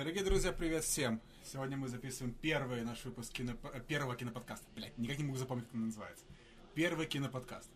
Дорогие 0.00 0.24
друзья, 0.24 0.50
привет 0.50 0.82
всем! 0.82 1.20
Сегодня 1.44 1.76
мы 1.76 1.86
записываем 1.86 2.34
первый 2.40 2.82
наш 2.84 3.04
выпуск 3.04 3.34
кино... 3.34 3.52
э, 3.74 3.82
первого 3.86 4.16
киноподкаста. 4.16 4.64
Блять, 4.74 4.96
никак 4.96 5.18
не 5.18 5.24
могу 5.24 5.36
запомнить, 5.36 5.66
как 5.66 5.74
он 5.74 5.84
называется. 5.84 6.24
Первый 6.74 7.04
киноподкаст. 7.04 7.68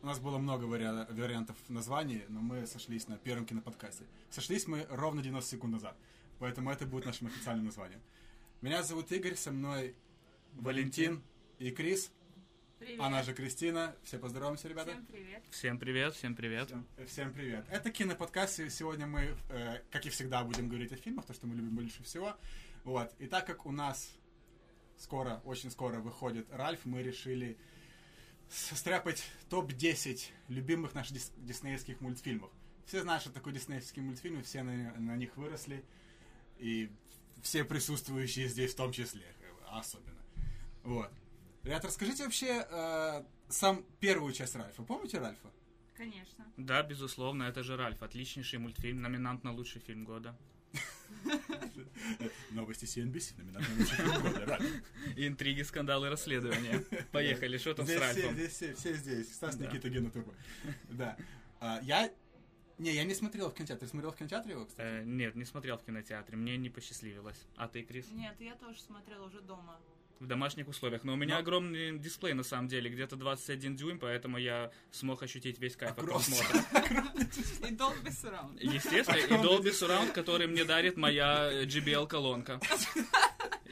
У 0.00 0.06
нас 0.06 0.18
было 0.18 0.38
много 0.38 0.64
вариа- 0.64 1.06
вариантов 1.12 1.56
названий, 1.68 2.24
но 2.30 2.40
мы 2.40 2.66
сошлись 2.66 3.06
на 3.06 3.18
первом 3.18 3.44
киноподкасте. 3.44 4.04
Сошлись 4.30 4.66
мы 4.66 4.86
ровно 4.88 5.20
90 5.22 5.50
секунд 5.50 5.74
назад, 5.74 5.94
поэтому 6.38 6.70
это 6.70 6.86
будет 6.86 7.04
нашим 7.04 7.26
официальным 7.26 7.66
названием. 7.66 8.00
Меня 8.62 8.82
зовут 8.82 9.12
Игорь, 9.12 9.34
со 9.34 9.50
мной 9.50 9.94
Валентин 10.54 11.22
и 11.58 11.70
Крис, 11.70 12.10
Привет. 12.78 13.00
она 13.00 13.22
же 13.22 13.34
Кристина. 13.34 13.96
Все 14.04 14.18
поздороваемся, 14.18 14.68
ребята. 14.68 14.92
Всем 14.92 15.06
привет. 15.06 15.44
Всем 15.50 15.78
привет, 15.78 16.14
всем 16.14 16.34
привет. 16.36 16.66
Всем, 16.66 16.86
всем 17.06 17.32
привет. 17.32 17.66
Это 17.70 17.90
киноподкаст, 17.90 18.60
и 18.60 18.70
сегодня 18.70 19.06
мы, 19.06 19.36
э, 19.50 19.82
как 19.90 20.06
и 20.06 20.10
всегда, 20.10 20.44
будем 20.44 20.68
говорить 20.68 20.92
о 20.92 20.96
фильмах, 20.96 21.26
то, 21.26 21.34
что 21.34 21.46
мы 21.46 21.56
любим 21.56 21.74
больше 21.74 22.02
всего. 22.04 22.36
Вот. 22.84 23.12
И 23.18 23.26
так 23.26 23.46
как 23.46 23.66
у 23.66 23.72
нас 23.72 24.14
скоро, 24.96 25.40
очень 25.44 25.70
скоро 25.70 25.98
выходит 25.98 26.46
Ральф, 26.52 26.84
мы 26.84 27.02
решили 27.02 27.58
состряпать 28.48 29.24
топ-10 29.50 30.30
любимых 30.48 30.94
наших 30.94 31.16
дис- 31.16 31.32
диснеевских 31.36 32.00
мультфильмов. 32.00 32.50
Все 32.86 33.02
знают, 33.02 33.22
что 33.22 33.32
такое 33.32 33.52
диснеевские 33.54 34.04
мультфильмы, 34.04 34.42
все 34.42 34.62
на, 34.62 34.94
на 34.94 35.16
них 35.16 35.36
выросли, 35.36 35.84
и 36.58 36.90
все 37.42 37.64
присутствующие 37.64 38.48
здесь 38.48 38.72
в 38.72 38.76
том 38.76 38.92
числе, 38.92 39.24
э, 39.40 39.52
особенно. 39.66 40.22
Вот. 40.84 41.10
Ребята, 41.68 41.88
расскажите 41.88 42.24
вообще 42.24 42.66
э, 42.66 43.24
сам 43.50 43.84
первую 44.00 44.32
часть 44.32 44.56
Ральфа. 44.56 44.82
Помните 44.82 45.18
Ральфа? 45.18 45.52
Конечно. 45.98 46.46
Да, 46.56 46.82
безусловно, 46.82 47.42
это 47.42 47.62
же 47.62 47.76
Ральф. 47.76 48.02
Отличнейший 48.02 48.58
мультфильм, 48.58 49.02
номинант 49.02 49.44
на 49.44 49.52
лучший 49.52 49.82
фильм 49.82 50.06
года. 50.06 50.34
Новости 52.52 52.86
CNBC, 52.86 53.36
номинальный 53.36 53.80
лучший 53.80 53.96
фильм 53.96 54.22
года. 54.22 54.46
Ральф. 54.46 54.66
Интриги, 55.16 55.60
скандалы, 55.60 56.08
расследования. 56.08 56.86
Поехали, 57.12 57.58
что 57.58 57.74
там 57.74 57.86
с 57.86 57.94
Ральфом? 57.98 58.32
здесь 58.32 58.52
все, 58.52 58.74
все 58.74 58.94
здесь. 58.94 59.34
Стас. 59.34 59.58
Никита 59.58 59.90
Гена 59.90 60.10
Турбо. 60.10 60.32
Да. 60.88 61.18
А, 61.60 61.80
я... 61.82 62.10
Не, 62.78 62.94
я 62.94 63.04
не 63.04 63.12
смотрел 63.12 63.50
в 63.50 63.54
кинотеатре. 63.54 63.86
Ты 63.86 63.90
смотрел 63.90 64.12
в 64.12 64.16
кинотеатре 64.16 64.52
его, 64.52 64.64
кстати? 64.64 64.86
Э, 64.86 65.04
нет, 65.04 65.34
не 65.34 65.44
смотрел 65.44 65.76
в 65.76 65.84
кинотеатре, 65.84 66.38
мне 66.38 66.56
не 66.56 66.70
посчастливилось. 66.70 67.46
А 67.56 67.68
ты, 67.68 67.82
Крис? 67.82 68.06
Нет, 68.12 68.36
я 68.40 68.54
тоже 68.54 68.80
смотрела 68.80 69.26
уже 69.26 69.42
дома. 69.42 69.78
В 70.20 70.26
домашних 70.26 70.66
условиях. 70.68 71.04
Но 71.04 71.12
у 71.12 71.16
меня 71.16 71.34
Но- 71.34 71.40
огромный 71.40 71.96
дисплей, 71.98 72.32
на 72.34 72.42
самом 72.42 72.66
деле, 72.66 72.90
где-то 72.90 73.14
21 73.16 73.76
дюйм, 73.76 73.98
поэтому 74.00 74.36
я 74.38 74.70
смог 74.90 75.22
ощутить 75.22 75.58
весь 75.60 75.76
кайф 75.76 75.92
от 75.92 75.98
Огромный. 76.00 76.24
просмотра. 76.50 77.04
И 77.68 77.72
Dolby 77.74 78.08
Surround. 78.08 78.56
Естественно, 78.60 79.16
и 79.16 79.30
Dolby 79.42 79.70
Surround, 79.70 80.12
который 80.12 80.46
мне 80.48 80.64
дарит 80.64 80.96
моя 80.96 81.48
э, 81.52 81.64
JBL-колонка. 81.66 82.58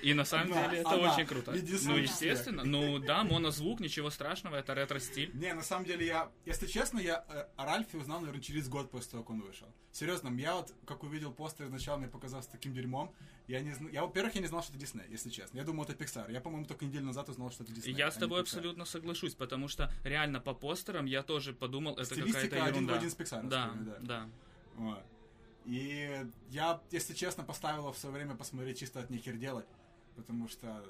И 0.07 0.15
на 0.15 0.25
самом 0.25 0.53
Она, 0.53 0.69
деле 0.69 0.81
это 0.83 0.91
она. 0.91 1.13
очень 1.13 1.27
круто. 1.27 1.51
Ну, 1.51 1.97
естественно. 1.97 2.63
Ну 2.63 3.01
да, 3.01 3.25
монозвук, 3.25 3.81
ничего 3.81 4.11
страшного, 4.11 4.55
это 4.55 4.73
ретро-стиль. 4.73 5.33
Не, 5.35 5.53
на 5.53 5.63
самом 5.63 5.85
деле 5.85 6.07
я, 6.07 6.31
если 6.45 6.69
честно, 6.69 7.01
я 7.01 7.25
э, 7.29 7.47
о 7.57 7.67
Ральфе 7.67 7.99
узнал, 7.99 8.21
наверное, 8.21 8.41
через 8.41 8.69
год 8.69 8.89
после 8.89 9.11
того, 9.11 9.25
как 9.25 9.31
он 9.31 9.41
вышел. 9.41 9.67
Серьезно, 9.91 10.29
я 10.39 10.55
вот, 10.55 10.73
как 10.85 11.03
увидел 11.03 11.33
постер 11.33 11.67
изначально, 11.67 12.03
мне 12.03 12.09
показался 12.09 12.49
таким 12.53 12.73
дерьмом. 12.73 13.13
Я 13.49 13.61
не 13.63 13.75
я, 13.91 14.03
во-первых, 14.03 14.37
я 14.37 14.43
не 14.43 14.47
знал, 14.47 14.63
что 14.63 14.71
это 14.73 14.81
Дисней, 14.81 15.07
если 15.11 15.29
честно. 15.29 15.57
Я 15.57 15.65
думал, 15.65 15.83
это 15.83 15.95
Pixar. 15.95 16.31
Я, 16.31 16.41
по-моему, 16.41 16.67
только 16.67 16.85
неделю 16.85 17.07
назад 17.07 17.29
узнал, 17.29 17.51
что 17.51 17.65
это 17.65 17.73
Дисней. 17.73 17.97
Я 17.97 18.07
а 18.07 18.11
с 18.13 18.17
тобой 18.17 18.43
абсолютно 18.43 18.85
соглашусь, 18.85 19.35
потому 19.35 19.67
что 19.67 19.93
реально 20.05 20.41
по 20.41 20.55
постерам 20.55 21.07
я 21.07 21.25
тоже 21.25 21.53
подумал, 21.53 21.97
это 21.99 22.15
какая-то 22.15 22.63
один 22.63 22.65
в 22.65 22.69
ерунда. 22.69 22.95
один 22.95 23.11
с 23.11 23.17
Pixar, 23.17 23.49
Да, 23.49 23.73
да. 23.75 23.97
да. 24.03 24.29
Вот. 24.77 25.03
И 25.65 26.25
я, 26.51 26.81
если 26.93 27.13
честно, 27.13 27.43
поставила 27.43 27.93
в 27.93 27.99
свое 27.99 28.15
время 28.15 28.37
посмотреть 28.37 28.79
чисто 28.79 29.01
от 29.01 29.11
нехер 29.11 29.35
делать, 29.37 29.67
потому 30.17 30.49
что 30.49 30.85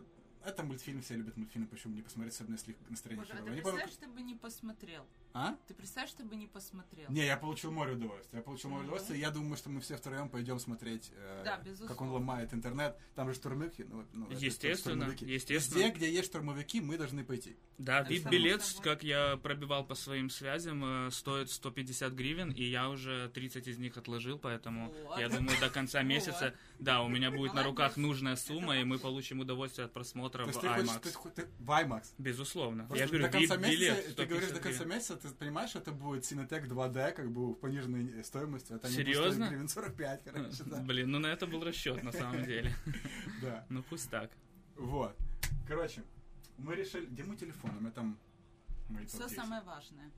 это 0.44 0.62
мультфильм, 0.62 1.02
все 1.02 1.14
любят 1.16 1.36
мультфильмы, 1.36 1.66
почему 1.66 1.94
не 1.94 2.02
посмотреть, 2.02 2.34
особенно 2.34 2.54
если 2.54 2.76
настроение 2.88 3.24
Боже, 3.24 3.32
а 3.32 3.36
херовое. 3.36 3.52
ты 3.52 3.56
не 3.56 3.62
помню, 3.62 3.82
представляешь, 3.82 3.96
ты 3.96 4.20
бы 4.20 4.22
не 4.22 4.34
посмотрел? 4.36 5.06
А? 5.38 5.54
Ты 5.68 5.74
представляешь, 5.74 6.14
ты 6.14 6.24
бы 6.24 6.34
не 6.34 6.46
посмотрел? 6.46 7.10
Не, 7.10 7.26
я 7.26 7.36
получил 7.36 7.70
море 7.70 7.92
удовольствия. 7.92 8.38
Я 8.38 8.42
получил 8.42 8.70
море 8.70 8.84
Мгм. 8.84 8.88
удовольствия, 8.92 9.18
я 9.20 9.30
думаю, 9.30 9.58
что 9.58 9.68
мы 9.68 9.82
все 9.82 9.96
втроем 9.98 10.30
пойдем 10.30 10.58
смотреть, 10.58 11.12
э, 11.14 11.42
Да, 11.44 11.62
как 11.86 12.00
он 12.00 12.08
ломает 12.08 12.54
интернет. 12.54 12.96
Там 13.14 13.28
же 13.28 13.34
штурмовики. 13.34 13.84
Ну, 13.84 14.06
ну, 14.14 14.28
Естественно, 14.30 14.96
штурмовики. 15.04 15.26
естественно. 15.26 15.78
Везде, 15.82 15.92
где 15.94 16.10
есть 16.10 16.28
штурмовики, 16.30 16.80
мы 16.80 16.96
должны 16.96 17.22
пойти. 17.22 17.54
Да, 17.76 18.02
VIP-билет, 18.02 18.62
само 18.62 18.76
собой. 18.78 18.94
как 18.94 19.02
я 19.04 19.36
пробивал 19.36 19.84
по 19.86 19.94
своим 19.94 20.30
связям, 20.30 20.82
э, 21.06 21.10
стоит 21.10 21.50
150 21.50 22.14
гривен, 22.14 22.50
и 22.52 22.64
я 22.64 22.88
уже 22.88 23.28
30 23.34 23.68
из 23.68 23.76
них 23.76 23.98
отложил, 23.98 24.38
поэтому 24.38 24.90
Вот. 25.04 25.18
я 25.18 25.28
думаю, 25.28 25.60
до 25.60 25.68
конца 25.68 26.02
месяца, 26.02 26.54
да, 26.78 27.02
у 27.02 27.08
меня 27.08 27.30
будет 27.30 27.52
на 27.52 27.62
руках 27.62 27.98
нужная 27.98 28.36
сумма, 28.36 28.78
и 28.78 28.84
мы 28.84 28.98
получим 28.98 29.40
удовольствие 29.40 29.84
от 29.84 29.92
просмотра 29.92 30.44
в 30.44 30.46
есть 30.46 30.60
ты 30.62 30.66
хочешь... 30.68 30.88
IMAX. 30.88 31.00
Ты, 31.02 31.12
хо- 31.12 31.28
ты- 31.30 31.48
в 31.58 31.70
IMAX. 31.70 32.04
Безусловно. 32.16 32.88
Я 32.94 33.06
говорю, 33.06 33.26
VIP-билет 33.26 33.58
месяца, 33.98 34.14
ты 34.16 34.24
говоришь, 34.24 34.48
до 34.50 34.56
150 34.56 34.62
конца 34.62 34.84
месяца, 34.86 35.16
ты 35.30 35.36
понимаешь, 35.36 35.70
что 35.70 35.78
это 35.78 35.92
будет 35.92 36.24
Cinetec 36.24 36.66
2D, 36.66 37.12
как 37.12 37.30
бы 37.30 37.52
в 37.52 37.54
пониженной 37.54 38.22
стоимости. 38.24 38.72
Это 38.72 38.88
не 38.88 38.96
будет 38.96 39.06
Серьезно? 39.06 39.48
гривен 39.48 39.68
45, 39.68 40.24
короче, 40.24 40.64
да. 40.64 40.80
Блин, 40.82 41.10
ну 41.10 41.18
на 41.18 41.28
это 41.28 41.46
был 41.46 41.62
расчет 41.64 42.02
на 42.02 42.12
самом 42.12 42.44
деле. 42.44 42.74
Да. 43.42 43.66
Ну 43.68 43.82
пусть 43.82 44.10
так. 44.10 44.30
Вот. 44.76 45.16
Короче, 45.68 46.02
мы 46.58 46.74
решили... 46.74 47.06
Где 47.06 47.24
мой 47.24 47.36
телефон? 47.36 47.70
У 47.76 47.80
меня 47.80 47.90
там... 47.90 48.18
Все 49.06 49.18
топ-10. 49.18 49.34
самое 49.34 49.62
важное. 49.62 50.10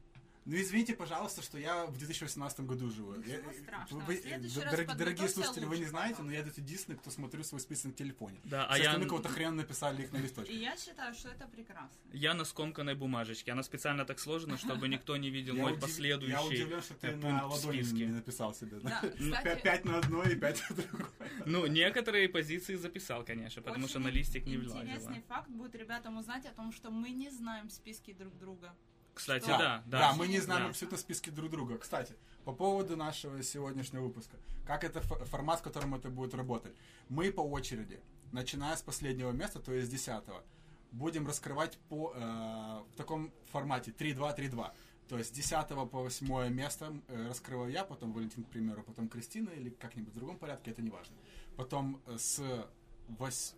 Ну, 0.51 0.57
извините, 0.57 0.95
пожалуйста, 0.95 1.43
что 1.43 1.59
я 1.59 1.85
в 1.85 1.99
2018 1.99 2.61
году 2.61 2.91
живу. 2.91 3.15
Ничего 3.17 3.51
Я- 3.51 3.63
страшного. 3.63 4.03
вы- 4.05 4.17
В 4.17 4.21
следующий 4.23 4.55
д- 4.61 4.65
раз 4.65 4.97
дорогие, 4.97 5.29
слушатели, 5.29 5.65
вы 5.67 5.75
не 5.77 5.81
лучше, 5.83 5.91
знаете, 5.91 6.23
но 6.23 6.33
я 6.33 6.39
этот 6.41 6.57
единственный, 6.57 6.97
кто 6.97 7.11
смотрю 7.11 7.45
свой 7.45 7.61
список 7.61 7.85
на 7.87 7.93
телефоне. 7.93 8.41
Да, 8.45 8.65
а 8.67 8.79
я, 8.79 8.85
остальные 8.87 9.09
кого-то 9.11 9.29
хрен 9.29 9.57
написали 9.57 10.05
их 10.05 10.13
на 10.13 10.17
И 10.17 10.23
листочке. 10.23 10.55
я 10.57 10.75
считаю, 10.79 11.13
что 11.15 11.29
это 11.29 11.47
прекрасно. 11.49 11.91
я 12.15 12.33
на 12.33 12.45
скомканной 12.45 12.95
бумажечке. 12.95 13.53
Она 13.53 13.63
специально 13.63 14.07
так 14.07 14.19
сложена, 14.19 14.57
чтобы 14.57 14.89
никто 14.89 15.19
не 15.19 15.29
видел 15.29 15.55
мой 15.55 15.79
последующий 15.79 16.33
Я 16.33 16.43
удивлен, 16.43 16.81
что 16.81 16.95
ты 16.95 17.09
э, 17.09 17.17
на 17.17 17.47
ладони 17.47 18.05
написал 18.07 18.55
себе. 18.55 18.79
Кстати, 19.19 19.63
Пять 19.63 19.85
на 19.85 19.99
одной 19.99 20.33
и 20.33 20.37
пять 20.37 20.63
на 20.71 20.77
другой. 20.77 21.09
Ну, 21.45 21.67
некоторые 21.67 22.27
позиции 22.29 22.75
записал, 22.77 23.23
конечно, 23.23 23.61
потому 23.61 23.87
что 23.87 23.99
на 23.99 24.09
листик 24.09 24.47
не 24.47 24.55
Интересный 24.55 24.97
влазило. 24.99 25.23
факт 25.29 25.51
будет 25.51 25.75
ребятам 25.75 26.17
узнать 26.17 26.47
о 26.47 26.53
том, 26.53 26.73
что 26.73 26.91
мы 26.91 27.11
не 27.11 27.29
знаем 27.29 27.69
списки 27.69 28.15
друг 28.15 28.35
друга. 28.39 28.75
Кстати, 29.19 29.47
Да. 29.47 29.59
да, 29.59 29.83
да. 29.87 29.99
Да, 29.99 30.13
мы 30.15 30.29
не 30.29 30.39
знаем 30.39 30.63
Да. 30.63 30.69
абсолютно 30.71 30.97
списки 30.97 31.31
друг 31.31 31.51
друга. 31.51 31.77
Кстати, 31.77 32.15
по 32.45 32.53
поводу 32.53 32.97
нашего 32.97 33.43
сегодняшнего 33.43 34.05
выпуска. 34.05 34.37
Как 34.65 34.85
это 34.85 35.01
фо- 35.01 35.25
формат, 35.25 35.59
в 35.59 35.63
котором 35.65 35.93
это 35.97 36.09
будет 36.09 36.35
работать? 36.35 36.77
Мы 37.09 37.33
по 37.33 37.41
очереди, 37.41 38.01
начиная 38.31 38.77
с 38.77 38.83
последнего 38.83 39.33
места, 39.33 39.59
то 39.59 39.73
есть 39.73 39.91
десятого, 39.91 40.45
будем 40.93 41.27
раскрывать 41.27 41.77
по, 41.89 42.13
э, 42.15 42.19
в 42.21 42.97
таком 42.97 43.33
формате 43.47 43.91
3-2-3-2. 43.91 44.73
То 45.09 45.19
есть 45.19 45.31
с 45.31 45.33
10 45.33 45.87
по 45.87 45.99
8 46.03 46.49
место 46.55 46.93
э, 47.09 47.29
раскрываю 47.29 47.73
я, 47.73 47.83
потом 47.85 48.13
Валентин, 48.13 48.45
к 48.45 48.49
примеру, 48.51 48.85
потом 48.85 49.09
Кристина 49.09 49.51
или 49.51 49.71
как-нибудь 49.71 50.13
в 50.13 50.17
другом 50.17 50.39
порядке, 50.39 50.71
это 50.71 50.81
не 50.81 50.91
важно. 50.91 51.17
Потом 51.57 52.01
э, 52.07 52.17
с 52.19 52.41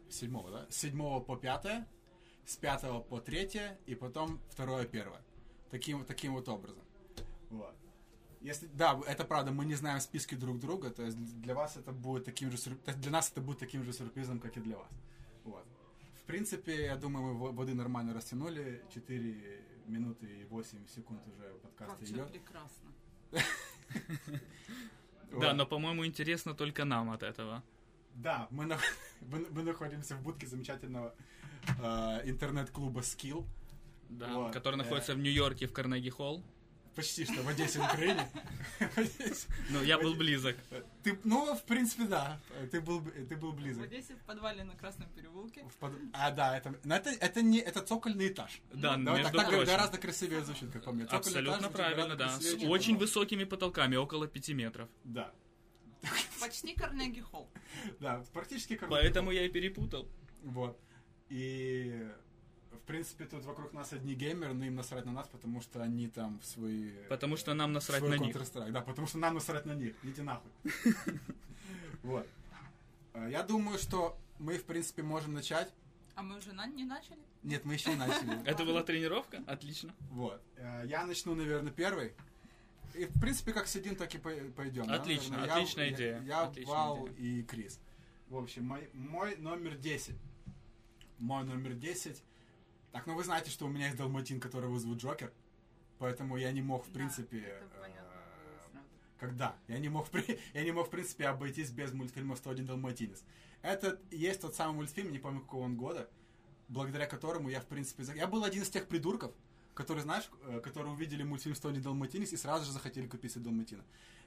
7, 0.08 0.50
да? 0.50 0.66
с 0.70 0.76
7 0.76 1.20
по 1.20 1.36
5, 1.36 1.66
с 2.46 2.56
5 2.56 3.04
по 3.08 3.20
3 3.20 3.50
и 3.86 3.94
потом 3.94 4.40
2-1. 4.56 5.12
Таким, 5.70 6.04
таким 6.04 6.32
вот 6.34 6.48
образом. 6.48 6.82
Вот. 7.50 7.74
Если, 8.40 8.66
да, 8.74 8.98
это 9.06 9.24
правда, 9.24 9.52
мы 9.52 9.64
не 9.66 9.74
знаем 9.74 10.00
списки 10.00 10.34
друг 10.34 10.58
друга, 10.58 10.90
то 10.90 11.02
есть 11.02 11.18
для 11.42 11.54
вас 11.54 11.76
это 11.76 11.92
будет 11.92 12.24
таким 12.24 12.50
же 12.50 12.56
сюрп- 12.56 12.82
то 12.84 12.90
есть 12.90 13.00
для 13.02 13.10
нас 13.10 13.30
это 13.30 13.40
будет 13.42 13.58
таким 13.58 13.84
же 13.84 13.92
сюрпризом, 13.92 14.40
как 14.40 14.56
и 14.56 14.60
для 14.60 14.76
вас. 14.76 14.88
Вот. 15.44 15.64
В 16.14 16.24
принципе, 16.24 16.84
я 16.86 16.96
думаю, 16.96 17.26
мы 17.26 17.34
во- 17.38 17.52
воды 17.52 17.74
нормально 17.74 18.14
растянули. 18.14 18.82
4 18.94 19.62
минуты 19.86 20.26
и 20.26 20.44
8 20.44 20.86
секунд 20.88 21.20
уже 21.28 21.52
подкаст 21.62 21.98
Как 21.98 22.02
идет. 22.08 22.32
прекрасно. 22.32 22.90
Да, 25.40 25.54
но, 25.54 25.66
по-моему, 25.66 26.04
интересно 26.04 26.54
только 26.54 26.84
нам 26.84 27.10
от 27.10 27.22
этого. 27.22 27.62
Да, 28.14 28.48
мы, 28.50 28.66
на- 28.66 28.78
мы, 29.20 29.46
мы 29.50 29.62
находимся 29.62 30.16
в 30.16 30.22
будке 30.22 30.46
замечательного 30.46 31.14
э, 31.82 32.28
интернет-клуба 32.28 33.00
Skill. 33.00 33.44
Да, 34.10 34.28
Вот, 34.34 34.52
который 34.52 34.74
э. 34.74 34.78
находится 34.78 35.14
в 35.14 35.18
Нью-Йорке 35.18 35.66
в 35.66 35.72
Карнеги 35.72 36.10
Холл. 36.10 36.42
Почти 36.96 37.24
что 37.24 37.40
в 37.42 37.48
Одессе, 37.48 37.78
в 37.78 37.84
Украине. 37.84 38.28
В. 38.80 39.46
Ну, 39.70 39.82
я 39.82 39.96
был 39.96 40.14
близок. 40.14 40.56
Ты, 41.04 41.18
ну, 41.22 41.54
в 41.54 41.62
принципе, 41.62 42.04
да. 42.04 42.40
Ты 42.72 42.80
был, 42.80 43.00
ты 43.28 43.36
был 43.36 43.52
В 43.52 43.56
близок. 43.56 43.84
Одессе 43.84 44.16
в 44.16 44.26
подвале 44.26 44.64
на 44.64 44.74
Красном 44.74 45.08
переулке. 45.10 45.62
В 45.62 45.76
под- 45.76 45.92
А, 46.12 46.32
да, 46.32 46.58
это, 46.58 46.74
но 46.82 46.96
это, 46.96 47.10
это 47.10 47.42
не, 47.42 47.60
это 47.60 47.80
цокольный 47.80 48.28
этаж. 48.28 48.60
Да, 48.72 48.96
Давай 48.96 49.20
между 49.22 49.38
так, 49.38 49.46
так 49.46 49.48
прочим. 49.54 49.72
гораздо 49.72 49.98
красивее 49.98 50.44
звучит, 50.44 50.72
как 50.72 50.84
по 50.84 50.92
мне. 50.92 51.04
Цокольный 51.04 51.18
Абсолютно 51.20 51.60
этаж 51.60 51.72
правильно, 51.72 52.16
да. 52.16 52.40
С 52.40 52.54
очень 52.64 52.96
высокими 52.96 53.44
потолками, 53.44 53.94
около 53.96 54.26
5 54.26 54.48
метров. 54.50 54.88
Да, 55.04 55.32
Почти 56.40 56.74
Карнеги 56.74 57.20
Холл. 57.20 57.48
да, 58.00 58.24
практически 58.32 58.76
как 58.76 58.88
Поэтому 58.88 59.30
я 59.30 59.44
и 59.44 59.48
перепутал. 59.48 60.08
Вот. 60.42 60.80
И, 61.28 62.08
в 62.29 62.29
принципе, 62.90 63.24
тут 63.24 63.44
вокруг 63.44 63.72
нас 63.72 63.92
одни 63.92 64.14
геймеры, 64.14 64.52
но 64.52 64.64
им 64.64 64.74
насрать 64.74 65.04
на 65.06 65.12
нас, 65.12 65.28
потому 65.28 65.60
что 65.60 65.80
они 65.82 66.08
там 66.08 66.38
в 66.40 66.44
свои... 66.44 66.90
Потому 67.08 67.36
что 67.36 67.54
нам 67.54 67.72
насрать 67.72 67.98
свой 68.00 68.18
на 68.18 68.22
них. 68.22 68.36
Да, 68.72 68.80
потому 68.80 69.06
что 69.06 69.18
нам 69.18 69.34
насрать 69.34 69.64
на 69.66 69.72
них. 69.74 69.94
Идите 70.02 70.22
нахуй. 70.22 70.50
Вот. 72.02 72.26
А, 73.12 73.28
я 73.28 73.42
думаю, 73.42 73.78
что 73.78 74.16
мы, 74.38 74.56
в 74.58 74.64
принципе, 74.64 75.02
можем 75.02 75.34
начать. 75.34 75.70
А 76.14 76.22
мы 76.22 76.38
уже 76.38 76.52
на- 76.52 76.66
не 76.66 76.84
начали? 76.84 77.18
Нет, 77.42 77.64
мы 77.64 77.74
еще 77.74 77.90
не 77.90 77.96
начали. 77.96 78.42
Это 78.46 78.64
была 78.64 78.82
тренировка? 78.82 79.42
Отлично. 79.46 79.94
Вот. 80.10 80.40
Э, 80.56 80.84
Я 80.86 81.06
начну, 81.06 81.34
наверное, 81.34 81.72
первый. 81.72 82.12
И, 82.94 83.04
в 83.04 83.20
принципе, 83.20 83.52
как 83.52 83.66
сидим, 83.68 83.96
так 83.96 84.14
и 84.14 84.18
по- 84.18 84.30
пойдем. 84.56 84.86
да, 84.86 84.94
Отлично, 84.94 85.36
наверное. 85.36 85.56
отличная 85.56 85.86
я, 85.88 85.92
идея, 85.94 86.22
Я, 86.22 86.42
отличная 86.42 86.74
Вал 86.74 87.08
идея. 87.08 87.16
и 87.40 87.42
Крис. 87.42 87.78
В 88.28 88.36
общем, 88.36 88.64
мой, 88.64 88.88
мой 88.94 89.36
номер 89.36 89.76
10. 89.76 90.16
Мой 91.18 91.44
номер 91.44 91.74
10. 91.74 92.22
Так, 92.92 93.06
ну 93.06 93.14
вы 93.14 93.22
знаете, 93.22 93.50
что 93.50 93.66
у 93.66 93.68
меня 93.68 93.86
есть 93.86 93.96
Далматин, 93.96 94.40
которого 94.40 94.78
зовут 94.78 94.98
Джокер. 94.98 95.32
Поэтому 95.98 96.36
я 96.36 96.50
не 96.50 96.62
мог, 96.62 96.86
в 96.86 96.90
принципе... 96.90 97.38
э, 97.38 98.78
когда? 99.18 99.54
Я 99.68 99.78
не 99.78 99.88
мог, 99.88 100.08
я 100.54 100.64
не 100.64 100.72
мог, 100.72 100.88
в 100.88 100.90
принципе, 100.90 101.26
обойтись 101.26 101.70
без 101.70 101.92
мультфильма 101.92 102.34
«101 102.34 102.64
Далматинец». 102.64 103.22
Это 103.62 104.00
есть 104.10 104.40
тот 104.40 104.54
самый 104.54 104.76
мультфильм, 104.76 105.12
не 105.12 105.18
помню 105.18 105.40
какого 105.40 105.64
он 105.64 105.76
года, 105.76 106.08
благодаря 106.68 107.06
которому 107.06 107.48
я, 107.48 107.60
в 107.60 107.66
принципе... 107.66 108.02
Я 108.14 108.26
был 108.26 108.44
один 108.44 108.62
из 108.62 108.70
тех 108.70 108.88
придурков, 108.88 109.32
которые, 109.74 110.02
знаешь, 110.02 110.28
э, 110.46 110.60
которые 110.60 110.92
увидели 110.92 111.22
мультфильм 111.22 111.54
«101 111.54 111.82
Далматинец» 111.82 112.32
и 112.32 112.36
сразу 112.36 112.64
же 112.64 112.72
захотели 112.72 113.06
купить 113.06 113.32
себе 113.32 113.44
Далматина. 113.44 113.84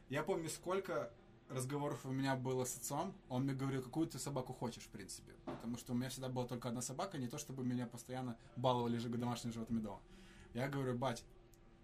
Я 0.09 0.23
помню, 0.23 0.49
сколько 0.49 1.11
разговоров 1.49 2.05
у 2.05 2.11
меня 2.11 2.35
было 2.35 2.65
с 2.65 2.77
отцом, 2.77 3.13
он 3.29 3.43
мне 3.43 3.53
говорил, 3.53 3.81
какую 3.81 4.07
ты 4.07 4.19
собаку 4.19 4.53
хочешь, 4.53 4.83
в 4.83 4.89
принципе. 4.89 5.33
Потому 5.45 5.77
что 5.77 5.93
у 5.93 5.95
меня 5.95 6.09
всегда 6.09 6.29
была 6.29 6.45
только 6.45 6.69
одна 6.69 6.81
собака, 6.81 7.17
не 7.17 7.27
то 7.27 7.37
чтобы 7.37 7.63
меня 7.63 7.87
постоянно 7.87 8.37
баловали 8.55 8.97
же 8.97 9.09
домашними 9.09 9.53
животными 9.53 9.81
дома. 9.81 10.01
Я 10.53 10.67
говорю, 10.67 10.97
бать, 10.97 11.23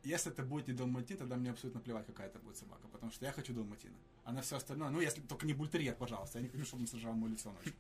если 0.04 0.32
это 0.32 0.44
будет 0.44 0.68
не 0.68 0.74
Далматин, 0.74 1.18
тогда 1.18 1.36
мне 1.36 1.52
абсолютно 1.52 1.82
плевать, 1.82 2.06
какая 2.06 2.28
это 2.28 2.40
будет 2.40 2.58
собака, 2.58 2.88
потому 2.88 3.12
что 3.12 3.26
я 3.26 3.32
хочу 3.32 3.54
Далматина. 3.54 3.98
А 4.24 4.32
на 4.32 4.42
все 4.42 4.58
остальное, 4.58 4.90
ну, 4.90 5.02
если 5.02 5.22
только 5.22 5.46
не 5.46 5.54
бультерьер, 5.54 5.96
пожалуйста, 5.96 6.40
я 6.40 6.44
не 6.44 6.50
хочу, 6.50 6.66
чтобы 6.66 6.84
он 6.84 6.88
сожрал 6.88 7.14
мое 7.14 7.32
лицо 7.32 7.52
ночью. 7.52 7.74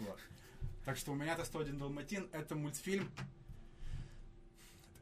Вот. 0.00 0.18
Так 0.84 0.96
что 0.96 1.12
у 1.12 1.14
меня 1.14 1.34
это 1.34 1.44
101 1.44 1.78
Далматин, 1.78 2.28
это 2.32 2.56
мультфильм. 2.56 3.10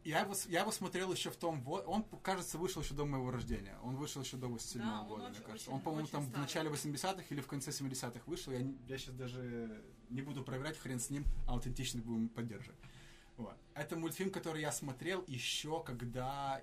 Я 0.02 0.20
его, 0.20 0.32
с- 0.34 0.46
я 0.46 0.60
его 0.60 0.72
смотрел 0.72 1.12
еще 1.12 1.30
в 1.30 1.36
том, 1.36 1.60
во- 1.62 1.80
он, 1.82 2.04
кажется, 2.22 2.56
вышел 2.56 2.80
еще 2.82 2.94
до 2.94 3.04
моего 3.04 3.30
рождения. 3.30 3.76
Он 3.82 3.96
вышел 3.96 4.22
еще 4.22 4.36
до 4.38 4.48
87 4.48 4.80
Да, 4.82 5.02
года, 5.02 5.24
очень- 5.24 5.34
мне 5.34 5.40
кажется. 5.46 5.68
очень- 5.70 5.74
он, 5.76 5.80
по-моему, 5.82 6.06
там 6.08 6.22
в 6.22 6.28
старый. 6.28 6.42
начале 6.42 6.70
80-х 6.70 7.26
или 7.30 7.40
в 7.42 7.46
конце 7.46 7.70
70-х 7.70 8.22
вышел. 8.26 8.52
Я, 8.52 8.60
я 8.88 8.98
сейчас 8.98 9.14
даже 9.14 9.84
не 10.08 10.22
буду 10.22 10.42
проверять, 10.42 10.78
хрен 10.78 10.98
с 11.00 11.10
ним, 11.10 11.24
аутентичность 11.46 12.04
будем 12.06 12.28
поддерживать. 12.30 12.78
Вот. 13.36 13.56
Это 13.74 13.96
мультфильм, 13.96 14.30
который 14.30 14.62
я 14.62 14.72
смотрел 14.72 15.22
еще 15.26 15.82
когда... 15.84 16.62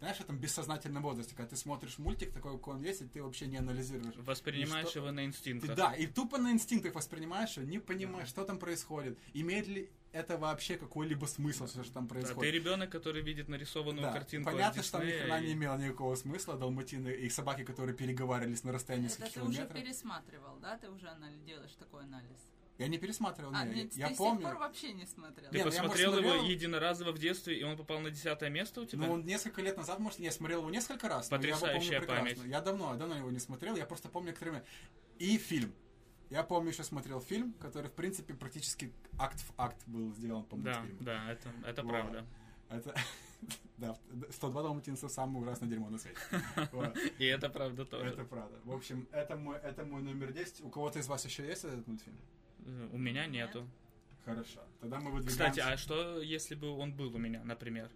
Знаешь, 0.00 0.18
в 0.18 0.20
этом 0.20 0.38
бессознательном 0.38 1.02
возрасте, 1.02 1.34
когда 1.34 1.50
ты 1.50 1.56
смотришь 1.56 1.98
мультик 1.98 2.32
такой, 2.32 2.52
какой 2.52 2.74
он 2.76 2.82
есть, 2.82 3.00
и 3.02 3.06
ты 3.06 3.20
вообще 3.20 3.46
не 3.48 3.56
анализируешь. 3.56 4.14
Воспринимаешь 4.18 4.86
И 4.86 4.90
что- 4.90 4.98
его 5.00 5.10
на 5.10 5.22
Ты, 5.22 5.24
инстинктах. 5.26 5.74
да, 5.74 5.92
и 5.92 6.06
тупо 6.06 6.38
на 6.38 6.52
инстинктах 6.52 6.94
воспринимаешь 6.94 7.56
его, 7.56 7.66
не 7.66 7.80
понимаешь, 7.80 8.28
что 8.28 8.44
там 8.44 8.58
происходит. 8.60 9.18
Имеет 9.34 9.66
ли 9.66 9.90
это 10.12 10.36
вообще 10.38 10.76
какой-либо 10.76 11.26
смысл, 11.26 11.66
все, 11.66 11.82
что 11.84 11.92
там 11.94 12.06
Да, 12.06 12.14
ты 12.14 12.20
происходит? 12.20 12.54
ребенок, 12.54 12.90
который 12.90 13.22
видит 13.22 13.48
нарисованную 13.48 14.02
Да, 14.06 14.12
картинку. 14.12 14.50
понятно, 14.50 14.82
что 14.82 14.98
там 14.98 15.06
ни 15.06 15.10
хрена 15.12 15.34
и- 15.40 15.46
не 15.46 15.52
имело 15.52 15.76
никакого 15.76 16.14
смысла. 16.14 16.56
Далматины 16.56 17.08
и 17.10 17.28
собаки, 17.28 17.64
которые 17.64 17.94
переговаривались 17.96 18.64
на 18.64 18.72
расстоянии 18.72 19.06
Это 19.08 19.14
нескольких 19.20 19.34
ты 19.34 19.42
уже 19.48 19.52
километров. 19.58 19.82
пересматривал, 19.82 20.56
да? 20.60 20.78
Ты 20.78 20.90
уже 20.90 21.08
анализ, 21.08 21.40
делаешь 21.42 21.74
такой 21.78 22.04
анализ. 22.04 22.38
Я 22.78 22.86
не 22.86 22.96
пересматривал, 22.96 23.50
А, 23.56 23.64
не, 23.64 23.74
нет, 23.84 23.96
я 23.96 24.08
ты 24.08 24.14
помню. 24.14 24.42
пор 24.46 24.56
вообще 24.58 24.92
не 24.92 25.04
смотрел. 25.04 25.50
Ты 25.50 25.58
Не, 25.58 25.64
ну 25.64 25.70
я, 25.70 25.82
может, 25.82 25.82
посмотрел 25.82 26.16
его 26.18 26.30
смотрел- 26.30 26.44
единоразово 26.48 27.10
в 27.10 27.18
детстве, 27.18 27.58
и 27.58 27.62
он 27.64 27.76
попал 27.76 27.98
на 27.98 28.10
десятое 28.10 28.50
место 28.50 28.82
у 28.82 28.84
тебя? 28.86 29.04
Ну, 29.06 29.14
он 29.14 29.24
несколько 29.26 29.62
лет 29.62 29.76
назад, 29.76 29.98
может, 29.98 30.20
я 30.20 30.30
смотрел 30.30 30.60
его 30.60 30.70
несколько 30.70 31.08
раз. 31.08 31.28
но 31.28 31.36
я 31.38 31.48
его 31.48 31.58
помню 31.58 31.72
Потрясающая 31.74 31.98
прекрасно. 31.98 32.24
память. 32.36 32.50
Я 32.52 32.60
давно, 32.60 32.94
давно 32.94 33.16
его 33.16 33.30
не 33.32 33.40
смотрел, 33.40 33.74
я 33.74 33.84
просто 33.84 34.08
помню 34.08 34.28
некоторые... 34.30 34.64
И 35.18 35.38
фильм. 35.38 35.74
Я 36.30 36.42
помню, 36.42 36.72
что 36.72 36.82
смотрел 36.84 37.20
фильм, 37.20 37.52
который, 37.54 37.88
в 37.88 37.92
принципе, 37.94 38.34
практически 38.34 38.92
акт 39.18 39.40
в 39.40 39.52
акт 39.56 39.82
был 39.86 40.12
сделан 40.12 40.44
по 40.44 40.56
да, 40.56 40.80
мультфильму. 40.80 41.02
да, 41.04 41.30
это, 41.32 41.52
это 41.66 41.82
Вот. 41.82 41.88
правда. 41.90 42.24
Это... 42.68 42.94
Да, 43.76 43.96
102 44.30 44.62
Далматинца 44.64 45.08
самое 45.08 45.40
ужасное 45.44 45.68
дерьмо 45.68 45.88
на 45.90 45.98
свете. 45.98 46.18
Вот. 46.72 46.96
И 47.18 47.24
это 47.24 47.48
правда 47.48 47.84
тоже. 47.84 48.10
Это 48.10 48.24
правда. 48.24 48.58
В 48.64 48.72
общем, 48.72 49.06
это 49.12 49.36
мой, 49.36 49.56
это 49.58 49.84
мой 49.84 50.02
номер 50.02 50.32
10. 50.32 50.62
У 50.62 50.68
кого-то 50.70 50.98
из 50.98 51.06
вас 51.06 51.24
еще 51.24 51.46
есть 51.46 51.64
этот 51.64 51.86
мультфильм? 51.86 52.18
У 52.92 52.98
меня 52.98 53.26
Нет. 53.26 53.54
нету. 53.54 53.68
Хорошо. 54.24 54.60
Тогда 54.80 54.98
мы 54.98 55.12
выдвигаемся. 55.12 55.30
Кстати, 55.30 55.60
а 55.60 55.76
что, 55.76 56.20
если 56.20 56.56
бы 56.56 56.68
он 56.76 56.92
был 56.92 57.14
у 57.14 57.18
меня, 57.18 57.44
например? 57.44 57.88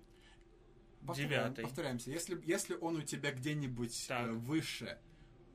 Повторяем- 1.04 1.28
девятый. 1.28 1.64
Повторяемся. 1.64 2.10
Если, 2.12 2.40
если 2.46 2.76
он 2.76 2.96
у 2.98 3.02
тебя 3.02 3.32
где-нибудь 3.32 4.06
Так. 4.06 4.28
э, 4.28 4.32
выше 4.32 4.98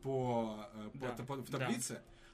по, 0.04 0.68
э, 0.74 0.90
по- 0.92 0.98
Да, 1.00 1.24
по- 1.24 1.36
в 1.38 1.50
да. 1.50 1.68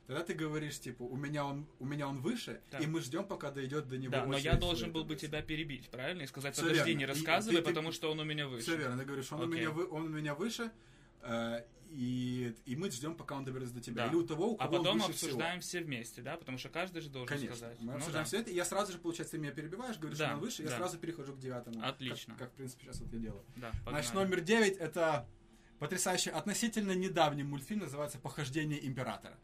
Тогда 0.08 0.24
ты 0.24 0.34
говоришь, 0.34 0.80
типа, 0.80 1.04
у 1.04 1.16
меня 1.16 1.46
он, 1.46 1.68
у 1.80 1.86
меня 1.86 2.08
он 2.08 2.20
выше, 2.20 2.62
Так. 2.70 2.82
и 2.82 2.88
мы 2.88 3.02
ждем, 3.02 3.26
пока 3.26 3.52
дойдет 3.52 3.88
до 3.88 3.98
него. 3.98 4.12
Да, 4.12 4.26
но 4.26 4.38
я 4.38 4.56
должен 4.56 4.92
был 4.92 5.04
бы 5.06 5.16
тебя 5.16 5.42
перебить, 5.42 5.90
правильно? 5.90 6.24
И 6.24 6.28
сказать, 6.28 6.54
Всё 6.56 6.64
подожди, 6.64 6.90
верно. 6.90 6.98
не 7.00 7.04
И 7.04 7.08
рассказывай, 7.08 7.56
ты- 7.58 7.62
ты- 7.62 7.68
потому 7.70 7.92
что 7.92 8.12
он 8.12 8.20
у 8.20 8.24
меня 8.24 8.48
выше. 8.48 8.64
Все 8.64 8.78
верно, 8.78 8.98
ты 8.98 9.06
говоришь, 9.06 9.32
он, 9.32 9.42
у 9.42 9.48
меня, 9.48 9.70
вы- 9.72 9.88
он 9.90 10.06
у 10.06 10.10
меня 10.10 10.36
выше, 10.36 10.72
э, 11.22 11.64
и, 11.90 12.56
и 12.66 12.76
мы 12.76 12.90
ждем, 12.90 13.14
пока 13.16 13.36
он 13.36 13.46
доберется 13.46 13.76
до 13.76 13.80
тебя. 13.82 14.04
Да. 14.06 14.08
Или 14.10 14.16
у 14.16 14.24
того, 14.26 14.54
у 14.54 14.56
А 14.56 14.66
кого 14.66 14.78
он 14.78 14.84
потом 14.84 14.98
выше 14.98 15.12
обсуждаем 15.12 15.62
все 15.62 15.82
вместе, 15.82 16.22
да? 16.24 16.38
Потому 16.38 16.58
что 16.58 16.70
каждый 16.70 17.02
же 17.02 17.10
должен 17.10 17.28
Конечно. 17.28 17.56
сказать. 17.56 17.80
Мы 17.82 17.92
Ну 17.92 17.98
обсуждаем 17.98 18.24
да. 18.24 18.28
все 18.28 18.40
это, 18.40 18.50
и 18.50 18.56
я 18.56 18.66
сразу 18.66 18.92
же, 18.94 18.98
получается, 18.98 19.34
ты 19.34 19.38
меня 19.38 19.52
перебиваешь, 19.52 19.98
говоришь, 20.00 20.18
Да, 20.18 20.26
что 20.26 20.34
он 20.36 20.40
выше, 20.42 20.64
я 20.64 20.70
да. 20.70 20.78
сразу 20.78 20.98
перехожу 20.98 21.34
к 21.34 21.40
девятому. 21.40 21.80
Как- 21.80 21.90
Отлично. 21.92 22.36
Как, 22.38 22.50
в 22.52 22.54
принципе, 22.56 22.86
сейчас 22.86 23.00
вот 23.00 23.14
я 23.14 23.20
делаю. 23.20 23.44
Да, 23.58 23.70
Значит, 23.72 23.84
погнали. 24.12 24.26
номер 24.28 24.42
девять 24.42 24.78
это 24.78 25.28
потрясающий, 25.78 26.32
относительно 26.32 26.94
недавний 26.94 27.44
мультфильм, 27.44 27.82
называется 27.82 28.18
«Похождение 28.18 28.86
императора». 28.88 29.38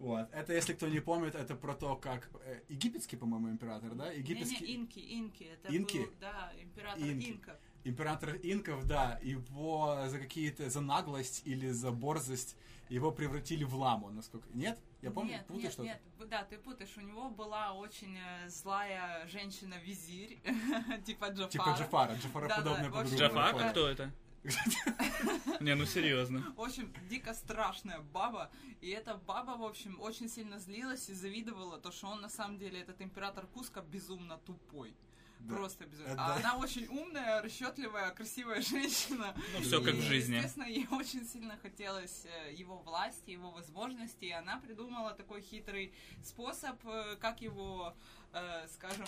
Вот. 0.00 0.28
Это, 0.32 0.54
если 0.54 0.72
кто 0.72 0.88
не 0.88 1.00
помнит, 1.00 1.34
это 1.34 1.54
про 1.54 1.74
то, 1.74 1.94
как 1.94 2.30
э, 2.42 2.62
египетский, 2.68 3.16
по-моему, 3.16 3.50
император, 3.50 3.94
да? 3.94 4.10
Египетский 4.10 4.64
Не-не, 4.64 4.76
инки, 4.76 4.98
инки. 4.98 5.42
Это 5.44 5.68
Инки? 5.76 5.98
был, 5.98 6.12
да, 6.18 6.52
император 6.58 7.02
Инки. 7.04 7.30
инков. 7.30 7.54
император 7.84 8.36
инков, 8.42 8.86
да, 8.86 9.18
его 9.22 10.06
за 10.08 10.18
какие-то 10.18 10.70
за 10.70 10.80
наглость 10.80 11.42
или 11.44 11.68
за 11.68 11.90
борзость 11.92 12.56
его 12.88 13.12
превратили 13.12 13.62
в 13.62 13.74
ламу, 13.74 14.10
насколько 14.10 14.48
нет? 14.54 14.80
Я 15.02 15.10
помню, 15.10 15.32
нет, 15.32 15.46
путаю 15.46 15.62
нет, 15.64 15.72
что-то. 15.72 15.88
нет, 15.88 16.00
да, 16.30 16.44
ты 16.44 16.56
путаешь. 16.56 16.96
У 16.96 17.02
него 17.02 17.28
была 17.28 17.74
очень 17.74 18.16
э, 18.16 18.48
злая 18.48 19.26
женщина-визирь, 19.28 20.40
типа 21.04 21.26
Джафара. 21.26 21.48
Типа 21.50 21.74
Джафара, 21.78 22.14
Джафароподобная 22.14 22.84
Да-да, 22.84 22.96
в 22.96 23.00
общем, 23.00 23.10
подруга. 23.10 23.16
Джафар, 23.34 23.52
Джафара. 23.52 23.70
кто 23.70 23.88
это? 23.88 24.10
Не, 25.60 25.74
ну 25.74 25.84
серьезно. 25.84 26.42
В 26.56 26.62
общем, 26.62 26.92
дико 27.08 27.34
страшная 27.34 28.00
баба. 28.00 28.50
И 28.80 28.88
эта 28.90 29.14
баба, 29.14 29.56
в 29.58 29.62
общем, 29.64 30.00
очень 30.00 30.28
сильно 30.28 30.58
злилась 30.58 31.08
и 31.10 31.14
завидовала 31.14 31.78
то, 31.78 31.92
что 31.92 32.08
он 32.08 32.20
на 32.20 32.28
самом 32.28 32.58
деле, 32.58 32.80
этот 32.80 33.00
император 33.02 33.46
Куска, 33.46 33.82
безумно 33.82 34.38
тупой. 34.38 34.94
Да. 35.40 35.54
Просто 35.56 35.86
безумно. 35.86 36.12
Это 36.12 36.24
А 36.24 36.28
да. 36.28 36.34
она 36.36 36.56
очень 36.58 36.86
умная, 36.88 37.42
расчетливая, 37.42 38.10
красивая 38.10 38.60
женщина. 38.62 39.34
Ну, 39.54 39.60
все 39.62 39.82
как 39.82 39.94
в 39.94 40.02
жизни. 40.02 40.36
Естественно, 40.36 40.64
ей 40.64 40.86
очень 40.90 41.26
сильно 41.26 41.56
хотелось 41.62 42.26
э, 42.26 42.52
его 42.54 42.78
власти, 42.78 43.30
его 43.30 43.50
возможностей, 43.50 44.26
и 44.28 44.32
она 44.32 44.58
придумала 44.58 45.12
такой 45.12 45.40
хитрый 45.42 45.92
способ, 46.22 46.76
э, 46.84 47.16
как 47.20 47.40
его, 47.40 47.94
э, 48.32 48.66
скажем, 48.72 49.06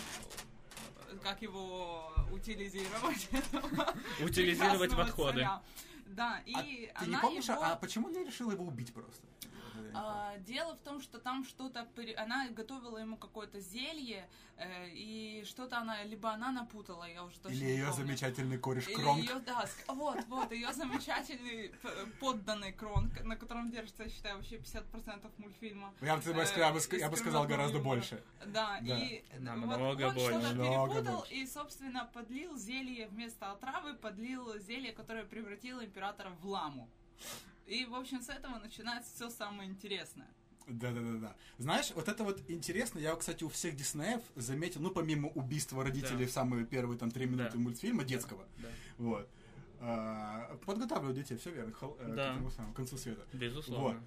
как 1.22 1.42
его 1.42 2.12
утилизировать. 2.30 3.28
Утилизировать 4.20 4.94
подходы. 4.94 5.32
царя. 5.40 5.62
Да, 6.06 6.42
и 6.44 6.52
А 6.54 6.62
ты 6.62 6.90
она 6.94 7.06
не 7.06 7.16
помнишь, 7.20 7.48
а- 7.48 7.52
его... 7.54 7.64
а 7.64 7.76
почему 7.76 8.10
ты 8.10 8.24
решила 8.24 8.52
его 8.52 8.64
убить 8.64 8.92
просто? 8.92 9.26
А, 9.94 10.36
дело 10.38 10.74
в 10.74 10.80
том, 10.80 11.00
что 11.00 11.18
там 11.18 11.44
что-то... 11.44 11.86
пере- 11.96 12.14
Она 12.14 12.48
готовила 12.48 12.98
ему 12.98 13.16
какое-то 13.16 13.60
зелье, 13.60 14.28
э, 14.56 14.88
и 14.90 15.44
что-то 15.46 15.78
она... 15.78 16.02
Либо 16.04 16.30
она 16.30 16.50
напутала, 16.52 17.04
я 17.04 17.24
уже 17.24 17.38
точно 17.40 17.56
Или 17.56 17.64
не 17.64 17.70
ее 17.72 17.86
помню. 17.86 18.06
замечательный 18.06 18.58
кореш 18.58 18.88
Или 18.88 18.94
Кронк. 18.94 19.24
её, 19.24 19.40
да, 19.40 19.64
ск- 19.64 19.94
вот, 19.94 20.24
вот, 20.28 20.52
ее 20.52 20.72
замечательный 20.72 21.68
п- 21.82 22.06
подданный 22.20 22.72
Кронк, 22.72 23.20
на 23.22 23.36
котором 23.36 23.70
держится, 23.70 24.04
я 24.04 24.08
считаю, 24.10 24.36
вообще 24.36 24.56
50% 24.56 25.30
мультфильма. 25.38 25.92
Я 26.00 26.16
бы, 26.16 26.22
э, 26.30 26.58
я 26.58 26.72
бы, 26.72 26.80
я 26.98 27.08
бы 27.10 27.16
сказал 27.16 27.44
«Кровавого 27.44 27.46
гораздо 27.48 27.78
юмора». 27.78 27.94
больше. 27.96 28.22
Да, 28.46 28.78
Да. 28.80 28.98
и 28.98 29.22
Намного 29.38 29.76
вот 29.76 29.80
он 29.80 29.94
что-то 29.94 30.14
больше. 30.14 30.56
Перепутал 30.56 31.18
больше. 31.18 31.34
и, 31.34 31.46
собственно, 31.46 32.04
подлил 32.12 32.56
зелье 32.58 33.08
вместо 33.08 33.52
отравы, 33.52 33.94
подлил 33.94 34.58
зелье, 34.58 34.92
которое 34.92 35.24
превратило 35.24 35.84
императора 35.84 36.30
в 36.40 36.46
ламу. 36.46 36.88
И, 37.72 37.86
в 37.86 37.94
общем, 37.94 38.20
с 38.20 38.28
этого 38.28 38.58
начинается 38.58 39.10
все 39.14 39.30
самое 39.30 39.70
интересное. 39.70 40.28
Да-да-да-да. 40.66 41.34
Знаешь, 41.56 41.90
вот 41.94 42.06
это 42.06 42.22
вот 42.22 42.42
интересно, 42.48 42.98
я, 42.98 43.16
кстати, 43.16 43.44
у 43.44 43.48
всех 43.48 43.76
Диснеев 43.76 44.20
заметил, 44.36 44.82
ну, 44.82 44.90
помимо 44.90 45.30
убийства 45.30 45.82
родителей 45.82 46.26
Да. 46.26 46.30
в 46.30 46.32
самые 46.34 46.66
первые 46.66 46.98
там 46.98 47.10
три 47.10 47.24
минуты 47.24 47.52
Да. 47.54 47.58
мультфильма 47.58 48.04
детского, 48.04 48.46
Да, 48.58 48.68
вот, 48.98 49.28
а, 49.80 50.54
подготавливают 50.66 51.16
детей, 51.16 51.38
все 51.38 51.50
верно, 51.50 51.72
хол- 51.72 51.96
э, 51.98 52.12
Да. 52.14 52.28
к 52.28 52.34
этому 52.34 52.50
самому 52.50 52.74
концу 52.74 52.98
света. 52.98 53.26
безусловно. 53.32 54.06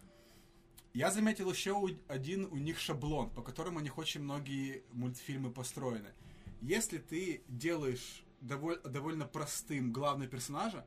Я 0.93 1.09
заметил 1.09 1.51
еще 1.51 1.75
один 2.07 2.45
у 2.45 2.57
них 2.57 2.79
шаблон, 2.79 3.31
по 3.31 3.41
которому 3.41 3.79
у 3.79 3.81
них 3.81 3.97
очень 3.97 4.21
многие 4.21 4.83
мультфильмы 4.93 5.49
построены. 5.51 6.13
Если 6.61 6.99
ты 6.99 7.43
делаешь 7.47 8.23
доволь- 8.41 8.79
довольно 8.83 9.25
простым 9.25 9.91
главного 9.91 10.29
персонажа, 10.29 10.85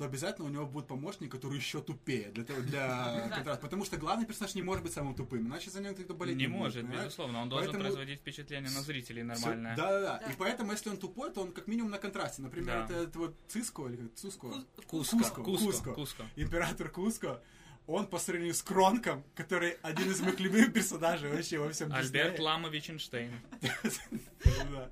то 0.00 0.06
обязательно 0.06 0.46
у 0.46 0.50
него 0.50 0.64
будет 0.66 0.86
помощник, 0.86 1.30
который 1.30 1.56
еще 1.58 1.82
тупее 1.82 2.30
для 2.30 2.42
того, 2.44 2.62
для 2.62 3.28
контраста. 3.34 3.60
Потому 3.60 3.84
что 3.84 3.98
главный 3.98 4.24
персонаж 4.24 4.54
не 4.54 4.62
может 4.62 4.82
быть 4.82 4.94
самым 4.94 5.14
тупым, 5.14 5.46
иначе 5.46 5.70
за 5.70 5.82
ним 5.82 5.94
кто-то 5.94 6.14
болеть 6.14 6.38
Не 6.38 6.46
будет, 6.46 6.58
может, 6.58 6.80
понимаешь? 6.82 7.04
безусловно. 7.04 7.42
Он 7.42 7.50
должен 7.50 7.66
Поэтому- 7.66 7.84
производить 7.84 8.20
впечатление 8.20 8.70
на 8.70 8.80
зрителей 8.80 9.22
нормальное. 9.22 9.76
Да, 9.76 9.90
да, 9.90 10.00
да. 10.00 10.18
Да. 10.24 10.32
И 10.32 10.36
поэтому, 10.38 10.72
если 10.72 10.88
он 10.88 10.96
тупой, 10.96 11.30
то 11.30 11.42
он 11.42 11.52
как 11.52 11.66
минимум 11.66 11.90
на 11.90 11.98
контрасте. 11.98 12.40
Например, 12.40 12.86
Да. 12.88 12.94
это, 12.94 12.94
это 13.10 13.18
вот 13.18 13.36
Циско 13.48 13.86
или 13.88 13.96
как 13.96 14.14
Цуско? 14.14 14.46
Куско, 14.86 15.16
Куско, 15.18 15.42
Куско, 15.42 15.42
Куско. 15.42 15.92
Куско. 15.92 16.24
Император 16.36 16.88
Куско. 16.88 17.42
Он 17.86 18.06
по 18.06 18.18
сравнению 18.18 18.54
с 18.54 18.62
Кронком, 18.62 19.22
который 19.34 19.72
один 19.82 20.10
из 20.10 20.20
моих 20.22 20.40
любимых 20.40 20.72
персонажей 20.72 21.30
вообще 21.30 21.58
во 21.58 21.68
всем 21.70 21.92
Альберт 21.92 22.36
Диснее. 22.36 22.72
Эйнштейн. 22.88 23.32
Да. 24.72 24.88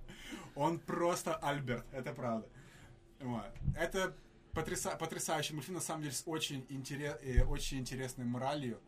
Он 0.55 0.79
просто 0.79 1.35
Альберт, 1.37 1.87
это 1.93 2.13
правда. 2.13 2.47
Вот. 3.21 3.47
Это 3.77 4.15
потряса- 4.63 4.97
потрясающий 4.97 5.55
мультфильм, 5.55 5.77
на 5.77 5.81
самом 5.83 6.03
деле, 6.03 6.15
с 6.15 6.23
очень, 6.27 6.65
интере- 6.69 7.19
э, 7.23 7.45
очень 7.45 7.79
интересной 7.79 8.25
моралью. 8.25 8.81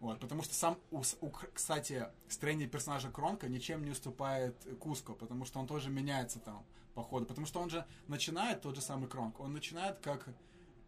Вот, 0.00 0.20
потому 0.20 0.42
что 0.42 0.54
сам, 0.54 0.78
у 0.90 1.02
у 1.20 1.30
кстати, 1.30 2.08
строение 2.28 2.68
персонажа 2.68 3.10
Кронка 3.10 3.48
ничем 3.48 3.82
не 3.84 3.90
уступает 3.90 4.54
Куско, 4.78 5.14
потому 5.14 5.44
что 5.46 5.58
он 5.58 5.66
тоже 5.66 5.88
меняется 5.90 6.38
там 6.38 6.64
по 6.94 7.02
ходу. 7.02 7.24
Потому 7.26 7.46
что 7.46 7.60
он 7.60 7.70
же 7.70 7.86
начинает, 8.06 8.60
тот 8.60 8.74
же 8.76 8.82
самый 8.82 9.08
Кронк, 9.08 9.40
он 9.40 9.52
начинает 9.54 9.98
как 10.00 10.28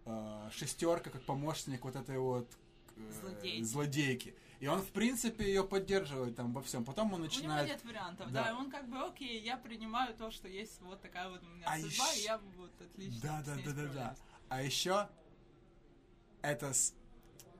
э, 0.04 0.48
шестерка, 0.52 1.10
как 1.10 1.22
помощник 1.22 1.84
вот 1.84 1.96
этой 1.96 2.18
вот 2.18 2.50
э, 2.96 3.10
Злодейки. 3.20 3.62
злодейки. 3.62 4.34
И 4.60 4.66
он, 4.66 4.80
в 4.82 4.88
принципе, 4.90 5.44
ее 5.46 5.62
поддерживает 5.64 6.34
там 6.36 6.52
во 6.52 6.60
всем. 6.62 6.84
Потом 6.84 7.06
он 7.12 7.20
У 7.20 7.24
него 7.24 7.24
начинает... 7.26 7.68
нет 7.68 7.84
вариантов, 7.84 8.30
Да. 8.32 8.44
да. 8.44 8.56
он 8.56 8.70
как 8.70 8.88
бы, 8.88 8.98
окей, 8.98 9.40
я 9.40 9.56
принимаю 9.56 10.14
то, 10.14 10.30
что 10.30 10.48
есть 10.48 10.80
вот 10.82 11.00
такая 11.00 11.28
вот 11.30 11.42
у 11.44 11.48
меня 11.48 11.64
А 11.66 11.78
судьба, 11.78 12.12
и 12.14 12.20
я 12.22 12.38
вот 12.56 12.72
отлично 12.80 13.20
Да, 13.22 13.42
да, 13.46 13.54
да, 13.64 13.72
да, 13.72 13.86
да. 13.94 14.16
А 14.48 14.62
еще 14.62 15.08
это 16.42 16.72
с- 16.72 16.94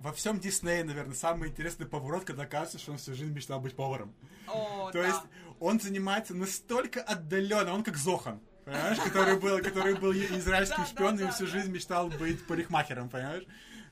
во 0.01 0.13
всем 0.13 0.39
Диснее, 0.39 0.85
наверное, 0.85 1.15
самый 1.15 1.49
интересный 1.49 1.87
поворот, 1.87 2.25
когда 2.25 2.47
кажется, 2.47 2.79
что 2.79 2.93
он 2.93 2.99
всю 2.99 3.15
жизнь 3.15 3.33
мечтал 3.33 3.61
быть 3.61 3.75
поваром. 3.75 4.15
О, 4.47 4.91
То 4.93 5.01
да. 5.03 5.07
есть 5.09 5.21
он 5.61 5.81
занимается 5.81 6.35
настолько 6.35 7.03
отдаленно, 7.03 7.73
он 7.75 7.83
как 7.85 7.97
Зохан. 7.97 8.41
Понимаешь, 8.65 8.99
который 8.99 9.39
был, 9.41 9.59
который 9.63 9.95
был 9.95 10.13
израильским 10.13 10.85
шпионом 10.87 11.29
и 11.29 11.31
всю 11.31 11.47
жизнь 11.47 11.71
мечтал 11.73 12.09
быть 12.11 12.47
парикмахером, 12.47 13.09
понимаешь? 13.09 13.45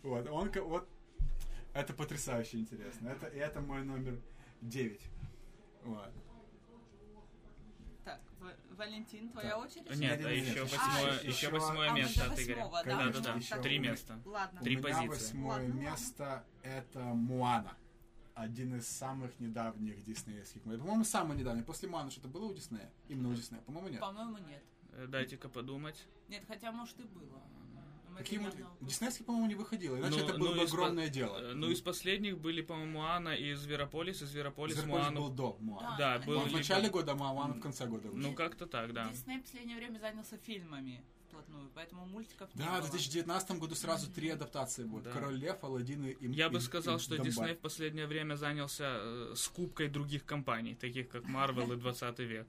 Вот, 0.02 0.28
он 0.28 0.50
вот 0.52 0.88
это 1.74 1.92
потрясающе 1.92 2.58
интересно. 2.58 3.08
Это, 3.08 3.26
и 3.26 3.38
это 3.38 3.60
мой 3.60 3.82
номер 3.82 4.20
9. 4.60 5.00
Вот. 5.84 6.10
Валентин, 8.76 9.28
твоя 9.30 9.58
очередь? 9.58 9.88
Нет, 9.90 10.20
Нет, 10.20 10.20
нет, 10.20 10.46
еще 10.46 10.62
восьмое, 10.62 11.18
А, 11.18 11.26
еще 11.26 11.50
восьмое 11.50 11.90
А, 11.90 11.94
место 11.94 12.24
от 12.32 12.40
Игоря. 12.40 12.68
Да, 12.84 13.10
да, 13.10 13.20
да. 13.20 13.62
Три 13.62 13.78
места. 13.78 14.20
Ладно. 14.24 14.60
Три 14.60 14.76
позиции. 14.76 15.06
восьмое 15.08 15.48
Ладно, 15.58 15.66
ладно. 15.74 15.80
место 15.80 16.44
это 16.62 16.98
Муана. 17.00 17.76
Один 18.34 18.76
из 18.76 18.86
самых 18.86 19.38
недавних 19.40 20.02
диснеевских. 20.02 20.62
По-моему, 20.62 21.04
самый 21.04 21.38
недавний. 21.38 21.62
После 21.62 21.88
Муана 21.88 22.10
что-то 22.10 22.28
было 22.28 22.44
у 22.46 22.52
Диснея? 22.54 22.92
Именно 23.08 23.30
у 23.30 23.34
Диснея. 23.34 23.62
По-моему, 23.62 23.88
нет. 23.88 24.00
По-моему, 24.00 24.36
нет. 24.38 24.62
Э, 24.92 25.06
Дайте-ка 25.08 25.48
подумать. 25.48 26.06
Нет, 26.28 26.44
хотя, 26.46 26.70
может, 26.70 27.00
и 27.00 27.04
было. 27.04 27.42
Какие 28.18 28.38
это 28.38 28.48
мульт- 28.48 28.58
недавно- 28.58 28.76
Диснеевский, 28.88 29.24
по-моему, 29.24 29.46
не 29.48 29.54
выходило. 29.54 29.96
Иначе 29.98 30.16
Ну, 30.18 30.24
это 30.24 30.32
ну, 30.34 30.38
было 30.38 30.54
бы 30.54 30.64
из 30.64 30.70
по- 30.70 30.76
огромное 30.76 31.08
дело. 31.08 31.36
Э, 31.38 31.52
Ну, 31.54 31.70
из 31.70 31.80
последних 31.80 32.38
были, 32.38 32.62
по-моему, 32.62 33.02
Анна 33.02 33.30
и 33.34 33.54
Зверополис, 33.54 34.22
и 34.22 34.26
Зверополис, 34.26 34.74
Зверополис 34.76 35.02
Моану. 35.04 35.20
был 35.22 35.28
до 35.30 35.56
Муана. 35.60 35.96
Да, 35.98 36.14
они- 36.14 36.26
был 36.26 36.38
Он 36.38 36.48
в 36.48 36.52
начале 36.52 36.88
года, 36.88 37.12
а 37.12 37.14
Муана 37.14 37.54
в 37.54 37.60
конце 37.60 37.86
года 37.86 38.08
вышел. 38.10 38.30
Ну, 38.30 38.34
как-то 38.34 38.66
так, 38.66 38.92
да. 38.92 39.08
Дисней 39.10 39.38
в 39.38 39.42
последнее 39.42 39.76
время 39.76 39.98
занялся 39.98 40.36
фильмами 40.38 41.02
вплотную, 41.28 41.68
поэтому 41.74 42.06
мультиков 42.06 42.48
не 42.54 42.60
Да, 42.64 42.68
в 42.78 42.80
было. 42.80 42.90
2019 42.90 43.58
году 43.58 43.74
сразу 43.74 44.10
три 44.10 44.30
адаптации 44.30 44.84
будет. 44.84 45.04
Да. 45.04 45.12
Король 45.12 45.34
Лев, 45.36 45.62
Аладдин 45.62 46.04
и 46.06 46.10
и- 46.12 46.32
Я 46.32 46.48
бы 46.48 46.58
и- 46.58 46.60
сказал, 46.60 46.96
и 46.96 47.00
что. 47.00 47.18
Дисней 47.18 47.54
в 47.54 47.58
последнее 47.58 48.06
время 48.06 48.36
занялся 48.36 48.84
э, 49.00 49.32
скупкой 49.36 49.88
других 49.88 50.24
компаний, 50.24 50.74
таких 50.74 51.08
как 51.08 51.24
Marvel 51.24 51.74
и 51.74 51.76
20 51.76 52.24
век. 52.24 52.46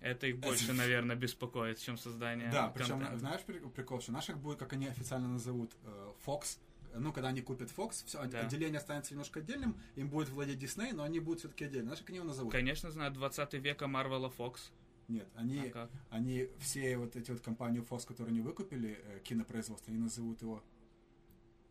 Это 0.00 0.26
их 0.26 0.38
больше, 0.38 0.72
наверное, 0.74 1.16
беспокоит, 1.16 1.78
чем 1.78 1.96
создание 1.96 2.50
Да, 2.50 2.68
причем, 2.68 2.98
контента. 2.98 3.18
знаешь, 3.18 3.42
при- 3.42 3.58
прикол, 3.58 4.00
что 4.00 4.12
наших 4.12 4.38
будет, 4.38 4.58
как 4.58 4.72
они 4.74 4.86
официально 4.86 5.28
назовут, 5.28 5.72
э, 5.84 6.12
Fox. 6.26 6.58
Ну, 6.94 7.12
когда 7.12 7.28
они 7.28 7.42
купят 7.42 7.70
Fox, 7.76 8.04
все, 8.06 8.24
Да. 8.26 8.40
отделение 8.40 8.78
останется 8.78 9.12
немножко 9.12 9.40
отдельным, 9.40 9.76
им 9.96 10.08
будет 10.08 10.28
владеть 10.30 10.58
Дисней, 10.58 10.92
но 10.92 11.02
они 11.02 11.20
будут 11.20 11.40
все-таки 11.40 11.64
отдельно. 11.64 11.86
Знаешь, 11.88 12.00
как 12.00 12.08
они 12.10 12.18
его 12.18 12.28
назовут? 12.28 12.52
Конечно, 12.52 12.90
знаю 12.90 13.10
20 13.12 13.58
века 13.58 13.86
Марвела 13.86 14.30
Фокс. 14.30 14.72
Нет, 15.08 15.28
они, 15.36 15.70
А 15.74 15.88
они 16.10 16.48
все 16.58 16.96
вот 16.96 17.14
эти 17.14 17.30
вот 17.30 17.40
компании 17.40 17.80
Fox, 17.80 18.06
которые 18.06 18.32
они 18.32 18.40
выкупили, 18.40 18.98
э, 19.04 19.20
кинопроизводство, 19.24 19.92
они 19.92 20.02
назовут 20.02 20.42
его 20.42 20.62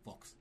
Fox. 0.04 0.34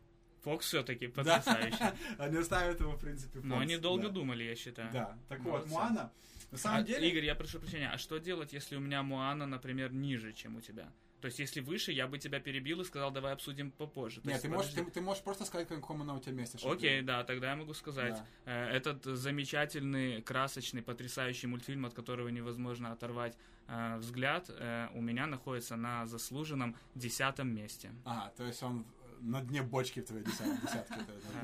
Фокс 0.44 0.68
все-таки 0.68 1.08
потрясающий. 1.08 1.76
Они 2.20 2.38
оставят 2.38 2.80
его, 2.80 2.92
в 2.92 3.00
принципе, 3.00 3.40
Fox. 3.40 3.46
Но 3.46 3.58
они 3.58 3.78
долго 3.78 4.04
да. 4.04 4.10
думали, 4.10 4.44
я 4.44 4.56
считаю. 4.56 4.92
Да, 4.94 5.18
так 5.28 5.40
Молодцы. 5.40 5.70
вот, 5.70 5.76
Муана, 5.80 6.12
на 6.52 6.58
самом 6.58 6.80
А, 6.80 6.84
деле... 6.84 7.10
Игорь, 7.10 7.26
я 7.26 7.36
прошу 7.36 7.60
прощения, 7.60 7.90
а 7.90 7.98
что 7.98 8.18
делать, 8.18 8.54
если 8.54 8.76
у 8.76 8.80
меня 8.80 9.04
Муана, 9.04 9.46
например, 9.46 9.94
ниже, 9.94 10.34
чем 10.34 10.58
у 10.58 10.62
тебя? 10.62 10.92
То 11.22 11.28
есть, 11.28 11.40
если 11.40 11.60
выше, 11.60 11.92
я 11.92 12.08
бы 12.08 12.20
тебя 12.20 12.40
перебил 12.40 12.82
и 12.82 12.86
сказал, 12.86 13.10
давай 13.10 13.34
обсудим 13.34 13.72
попозже. 13.72 14.22
То 14.22 14.28
Нет, 14.28 14.36
есть, 14.36 14.44
ты 14.44 14.50
можешь, 14.50 14.72
ты, 14.74 14.86
ты 14.86 15.02
можешь 15.02 15.24
просто 15.24 15.46
сказать, 15.46 15.66
в 15.68 15.74
каком 15.74 16.04
она 16.04 16.14
у 16.14 16.20
тебя 16.20 16.34
месте. 16.34 16.60
Окей, 16.64 17.02
да, 17.02 17.24
тогда 17.24 17.50
я 17.50 17.56
могу 17.56 17.74
сказать. 17.74 18.22
Да. 18.46 18.70
Э, 18.70 18.78
Этот 18.78 19.06
замечательный, 19.06 20.22
красочный, 20.22 20.84
потрясающий 20.84 21.48
мультфильм, 21.48 21.86
от 21.86 21.94
которого 21.96 22.28
невозможно 22.28 22.92
оторвать 22.92 23.36
э, 23.68 23.98
взгляд, 23.98 24.50
э, 24.50 24.90
у 24.94 25.02
меня 25.02 25.26
находится 25.26 25.76
на 25.76 26.06
заслуженном 26.06 26.76
десятом 26.94 27.48
месте. 27.56 27.92
А, 28.04 28.32
то 28.38 28.46
есть 28.46 28.62
он 28.62 28.86
на 29.26 29.42
дне 29.42 29.62
бочки 29.64 30.00
в 30.02 30.06
твоей 30.06 30.24
десят- 30.24 30.62
десятке. 30.62 30.96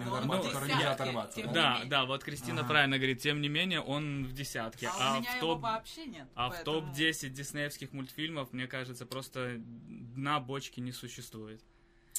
Ну, 0.06 0.44
нельзя 0.68 0.92
оторваться. 0.92 1.42
да? 1.48 1.82
Да, 1.86 2.06
вот 2.06 2.24
Кристина 2.24 2.64
правильно 2.64 2.98
говорит, 2.98 3.20
тем 3.22 3.42
не 3.42 3.50
менее, 3.50 3.82
он 3.82 4.26
в 4.26 4.34
десятке. 4.34 4.88
А, 4.88 4.92
А, 5.16 5.18
у 5.18 5.22
меня 5.22 5.32
в 5.32 5.36
его 5.38 5.54
топ 5.54 5.62
вообще 5.62 6.06
нет. 6.06 6.28
А 6.36 6.50
в 6.50 6.54
поэтому- 6.54 6.82
топ-10 6.88 7.30
диснеевских 7.30 7.92
мультфильмов, 7.94 8.54
мне 8.54 8.68
кажется, 8.68 9.06
просто 9.06 9.56
дна 9.58 10.40
бочки 10.40 10.80
не 10.80 10.92
существует. 10.92 11.62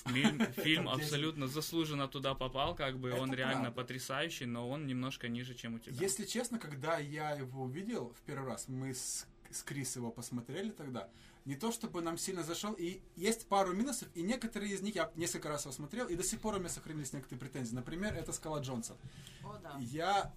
Фильм, 0.06 0.40
фильм 0.54 0.84
Топ-10. 0.86 1.00
абсолютно 1.02 1.46
заслуженно 1.46 2.08
туда 2.08 2.34
попал, 2.34 2.74
как 2.74 2.98
бы 2.98 3.12
он 3.12 3.28
Это 3.28 3.36
реально 3.38 3.60
правда. 3.70 3.82
потрясающий, 3.82 4.46
но 4.46 4.68
он 4.68 4.86
немножко 4.86 5.28
ниже, 5.28 5.54
чем 5.54 5.74
у 5.74 5.78
тебя. 5.78 5.94
Если 6.00 6.24
честно, 6.24 6.58
когда 6.58 6.98
я 6.98 7.30
его 7.32 7.62
увидел 7.62 8.12
в 8.18 8.20
первый 8.22 8.48
раз, 8.48 8.66
мы 8.68 8.94
с, 8.94 9.26
с 9.50 9.62
Крис 9.62 9.94
его 9.94 10.10
посмотрели 10.10 10.70
тогда, 10.70 11.08
не 11.44 11.56
то 11.56 11.72
чтобы 11.72 12.02
нам 12.02 12.18
сильно 12.18 12.42
зашел, 12.42 12.72
и 12.72 13.00
есть 13.16 13.46
пару 13.48 13.72
минусов, 13.74 14.08
и 14.14 14.22
некоторые 14.22 14.72
из 14.72 14.80
них 14.82 14.94
я 14.94 15.10
несколько 15.16 15.48
раз 15.48 15.64
его 15.64 15.72
смотрел, 15.72 16.06
и 16.08 16.14
до 16.14 16.22
сих 16.22 16.40
пор 16.40 16.54
у 16.54 16.58
меня 16.58 16.68
сохранились 16.68 17.12
некоторые 17.12 17.40
претензии. 17.40 17.74
Например, 17.74 18.14
это 18.14 18.32
Скала 18.32 18.60
Джонсон. 18.60 18.96
О, 19.44 19.58
да. 19.62 19.76
Я, 19.80 20.32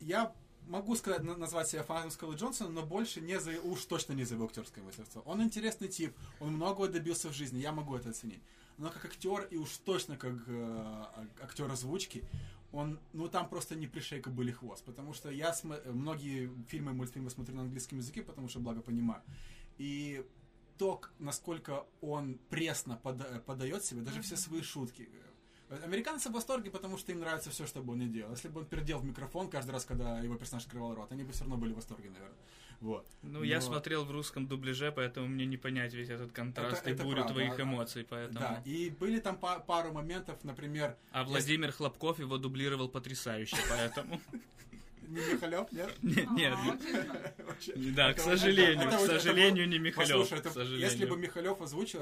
я 0.00 0.32
могу 0.68 0.94
сказать, 0.96 1.22
на- 1.22 1.36
назвать 1.36 1.68
себя 1.68 1.82
фанатом 1.82 2.10
Скалы 2.10 2.36
Джонсона, 2.36 2.70
но 2.70 2.82
больше 2.86 3.20
не 3.20 3.40
за, 3.40 3.60
уж 3.60 3.84
точно 3.84 4.12
не 4.12 4.24
за 4.24 4.34
его 4.34 4.44
актерское 4.44 4.84
мастерство. 4.84 5.22
Он 5.26 5.42
интересный 5.42 5.88
тип, 5.88 6.16
он 6.40 6.54
многого 6.54 6.88
добился 6.88 7.28
в 7.28 7.32
жизни, 7.32 7.58
я 7.58 7.72
могу 7.72 7.96
это 7.96 8.10
оценить. 8.10 8.40
Но 8.78 8.90
как 8.90 9.04
актер 9.04 9.46
и 9.50 9.56
уж 9.56 9.70
точно 9.84 10.16
как 10.16 10.34
э, 10.46 11.04
актер 11.42 11.70
озвучки, 11.70 12.24
он, 12.72 12.98
ну 13.12 13.28
там 13.28 13.48
просто 13.48 13.76
не 13.76 13.86
пришей 13.86 14.20
были 14.20 14.50
хвост, 14.50 14.84
потому 14.84 15.14
что 15.14 15.30
я 15.30 15.50
смо- 15.50 15.92
многие 15.92 16.50
фильмы 16.68 16.90
и 16.90 16.94
мультфильмы 16.94 17.30
смотрю 17.30 17.54
на 17.54 17.62
английском 17.62 17.98
языке, 17.98 18.22
потому 18.22 18.48
что 18.48 18.58
благо 18.58 18.80
понимаю. 18.80 19.22
И 19.78 20.26
то, 20.78 21.00
насколько 21.18 21.86
он 22.00 22.38
пресно 22.50 22.96
пода- 23.02 23.40
подает 23.46 23.84
себе, 23.84 24.02
даже 24.02 24.20
все 24.22 24.36
свои 24.36 24.62
шутки. 24.62 25.08
Американцы 25.84 26.28
в 26.28 26.32
восторге, 26.32 26.70
потому 26.70 26.98
что 26.98 27.10
им 27.12 27.20
нравится 27.20 27.50
все, 27.50 27.66
что 27.66 27.82
бы 27.82 27.94
он 27.94 27.98
ни 28.00 28.06
делал. 28.06 28.32
Если 28.32 28.48
бы 28.48 28.60
он 28.60 28.66
пердел 28.66 28.98
в 28.98 29.04
микрофон 29.04 29.48
каждый 29.48 29.70
раз, 29.70 29.84
когда 29.84 30.20
его 30.20 30.36
персонаж 30.36 30.64
открывал 30.64 30.94
рот, 30.94 31.10
они 31.10 31.24
бы 31.24 31.32
все 31.32 31.40
равно 31.40 31.56
были 31.56 31.72
в 31.72 31.76
восторге, 31.76 32.10
наверное. 32.10 32.36
Вот. 32.80 33.06
Ну, 33.22 33.42
я 33.42 33.56
Но- 33.56 33.60
смотрел 33.62 34.04
в 34.04 34.10
русском 34.10 34.46
дубляже, 34.46 34.92
поэтому 34.92 35.26
мне 35.26 35.46
не 35.46 35.56
понять 35.56 35.94
весь 35.94 36.10
этот 36.10 36.32
контраст 36.32 36.82
Это- 36.82 36.90
и 36.90 36.92
это 36.92 37.02
бурю 37.04 37.16
правда. 37.22 37.32
твоих 37.32 37.58
эмоций, 37.60 38.04
поэтому... 38.08 38.40
Да, 38.40 38.62
и 38.66 38.90
были 38.90 39.20
там 39.20 39.38
па- 39.38 39.58
пару 39.60 39.92
моментов, 39.92 40.44
например, 40.44 40.96
А 41.12 41.24
Владимир 41.24 41.72
Хлопков 41.72 42.18
его 42.18 42.36
дублировал 42.36 42.88
потрясающе, 42.88 43.56
поэтому... 43.70 44.20
не 45.08 45.32
Михалев, 45.34 45.72
нет? 45.72 45.94
Нет, 46.02 46.30
нет. 46.30 46.54
А. 46.54 47.72
Да, 47.76 48.12
к 48.12 48.20
сожалению, 48.20 48.88
к 48.90 49.00
сожалению, 49.00 49.68
не 49.68 49.78
Михалев. 49.78 50.28
Послушай, 50.28 50.78
если 50.80 51.06
бы 51.06 51.16
Михалев 51.16 51.60
озвучил, 51.60 52.00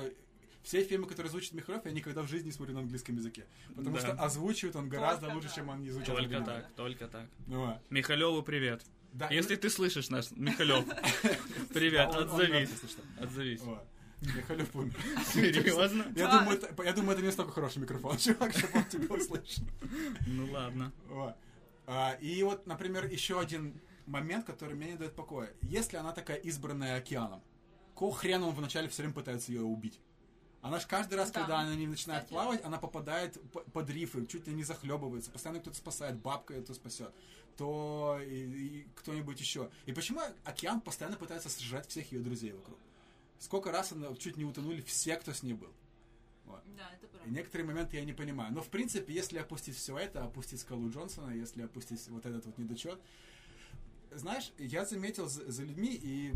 все 0.63 0.85
фильмы, 0.85 1.07
которые 1.09 1.31
звучит 1.31 1.53
Михалев, 1.55 1.85
я 1.85 1.91
никогда 1.91 2.23
в 2.23 2.29
жизни 2.29 2.47
не 2.47 2.53
смотрю 2.53 2.75
на 2.75 2.81
английском 2.81 3.17
языке. 3.17 3.47
Потому 3.75 3.97
Да. 3.97 4.01
что 4.01 4.13
озвучивает 4.13 4.77
он 4.77 4.89
гораздо 4.89 5.23
Только 5.27 5.35
лучше, 5.35 5.49
так. 5.49 5.57
чем 5.57 5.69
он 5.69 5.83
не. 5.83 5.91
Только 5.91 6.41
так, 6.41 6.73
только 6.77 7.09
так. 7.09 7.27
Ну, 7.47 7.65
а. 7.65 7.81
Михалеву 7.91 8.43
привет. 8.43 8.83
Да, 9.13 9.29
Если 9.29 9.57
ты 9.57 9.69
слышишь 9.69 10.09
нас, 10.09 10.31
Михалев, 10.37 10.85
привет, 11.75 12.15
отзовись. 12.15 12.71
Отзовись. 13.21 13.61
Михалев 14.23 14.75
умер. 14.77 14.95
Серьезно? 15.35 16.07
Я 16.15 16.29
думаю, 16.39 16.59
это, 16.59 16.83
я 16.85 16.93
думаю, 16.93 17.13
это 17.13 17.21
не 17.23 17.27
настолько 17.27 17.51
хороший 17.53 17.79
микрофон, 17.79 18.17
чувак, 18.17 18.57
чтобы 18.57 18.79
он 18.79 18.85
тебя 18.85 19.15
услышал. 19.15 19.65
Ну 20.27 20.51
ладно. 20.53 20.93
А, 21.87 22.13
И 22.21 22.43
вот, 22.43 22.67
например, 22.67 23.07
еще 23.07 23.41
один 23.41 23.81
момент, 24.07 24.45
который 24.47 24.75
мне 24.75 24.93
не 24.93 24.97
дает 24.97 25.15
покоя. 25.15 25.53
Если 25.63 25.97
она 25.97 26.13
такая 26.13 26.37
избранная 26.39 26.97
океаном, 26.99 27.43
какого 27.95 28.15
хрена 28.15 28.47
он 28.47 28.55
вначале 28.55 28.89
все 28.89 29.03
время 29.03 29.15
пытается 29.15 29.53
ее 29.53 29.63
убить? 29.63 30.01
Она 30.61 30.79
же 30.79 30.87
каждый 30.87 31.15
раз, 31.15 31.31
Да. 31.33 31.41
когда 31.41 31.59
она 31.61 31.75
не 31.75 31.89
начинает 31.89 32.23
Кстати. 32.25 32.35
плавать, 32.35 32.65
она 32.65 32.79
попадает 32.79 33.37
под 33.73 33.91
рифы, 33.91 34.25
чуть 34.27 34.47
ли 34.47 34.55
не 34.55 34.63
захлебывается. 34.63 35.31
Постоянно 35.33 35.61
кто-то 35.61 35.77
спасает, 35.77 36.17
бабка 36.21 36.55
эту 36.55 36.73
спасет, 36.75 37.13
то 37.57 38.19
и, 38.25 38.35
и 38.45 38.87
кто-нибудь 38.95 39.41
еще. 39.41 39.71
И 39.87 39.93
почему 39.93 40.21
океан 40.45 40.81
постоянно 40.81 41.17
пытается 41.17 41.49
сжать 41.61 41.89
всех 41.89 42.13
ее 42.13 42.21
друзей 42.21 42.53
вокруг? 42.53 42.79
Сколько 43.41 43.73
раз 43.73 43.91
она 43.91 44.15
чуть 44.15 44.37
не 44.37 44.45
утонули 44.45 44.81
все, 44.83 45.17
кто 45.17 45.33
с 45.33 45.43
ней 45.43 45.55
был. 45.55 45.73
Да, 46.77 46.91
это 46.95 47.07
И 47.07 47.09
правда. 47.11 47.31
некоторые 47.31 47.67
моменты 47.67 47.97
я 47.97 48.05
не 48.05 48.13
понимаю. 48.13 48.53
Но, 48.53 48.63
в 48.63 48.69
принципе, 48.69 49.13
если 49.13 49.39
опустить 49.39 49.77
все 49.77 49.97
это, 49.99 50.25
опустить 50.25 50.61
скалу 50.61 50.91
Джонсона, 50.91 51.31
если 51.31 51.63
опустить 51.63 52.07
вот 52.09 52.27
этот 52.27 52.47
вот 52.47 52.59
недочет, 52.59 53.01
знаешь, 54.11 54.53
я 54.59 54.85
заметил 54.85 55.29
за, 55.29 55.51
за 55.51 55.63
людьми, 55.65 55.99
и 56.01 56.33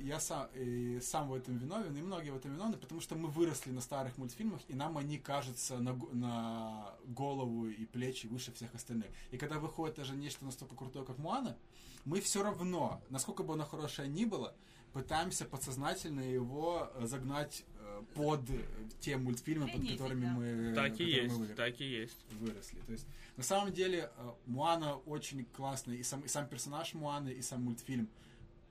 я 0.00 0.20
сам, 0.20 0.48
и 0.54 1.00
сам 1.00 1.28
в 1.28 1.34
этом 1.34 1.58
виновен, 1.58 1.96
и 1.96 2.02
многие 2.02 2.30
в 2.30 2.36
этом 2.36 2.52
виновны, 2.54 2.76
потому 2.76 3.00
что 3.00 3.16
мы 3.16 3.28
выросли 3.28 3.70
на 3.70 3.80
старых 3.80 4.16
мультфильмах, 4.16 4.60
и 4.68 4.74
нам 4.74 4.96
они 4.96 5.18
кажутся 5.18 5.78
на, 5.78 5.94
на 6.12 6.94
голову 7.04 7.66
и 7.66 7.84
плечи 7.84 8.26
выше 8.26 8.52
всех 8.52 8.74
остальных. 8.74 9.08
И 9.30 9.36
когда 9.38 9.58
выходит 9.58 9.96
даже 9.96 10.14
нечто 10.14 10.44
настолько 10.44 10.74
крутое, 10.74 11.04
как 11.04 11.18
Муана, 11.18 11.56
мы 12.04 12.20
все 12.20 12.42
равно, 12.42 13.02
насколько 13.10 13.42
бы 13.42 13.54
оно 13.54 13.64
хорошее 13.64 14.08
ни 14.08 14.24
было, 14.24 14.54
пытаемся 14.92 15.44
подсознательно 15.44 16.20
его 16.20 16.90
э, 16.94 17.06
загнать 17.06 17.64
э, 17.80 18.02
под 18.14 18.48
э, 18.50 18.64
те 19.00 19.16
мультфильмы, 19.16 19.68
под 19.68 19.86
которыми 19.88 20.26
мы, 20.26 20.74
Так 20.74 20.98
и 21.00 21.04
мы 21.04 21.08
есть, 21.10 21.34
выросли 21.34 21.54
так 21.54 21.80
и 21.80 21.84
есть. 21.84 22.18
выросли. 22.40 22.78
То 22.86 22.92
есть, 22.92 23.06
на 23.36 23.42
самом 23.42 23.72
деле, 23.72 24.10
э, 24.16 24.32
Муана 24.46 24.94
очень 24.96 25.44
классный, 25.46 25.98
и 25.98 26.02
сам, 26.02 26.20
и 26.22 26.28
сам 26.28 26.48
персонаж 26.48 26.94
Муаны, 26.94 27.30
и 27.30 27.42
сам 27.42 27.62
мультфильм 27.64 28.08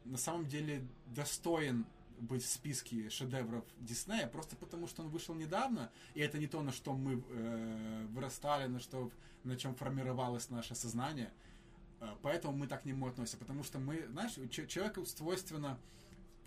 на 0.05 0.17
самом 0.17 0.45
деле 0.47 0.85
достоин 1.07 1.85
быть 2.19 2.41
в 2.43 2.49
списке 2.49 3.09
шедевров 3.09 3.63
Диснея, 3.79 4.25
просто 4.27 4.55
потому 4.55 4.87
что 4.87 5.03
он 5.03 5.09
вышел 5.09 5.35
недавно, 5.35 5.91
и 6.15 6.21
это 6.21 6.39
не 6.39 6.47
то, 6.47 6.61
на 6.63 6.71
что 6.71 6.93
мы 6.93 7.23
э, 7.29 8.05
вырастали, 8.11 8.67
на 8.67 8.79
что, 8.79 9.11
на 9.43 9.55
чем 9.55 9.75
формировалось 9.75 10.49
наше 10.49 10.73
сознание. 10.75 11.31
Э, 11.99 12.15
поэтому 12.23 12.57
мы 12.57 12.67
так 12.67 12.81
к 12.83 12.85
нему 12.85 13.05
относимся, 13.07 13.37
потому 13.37 13.63
что 13.63 13.77
мы, 13.79 14.07
знаешь, 14.07 14.33
че- 14.49 14.65
человеку 14.67 15.05
свойственно 15.05 15.77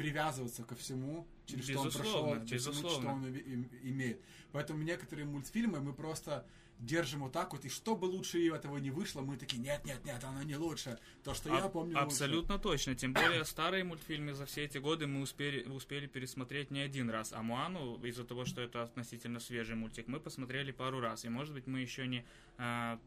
привязываться 0.01 0.65
ко 0.65 0.75
всему, 0.75 1.27
через 1.45 1.65
что 1.65 1.79
он 1.81 1.87
Безусловно, 1.89 2.31
прошел, 2.31 2.41
ко 2.41 2.47
всему, 2.47 2.61
что 2.61 2.71
безусловно. 2.73 3.13
он 3.13 3.25
име- 3.27 3.43
им- 3.53 3.69
имеет. 3.83 4.21
Поэтому 4.53 4.83
некоторые 4.83 5.27
мультфильмы 5.27 5.81
мы 5.81 5.93
просто 5.93 6.47
держим 6.81 7.21
вот 7.21 7.33
так 7.33 7.53
вот, 7.53 7.65
и 7.65 7.69
что 7.69 7.95
бы 7.95 8.07
лучше 8.07 8.47
этого 8.49 8.79
не 8.79 8.91
вышло, 8.91 9.21
мы 9.21 9.37
такие, 9.37 9.59
нет, 9.59 9.85
нет, 9.85 10.05
нет, 10.05 10.23
оно 10.25 10.43
не 10.43 10.57
лучше. 10.57 10.99
То, 11.23 11.35
что 11.35 11.51
я 11.51 11.65
Аб- 11.65 11.73
помню 11.73 11.95
лучше». 11.95 12.05
Абсолютно 12.05 12.59
точно. 12.59 12.95
Тем 12.95 13.13
более 13.13 13.45
старые 13.45 13.85
мультфильмы 13.85 14.35
за 14.35 14.47
все 14.47 14.65
эти 14.65 14.79
годы 14.79 15.07
мы 15.07 15.21
успели, 15.21 15.63
успели 15.69 16.07
пересмотреть 16.07 16.71
не 16.71 16.81
один 16.81 17.11
раз. 17.11 17.33
А 17.33 17.43
Муану, 17.43 18.03
из-за 18.03 18.25
того, 18.25 18.45
что 18.45 18.63
это 18.63 18.83
относительно 18.83 19.41
свежий 19.41 19.77
мультик, 19.77 20.09
мы 20.09 20.21
посмотрели 20.21 20.73
пару 20.73 21.01
раз. 21.01 21.25
И 21.25 21.29
может 21.29 21.55
быть 21.55 21.67
мы 21.67 21.81
еще 21.81 22.07
не 22.07 22.25
а, 22.57 22.99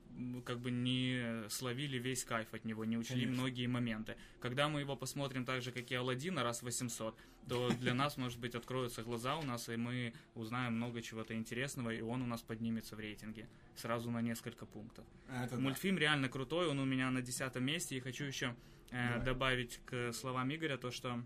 как 0.46 0.60
бы 0.60 0.72
не 0.72 1.48
словили 1.50 1.98
весь 1.98 2.24
кайф 2.24 2.54
от 2.54 2.66
него, 2.66 2.86
не 2.86 2.98
учли 2.98 3.22
Конечно. 3.22 3.34
многие 3.34 3.68
моменты. 3.68 4.16
Когда 4.40 4.70
мы 4.70 4.82
его 4.82 4.96
посмотрим 4.96 5.46
так 5.46 5.62
же, 5.62 5.72
как 5.72 5.92
и 5.92 5.96
Алладина, 5.96 6.44
раз 6.44 6.62
800, 6.62 7.16
то 7.48 7.70
для 7.70 7.94
нас, 7.94 8.18
может 8.18 8.40
быть, 8.40 8.56
откроются 8.56 9.04
глаза 9.04 9.38
у 9.38 9.44
нас, 9.44 9.70
и 9.70 9.76
мы 9.76 10.14
узнаем 10.36 10.76
много 10.76 11.02
чего-то 11.02 11.34
интересного, 11.34 11.92
и 11.92 12.02
он 12.02 12.22
у 12.22 12.26
нас 12.26 12.42
поднимется 12.42 12.96
в 12.96 13.00
рейтинге 13.00 13.48
сразу 13.76 14.12
на 14.12 14.22
несколько 14.22 14.66
пунктов. 14.66 15.06
Это 15.30 15.56
да. 15.56 15.62
Мультфильм 15.62 15.98
реально 15.98 16.30
крутой, 16.30 16.68
он 16.68 16.80
у 16.80 16.86
меня 16.86 17.12
на 17.12 17.22
десятом 17.22 17.64
месте, 17.64 17.98
и 17.98 18.00
хочу 18.00 18.26
еще 18.26 18.56
э, 18.92 19.24
добавить 19.24 19.80
к 19.86 20.14
словам 20.14 20.54
Игоря 20.54 20.78
то, 20.78 20.92
что 20.92 21.24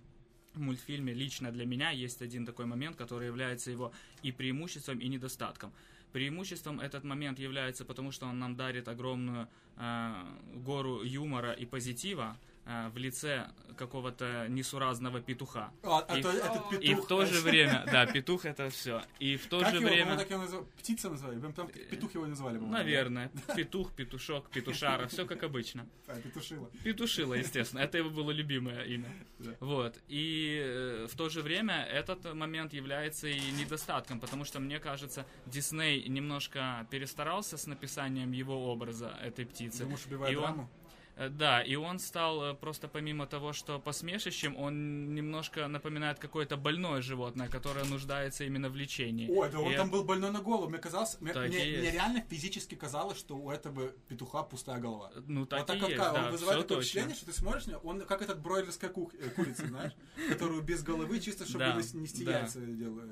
в 0.53 0.59
мультфильме 0.59 1.13
лично 1.13 1.51
для 1.51 1.65
меня 1.65 1.91
есть 1.91 2.21
один 2.21 2.45
такой 2.45 2.65
момент, 2.65 2.95
который 2.95 3.27
является 3.27 3.71
его 3.71 3.91
и 4.23 4.31
преимуществом, 4.31 4.99
и 4.99 5.07
недостатком. 5.07 5.71
Преимуществом 6.13 6.79
этот 6.79 7.03
момент 7.03 7.37
является 7.37 7.85
потому, 7.85 8.11
что 8.11 8.25
он 8.27 8.39
нам 8.39 8.55
дарит 8.55 8.87
огромную 8.87 9.47
э, 9.75 10.13
гору 10.55 11.03
юмора 11.03 11.51
и 11.51 11.65
позитива 11.65 12.37
э, 12.67 12.89
в 12.89 12.97
лице 12.97 13.47
какого-то 13.77 14.47
несуразного 14.49 15.21
петуха. 15.21 15.71
А, 15.83 15.99
а 16.07 16.17
И- 16.17 16.21
то 16.21 16.29
этот 16.31 16.69
петух. 16.69 16.83
И 16.83 16.93
в 16.95 17.05
то 17.05 17.25
же 17.25 17.39
время, 17.41 17.85
да, 17.91 18.05
петух 18.05 18.45
это 18.45 18.69
все. 18.69 19.01
И 19.19 19.35
в 19.37 19.47
то 19.47 19.59
как 19.59 19.69
же 19.71 19.77
его, 19.77 19.87
время... 19.87 20.17
так 20.17 20.29
его 20.29 20.41
называли? 20.41 20.65
Птица 20.77 21.09
назвали? 21.09 21.39
Прям 21.39 21.53
там 21.53 21.67
петух 21.67 22.13
его 22.15 22.25
и 22.25 22.29
назвали, 22.29 22.57
по-моему. 22.57 22.73
Наверное, 22.77 23.31
петух, 23.55 23.91
петушок, 23.93 24.49
петушара, 24.49 25.07
все 25.07 25.25
как 25.25 25.43
обычно. 25.43 25.87
А, 26.07 26.15
петушила. 26.19 26.69
Петушила, 26.83 27.33
естественно. 27.35 27.81
Это 27.81 27.97
его 27.99 28.09
было 28.09 28.31
любимое 28.31 28.83
имя. 28.83 29.09
Да. 29.39 29.55
Вот. 29.59 29.99
И 30.07 30.59
э, 30.63 31.07
в 31.09 31.15
то 31.15 31.29
же 31.29 31.41
время 31.41 31.83
этот 31.85 32.33
момент 32.33 32.73
является 32.73 33.27
и 33.27 33.39
недостатком, 33.51 34.19
потому 34.19 34.43
что, 34.45 34.59
мне 34.59 34.79
кажется, 34.79 35.25
Дисней 35.45 36.07
немножко 36.09 36.87
перестарался 36.89 37.57
с 37.57 37.67
написанием 37.67 38.31
его 38.31 38.71
образа 38.71 39.09
этой 39.21 39.45
птицы. 39.45 39.83
Думаешь, 39.83 40.05
убивает 40.05 40.33
И 40.33 40.35
он- 40.35 40.43
драму? 40.43 40.69
Э, 41.17 41.29
Да, 41.29 41.61
и 41.63 41.75
он 41.75 41.99
стал 41.99 42.43
э, 42.43 42.53
просто 42.53 42.87
помимо 42.87 43.25
того, 43.25 43.51
что 43.53 43.79
посмешищем, 43.79 44.55
он 44.55 45.13
немножко 45.15 45.67
напоминает 45.67 46.19
какое-то 46.19 46.57
больное 46.57 47.01
животное, 47.01 47.47
которое 47.47 47.85
нуждается 47.85 48.43
именно 48.43 48.69
в 48.69 48.75
лечении. 48.75 49.27
Ой, 49.29 49.49
да 49.51 49.59
он 49.59 49.71
И 49.71 49.75
там 49.75 49.89
был 49.89 50.03
больной 50.03 50.31
на 50.31 50.39
голову. 50.41 50.69
Мне 50.69 50.77
казалось, 50.77 51.17
мне, 51.19 51.33
мне- 51.33 51.47
мне 51.79 51.91
реально 51.91 52.21
физически 52.29 52.75
казалось, 52.75 53.17
что 53.17 53.35
у 53.35 53.49
этого 53.49 53.89
петуха 54.07 54.43
пустая 54.43 54.79
голова. 54.79 55.11
Ну, 55.27 55.45
так 55.45 55.59
вот 55.59 55.67
так 55.67 55.77
и 55.77 55.79
как 55.79 55.89
есть, 55.89 56.01
он 56.01 56.13
да, 56.13 56.31
вызывает 56.31 56.61
такое 56.61 56.77
точно. 56.77 56.81
впечатление, 56.83 57.15
что 57.15 57.25
ты 57.25 57.33
смотришь 57.33 57.65
на 57.65 57.77
он 57.79 58.01
как 58.01 58.21
этот 58.21 58.39
бройлерская 58.39 58.89
кух- 58.91 59.13
э, 59.15 59.29
курица, 59.29 59.65
знаешь, 59.67 59.93
которую 60.29 60.61
без 60.61 60.83
головы, 60.83 61.19
чисто 61.19 61.45
чтобы 61.45 61.65
нести 61.93 62.23
яйца 62.25 62.59
делает. 62.59 63.09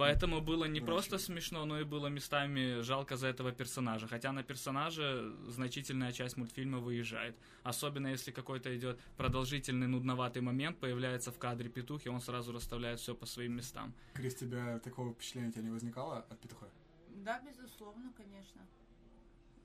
Поэтому 0.00 0.40
было 0.40 0.64
не 0.64 0.80
просто 0.80 1.18
смешно, 1.18 1.66
но 1.66 1.78
и 1.78 1.84
было 1.84 2.06
местами 2.06 2.80
жалко 2.80 3.16
за 3.16 3.28
этого 3.28 3.52
персонажа. 3.52 4.08
Хотя 4.08 4.32
на 4.32 4.42
персонажа 4.42 5.30
значительная 5.46 6.12
часть 6.12 6.38
мультфильма 6.38 6.78
выезжает. 6.78 7.36
Особенно 7.64 8.08
если 8.08 8.32
какой-то 8.32 8.74
идет 8.76 8.98
продолжительный, 9.18 9.88
нудноватый 9.88 10.40
момент, 10.42 10.78
появляется 10.78 11.30
в 11.30 11.38
кадре 11.38 11.68
петух, 11.68 12.06
и 12.06 12.08
он 12.08 12.20
сразу 12.20 12.52
расставляет 12.52 12.98
все 12.98 13.14
по 13.14 13.26
своим 13.26 13.52
местам. 13.52 13.92
Крис, 14.14 14.34
тебя 14.34 14.78
такого 14.78 15.12
впечатления 15.12 15.48
у 15.48 15.52
тебя 15.52 15.62
не 15.64 15.70
возникало 15.70 16.20
от 16.30 16.40
петуха? 16.40 16.66
Да, 17.16 17.40
безусловно, 17.40 18.10
конечно. 18.16 18.62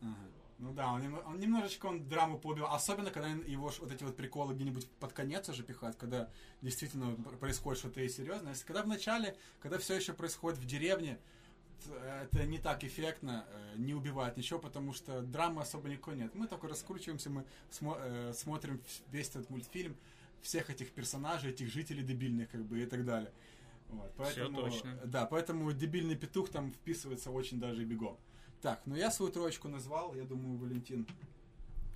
Ага. 0.01 0.34
Ну 0.57 0.73
да, 0.73 0.93
он, 0.93 1.01
нем- 1.01 1.21
он 1.25 1.39
немножечко 1.39 1.87
он 1.87 2.07
драму 2.07 2.39
поубивал. 2.39 2.73
Особенно, 2.73 3.11
когда 3.11 3.29
его 3.29 3.71
вот 3.79 3.91
эти 3.91 4.03
вот 4.03 4.15
приколы 4.15 4.53
где-нибудь 4.53 4.87
под 4.99 5.11
конец 5.11 5.49
уже 5.49 5.63
пихают, 5.63 5.97
когда 5.97 6.29
действительно 6.61 7.13
пр- 7.15 7.35
происходит 7.37 7.79
что-то 7.79 8.01
и 8.01 8.07
серьезное. 8.07 8.53
Если 8.53 8.65
когда 8.65 8.83
в 8.83 8.87
начале, 8.87 9.35
когда 9.59 9.77
все 9.77 9.95
еще 9.95 10.13
происходит 10.13 10.57
в 10.59 10.65
деревне, 10.65 11.17
это 12.21 12.45
не 12.45 12.57
так 12.57 12.83
эффектно, 12.83 13.45
э, 13.49 13.73
не 13.77 13.93
убивает 13.93 14.37
ничего, 14.37 14.57
потому 14.59 14.93
что 14.93 15.21
драмы 15.21 15.61
особо 15.61 15.89
никакой 15.89 16.15
нет. 16.15 16.33
Мы 16.33 16.47
только 16.47 16.67
раскручиваемся, 16.67 17.29
мы 17.29 17.43
смо- 17.69 17.97
э, 17.99 18.33
смотрим 18.33 18.81
весь 19.11 19.29
этот 19.29 19.49
мультфильм, 19.49 19.95
всех 20.41 20.69
этих 20.69 20.91
персонажей, 20.91 21.51
этих 21.51 21.67
жителей 21.69 22.01
дебильных, 22.03 22.49
как 22.49 22.63
бы, 22.63 22.81
и 22.81 22.85
так 22.85 23.03
далее. 23.05 23.31
Вот, 23.89 24.11
поэтому, 24.17 24.61
точно. 24.71 24.95
Да, 25.05 25.25
поэтому 25.25 25.71
дебильный 25.73 26.15
петух 26.15 26.49
там 26.49 26.71
вписывается 26.71 27.29
очень 27.29 27.59
даже 27.59 27.83
бегом. 27.83 28.17
Так, 28.65 28.81
ну 28.87 28.95
я 28.95 29.11
свою 29.11 29.31
троечку 29.31 29.67
назвал, 29.67 30.15
я 30.15 30.23
думаю, 30.23 30.57
Валентин 30.57 31.05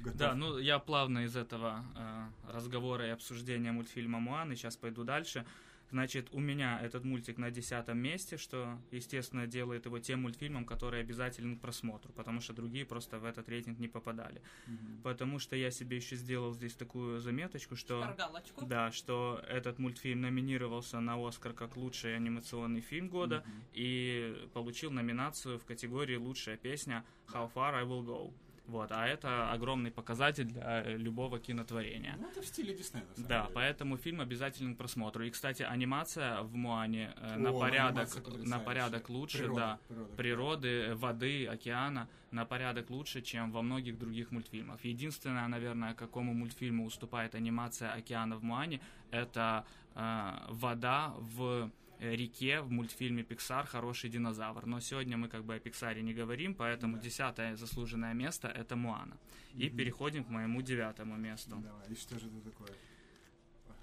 готов. 0.01 0.19
Да, 0.19 0.35
ну 0.35 0.59
я 0.59 0.77
плавно 0.77 1.25
из 1.25 1.35
этого 1.35 1.83
э, 1.95 2.53
разговора 2.53 3.07
и 3.07 3.09
обсуждения 3.09 3.71
мультфильма 3.71 4.19
Муаны 4.19 4.55
сейчас 4.55 4.77
пойду 4.77 5.03
дальше. 5.03 5.47
Значит, 5.91 6.29
у 6.31 6.39
меня 6.39 6.79
этот 6.81 7.03
мультик 7.03 7.37
на 7.37 7.49
десятом 7.49 7.97
месте, 7.97 8.37
что, 8.37 8.77
естественно, 8.91 9.47
делает 9.47 9.85
его 9.85 9.99
тем 9.99 10.21
мультфильмом, 10.21 10.65
который 10.65 11.01
обязателен 11.01 11.57
к 11.57 11.61
просмотру, 11.61 12.13
потому 12.13 12.41
что 12.41 12.53
другие 12.53 12.85
просто 12.85 13.17
в 13.19 13.25
этот 13.25 13.49
рейтинг 13.49 13.79
не 13.79 13.87
попадали. 13.87 14.41
Мгм. 14.67 15.01
Потому 15.03 15.39
что 15.39 15.55
я 15.55 15.71
себе 15.71 15.97
еще 15.97 16.15
сделал 16.15 16.53
здесь 16.53 16.75
такую 16.75 17.19
заметочку, 17.19 17.75
что... 17.75 18.03
Шпаргалочку. 18.03 18.65
Да, 18.65 18.91
что 18.91 19.43
этот 19.47 19.79
мультфильм 19.79 20.21
номинировался 20.21 20.99
на 20.99 21.15
Оскар 21.27 21.53
как 21.53 21.75
лучший 21.75 22.15
анимационный 22.15 22.81
фильм 22.81 23.09
года 23.09 23.43
Мгм. 23.45 23.63
и 23.73 24.47
получил 24.53 24.91
номинацию 24.91 25.57
в 25.57 25.65
категории 25.65 26.15
«Лучшая 26.17 26.57
песня» 26.57 27.03
«How 27.27 27.51
Far 27.51 27.73
I 27.73 27.83
Will 27.83 28.05
Go». 28.05 28.33
Вот, 28.69 28.91
а 28.91 29.07
это 29.07 29.51
огромный 29.51 29.89
показатель 29.89 30.43
для 30.45 30.83
э, 30.83 30.95
любого 30.95 31.39
кинотворения. 31.39 32.15
Ну, 32.19 32.27
это 32.29 32.41
в 32.41 32.45
стиле 32.45 32.73
Диснея, 32.75 33.03
на 33.05 33.15
самом 33.15 33.27
Да, 33.29 33.41
деле. 33.41 33.53
поэтому 33.55 33.97
фильм 33.97 34.21
обязателен 34.21 34.75
к 34.75 34.77
просмотру. 34.77 35.23
И, 35.25 35.29
кстати, 35.31 35.63
анимация 35.63 36.41
в 36.43 36.53
Муане 36.55 37.13
э, 37.17 37.37
на 37.37 37.49
О, 37.49 37.59
порядок, 37.59 38.09
анимация 38.15 38.47
на 38.47 38.59
порядок 38.59 39.09
лучше, 39.09 39.37
Природа, 39.39 39.59
да, 39.59 39.79
природа. 39.87 40.15
природы, 40.15 40.95
воды, 40.95 41.45
океана 41.47 42.07
на 42.31 42.45
порядок 42.45 42.91
лучше, 42.91 43.21
чем 43.23 43.51
во 43.51 43.63
многих 43.63 43.97
других 43.97 44.31
мультфильмах. 44.31 44.85
Единственное, 44.85 45.47
наверное, 45.47 45.95
какому 45.95 46.33
мультфильму 46.35 46.85
уступает 46.85 47.33
анимация 47.33 47.91
океана 47.91 48.37
в 48.37 48.43
Муане, 48.43 48.81
это 49.09 49.65
э, 49.95 50.31
вода 50.49 51.13
в 51.17 51.41
э, 51.65 51.69
реке 51.99 52.61
в 52.61 52.71
мультфильме 52.71 53.23
Pixar 53.23 53.65
«Хороший 53.65 54.09
динозавр». 54.09 54.65
Но 54.65 54.79
сегодня 54.79 55.17
мы 55.17 55.27
как 55.27 55.43
бы 55.43 55.55
о 55.55 55.59
Пиксаре 55.59 56.01
не 56.01 56.13
говорим, 56.13 56.53
поэтому 56.55 56.95
Да. 56.97 57.01
десятое 57.03 57.55
заслуженное 57.55 58.13
место— 58.13 58.47
это 58.55 58.75
Муана. 58.75 59.17
И 59.55 59.67
Мгм. 59.67 59.77
переходим 59.77 60.23
к 60.23 60.29
моему 60.29 60.61
девятому 60.61 61.17
месту. 61.17 61.55
Давай, 61.57 61.87
и 61.89 61.95
что 61.95 62.17
же 62.19 62.27
это 62.27 62.51
такое? 62.51 62.69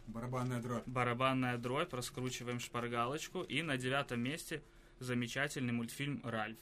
Барабанная 0.07 0.62
дробь. 0.62 0.85
Барабанная 0.87 1.59
дробь, 1.59 1.92
раскручиваем 1.92 2.61
шпаргалочку. 2.61 3.42
И 3.42 3.62
на 3.62 3.76
девятом 3.76 4.20
месте 4.20 4.62
замечательный 5.00 5.72
мультфильм 5.72 6.20
«Ральф», 6.24 6.59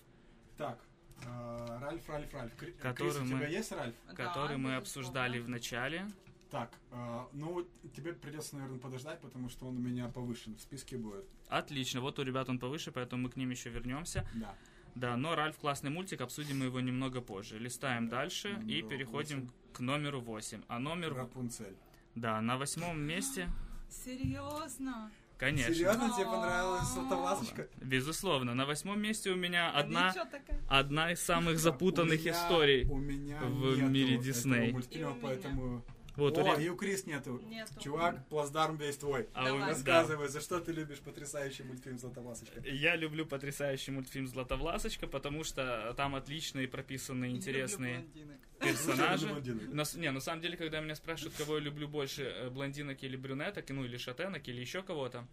Так, 0.57 0.79
э, 1.27 1.79
Ральф, 1.81 2.09
Ральф, 2.09 2.33
Ральф. 2.33 2.53
Который 2.81 3.11
Крис, 3.13 3.21
у 3.21 3.25
мы- 3.25 3.39
тебя 3.39 3.49
есть 3.49 3.73
Ральф? 3.73 3.95
Да, 4.07 4.15
который 4.15 4.57
мы 4.57 4.71
безусловно. 4.71 4.77
обсуждали 4.79 5.39
в 5.41 5.49
начале. 5.49 6.07
Так, 6.55 6.71
э, 6.93 7.21
ну 7.33 7.67
тебе 7.97 8.13
придется, 8.13 8.55
наверное, 8.55 8.79
подождать, 8.79 9.21
потому 9.21 9.49
что 9.49 9.67
он 9.67 9.77
у 9.77 9.81
меня 9.81 10.07
повышен 10.07 10.55
в 10.55 10.61
списке 10.61 10.97
будет. 10.97 11.25
Отлично, 11.49 12.01
вот 12.01 12.21
у 12.21 12.23
ребят 12.23 12.49
он 12.49 12.61
повыше, 12.61 12.93
поэтому 12.93 13.25
мы 13.25 13.29
к 13.31 13.35
ним 13.35 13.51
еще 13.51 13.71
вернемся. 13.71 14.25
Да. 14.35 14.55
Да, 14.95 15.17
но 15.17 15.35
Ральф 15.35 15.57
классный 15.59 15.91
мультик, 15.91 16.21
обсудим 16.21 16.61
мы 16.61 16.67
его 16.67 16.79
немного 16.79 17.21
позже. 17.21 17.59
Листаем 17.59 18.09
дальше 18.09 18.57
и 18.69 18.83
переходим 18.83 19.41
восемь. 19.41 19.51
к 19.73 19.81
номеру 19.81 20.21
8. 20.21 20.63
А 20.69 20.79
номер, 20.79 21.15
Рапунцель. 21.15 21.75
да, 22.15 22.41
на 22.41 22.57
восьмом 22.57 23.01
месте, 23.01 23.49
Серьезно? 23.91 25.11
конечно. 25.37 25.75
Серьезно, 25.75 26.09
тебе 26.11 26.27
понравилась 26.27 26.87
Сотовласочка? 26.87 27.69
Безусловно, 27.83 28.55
на 28.55 28.65
восьмом 28.65 29.03
месте 29.03 29.33
у 29.33 29.37
меня 29.37 29.73
одна, 29.73 30.11
Ничего 30.11 30.25
такая. 30.27 30.61
одна 30.69 31.11
из 31.11 31.21
самых 31.21 31.59
запутанных 31.67 32.25
историй. 32.25 32.85
В 32.85 33.91
мире 33.91 34.19
Дисней. 34.19 34.73
поэтому... 35.21 35.85
Вот, 36.17 36.39
О, 36.39 36.57
ре- 36.57 36.65
и 36.65 36.69
у 36.69 36.77
Крис 36.77 37.07
нету. 37.07 37.41
Нету. 37.45 37.73
Чувак, 37.81 38.25
плацдарм 38.29 38.77
весь 38.77 38.97
твой. 38.97 39.29
а 39.35 39.45
Давай. 39.47 39.61
да. 39.61 39.69
Рассказывай, 39.69 40.29
за 40.29 40.41
что 40.41 40.61
ты 40.61 40.71
любишь 40.73 41.01
потрясающий 41.01 41.65
мультфильм 41.65 41.99
«Златовласочка»? 41.99 42.61
Я 42.65 42.95
люблю 42.95 43.27
потрясающий 43.27 43.91
мультфильм 43.91 44.29
«Златовласочка», 44.29 45.09
потому 45.09 45.43
что 45.43 45.93
там 45.97 46.15
отличные 46.15 46.69
прописаны 46.69 47.27
Не 47.27 47.37
интересные 47.37 48.05
персонажи. 48.61 49.27
На, 49.73 49.83
не, 49.97 50.11
на 50.13 50.21
самом 50.21 50.41
деле, 50.41 50.57
когда 50.57 50.81
меня 50.81 50.95
спрашивают, 50.95 51.35
кого 51.37 51.57
я 51.57 51.61
люблю 51.61 51.89
больше, 51.89 52.23
э, 52.23 52.51
блондинок 52.51 53.03
или 53.03 53.17
брюнеток, 53.17 53.69
ну 53.71 53.85
или 53.85 53.97
шатенок, 53.97 54.47
или 54.47 54.61
еще 54.61 54.83
кого-то, 54.83 55.27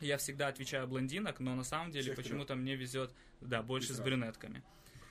я 0.00 0.18
всегда 0.18 0.48
отвечаю 0.48 0.86
блондинок, 0.86 1.40
но 1.40 1.54
на 1.54 1.64
самом 1.64 1.90
деле 1.90 2.12
почему-то 2.14 2.54
мне 2.54 2.76
везет, 2.76 3.12
да, 3.40 3.62
больше 3.62 3.94
с 3.94 4.00
брюнетками. 4.00 4.62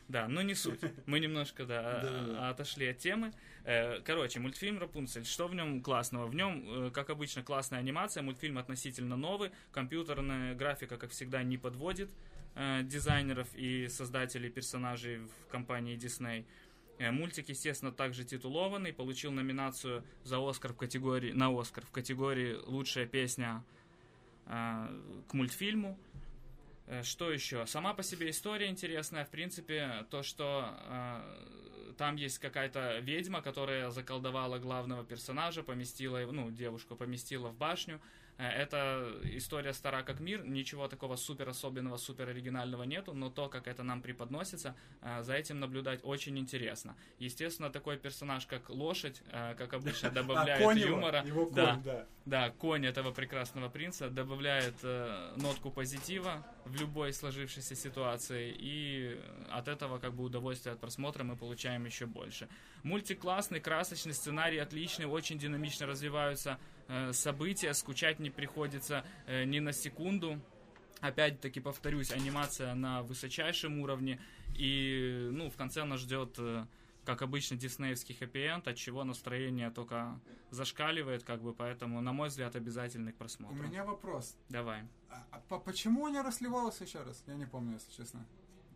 Да, 0.08 0.28
но 0.28 0.42
не 0.42 0.56
суть. 0.56 0.80
Мы 1.06 1.20
немножко, 1.20 1.66
да, 1.66 1.82
Да-да-да. 2.02 2.48
а- 2.48 2.50
отошли 2.52 2.88
от 2.88 2.98
темы. 2.98 3.34
Э, 3.66 4.00
Короче, 4.02 4.40
мультфильм 4.40 4.80
«Рапунцель». 4.80 5.26
Что 5.26 5.48
в 5.48 5.56
нем 5.56 5.82
классного? 5.82 6.28
В 6.28 6.36
нем, 6.36 6.64
э, 6.88 6.92
как 6.92 7.10
обычно, 7.10 7.44
классная 7.44 7.80
анимация. 7.80 8.24
Мультфильм 8.24 8.58
относительно 8.58 9.18
новый. 9.18 9.52
Компьютерная 9.72 10.56
графика, 10.56 10.98
как 10.98 11.12
всегда, 11.12 11.44
не 11.44 11.58
подводит 11.58 12.10
э, 12.56 12.84
дизайнеров 12.84 13.48
и 13.54 13.88
создателей 13.90 14.50
персонажей 14.50 15.18
в 15.18 15.52
компании 15.52 15.98
Disney. 15.98 16.46
Мультик, 17.00 17.50
естественно, 17.50 17.92
также 17.92 18.24
титулованный, 18.24 18.92
получил 18.92 19.32
номинацию 19.32 20.04
за 20.24 20.40
Оскар 20.40 20.74
в 20.74 20.78
категории, 20.78 21.32
на 21.32 21.50
Оскар 21.56 21.86
в 21.86 21.92
категории 21.92 22.56
«Лучшая 22.66 23.06
песня 23.06 23.64
к 24.48 25.34
мультфильму». 25.34 25.96
Э, 26.88 27.04
Что 27.04 27.32
еще? 27.32 27.66
Сама 27.68 27.94
по 27.94 28.04
себе 28.04 28.30
история 28.30 28.68
интересная. 28.68 29.26
В 29.26 29.30
принципе, 29.30 30.06
то, 30.10 30.24
что 30.24 30.74
э, 30.86 31.94
там 31.98 32.16
есть 32.16 32.40
какая-то 32.40 33.00
ведьма, 33.00 33.42
которая 33.42 33.90
заколдовала 33.90 34.58
главного 34.58 35.04
персонажа, 35.04 35.64
поместила, 35.64 36.18
его- 36.18 36.32
ну, 36.32 36.50
девушку 36.52 36.96
поместила 36.96 37.50
в 37.50 37.58
башню. 37.58 38.00
Эта 38.38 39.12
история 39.24 39.74
стара 39.74 40.04
как 40.04 40.20
мир, 40.20 40.46
ничего 40.46 40.88
такого 40.88 41.16
супер 41.16 41.50
особенного, 41.50 41.98
супер 41.98 42.30
оригинального 42.30 42.84
нету, 42.84 43.14
но 43.14 43.30
то, 43.30 43.50
как 43.50 43.68
это 43.68 43.82
нам 43.82 44.02
преподносится, 44.02 44.76
э, 45.02 45.24
за 45.24 45.34
этим 45.34 45.60
наблюдать 45.60 46.02
очень 46.04 46.38
интересно. 46.38 46.96
Естественно, 47.18 47.72
такой 47.72 47.98
персонаж, 47.98 48.46
как 48.46 48.70
лошадь, 48.70 49.24
э, 49.32 49.56
как 49.56 49.74
обычно, 49.74 50.10
добавляет 50.12 50.62
а, 50.62 50.64
конь 50.64 50.78
его, 50.78 50.90
юмора. 50.90 51.24
Его 51.26 51.46
конь, 51.46 51.56
Да. 51.56 51.82
да. 51.84 52.08
Да, 52.26 52.50
конь 52.50 52.86
этого 52.86 53.12
прекрасного 53.12 53.70
принца 53.70 54.10
добавляет 54.10 54.76
э, 54.84 55.34
нотку 55.38 55.72
позитива 55.72 56.46
в 56.66 56.76
любой 56.76 57.14
сложившейся 57.14 57.74
ситуации, 57.74 58.54
и 58.60 59.20
от 59.50 59.68
этого 59.70 59.98
как 59.98 60.14
бы 60.14 60.24
удовольствие 60.26 60.74
от 60.74 60.80
просмотра 60.80 61.24
мы 61.24 61.38
получаем 61.38 61.86
еще 61.86 62.06
больше. 62.06 62.50
Мультик 62.84 63.20
классный, 63.22 63.62
красочный, 63.62 64.14
сценарий 64.14 64.58
отличный, 64.58 65.06
очень 65.06 65.40
динамично 65.40 65.88
развиваются 65.88 66.60
э, 66.60 66.77
события, 67.14 67.74
скучать 67.74 68.20
не 68.20 68.30
приходится 68.30 69.06
э, 69.26 69.44
ни 69.46 69.60
на 69.60 69.74
секунду. 69.74 70.40
Опять-таки 71.00 71.60
повторюсь, 71.60 72.12
анимация 72.12 72.74
на 72.74 73.04
высочайшем 73.04 73.80
уровне, 73.82 74.20
и 74.56 75.30
ну 75.32 75.50
в 75.50 75.56
конце 75.56 75.84
нас 75.84 76.00
ждет 76.00 76.36
э, 76.40 76.66
как 77.06 77.22
обычно, 77.22 77.56
диснеевский 77.56 78.16
хэппи-энд, 78.16 78.68
от 78.68 78.76
чего 78.76 79.04
настроение 79.06 79.70
только 79.72 80.20
зашкаливает, 80.50 81.24
как 81.24 81.42
бы, 81.42 81.54
поэтому, 81.54 82.02
на 82.02 82.12
мой 82.12 82.28
взгляд, 82.28 82.56
обязательный 82.58 83.14
к 83.14 83.16
У 83.16 83.20
просмотру. 83.20 83.56
меня 83.64 83.86
вопрос. 83.86 84.36
Давай. 84.50 84.82
А, 85.10 85.26
а 85.32 85.40
по- 85.48 85.60
почему 85.60 86.04
у 86.04 86.10
нее 86.10 86.22
расливалось 86.22 86.82
еще 86.82 87.02
раз? 87.04 87.24
Я 87.28 87.36
не 87.36 87.46
помню, 87.46 87.76
если 87.76 87.92
честно. 87.94 88.26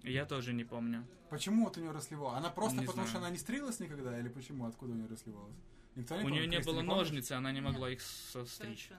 Я 0.04 0.26
тоже 0.26 0.54
не 0.54 0.64
помню. 0.64 1.06
Почему 1.30 1.66
вот 1.66 1.78
у 1.78 1.82
нее 1.82 1.92
расливалось? 1.92 2.38
Она 2.38 2.50
просто 2.50 2.80
Не 2.80 2.86
потому, 2.86 3.06
знаю. 3.06 3.10
что 3.10 3.18
она 3.18 3.30
не 3.32 3.38
стрелась 3.38 3.80
никогда, 3.82 4.18
или 4.18 4.30
почему? 4.30 4.66
Откуда 4.66 4.94
у 4.94 4.96
нее 4.96 5.08
расливалось? 5.08 5.58
Никто 5.96 6.16
У 6.16 6.22
помнит? 6.22 6.34
нее 6.36 6.48
не 6.48 6.60
было 6.60 6.76
помнишь? 6.78 6.88
ножниц, 6.96 7.32
и 7.32 7.34
она 7.34 7.52
не 7.52 7.62
могла 7.62 7.90
их 7.90 8.02
состричь. 8.02 8.90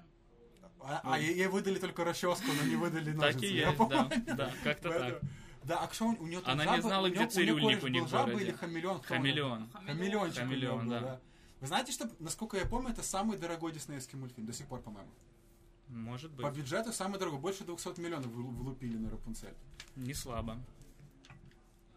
А, 0.81 1.01
а 1.05 1.19
ей, 1.19 1.47
выдали 1.47 1.79
только 1.79 2.05
расческу, 2.05 2.47
но 2.61 2.69
не 2.69 2.75
выдали 2.77 3.13
ножницы. 3.13 3.41
Так 3.41 3.43
и 3.45 3.55
есть, 3.55 4.27
да, 4.27 4.35
да, 4.35 4.53
как-то 4.65 4.89
так. 4.91 5.21
Да, 5.63 5.79
а 5.85 5.95
что 5.95 6.07
у 6.07 6.27
нее 6.27 6.41
там 6.41 6.61
Она 6.61 6.77
не 6.77 6.83
знала, 6.83 7.07
у 7.07 7.11
где 7.11 7.25
у 7.25 7.29
цирюльник 7.31 7.85
у 7.85 7.87
них 7.87 8.03
в 8.05 8.11
городе. 8.11 8.45
или 8.45 8.51
хамелеон? 8.53 9.01
Хамелеон. 9.03 9.71
Хамелеончик 9.71 10.39
у 10.39 10.41
Хамелеон, 10.47 10.89
да. 10.89 11.21
Вы 11.61 11.67
знаете, 11.69 11.93
что, 11.93 12.11
насколько 12.19 12.57
я 12.57 12.67
помню, 12.67 12.91
это 12.91 13.05
самый 13.05 13.39
дорогой 13.39 13.71
диснеевский 13.73 14.19
мультфильм, 14.19 14.47
до 14.49 14.53
сих 14.53 14.67
пор, 14.67 14.81
по-моему. 14.81 15.11
Может 15.87 16.35
По 16.37 16.49
быть, 16.51 16.57
бюджету 16.59 16.93
самый 16.93 17.21
дорогой, 17.21 17.39
больше 17.39 17.63
200 17.65 18.01
миллионов 18.01 18.27
вы- 18.33 18.43
влупили 18.43 18.97
на 18.97 19.09
Рапунцель. 19.11 19.55
не 19.95 20.15
слабо. 20.15 20.59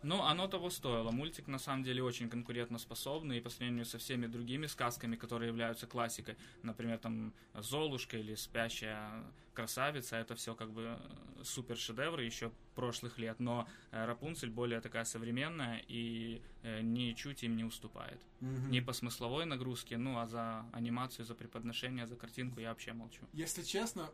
Но 0.06 0.28
оно 0.28 0.48
того 0.48 0.70
стоило. 0.70 1.10
Мультик 1.10 1.48
на 1.48 1.58
самом 1.58 1.84
деле 1.84 2.04
очень 2.04 2.30
конкурентоспособный 2.30 3.39
и 3.39 3.41
по 3.41 3.50
сравнению 3.50 3.86
со 3.86 3.98
всеми 3.98 4.28
другими 4.28 4.68
сказками, 4.68 5.15
которые 5.15 5.48
являются 5.48 5.88
классикой, 5.88 6.38
например, 6.62 7.00
там 7.00 7.34
Золушка 7.56 8.18
или 8.18 8.36
Спящая 8.36 9.24
красавица, 9.56 10.18
это 10.18 10.36
все 10.36 10.54
как 10.54 10.70
бы 10.70 11.00
э, 11.00 11.44
супер 11.44 11.78
шедевры 11.78 12.24
еще 12.24 12.52
прошлых 12.76 13.18
лет, 13.18 13.39
но 13.39 13.68
э, 13.91 14.06
Рапунцель 14.06 14.52
более 14.52 14.80
такая 14.80 15.06
современная 15.06 15.82
и 15.88 16.41
э, 16.62 16.82
ничуть 16.82 17.41
им 17.44 17.56
не 17.56 17.63
уступает. 17.63 18.22
Мгм. 18.41 18.70
Не 18.70 18.82
по 18.82 18.94
смысловой 18.94 19.46
нагрузке, 19.46 19.98
ну 19.98 20.20
а 20.20 20.28
за 20.28 20.65
анимацию, 20.74 21.26
за 21.26 21.34
преподношение, 21.34 22.06
за 22.06 22.15
картинку 22.15 22.60
я 22.60 22.70
вообще 22.70 22.94
молчу. 22.94 23.24
Если 23.34 23.63
честно, 23.63 24.12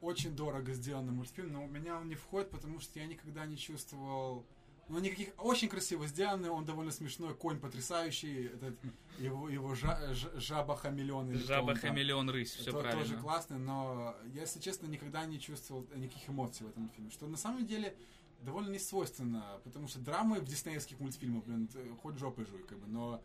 очень 0.00 0.34
дорого 0.34 0.72
сделанный 0.72 1.12
мультфильм, 1.12 1.52
но 1.52 1.64
у 1.64 1.68
меня 1.68 1.98
он 1.98 2.08
не 2.08 2.14
входит, 2.14 2.50
потому 2.50 2.80
что 2.80 2.98
я 2.98 3.06
никогда 3.06 3.44
не 3.44 3.58
чувствовал... 3.58 4.46
Ну, 4.90 4.98
никаких... 4.98 5.28
Очень 5.38 5.68
красиво 5.68 6.06
сделанный, 6.08 6.48
он 6.50 6.64
довольно 6.64 6.90
смешной, 6.90 7.32
конь 7.34 7.60
потрясающий, 7.60 8.46
этот, 8.46 8.74
его, 9.18 9.48
его 9.48 9.74
жа- 9.74 10.12
ж- 10.14 10.30
жаба-хамелеон. 10.40 11.30
или 11.30 11.38
кто 11.38 11.52
он 11.54 11.60
Жаба, 11.60 11.74
хамелеон, 11.76 12.28
рысь, 12.30 12.54
все 12.54 12.72
То- 12.72 12.80
правильно. 12.80 13.02
Тоже 13.04 13.16
классный, 13.16 13.58
но 13.58 14.16
я, 14.34 14.40
если 14.42 14.58
честно, 14.58 14.86
никогда 14.88 15.24
не 15.26 15.38
чувствовал 15.38 15.86
никаких 15.94 16.28
эмоций 16.28 16.66
в 16.66 16.70
этом 16.70 16.88
фильме. 16.90 17.10
Что 17.12 17.28
на 17.28 17.36
самом 17.36 17.66
деле 17.66 17.94
довольно 18.42 18.70
не 18.70 18.80
свойственно, 18.80 19.60
потому 19.62 19.86
что 19.86 20.00
драмы 20.00 20.40
в 20.40 20.44
диснеевских 20.44 20.98
мультфильмах, 20.98 21.44
блин, 21.44 21.68
хоть 22.02 22.18
жопой 22.18 22.46
жуй, 22.46 22.64
как 22.64 22.78
бы, 22.78 22.88
но 22.88 23.22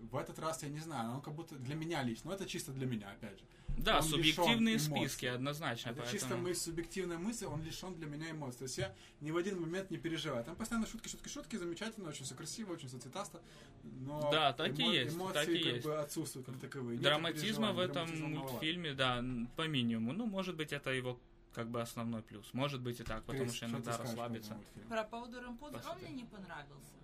в 0.00 0.16
этот 0.16 0.38
раз 0.38 0.62
я 0.62 0.68
не 0.68 0.80
знаю, 0.80 1.14
он 1.14 1.20
как 1.20 1.34
будто 1.34 1.56
для 1.56 1.74
меня 1.74 2.02
лично, 2.02 2.30
но 2.30 2.36
это 2.36 2.46
чисто 2.46 2.72
для 2.72 2.86
меня, 2.86 3.10
опять 3.10 3.38
же. 3.38 3.44
Да, 3.78 3.98
Он 3.98 4.02
субъективные 4.02 4.78
списки, 4.78 5.26
однозначно. 5.26 5.90
Это 5.90 6.00
поэтому... 6.00 6.18
чисто 6.18 6.36
мои 6.36 6.54
субъективные 6.54 7.18
мысли, 7.18 7.44
он 7.44 7.62
лишен 7.62 7.94
для 7.94 8.06
меня 8.06 8.30
эмоций. 8.30 8.58
То 8.58 8.64
есть 8.64 8.78
я 8.78 8.94
ни 9.20 9.30
в 9.30 9.36
один 9.36 9.60
момент 9.60 9.90
не 9.90 9.98
переживаю. 9.98 10.44
Там 10.44 10.56
постоянно 10.56 10.86
шутки, 10.86 11.08
шутки, 11.08 11.28
шутки, 11.28 11.56
замечательно, 11.56 12.08
очень 12.08 12.24
все 12.24 12.34
красиво, 12.34 12.72
очень 12.72 12.88
все 12.88 12.98
цветасто. 12.98 13.42
Но 13.82 14.30
Да, 14.32 14.52
так 14.54 14.78
и 14.78 14.82
есть, 14.82 15.14
эмоции 15.14 15.34
так 15.34 15.48
и 15.48 15.58
как 15.58 15.72
есть. 15.74 15.84
бы 15.86 15.98
отсутствуют 15.98 16.46
как 16.46 16.58
таковые. 16.58 16.98
Драматизма 16.98 17.72
в 17.72 17.78
этом 17.78 18.06
драматизма 18.06 18.28
мультфильме, 18.28 18.94
да, 18.94 19.22
по 19.56 19.68
минимуму. 19.68 20.12
Ну, 20.12 20.26
может 20.26 20.56
быть, 20.56 20.72
это 20.72 20.90
его 20.90 21.20
как 21.52 21.68
бы 21.68 21.80
основной 21.82 22.22
плюс. 22.22 22.52
Может 22.54 22.80
быть 22.80 23.00
и 23.00 23.02
так, 23.02 23.24
потому 23.24 23.44
Крис, 23.44 23.56
что 23.56 23.66
иногда 23.66 23.92
по 23.92 24.02
расслабиться. 24.04 24.56
Про 24.88 25.04
поводу 25.04 25.40
Рэмпудра 25.40 25.82
он 25.90 25.98
мне 25.98 26.10
не 26.10 26.24
понравился. 26.24 26.95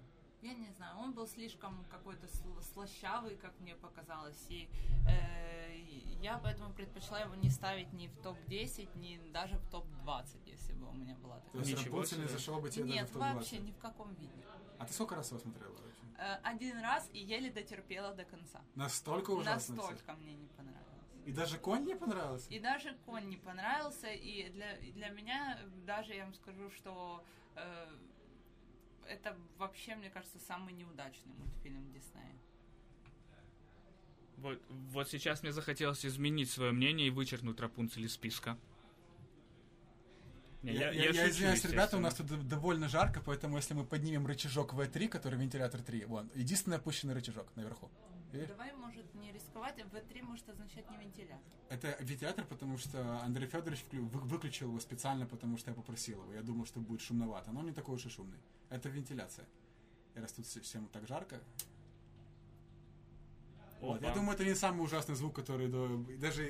Я 0.42 0.55
не 0.55 0.68
знаю, 0.72 0.98
он 0.98 1.12
был 1.12 1.26
слишком 1.28 1.85
какой-то 1.88 2.26
сл- 2.26 2.62
слащавый, 2.72 3.37
как 3.37 3.52
мне 3.61 3.76
показалось. 3.76 4.44
И 4.48 4.68
э, 5.09 5.78
я 6.20 6.38
поэтому 6.38 6.72
предпочла 6.74 7.20
его 7.20 7.35
не 7.37 7.48
ставить 7.48 7.92
ни 7.92 8.09
в 8.09 8.16
топ-10, 8.18 8.88
ни 8.98 9.20
даже 9.31 9.57
в 9.59 9.70
топ-20, 9.70 10.26
если 10.46 10.72
бы 10.72 10.88
у 10.88 10.92
меня 10.92 11.14
была 11.16 11.37
То 11.37 11.44
такая. 11.46 11.61
есть 11.62 11.78
Ничего 11.78 11.96
Рапунцель 11.98 12.20
не 12.22 12.26
зашел 12.28 12.61
бы 12.61 12.70
тебе 12.70 12.85
Нет, 12.85 12.94
даже 13.02 13.07
в 13.07 13.12
топ-20? 13.12 13.35
вообще 13.35 13.59
ни 13.59 13.70
в 13.70 13.78
каком 13.78 14.14
виде. 14.14 14.33
А 14.78 14.85
ты 14.85 14.92
сколько 14.92 15.14
раз 15.14 15.31
его 15.31 15.38
смотрела 15.38 15.70
вообще? 15.72 16.02
Э, 16.18 16.35
один 16.42 16.78
раз 16.81 17.09
и 17.12 17.20
еле 17.20 17.50
дотерпела 17.50 18.12
до 18.12 18.24
конца. 18.24 18.61
Настолько 18.74 19.31
ужасно? 19.31 19.76
Настолько 19.76 20.14
мне 20.14 20.35
не 20.35 20.48
понравилось. 20.48 20.83
И 21.24 21.33
даже 21.33 21.57
конь 21.59 21.85
не 21.85 21.94
понравился? 21.94 22.50
И 22.52 22.59
даже 22.59 22.96
конь 23.07 23.28
не 23.28 23.37
понравился, 23.37 24.09
и 24.09 24.48
для, 24.50 24.76
для 24.78 25.09
меня 25.11 25.57
даже 25.87 26.14
я 26.14 26.24
вам 26.24 26.35
скажу, 26.35 26.68
что 26.70 27.24
э, 27.55 27.87
это 29.08 29.36
вообще, 29.58 29.94
мне 29.94 30.10
кажется, 30.10 30.38
самый 30.40 30.72
неудачный 30.74 31.32
мультфильм 31.34 31.90
Диснея. 31.92 32.36
Вот, 34.38 34.60
вот 34.70 35.08
сейчас 35.08 35.42
мне 35.42 35.52
захотелось 35.52 36.04
изменить 36.04 36.50
свое 36.50 36.72
мнение 36.72 37.06
и 37.06 37.10
вычеркнуть 37.10 37.60
Рапунцель 37.60 38.04
из 38.04 38.12
списка. 38.14 38.58
Не, 40.62 40.72
Я, 40.74 40.90
я, 40.90 40.92
я- 40.92 41.10
я 41.10 41.22
я 41.24 41.28
извиняюсь, 41.30 41.64
ребята, 41.64 41.96
у 41.96 42.00
нас 42.00 42.14
тут 42.14 42.46
довольно 42.48 42.88
жарко, 42.88 43.20
поэтому 43.24 43.56
если 43.56 43.74
мы 43.74 43.84
поднимем 43.84 44.26
рычажок 44.26 44.74
V3, 44.74 45.08
который 45.08 45.38
вентилятор 45.38 45.82
3, 45.82 46.04
вон, 46.06 46.30
единственный 46.34 46.76
опущенный 46.76 47.14
рычажок 47.14 47.48
наверху. 47.56 47.90
Видишь? 48.32 48.48
Давай, 48.48 48.72
может, 48.74 49.12
не 49.54 49.60
рисковать. 49.60 49.78
В3 49.78 50.22
может 50.22 50.48
означать 50.48 50.90
не 50.90 50.96
вентилятор. 50.98 51.38
Это 51.68 51.96
вентилятор, 52.00 52.44
потому 52.46 52.78
что 52.78 53.20
Андрей 53.22 53.46
Федорович 53.48 53.84
выключил 53.92 54.68
его 54.68 54.80
специально, 54.80 55.26
потому 55.26 55.56
что 55.58 55.70
я 55.70 55.74
попросил 55.74 56.22
его. 56.22 56.32
Я 56.32 56.42
думал, 56.42 56.66
что 56.66 56.80
будет 56.80 57.00
шумновато, 57.00 57.52
но 57.52 57.60
он 57.60 57.66
не 57.66 57.72
такой 57.72 57.94
уж 57.96 58.06
и 58.06 58.08
шумный. 58.08 58.38
Это 58.70 58.88
вентиляция. 58.88 59.46
И 60.14 60.20
раз 60.20 60.32
тут 60.32 60.46
все- 60.46 60.60
всем 60.60 60.86
так 60.88 61.06
жарко. 61.06 61.40
Вот, 63.80 64.00
я 64.00 64.08
Опа. 64.10 64.16
думаю, 64.18 64.34
это 64.36 64.44
не 64.44 64.54
самый 64.54 64.84
ужасный 64.84 65.16
звук, 65.16 65.34
который 65.34 65.66
до- 65.66 65.88
даже 66.18 66.46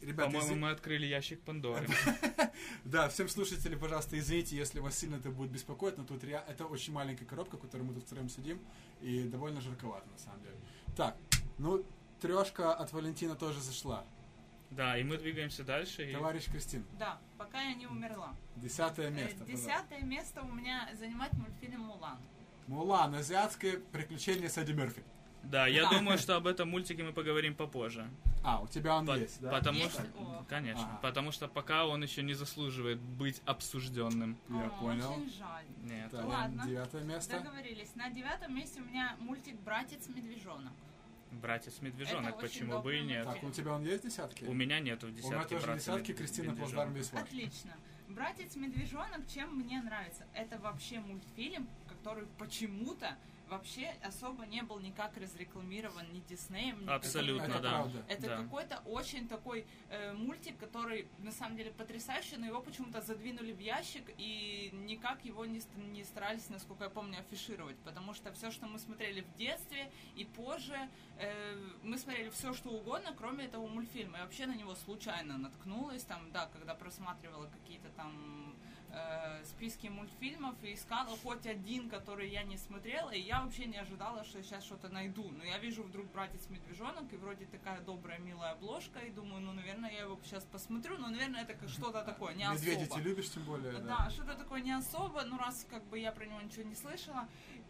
ребята. 0.00 0.30
По-моему, 0.30 0.54
изв- 0.54 0.58
мы 0.58 0.70
открыли 0.70 1.06
ящик 1.06 1.40
Пандоры. 1.42 1.86
Да, 2.84 3.08
всем 3.08 3.28
слушателям, 3.28 3.78
пожалуйста, 3.80 4.18
извините, 4.18 4.56
если 4.56 4.78
вас 4.80 4.96
сильно 4.98 5.16
это 5.16 5.30
будет 5.30 5.50
беспокоить, 5.50 5.96
но 5.98 6.04
тут 6.04 6.22
rea- 6.24 6.44
это 6.48 6.66
очень 6.66 6.92
маленькая 6.92 7.24
коробка, 7.24 7.56
в 7.56 7.60
которой 7.60 7.82
мы 7.82 7.94
тут 7.94 8.04
втроем 8.04 8.28
сидим, 8.28 8.60
и 9.00 9.24
довольно 9.24 9.60
жарковато, 9.60 10.08
на 10.10 10.18
самом 10.18 10.40
деле. 10.42 10.56
Так, 10.96 11.16
ну, 11.58 11.84
трешка 12.20 12.72
от 12.74 12.92
Валентина 12.92 13.34
тоже 13.34 13.60
зашла. 13.60 14.04
Да, 14.70 14.98
и 14.98 15.02
мы 15.02 15.16
двигаемся 15.16 15.64
дальше. 15.64 16.10
и- 16.10 16.12
Товарищ 16.12 16.44
Кристин, 16.50 16.84
Да, 16.98 17.18
пока 17.38 17.62
я 17.62 17.74
не 17.74 17.86
умерла. 17.86 18.34
десятое 18.56 19.08
Э, 19.08 19.10
место. 19.10 19.44
Десятое 19.44 20.02
место 20.02 20.42
у 20.42 20.52
меня 20.52 20.88
занимает 20.98 21.32
мультфильм 21.34 21.80
«Мулан». 21.82 22.18
Мулан, 22.66 23.14
азиатское 23.14 23.78
приключение 23.92 24.50
Сэдди 24.50 24.72
Мерфи. 24.72 25.02
Да, 25.42 25.66
я 25.66 25.84
Да. 25.88 25.96
думаю, 25.96 26.18
что 26.18 26.36
об 26.36 26.46
этом 26.46 26.68
мультике 26.68 27.02
мы 27.02 27.12
поговорим 27.14 27.54
попозже. 27.54 28.06
А, 28.44 28.60
у 28.60 28.66
тебя 28.66 28.96
он 28.96 29.06
По- 29.06 29.16
есть, 29.16 29.40
да? 29.40 29.50
Потому 29.50 29.78
Есть? 29.78 29.92
что, 29.94 30.02
О. 30.18 30.44
конечно, 30.48 30.84
Ага. 30.84 30.98
потому 31.00 31.32
что 31.32 31.48
пока 31.48 31.86
он 31.86 32.02
еще 32.02 32.22
не 32.22 32.34
заслуживает 32.34 32.98
быть 33.00 33.40
обсужденным. 33.46 34.36
Я 34.50 34.66
О, 34.66 34.70
понял. 34.80 35.12
Очень 35.12 35.30
жаль. 35.32 35.64
Нет. 35.82 36.10
Так, 36.10 36.24
Ладно. 36.26 36.64
девятое 36.66 37.04
место. 37.04 37.38
Договорились. 37.38 37.94
На 37.94 38.10
девятом 38.10 38.54
месте 38.54 38.80
у 38.80 38.84
меня 38.84 39.16
мультик 39.20 39.58
«Братец-медвежонок». 39.60 40.72
Братец 41.30 41.80
медвежонок, 41.80 42.30
Это 42.30 42.38
почему 42.40 42.80
бы 42.80 42.96
и 42.96 43.02
нет? 43.02 43.26
Так, 43.26 43.42
у 43.42 43.50
тебя 43.50 43.74
он 43.74 43.84
есть 43.84 44.02
в 44.02 44.06
десятке? 44.06 44.46
У 44.46 44.54
меня 44.54 44.80
нету 44.80 45.08
в 45.08 45.10
У 45.10 45.30
меня 45.30 45.44
тоже 45.44 45.74
десятки, 45.74 46.12
Кристина. 46.12 46.54
Плацдарм 46.54 46.94
весь 46.94 47.12
ваш. 47.12 47.22
Отлично. 47.22 47.76
Братец-медвежонок, 48.08 49.26
чем 49.28 49.56
мне 49.56 49.82
нравится? 49.82 50.26
Это 50.32 50.58
вообще 50.58 50.98
мультфильм, 51.00 51.68
который 51.88 52.26
почему-то 52.38 53.16
вообще 53.48 53.94
особо 54.02 54.46
не 54.46 54.62
был 54.62 54.78
никак 54.78 55.16
разрекламирован 55.16 56.12
ни 56.12 56.20
Диснеем, 56.20 56.84
ни 56.84 56.88
Абсолютно, 56.88 57.44
Это 57.44 57.60
да. 57.60 57.70
правда. 57.70 58.04
Это 58.08 58.26
Да. 58.26 58.36
какой-то 58.36 58.78
очень 58.84 59.26
такой 59.28 59.66
э, 59.90 60.12
мультик, 60.12 60.58
который 60.58 61.08
на 61.18 61.32
самом 61.32 61.56
деле 61.56 61.70
потрясающий, 61.72 62.36
но 62.36 62.46
его 62.46 62.60
почему-то 62.60 63.00
задвинули 63.00 63.52
в 63.52 63.58
ящик 63.58 64.04
и 64.18 64.70
никак 64.72 65.24
его 65.24 65.46
не, 65.46 65.60
не 65.92 66.04
старались, 66.04 66.48
насколько 66.50 66.84
я 66.84 66.90
помню, 66.90 67.18
афишировать, 67.20 67.76
потому 67.78 68.14
что 68.14 68.32
все, 68.32 68.50
что 68.50 68.66
мы 68.66 68.78
смотрели 68.78 69.22
в 69.22 69.36
детстве 69.36 69.90
и 70.14 70.24
позже, 70.24 70.78
э, 71.18 71.54
мы 71.82 71.98
смотрели 71.98 72.30
все, 72.30 72.52
что 72.52 72.70
угодно, 72.70 73.14
кроме 73.16 73.46
этого 73.46 73.66
мультфильма. 73.66 74.18
Я 74.18 74.24
вообще 74.24 74.46
на 74.46 74.54
него 74.54 74.74
случайно 74.74 75.38
наткнулась, 75.38 76.04
там, 76.04 76.30
да, 76.32 76.46
когда 76.52 76.74
просматривала 76.74 77.46
какие-то 77.46 77.88
там 77.96 78.47
э, 78.98 79.44
списки 79.44 79.88
мультфильмов 79.88 80.54
и 80.62 80.74
искала 80.74 81.16
хоть 81.22 81.46
один, 81.46 81.88
который 81.88 82.28
я 82.28 82.42
не 82.42 82.56
смотрела, 82.56 83.10
и 83.10 83.20
я 83.20 83.42
вообще 83.42 83.66
не 83.66 83.78
ожидала, 83.78 84.24
что 84.24 84.38
я 84.38 84.44
сейчас 84.44 84.64
что-то 84.64 84.88
найду. 84.88 85.30
Но 85.30 85.44
я 85.44 85.58
вижу 85.58 85.82
вдруг 85.82 86.10
«Братец 86.12 86.48
Медвежонок», 86.50 87.12
и 87.12 87.16
вроде 87.16 87.46
такая 87.46 87.80
добрая, 87.80 88.18
милая 88.18 88.52
обложка, 88.52 88.98
и 89.00 89.10
думаю, 89.10 89.40
ну, 89.42 89.52
наверное, 89.52 89.90
я 89.90 90.00
его 90.00 90.18
сейчас 90.24 90.44
посмотрю, 90.44 90.98
но, 90.98 91.08
наверное, 91.08 91.42
это 91.42 91.54
как 91.54 91.68
что-то 91.68 92.02
такое, 92.02 92.34
не 92.34 92.44
Медведя 92.48 92.82
особо. 92.82 92.96
ты 92.96 93.08
любишь, 93.08 93.30
тем 93.30 93.44
более, 93.44 93.72
да. 93.72 93.78
Да, 93.80 94.10
что-то 94.10 94.34
такое 94.34 94.60
не 94.60 94.72
особо, 94.72 95.22
ну 95.24 95.38
раз 95.38 95.66
как 95.70 95.84
бы 95.84 95.98
я 95.98 96.12
про 96.12 96.24
него 96.26 96.40
ничего 96.40 96.64
не 96.64 96.74
слышала. 96.74 97.28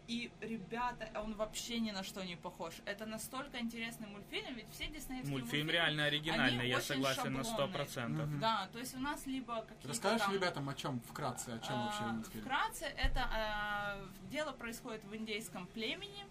И, 0.09 0.31
ребята, 0.41 1.07
он 1.21 1.35
вообще 1.35 1.79
ни 1.79 1.91
на 1.91 2.03
что 2.03 2.23
не 2.23 2.35
похож. 2.35 2.73
Это 2.85 3.05
настолько 3.05 3.59
интересный 3.59 4.07
мультфильм, 4.07 4.55
ведь 4.55 4.65
все 4.71 4.87
диснеевские 4.87 5.31
Мультфильм 5.37 5.67
мультфильмы, 5.67 5.71
реально 5.71 6.05
оригинальный, 6.05 6.61
они 6.61 6.69
я 6.69 6.77
очень 6.77 6.87
согласен 6.87 7.33
на 7.33 7.43
сто 7.43 7.51
шаблонные. 7.51 7.75
процентов. 7.75 8.27
Мгм. 8.27 8.39
Да, 8.39 8.69
то 8.73 8.79
есть 8.79 8.95
у 8.95 8.99
нас 8.99 9.27
либо 9.27 9.61
какие-то 9.61 9.87
Расскажешь 9.87 10.21
там... 10.21 10.33
ребятам 10.33 10.67
о 10.67 10.73
чем, 10.73 10.99
вкратце, 11.01 11.49
о 11.49 11.59
чем 11.59 11.83
вообще 11.83 12.01
а, 12.01 12.13
мультфильм? 12.13 12.43
Вкратце, 12.43 12.85
это 12.85 13.29
а, 13.31 14.03
дело 14.31 14.51
происходит 14.51 15.03
в 15.03 15.15
индейском 15.15 15.67
племени, 15.67 16.25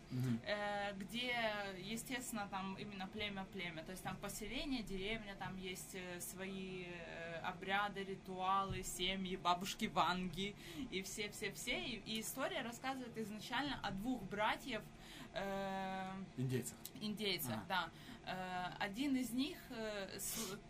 Э, 0.45 0.95
где, 0.95 1.35
естественно, 1.79 2.49
там 2.51 2.77
именно 2.77 3.07
племя-племя, 3.09 3.85
то 3.85 3.91
есть 3.93 4.03
там 4.03 4.17
поселение, 4.17 4.83
деревня, 4.83 5.37
там 5.39 5.57
есть 5.59 5.95
э, 5.95 6.21
свои 6.21 6.85
э, 6.87 7.41
обряды, 7.41 8.05
ритуалы, 8.05 8.83
семьи, 8.83 9.37
бабушки 9.37 9.85
Ванги 9.87 10.57
и 10.91 11.03
все-все-все. 11.03 11.79
И, 11.79 12.03
и 12.07 12.21
история 12.21 12.63
рассказывает 12.63 13.17
изначально 13.19 13.79
о 13.83 13.91
двух 13.91 14.23
братьев, 14.23 14.83
э, 15.35 16.11
Индейцев. 16.39 16.77
индейцах, 17.01 17.53
Ага. 17.53 17.65
да. 17.69 17.91
Э, 18.29 18.73
Один 18.79 19.17
из 19.17 19.31
них 19.33 19.57
э, 19.71 20.19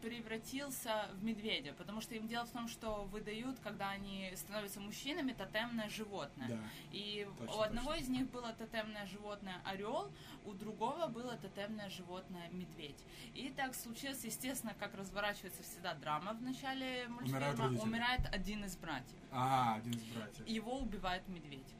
превратился 0.01 1.09
в 1.15 1.25
медведя, 1.25 1.73
потому 1.75 2.01
что 2.01 2.15
им 2.15 2.29
дело 2.29 2.45
в 2.47 2.51
том, 2.51 2.69
что 2.69 3.05
выдают, 3.07 3.59
когда 3.61 3.91
они 3.91 4.33
становятся 4.37 4.81
мужчинами, 4.81 5.33
тотемное 5.33 5.89
животное. 5.89 6.49
Да. 6.49 6.59
И 6.93 7.27
Точно, 7.39 7.57
у 7.57 7.61
одного 7.61 7.91
точно. 7.93 8.03
из 8.05 8.09
них 8.09 8.31
было 8.31 8.53
тотемное 8.53 9.07
животное 9.07 9.61
орел, 9.65 10.11
у 10.45 10.53
другого 10.53 11.09
было 11.09 11.37
тотемное 11.37 11.91
животное 11.91 12.49
медведь. 12.51 13.03
И 13.35 13.49
так 13.51 13.75
случилось, 13.75 14.25
естественно, 14.25 14.75
как 14.79 14.95
разворачивается 14.95 15.63
всегда 15.63 15.95
драма 15.95 16.33
в 16.35 16.43
начале 16.43 17.09
мультфильма. 17.09 17.41
родители. 17.41 17.79
Умирает 17.81 18.21
один 18.33 18.65
из 18.65 18.77
братьев. 18.77 19.19
А, 19.33 19.77
один 19.77 19.93
из 19.93 20.05
братьев. 20.05 20.47
Его 20.47 20.79
убивает 20.79 21.27
медведь. 21.29 21.75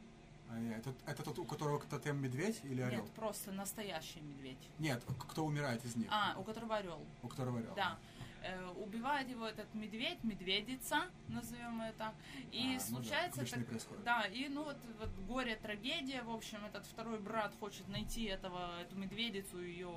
А, 0.49 0.59
это, 0.77 0.93
это 1.05 1.23
тот, 1.23 1.39
у 1.39 1.45
которого 1.45 1.79
тотем 1.79 2.21
медведь 2.21 2.59
или 2.63 2.81
орел? 2.81 3.01
Нет, 3.03 3.11
просто 3.11 3.51
настоящий 3.51 4.21
медведь. 4.21 4.69
Нет, 4.79 5.03
кто 5.29 5.45
умирает 5.45 5.83
из 5.85 5.95
них? 5.95 6.07
А, 6.11 6.35
у 6.37 6.43
которого 6.43 6.77
орел. 6.77 7.05
У 7.21 7.27
которого 7.27 7.59
орел. 7.59 7.73
Да. 7.75 7.99
Э, 8.41 8.69
убивает 8.77 9.27
его 9.27 9.45
этот 9.45 9.71
медведь, 9.73 10.23
медведица, 10.23 11.01
назовем 11.27 11.81
ее 11.81 11.91
так. 11.97 12.13
И 12.51 12.61
А, 12.61 12.63
ну 12.67 12.73
да, 12.73 12.79
случается 12.79 13.39
обычно 13.41 13.55
и 13.55 13.59
так- 13.59 13.67
происходит. 13.67 14.03
да, 14.05 14.21
и 14.27 14.47
ну 14.47 14.63
вот, 14.63 14.77
вот 14.99 15.09
горе, 15.27 15.55
трагедия, 15.57 16.23
в 16.23 16.31
общем, 16.31 16.65
этот 16.65 16.85
второй 16.85 17.19
брат 17.19 17.53
хочет 17.59 17.87
найти 17.89 18.23
этого, 18.25 18.79
эту 18.81 18.95
медведицу, 18.95 19.61
ее 19.61 19.89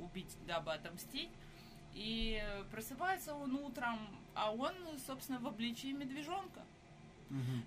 убить, 0.00 0.34
дабы 0.46 0.72
отомстить. 0.72 1.30
И 1.92 2.42
просыпается 2.72 3.34
он 3.34 3.54
утром, 3.54 3.98
а 4.34 4.50
он, 4.50 4.74
собственно, 5.06 5.38
в 5.38 5.46
обличии 5.46 5.92
медвежонка. 5.92 6.64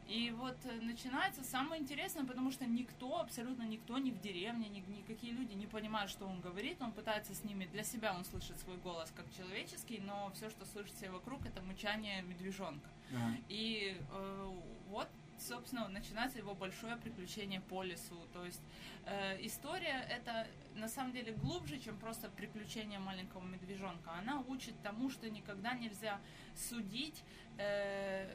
И 0.08 0.32
вот 0.32 0.58
э, 0.66 0.80
начинается 0.82 1.44
самое 1.44 1.82
интересное, 1.82 2.26
потому 2.26 2.52
что 2.52 2.66
никто, 2.66 3.20
абсолютно 3.20 3.64
никто, 3.64 3.98
ни 3.98 4.12
в 4.12 4.20
деревне, 4.20 4.70
ни, 4.70 4.80
никакие 4.80 5.34
люди 5.34 5.54
не 5.54 5.68
понимают, 5.68 6.12
что 6.12 6.26
он 6.26 6.40
говорит. 6.40 6.82
Он 6.82 6.92
пытается 6.92 7.34
с 7.34 7.44
ними, 7.44 7.66
для 7.66 7.84
себя 7.84 8.14
он 8.14 8.24
слышит 8.24 8.58
свой 8.60 8.78
голос 8.78 9.12
как 9.16 9.26
человеческий, 9.36 10.00
но 10.00 10.32
все, 10.36 10.50
что 10.50 10.66
слышит 10.66 10.96
все 10.96 11.10
вокруг, 11.10 11.46
это 11.46 11.62
мычание 11.62 12.22
медвежонка. 12.22 12.90
Ага. 13.12 13.38
И 13.50 13.98
э, 14.12 14.52
вот, 14.90 15.10
собственно, 15.40 15.88
начинается 15.88 16.38
его 16.38 16.54
большое 16.54 16.96
приключение 16.96 17.62
по 17.62 17.84
лесу. 17.84 18.20
То 18.34 18.46
есть 18.46 18.62
э, 19.06 19.46
история 19.46 20.08
это 20.10 20.48
на 20.76 20.88
самом 20.88 21.12
деле 21.12 21.34
глубже, 21.34 21.80
чем 21.80 21.98
просто 21.98 22.30
приключение 22.30 23.00
маленького 23.00 23.44
медвежонка. 23.44 24.12
Она 24.12 24.40
учит 24.48 24.76
тому, 24.82 25.10
что 25.10 25.30
никогда 25.30 25.74
нельзя 25.74 26.20
судить. 26.56 27.24
э, 27.58 28.34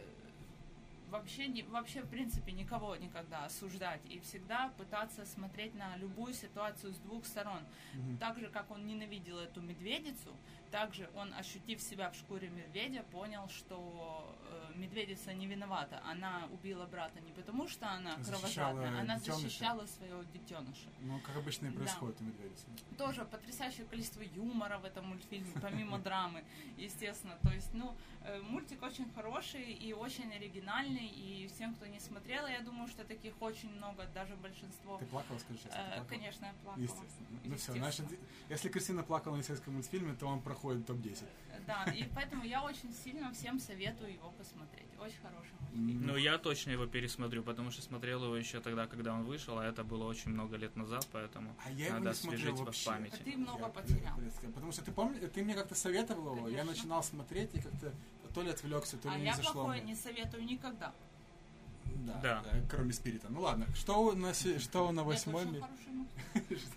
вообще, 1.12 1.46
не, 1.46 1.62
вообще, 1.62 2.00
в 2.00 2.08
принципе, 2.08 2.52
никого 2.52 2.96
никогда 2.96 3.44
осуждать 3.44 4.00
и 4.08 4.18
всегда 4.20 4.72
пытаться 4.78 5.24
смотреть 5.26 5.74
на 5.74 5.96
любую 5.98 6.32
ситуацию 6.32 6.92
с 6.92 6.96
двух 6.96 7.26
сторон. 7.26 7.60
Мгм. 7.94 8.16
Так 8.16 8.38
же, 8.38 8.48
как 8.48 8.70
он 8.70 8.86
ненавидел 8.86 9.38
эту 9.38 9.60
медведицу, 9.60 10.34
также 10.72 11.08
он, 11.14 11.32
ощутив 11.34 11.80
себя 11.80 12.10
в 12.10 12.16
шкуре 12.16 12.48
медведя, 12.48 13.02
понял, 13.12 13.46
что 13.48 14.34
э, 14.50 14.78
медведица 14.78 15.34
не 15.34 15.46
виновата. 15.46 16.02
Она 16.10 16.48
убила 16.50 16.86
брата 16.86 17.20
не 17.20 17.30
потому, 17.32 17.68
что 17.68 17.86
она 17.88 18.16
кровожадная, 18.26 19.00
она 19.00 19.18
детеныша. 19.18 19.42
защищала 19.42 19.86
своего 19.86 20.22
детеныша. 20.32 20.88
Ну, 21.00 21.20
как 21.20 21.36
обычно 21.36 21.66
и 21.66 21.70
Да. 21.70 21.76
происходит 21.76 22.20
у 22.20 22.24
медведицы. 22.24 22.64
Тоже 22.96 23.24
потрясающее 23.26 23.86
количество 23.86 24.22
юмора 24.22 24.78
в 24.78 24.86
этом 24.86 25.08
мультфильме, 25.08 25.52
помимо 25.60 25.98
драмы, 26.06 26.42
естественно. 26.78 27.38
То 27.42 27.50
есть, 27.50 27.74
ну, 27.74 27.94
э, 28.24 28.40
мультик 28.40 28.82
очень 28.82 29.10
хороший 29.12 29.72
и 29.74 29.92
очень 29.92 30.32
оригинальный, 30.34 31.06
и 31.06 31.48
всем, 31.48 31.74
кто 31.74 31.86
не 31.86 32.00
смотрел, 32.00 32.46
я 32.46 32.60
думаю, 32.60 32.88
что 32.88 33.04
таких 33.04 33.34
очень 33.42 33.70
много, 33.76 34.06
даже 34.14 34.34
большинство. 34.36 34.96
Ты 34.96 35.04
плакала, 35.04 35.38
скажи 35.38 35.58
честно? 35.58 35.78
Э? 35.78 36.04
Конечно, 36.08 36.46
я 36.46 36.52
плакала. 36.64 36.82
Естественно. 36.82 37.28
Ну 37.44 37.56
все, 37.56 37.72
значит, 37.72 38.06
если 38.48 38.70
Кристина 38.70 39.02
плакала 39.02 39.36
на 39.36 39.42
сельском 39.42 39.74
мультфильме, 39.74 40.14
то 40.14 40.26
он 40.26 40.40
проходит 40.40 40.61
топ-10. 40.62 41.24
Да, 41.66 41.84
и 41.92 42.04
поэтому 42.14 42.44
я 42.44 42.62
очень 42.64 42.92
сильно 42.92 43.32
всем 43.32 43.58
советую 43.60 44.14
его 44.14 44.30
посмотреть. 44.30 44.88
Очень 45.00 45.18
хороший 45.22 45.52
мультфильм. 45.60 46.06
Ну, 46.06 46.16
я 46.16 46.38
точно 46.38 46.70
его 46.72 46.86
пересмотрю, 46.86 47.42
потому 47.44 47.70
что 47.70 47.82
смотрел 47.82 48.24
его 48.24 48.36
еще 48.36 48.60
тогда, 48.60 48.86
когда 48.86 49.12
он 49.14 49.22
вышел, 49.24 49.58
а 49.58 49.64
это 49.64 49.84
было 49.84 50.04
очень 50.04 50.30
много 50.32 50.56
лет 50.56 50.74
назад, 50.76 51.06
поэтому 51.12 51.54
А 51.64 51.70
я 51.70 51.86
его 51.86 51.98
надо 51.98 52.10
освежить 52.10 52.54
в 52.54 52.64
вообще. 52.64 52.86
памяти. 52.90 53.16
А 53.20 53.24
ты 53.24 53.36
много 53.36 53.60
Я 53.62 53.68
потерял. 53.68 54.16
Потому 54.54 54.72
что 54.72 54.84
ты 54.84 54.90
помнишь, 54.92 55.20
ты 55.32 55.44
мне 55.44 55.54
как-то 55.54 55.74
советовал 55.74 56.36
его, 56.36 56.48
я 56.48 56.64
начинал 56.64 57.02
смотреть, 57.02 57.54
и 57.54 57.60
как-то 57.60 57.92
то 58.34 58.42
ли 58.42 58.50
отвлекся, 58.50 58.96
то 58.96 59.08
ли 59.08 59.14
А 59.14 59.18
не 59.18 59.24
я 59.26 59.34
зашло. 59.36 59.52
плохое 59.52 59.82
мне. 59.82 59.92
не 59.92 59.96
советую 59.96 60.44
никогда. 60.44 60.92
Да, 62.06 62.20
Да. 62.22 62.42
да, 62.44 62.50
кроме 62.70 62.92
спирита. 62.92 63.28
Ну 63.30 63.40
ладно, 63.42 63.66
что 63.74 64.12
на, 64.14 64.32
се- 64.34 64.58
что 64.58 64.90
на 64.92 65.00
Это 65.00 65.30
мысль. 65.30 65.62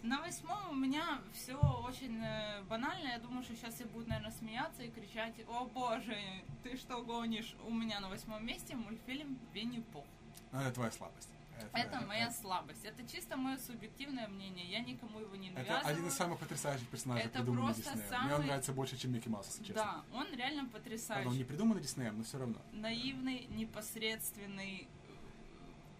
На 0.04 0.19
восьмом 0.21 0.69
у 0.71 0.75
меня 0.75 1.21
все 1.34 1.56
очень 1.56 2.21
э, 2.21 2.62
банально. 2.63 3.10
Я 3.10 3.19
думаю, 3.19 3.43
что 3.43 3.56
сейчас 3.56 3.75
все 3.75 3.86
будут, 3.86 4.08
наверное, 4.08 4.32
смеяться 4.32 4.84
и 4.84 4.89
кричать, 4.89 5.34
о 5.47 5.65
боже, 5.65 6.17
ты 6.63 6.75
что 6.78 7.01
гонишь? 7.04 7.56
У 7.67 7.73
меня 7.73 7.99
на 7.99 8.10
восьмом 8.10 8.45
месте 8.45 8.75
мультфильм 8.75 9.38
Винни-Пух. 9.54 10.06
Ну, 10.51 10.60
это 10.60 10.71
твоя 10.73 10.91
слабость. 10.91 11.30
Это 11.71 12.01
моя 12.01 12.32
слабость. 12.32 12.84
Это 12.84 13.08
чисто 13.08 13.38
мое 13.38 13.58
субъективное 13.58 14.28
мнение. 14.28 14.65
Я 14.69 14.82
никому 14.82 15.19
его 15.21 15.36
не 15.38 15.47
Это 15.51 15.60
навязываю. 15.60 15.93
один 15.93 16.08
из 16.08 16.13
самых 16.13 16.39
потрясающих 16.39 16.88
персонажей, 16.89 17.25
Это 17.28 17.39
придуманных 17.39 17.78
Диснеем. 17.78 18.10
самый- 18.10 18.25
Мне 18.25 18.36
он 18.36 18.45
нравится 18.45 18.73
больше, 18.73 18.97
чем 18.97 19.13
Микки 19.13 19.30
Маус, 19.30 19.47
если 19.47 19.63
честно. 19.63 20.04
Да, 20.12 20.17
он 20.17 20.28
реально 20.36 20.63
Правда, 20.63 20.78
потрясающий. 20.80 21.30
он 21.30 21.38
не 21.38 21.43
придуманный 21.45 21.82
Диснеем, 21.82 22.17
но 22.17 22.23
все 22.25 22.38
равно. 22.39 22.58
наивный, 22.73 23.47
непосредственный, 23.51 24.88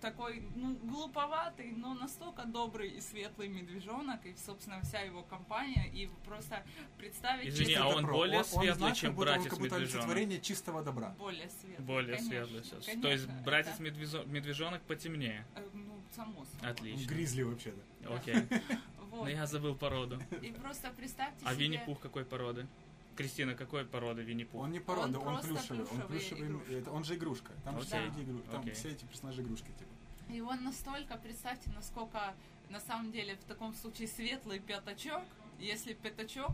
такой, 0.02 0.44
ну, 0.56 0.76
глуповатый, 0.84 1.72
но 1.72 1.94
настолько 1.94 2.46
добрый 2.46 2.90
и 2.90 3.02
светлый 3.02 3.48
медвежонок, 3.48 4.26
и, 4.26 4.36
собственно, 4.36 4.82
вся 4.82 5.00
его 5.02 5.24
компания, 5.24 5.88
и 5.92 6.10
просто 6.26 6.64
представить 6.98 7.50
Извини, 7.50 7.70
Чистое 7.72 7.84
а 7.84 7.88
он 7.90 8.02
добро. 8.02 8.14
более 8.18 8.40
он, 8.40 8.46
светлый, 8.46 8.74
знаешь, 8.74 8.98
чем 8.98 9.10
как 9.12 9.16
будто, 9.18 9.30
он 9.32 9.36
братец 9.36 9.50
как 9.50 9.60
будто 9.60 9.76
медвежонок? 9.76 9.94
олицетворение 10.06 10.42
чистого 10.42 10.84
добра. 10.84 11.10
более 11.18 11.50
светлый. 11.50 11.86
Более 11.86 12.18
конечно, 12.18 12.30
светлый 12.30 12.62
всё. 12.62 12.76
конечно, 12.82 13.02
То 13.02 13.12
есть 13.12 13.28
братец 13.44 13.74
это, 13.74 13.84
медвежо- 13.84 14.26
медвежонок 14.28 14.82
потемнее. 14.84 15.46
э, 15.56 15.68
Ну, 15.74 15.94
само 16.16 16.46
собой. 16.46 16.70
Отлично. 16.72 17.02
Он 17.02 17.08
гризли 17.08 17.42
вообще-то. 17.44 17.82
Да. 18.02 18.16
Окей. 18.16 18.36
Вот. 19.12 19.24
Но 19.24 19.30
я 19.30 19.46
забыл 19.46 19.76
породу. 19.76 20.22
И 20.42 20.52
просто 20.52 20.90
представьте 20.92 21.40
А 21.46 21.54
себе... 21.54 21.64
Винни-Пух 21.64 22.02
какой 22.02 22.26
породы? 22.26 22.68
Кристина, 23.16 23.56
какой 23.56 23.86
породы 23.86 24.24
Винни-Пух? 24.24 24.62
Он 24.64 24.72
не 24.72 24.80
порода, 24.80 25.20
Он 25.20 25.36
он, 25.36 25.42
плюшевый. 25.42 25.86
Он 25.86 26.02
плюшевый 26.08 26.48
игрушка. 26.48 26.72
это, 26.74 26.92
он 26.92 27.04
же 27.04 27.16
игрушка. 27.16 27.54
Там 27.64 27.80
же 27.80 27.86
все 27.86 28.08
игру- 28.08 28.42
там 28.52 28.62
Окей. 28.62 28.74
все 28.74 28.90
эти 28.92 29.06
персонажи 29.06 29.42
игрушки, 29.42 29.68
типа. 29.68 30.34
И 30.34 30.42
он 30.42 30.64
настолько, 30.64 31.16
представьте, 31.18 31.70
насколько 31.76 32.34
на 32.70 32.80
самом 32.80 33.12
деле 33.12 33.36
в 33.36 33.44
таком 33.46 33.74
случае 33.74 34.08
светлый 34.08 34.60
пятачок, 34.60 35.24
если 35.60 35.94
пятачок 35.94 36.52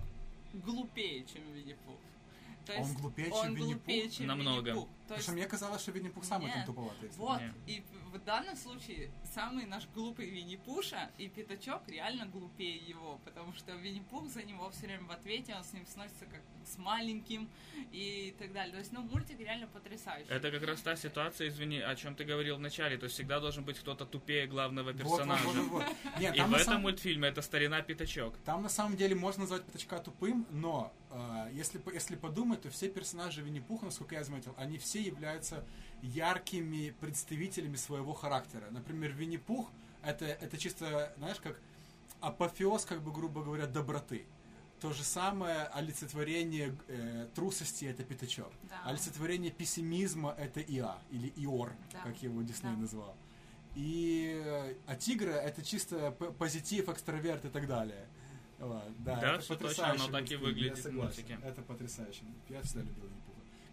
глупее, 0.54 1.26
чем 1.26 1.42
Винни-Пух. 1.54 1.96
То 2.66 2.74
Он 2.74 2.80
есть 2.80 2.98
глупее, 3.00 3.28
чем 3.28 3.36
он 3.40 3.48
Винни-Пух? 3.56 3.74
глупее, 3.74 4.10
чем 4.10 4.28
Намного. 4.28 4.70
Винни-Пух. 4.72 4.90
То 5.12 5.16
есть, 5.18 5.24
что 5.28 5.34
мне 5.34 5.46
казалось, 5.48 5.82
что 5.82 5.92
Винни-Пух 5.92 6.24
самый 6.24 6.46
Нет. 6.48 6.56
там 6.56 6.66
туповатый. 6.66 7.10
из 7.10 7.18
вот, 7.18 7.40
Не. 7.42 7.76
и 7.76 7.84
в 8.12 8.20
данном 8.20 8.56
случае 8.56 9.12
самый 9.34 9.66
наш 9.66 9.88
глупый 9.96 10.30
Винни-Пуша 10.30 11.10
и 11.18 11.28
Пятачок 11.28 11.88
реально 11.88 12.26
глупее 12.26 12.78
его, 12.78 13.20
потому 13.26 13.54
что 13.54 13.72
Винни-Пух 13.74 14.28
за 14.30 14.44
него 14.44 14.70
все 14.72 14.86
время 14.88 15.04
в 15.06 15.12
ответе, 15.12 15.56
он 15.56 15.64
с 15.64 15.74
ним 15.74 15.86
сносится 15.88 16.26
как 16.26 16.42
с 16.66 16.78
маленьким 16.78 17.50
и 17.92 18.36
так 18.38 18.54
далее. 18.54 18.74
То 18.74 18.80
есть, 18.80 18.92
ну, 18.92 19.02
мультик 19.02 19.40
реально 19.40 19.68
потрясающий. 19.68 20.30
Это 20.30 20.52
как 20.52 20.64
раз 20.64 20.82
та 20.82 20.96
ситуация, 20.96 21.48
извини, 21.48 21.80
о 21.80 21.96
чем 21.96 22.16
ты 22.16 22.24
говорил 22.24 22.58
в 22.58 22.60
начале. 22.60 22.98
То 22.98 23.06
есть 23.06 23.16
всегда 23.16 23.40
должен 23.40 23.64
быть 23.64 23.80
кто-то 23.80 24.06
тупее 24.06 24.46
главного 24.48 24.94
персонажа. 24.94 25.44
вот, 25.46 25.56
вот, 25.56 25.70
вот. 25.72 25.86
Нет, 26.20 26.36
И 26.36 26.42
в 26.42 26.54
этом 26.54 26.60
самом- 26.66 26.82
мультфильме 26.84 27.28
это 27.30 27.42
старина 27.42 27.82
Пятачок. 27.82 28.38
Там 28.46 28.62
на 28.64 28.70
самом 28.70 28.96
деле 28.96 29.16
можно 29.16 29.42
назвать 29.42 29.64
Пятачка 29.66 29.98
тупым, 30.00 30.46
но 30.52 30.94
э, 31.10 31.50
если, 31.54 31.82
если 31.94 32.16
подумать, 32.16 32.62
то 32.62 32.70
все 32.70 32.90
персонажи 32.90 33.42
Винни-Пуха, 33.42 33.86
насколько 33.86 34.16
я 34.16 34.24
заметил, 34.24 34.54
они 34.58 34.78
все 34.78 35.01
являются 35.02 35.64
яркими 36.02 36.94
представителями 37.00 37.76
своего 37.76 38.14
характера. 38.14 38.68
Например, 38.72 39.12
Винни-Пух 39.12 39.70
это, 40.04 40.26
это 40.26 40.58
чисто, 40.58 41.14
знаешь, 41.18 41.38
как 41.40 41.60
апофеоз, 42.22 42.86
как 42.86 43.02
бы, 43.02 43.12
грубо 43.12 43.44
говоря, 43.44 43.68
доброты. 43.68 44.26
То 44.80 44.94
же 44.94 45.04
самое 45.04 45.66
олицетворение 45.74 46.76
э, 46.88 47.28
трусости 47.36 47.86
это 47.86 48.04
Пятачок. 48.04 48.52
Да. 48.64 48.82
Олицетворение 48.86 49.52
пессимизма 49.52 50.34
это 50.40 50.60
Иа 50.60 50.98
или 51.12 51.32
Иор, 51.36 51.74
Да. 51.94 52.00
как 52.00 52.24
его 52.24 52.42
Дисней 52.42 52.74
Да. 52.74 52.80
назвал. 52.82 53.16
И 53.76 54.42
э, 54.44 54.76
а 54.88 54.96
тигра 54.96 55.34
это 55.34 55.64
чисто 55.64 56.12
позитив, 56.12 56.90
экстраверт 56.90 57.46
и 57.46 57.50
так 57.50 57.68
далее. 57.68 58.08
Вот, 58.58 58.84
да, 59.04 59.16
Да, 59.20 59.34
это 59.36 59.40
всё 59.42 59.56
точно, 59.56 59.68
потрясающий 59.68 60.04
оно 60.04 60.20
так 60.20 60.32
и 60.32 60.36
выглядит 60.36 60.78
я 60.78 60.84
согласен. 60.84 61.44
Это 61.44 61.62
потрясающе. 61.62 62.24
Я 62.50 62.62
всегда 62.64 62.82
любил. 62.82 63.11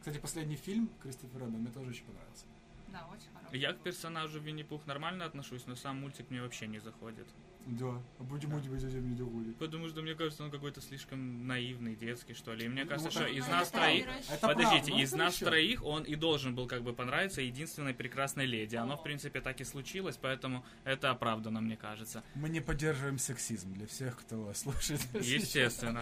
Кстати, 0.08 0.22
последний 0.22 0.56
фильм 0.56 0.88
Кристофера 1.02 1.40
Робина 1.40 1.58
мне 1.58 1.70
тоже 1.70 1.90
очень 1.90 2.04
понравился. 2.06 2.46
Да, 2.90 3.06
очень 3.12 3.30
хороший. 3.34 3.60
Я 3.60 3.74
к 3.74 3.82
персонажу 3.82 4.40
Винни-Пух 4.40 4.86
нормально 4.86 5.26
отношусь, 5.26 5.66
но 5.66 5.76
сам 5.76 6.00
мультик 6.00 6.30
мне 6.30 6.40
вообще 6.40 6.66
не 6.66 6.78
заходит. 6.78 7.28
Да, 7.68 8.00
а 8.18 8.22
будем 8.22 8.54
у 8.54 8.60
тебя 8.60 8.76
не 9.00 9.14
доходит. 9.14 9.56
Потому 9.58 9.88
что 9.88 10.00
мне 10.00 10.14
кажется, 10.14 10.42
он 10.42 10.50
какой-то 10.50 10.80
слишком 10.80 11.46
наивный, 11.46 11.94
детский, 11.96 12.32
что 12.32 12.54
ли. 12.54 12.64
И 12.64 12.68
мне 12.68 12.84
Ну, 12.84 12.88
кажется, 12.88 13.10
так- 13.12 13.28
что 13.28 13.36
из 13.36 13.44
Ну, 13.46 13.52
нас 13.52 13.68
это 13.68 13.78
троих... 13.78 14.06
Это 14.30 14.46
Подождите, 14.48 14.68
правда, 14.86 14.90
ну, 14.90 14.98
из 15.02 15.12
нас 15.12 15.34
еще. 15.34 15.44
троих 15.44 15.84
он 15.84 16.02
и 16.04 16.14
должен 16.14 16.54
был 16.54 16.66
как 16.66 16.82
бы 16.82 16.94
понравиться 16.94 17.42
единственной 17.42 17.92
прекрасной 17.92 18.46
леди. 18.46 18.76
Оно, 18.76 18.96
в 18.96 19.02
принципе, 19.02 19.40
так 19.42 19.60
и 19.60 19.64
случилось, 19.64 20.16
поэтому 20.16 20.64
это 20.84 21.10
оправдано, 21.10 21.60
мне 21.60 21.76
кажется. 21.76 22.22
Мы 22.34 22.48
не 22.48 22.60
поддерживаем 22.60 23.18
сексизм 23.18 23.74
для 23.74 23.86
всех, 23.86 24.18
кто 24.20 24.52
слушает. 24.54 25.00
Естественно. 25.14 25.98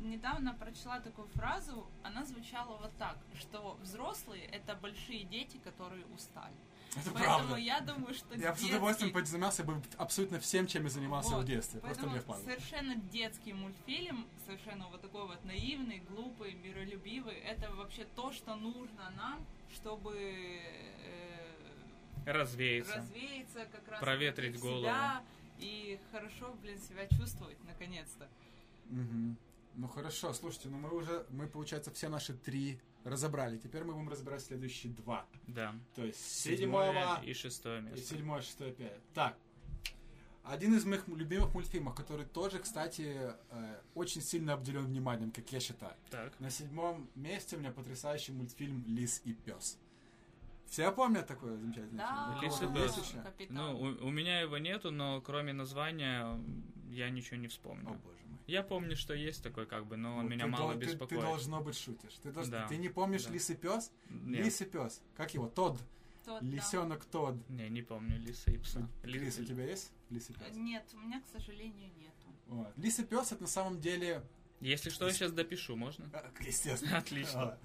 Я 0.00 0.08
недавно 0.08 0.54
прочла 0.54 1.00
такую 1.00 1.26
фразу, 1.28 1.88
она 2.04 2.24
звучала 2.24 2.78
вот 2.78 2.92
так, 2.98 3.18
что 3.40 3.76
взрослые 3.82 4.44
это 4.44 4.76
большие 4.76 5.24
дети, 5.24 5.58
которые 5.64 6.04
устали. 6.14 6.54
Это 6.96 7.10
Поэтому 7.12 7.24
правда. 7.38 7.56
я 7.56 7.80
думаю, 7.80 8.14
что 8.14 8.34
Я 8.34 8.50
бы 8.52 8.56
с 8.56 8.60
детский- 8.60 8.70
удовольствием 8.74 9.12
позанимался 9.12 9.62
бы 9.64 9.82
абсолютно 9.98 10.40
всем, 10.40 10.66
чем 10.66 10.84
я 10.84 10.90
занимался 10.90 11.34
Вот. 11.34 11.44
в 11.44 11.46
детстве. 11.46 11.80
Просто 11.80 11.96
Поэтому 12.02 12.12
мне 12.12 12.20
впадло. 12.22 12.42
совершенно 12.44 12.94
детский 12.96 13.52
мультфильм, 13.52 14.26
совершенно 14.46 14.88
вот 14.88 15.00
такой 15.02 15.26
вот 15.26 15.44
наивный, 15.44 15.98
глупый, 16.08 16.54
миролюбивый. 16.54 17.36
Это 17.36 17.70
вообще 17.74 18.06
то, 18.16 18.32
что 18.32 18.56
нужно 18.56 19.10
нам, 19.16 19.44
чтобы 19.74 20.14
э, 20.16 21.52
Развеется. 22.26 22.96
развеяться 22.96 23.66
как 23.66 23.86
раз 23.88 24.00
Проветрить 24.00 24.58
голову. 24.58 24.82
себя 24.82 25.22
и 25.58 25.98
хорошо, 26.12 26.54
блин, 26.62 26.78
себя 26.80 27.06
чувствовать 27.08 27.62
наконец-то. 27.64 28.28
Мгм. 28.86 29.36
Ну 29.74 29.88
хорошо, 29.88 30.32
слушайте, 30.32 30.68
ну 30.68 30.78
мы 30.78 30.92
уже, 30.94 31.26
мы, 31.30 31.46
получается, 31.46 31.90
все 31.92 32.08
наши 32.08 32.32
три 32.34 32.80
разобрали. 33.08 33.58
Теперь 33.58 33.84
мы 33.84 33.94
будем 33.94 34.08
разбирать 34.08 34.42
следующие 34.42 34.92
два. 34.92 35.26
Да. 35.46 35.74
То 35.94 36.04
есть 36.04 36.20
Седьмое 36.20 36.92
седьмого 36.92 37.24
и 37.24 37.32
шестое 37.34 37.80
и 37.80 37.82
место. 37.82 38.06
седьмое, 38.14 38.40
шестое, 38.42 38.72
пятое. 38.72 39.00
Так. 39.14 39.36
Один 40.44 40.74
из 40.74 40.84
моих 40.86 41.06
любимых 41.08 41.52
мультфильмов, 41.52 41.94
который 41.94 42.24
тоже, 42.24 42.58
кстати, 42.58 43.32
э, 43.50 43.80
очень 43.94 44.22
сильно 44.22 44.54
обделен 44.54 44.86
вниманием, 44.86 45.30
как 45.30 45.50
я 45.52 45.60
считаю. 45.60 45.92
Так. 46.10 46.38
На 46.40 46.48
седьмом 46.50 47.10
месте 47.14 47.56
у 47.56 47.58
меня 47.58 47.70
потрясающий 47.70 48.32
мультфильм 48.32 48.82
«Лис 48.86 49.20
и 49.24 49.34
пес». 49.34 49.78
Все 50.66 50.90
помнят 50.92 51.26
такое 51.26 51.56
замечательное 51.56 51.98
Да, 52.06 52.38
фильм? 52.40 52.42
«Лис 52.42 52.62
и 52.62 52.66
пес». 52.74 53.48
Ну, 53.50 53.78
у, 53.78 54.06
у 54.06 54.10
меня 54.10 54.40
его 54.40 54.56
нету, 54.58 54.90
но 54.90 55.20
кроме 55.20 55.52
названия 55.52 56.40
я 56.90 57.10
ничего 57.10 57.36
не 57.36 57.46
О, 57.46 57.50
вспомню. 57.50 57.84
боже 58.04 58.18
мой. 58.26 58.38
Я 58.46 58.62
помню, 58.62 58.96
что 58.96 59.14
есть 59.14 59.42
такой, 59.42 59.66
как 59.66 59.86
бы, 59.86 59.96
но 59.96 60.16
он 60.16 60.24
Ну, 60.24 60.30
меня 60.30 60.44
ты 60.44 60.50
мало 60.50 60.72
дол- 60.72 60.80
ты- 60.80 60.86
Ты, 60.86 60.92
беспокоит. 60.92 61.20
должно 61.20 61.60
быть 61.60 61.76
шутишь. 61.78 62.14
Ты, 62.22 62.32
должен- 62.32 62.52
Да. 62.52 62.66
ты 62.68 62.76
не 62.76 62.88
помнишь 62.88 63.24
Да. 63.24 63.30
«Лис 63.32 63.50
и 63.50 63.54
пес»? 63.56 63.92
Нет. 64.08 64.44
«Лис 64.44 64.60
и 64.60 64.64
пес». 64.64 65.02
Как 65.16 65.34
его? 65.34 65.48
Тодд. 65.48 65.80
Тот, 66.24 66.40
да. 66.42 66.46
Лисенок 66.46 67.04
Тодд. 67.06 67.48
Не, 67.50 67.68
не 67.70 67.82
помню, 67.82 68.18
Лиса 68.18 68.50
и 68.50 68.58
пса. 68.58 68.86
Ли- 69.02 69.18
Лис, 69.18 69.38
у 69.38 69.44
тебя 69.44 69.64
есть? 69.64 69.92
Лис 70.10 70.28
и 70.30 70.32
пес. 70.34 70.54
Нет, 70.56 70.84
у 70.94 70.96
меня, 70.98 71.20
к 71.20 71.26
сожалению, 71.32 71.90
нету. 71.98 72.28
Вот. 72.48 72.72
Лис 72.76 72.98
и 72.98 73.04
пес 73.04 73.32
это 73.32 73.42
на 73.42 73.48
самом 73.48 73.80
деле... 73.80 74.22
Если 74.60 74.90
что, 74.90 75.06
я 75.06 75.12
сейчас 75.12 75.32
допишу, 75.32 75.76
можно? 75.76 76.08
э, 76.12 76.30
Естественно. 76.44 76.98
Отлично. 76.98 77.42
А, 77.42 77.58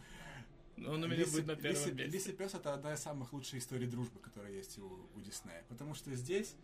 Он 0.77 1.03
у 1.03 1.07
меня 1.07 1.17
Лис 1.17 1.29
и- 1.29 1.31
будет 1.41 1.47
на 1.47 1.51
Лис 1.53 1.61
первом 1.61 1.81
и- 1.81 2.01
месте. 2.01 2.05
Лис 2.17 2.27
и 2.27 2.31
пес 2.33 2.53
это 2.53 2.73
одна 2.73 2.93
из 2.93 2.99
самых 2.99 3.31
лучших 3.33 3.55
историй 3.59 3.87
дружбы, 3.87 4.19
которая 4.19 4.51
есть 4.53 4.77
у, 4.79 5.07
у 5.15 5.21
Диснея. 5.21 5.63
Потому 5.69 5.93
что 5.95 6.13
здесь 6.15 6.55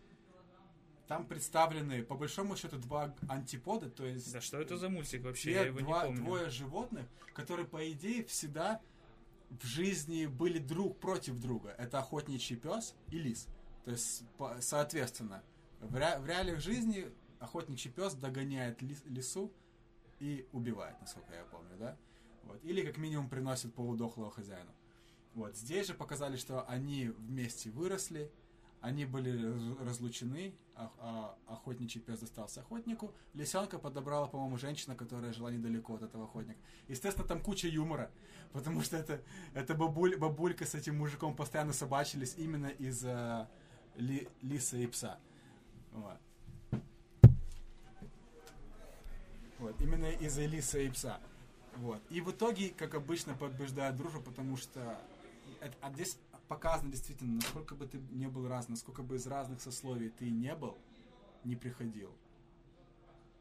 там 1.09 1.25
представлены, 1.25 2.03
по 2.03 2.13
большому 2.13 2.55
счету, 2.55 2.77
два 2.77 3.15
антипода, 3.27 3.89
то 3.89 4.05
есть... 4.05 4.31
Да 4.31 4.41
что 4.41 4.61
это 4.61 4.77
за 4.77 4.89
мультик 4.89 5.23
вообще? 5.23 5.51
Я 5.53 5.61
его 5.63 5.79
два, 5.79 6.03
не 6.03 6.07
помню. 6.09 6.23
двое 6.23 6.49
животных, 6.51 7.07
которые, 7.33 7.65
по 7.67 7.91
идее, 7.91 8.23
всегда 8.25 8.79
в 9.49 9.65
жизни 9.65 10.27
были 10.27 10.59
друг 10.59 10.99
против 10.99 11.39
друга. 11.39 11.73
Это 11.79 11.97
охотничий 11.97 12.57
пес 12.57 12.93
и 13.09 13.17
лис. 13.17 13.47
То 13.85 13.91
есть, 13.91 14.23
по- 14.37 14.61
соответственно, 14.61 15.41
в, 15.81 15.95
ре- 15.95 16.19
в 16.19 16.27
реалиях 16.27 16.59
жизни 16.59 17.11
охотничий 17.39 17.89
пес 17.89 18.13
догоняет 18.13 18.83
лис- 18.83 19.03
лису 19.09 19.51
и 20.19 20.47
убивает, 20.51 20.95
насколько 21.01 21.33
я 21.33 21.43
помню, 21.45 21.75
да? 21.79 21.97
Вот. 22.43 22.63
Или 22.63 22.85
как 22.85 22.97
минимум 22.97 23.29
приносит 23.29 23.73
полудохлого 23.73 24.29
хозяину. 24.29 24.71
Вот. 25.33 25.57
Здесь 25.57 25.87
же 25.87 25.95
показали, 25.95 26.35
что 26.35 26.67
они 26.69 27.07
вместе 27.07 27.71
выросли, 27.71 28.31
они 28.81 29.05
были 29.05 29.31
раз- 29.45 29.87
разлучены, 29.87 30.53
а- 30.75 30.91
а 30.99 31.37
охотничий 31.47 31.99
пес 31.99 32.19
достался 32.19 32.61
охотнику, 32.61 33.13
лисенка 33.33 33.77
подобрала, 33.77 34.27
по-моему, 34.27 34.57
женщина, 34.57 34.95
которая 34.95 35.33
жила 35.33 35.51
недалеко 35.51 35.95
от 35.95 36.03
этого 36.03 36.25
охотника. 36.25 36.59
Естественно, 36.87 37.27
там 37.27 37.41
куча 37.41 37.67
юмора, 37.67 38.09
потому 38.53 38.81
что 38.81 38.97
это, 38.97 39.21
это 39.53 39.75
бабуль, 39.75 40.15
бабулька 40.17 40.65
с 40.65 40.75
этим 40.75 40.97
мужиком 40.97 41.35
постоянно 41.35 41.73
собачились 41.73 42.35
именно 42.37 42.67
из-за 42.67 43.49
ли- 43.95 44.29
лиса 44.41 44.77
и 44.77 44.87
пса. 44.87 45.19
Вот. 45.91 46.17
Вот, 49.59 49.81
именно 49.81 50.05
из-за 50.05 50.45
лиса 50.45 50.79
и 50.79 50.89
пса. 50.89 51.19
Вот. 51.75 52.01
И 52.09 52.21
в 52.21 52.31
итоге, 52.31 52.69
как 52.69 52.95
обычно, 52.95 53.33
побеждает 53.33 53.97
дружба, 53.97 54.21
потому 54.21 54.55
что 54.55 54.97
это, 55.59 55.75
а 55.81 55.91
здесь 55.91 56.17
показано 56.49 56.91
действительно, 56.91 57.35
насколько 57.35 57.75
бы 57.75 57.85
ты 57.85 57.99
не 58.11 58.27
был 58.27 58.47
раз, 58.47 58.67
насколько 58.67 59.03
бы 59.03 59.15
из 59.15 59.25
разных 59.27 59.61
сословий 59.61 60.09
ты 60.09 60.29
не 60.29 60.53
был, 60.55 60.77
не 61.45 61.55
приходил. 61.55 62.11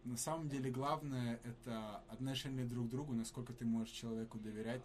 На 0.05 0.17
самом 0.17 0.49
деле 0.49 0.71
главное 0.71 1.41
это 1.43 1.97
отношение 2.09 2.65
друг 2.65 2.87
к 2.87 2.91
другу, 2.91 3.15
насколько 3.15 3.53
ты 3.53 3.65
можешь 3.65 3.93
человеку 3.93 4.39
доверять, 4.39 4.83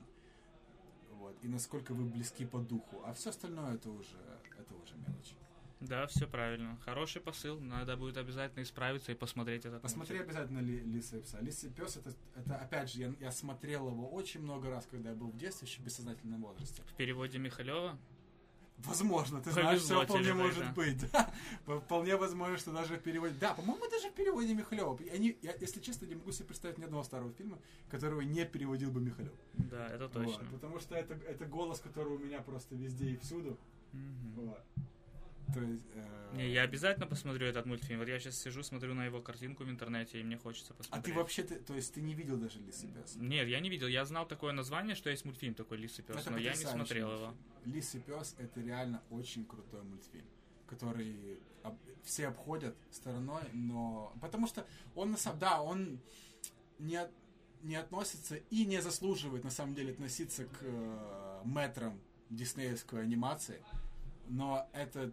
вот, 1.12 1.38
и 1.44 1.48
насколько 1.48 1.94
вы 1.94 2.06
близки 2.06 2.46
по 2.46 2.60
духу. 2.60 3.02
А 3.06 3.14
все 3.14 3.30
остальное 3.30 3.76
это 3.76 3.92
уже, 3.92 4.18
это 4.58 4.74
уже 4.76 4.96
мелочь. 4.96 5.36
Да, 5.88 6.08
все 6.08 6.28
правильно. 6.28 6.78
Хороший 6.86 7.22
посыл. 7.22 7.60
Надо 7.60 7.98
будет 7.98 8.16
обязательно 8.16 8.64
исправиться 8.64 9.12
и 9.12 9.16
посмотреть 9.16 9.66
этот 9.66 9.82
Посмотри 9.82 10.16
мультик. 10.18 10.30
обязательно 10.30 10.60
ли, 10.60 10.80
Лиса 10.80 11.18
и 11.18 11.22
пса. 11.22 11.40
Лиса 11.42 11.68
и 11.68 11.70
пес 11.70 11.98
это, 11.98 12.14
это 12.36 12.56
опять 12.56 12.90
же, 12.92 13.02
я, 13.02 13.14
я 13.20 13.32
смотрел 13.32 13.90
его 13.90 14.10
очень 14.10 14.42
много 14.42 14.70
раз, 14.70 14.88
когда 14.90 15.10
я 15.10 15.16
был 15.16 15.28
в 15.28 15.38
детстве, 15.38 15.68
еще 15.68 15.82
в 15.82 15.86
бессознательном 15.86 16.42
возрасте. 16.42 16.82
В 16.84 16.94
переводе 16.94 17.38
Михалева? 17.38 17.98
Возможно, 18.86 19.42
ты 19.42 19.52
знаешь, 19.52 19.82
все 19.82 20.04
вполне 20.04 20.34
может 20.34 20.74
быть. 20.74 21.12
Да. 21.12 21.32
Вполне 21.80 22.16
возможно, 22.18 22.58
что 22.58 22.72
даже 22.72 22.98
в 22.98 23.02
переводе... 23.02 23.34
Да, 23.40 23.54
по-моему, 23.54 23.90
даже 23.90 24.10
в 24.10 24.14
переводе 24.14 24.54
Михалева. 24.54 24.98
Они, 25.14 25.38
я, 25.42 25.54
если 25.60 25.80
честно, 25.80 26.06
не 26.06 26.16
могу 26.16 26.32
себе 26.32 26.46
представить 26.46 26.78
ни 26.78 26.84
одного 26.84 27.04
старого 27.04 27.32
фильма, 27.34 27.60
которого 27.90 28.22
не 28.22 28.46
переводил 28.46 28.92
бы 28.92 29.00
Михалев. 29.02 29.34
Да, 29.54 29.88
это 29.88 30.10
точно. 30.10 30.44
Вот, 30.44 30.50
потому 30.52 30.80
что 30.80 30.96
это, 30.96 31.14
это 31.14 31.46
голос, 31.46 31.80
который 31.80 32.14
у 32.14 32.20
меня 32.20 32.42
просто 32.42 32.76
везде 32.76 33.12
и 33.12 33.18
всюду. 33.18 33.58
Мгм. 33.94 34.34
Вот. 34.36 34.64
То 35.54 35.62
есть... 35.62 35.84
э, 35.96 36.36
Не, 36.36 36.50
я 36.52 36.64
обязательно 36.64 37.06
посмотрю 37.08 37.46
этот 37.48 37.66
мультфильм. 37.66 38.00
Вот 38.00 38.08
я 38.08 38.20
сейчас 38.20 38.38
сижу, 38.40 38.64
смотрю 38.64 38.94
на 38.94 39.06
его 39.06 39.22
картинку 39.22 39.64
в 39.64 39.70
интернете, 39.70 40.20
и 40.20 40.24
мне 40.24 40.38
хочется 40.38 40.74
А 40.74 40.76
посмотреть. 40.76 41.06
ты 41.14 41.20
вообще, 41.20 41.44
ты, 41.44 41.56
то 41.56 41.76
есть 41.76 41.94
ты 41.94 42.02
не 42.02 42.14
видел 42.16 42.38
даже 42.38 42.60
Лис 42.60 42.84
и 42.84 42.88
пес? 42.88 43.16
Нет, 43.18 43.48
я 43.48 43.60
не 43.60 43.70
видел. 43.70 43.88
Я 43.88 44.06
знал 44.06 44.28
такое 44.28 44.52
название, 44.54 44.96
что 44.96 45.10
есть 45.10 45.26
мультфильм 45.26 45.54
такой 45.54 45.78
«Лис 45.78 46.00
и 46.00 46.02
пес», 46.02 46.16
Это 46.18 46.32
но 46.32 46.38
я 46.38 46.52
не 46.52 46.66
смотрел 46.66 47.12
его. 47.12 47.26
мультфильм. 47.28 47.74
Лис 47.76 47.96
и 47.96 48.00
пес 48.00 48.36
это 48.40 48.62
реально 48.62 49.02
очень 49.12 49.46
крутой 49.46 49.84
мультфильм, 49.84 50.26
который 50.68 51.40
об- 51.64 51.78
все 52.04 52.28
обходят 52.28 52.76
стороной, 52.92 53.44
но 53.54 54.14
потому 54.22 54.48
что 54.48 54.66
он 54.96 55.12
на 55.12 55.18
самом 55.18 55.40
да 55.40 55.62
он 55.62 56.00
не 56.80 56.96
от- 56.98 57.12
не 57.62 57.76
относится 57.76 58.36
и 58.50 58.66
не 58.66 58.82
заслуживает 58.82 59.44
на 59.46 59.50
самом 59.50 59.74
деле 59.76 59.94
относиться 59.94 60.44
к 60.46 60.58
э, 60.64 61.42
метрам 61.46 61.98
диснеевской 62.30 63.02
анимации, 63.04 63.62
но 64.28 64.70
это 64.74 65.12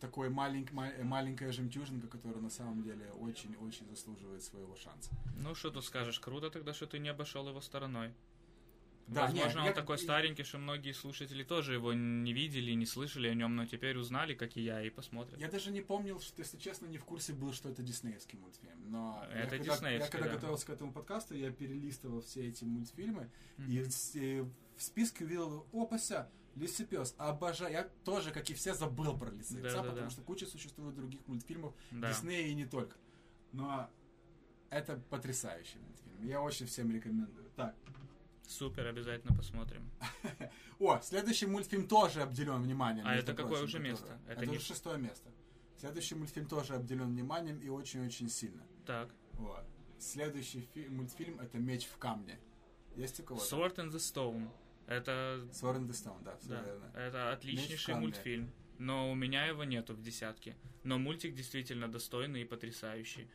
такой 0.00 0.30
маленький, 0.30 0.74
маленькая 0.74 1.52
жемчужинка, 1.52 2.08
которая 2.08 2.42
на 2.42 2.50
самом 2.50 2.82
деле 2.82 3.10
очень-очень 3.12 3.88
заслуживает 3.88 4.42
своего 4.42 4.74
шанса. 4.74 5.10
Ну, 5.38 5.54
что 5.54 5.70
тут 5.70 5.84
скажешь, 5.84 6.18
круто 6.18 6.50
тогда, 6.50 6.74
что 6.74 6.86
ты 6.86 6.98
не 6.98 7.08
обошел 7.08 7.48
его 7.48 7.60
стороной. 7.60 8.12
Да, 9.08 9.22
Возможно, 9.22 9.50
не, 9.58 9.60
он 9.62 9.66
я- 9.66 9.72
такой 9.72 9.98
старенький, 9.98 10.44
что 10.44 10.58
многие 10.58 10.92
слушатели 10.92 11.42
тоже 11.42 11.74
его 11.74 11.92
не 11.92 12.32
видели, 12.32 12.70
не 12.72 12.86
слышали 12.86 13.28
о 13.28 13.34
нем, 13.34 13.56
но 13.56 13.66
теперь 13.66 13.96
узнали, 13.98 14.32
как 14.34 14.56
и 14.56 14.62
я, 14.62 14.80
и 14.82 14.90
посмотрят. 14.90 15.38
Я 15.40 15.48
даже 15.50 15.70
не 15.72 15.82
помнил, 15.82 16.20
что, 16.20 16.40
если 16.40 16.56
честно, 16.56 16.86
не 16.86 16.98
в 16.98 17.04
курсе 17.04 17.32
был, 17.32 17.52
что 17.52 17.68
это 17.68 17.82
диснеевский 17.82 18.38
мультфильм. 18.38 18.90
Но 18.90 19.22
я 19.32 19.40
Это 19.40 19.58
когда, 19.58 19.74
диснеевский, 19.74 20.04
я 20.06 20.10
когда 20.10 20.28
да. 20.28 20.34
готовился 20.36 20.66
к 20.66 20.70
этому 20.70 20.92
подкасту, 20.92 21.34
я 21.34 21.50
перелистывал 21.50 22.22
все 22.22 22.48
эти 22.48 22.64
мультфильмы, 22.64 23.28
Мгм. 23.58 23.70
и, 23.70 23.84
и 24.14 24.40
в 24.76 24.82
списке 24.82 25.24
увидел, 25.24 25.66
опася, 25.72 26.30
Лисипес, 26.54 27.14
обожаю. 27.18 27.72
Я 27.72 27.84
тоже, 28.04 28.30
как 28.30 28.48
и 28.50 28.54
все, 28.54 28.74
забыл 28.74 29.16
про 29.18 29.30
Лисипеса, 29.30 29.76
Да-да-да. 29.76 29.90
потому 29.90 30.10
что 30.10 30.22
куча 30.22 30.46
существует 30.46 30.94
других 30.94 31.26
мультфильмов 31.26 31.74
Да. 31.90 32.10
Диснея 32.10 32.46
и 32.48 32.54
не 32.54 32.66
только. 32.66 32.96
Но 33.52 33.88
это 34.70 34.96
потрясающий 35.10 35.78
мультфильм. 35.78 36.26
Я 36.28 36.40
очень 36.42 36.66
всем 36.66 36.90
рекомендую. 36.92 37.50
Так. 37.56 37.74
Супер, 38.46 38.86
обязательно 38.86 39.34
посмотрим. 39.36 39.90
О, 40.78 41.00
следующий 41.00 41.46
мультфильм 41.46 41.88
тоже 41.88 42.22
обделен 42.22 42.62
вниманием. 42.62 43.06
А 43.06 43.14
это 43.14 43.32
какое 43.34 43.58
прочим, 43.58 43.64
уже 43.64 43.78
место? 43.78 44.18
Это, 44.26 44.42
Это 44.42 44.46
не- 44.46 44.56
уже 44.58 44.66
шестое 44.66 44.98
место. 44.98 45.30
Следующий 45.78 46.14
мультфильм 46.16 46.46
тоже 46.46 46.74
обделен 46.74 47.08
вниманием 47.12 47.58
и 47.60 47.68
очень-очень 47.68 48.28
сильно. 48.28 48.62
Так. 48.86 49.08
Вот. 49.34 49.64
Следующий 49.98 50.68
фи- 50.74 50.88
мультфильм 50.88 51.40
это 51.40 51.58
Меч 51.58 51.86
в 51.86 51.96
камне. 51.96 52.38
Есть 52.94 53.20
у 53.20 53.22
кого-то? 53.22 53.44
Sword 53.46 53.76
in 53.76 53.90
the 53.90 53.96
Stone. 53.98 54.48
Это, 54.86 55.46
Sword 55.52 55.86
the 55.86 55.90
Stone, 55.90 56.22
да, 56.24 56.36
все 56.36 56.48
да, 56.48 56.62
верно. 56.62 56.90
это 56.94 57.32
отличнейший 57.32 57.94
мультфильм. 57.94 58.50
Но 58.78 59.10
у 59.10 59.14
меня 59.14 59.46
его 59.46 59.64
нету 59.64 59.94
в 59.94 60.02
десятке. 60.02 60.56
Но 60.82 60.98
мультик 60.98 61.34
действительно 61.34 61.88
достойный 61.88 62.42
и 62.42 62.44
потрясающий. 62.44 63.28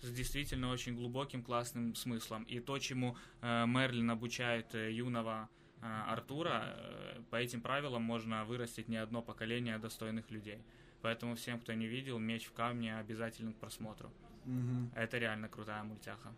С 0.00 0.12
действительно 0.12 0.70
очень 0.70 0.96
глубоким, 0.96 1.42
классным 1.42 1.94
смыслом. 1.94 2.42
И 2.44 2.60
то, 2.60 2.78
чему 2.78 3.16
э, 3.40 3.66
Мерлин 3.66 4.10
обучает 4.10 4.74
э, 4.74 4.92
юного 4.92 5.48
э, 5.80 5.86
Артура, 5.86 6.74
э, 6.76 7.22
по 7.30 7.36
этим 7.36 7.62
правилам 7.62 8.02
можно 8.02 8.44
вырастить 8.44 8.88
не 8.88 8.96
одно 8.96 9.22
поколение 9.22 9.78
достойных 9.78 10.30
людей. 10.30 10.58
Поэтому 11.02 11.36
всем, 11.36 11.60
кто 11.60 11.72
не 11.72 11.86
видел, 11.86 12.18
«Меч 12.18 12.46
в 12.46 12.52
камне» 12.52 12.98
обязателен 12.98 13.52
к 13.54 13.58
просмотру. 13.58 14.12
Мгм. 14.44 14.90
Это 14.94 15.18
реально 15.18 15.48
крутая 15.48 15.82
мультяха. 15.84 16.34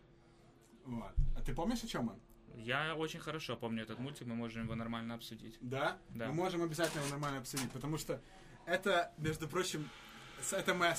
Вот. 0.85 1.15
А 1.37 1.43
ты 1.43 1.55
помнишь, 1.55 1.83
о 1.83 1.87
чем 1.87 2.09
он? 2.09 2.21
Я 2.57 2.95
очень 2.95 3.21
хорошо 3.21 3.57
помню 3.57 3.83
этот 3.83 3.99
мультик, 3.99 4.27
мы 4.27 4.35
можем 4.35 4.65
его 4.65 4.75
нормально 4.75 5.15
обсудить. 5.15 5.57
Да? 5.61 5.99
Да. 6.11 6.29
Мы 6.29 6.35
можем 6.35 6.63
обязательно 6.63 7.01
его 7.01 7.11
нормально 7.11 7.39
обсудить, 7.39 7.71
потому 7.71 7.99
что 7.99 8.21
это, 8.67 9.13
между 9.19 9.49
прочим, 9.49 9.89
это 10.53 10.75
моя, 10.75 10.97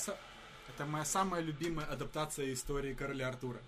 это 0.68 0.86
моя 0.86 1.04
самая 1.04 1.40
любимая 1.40 1.86
адаптация 1.86 2.52
истории 2.52 2.94
короля 2.94 3.28
Артура. 3.28 3.60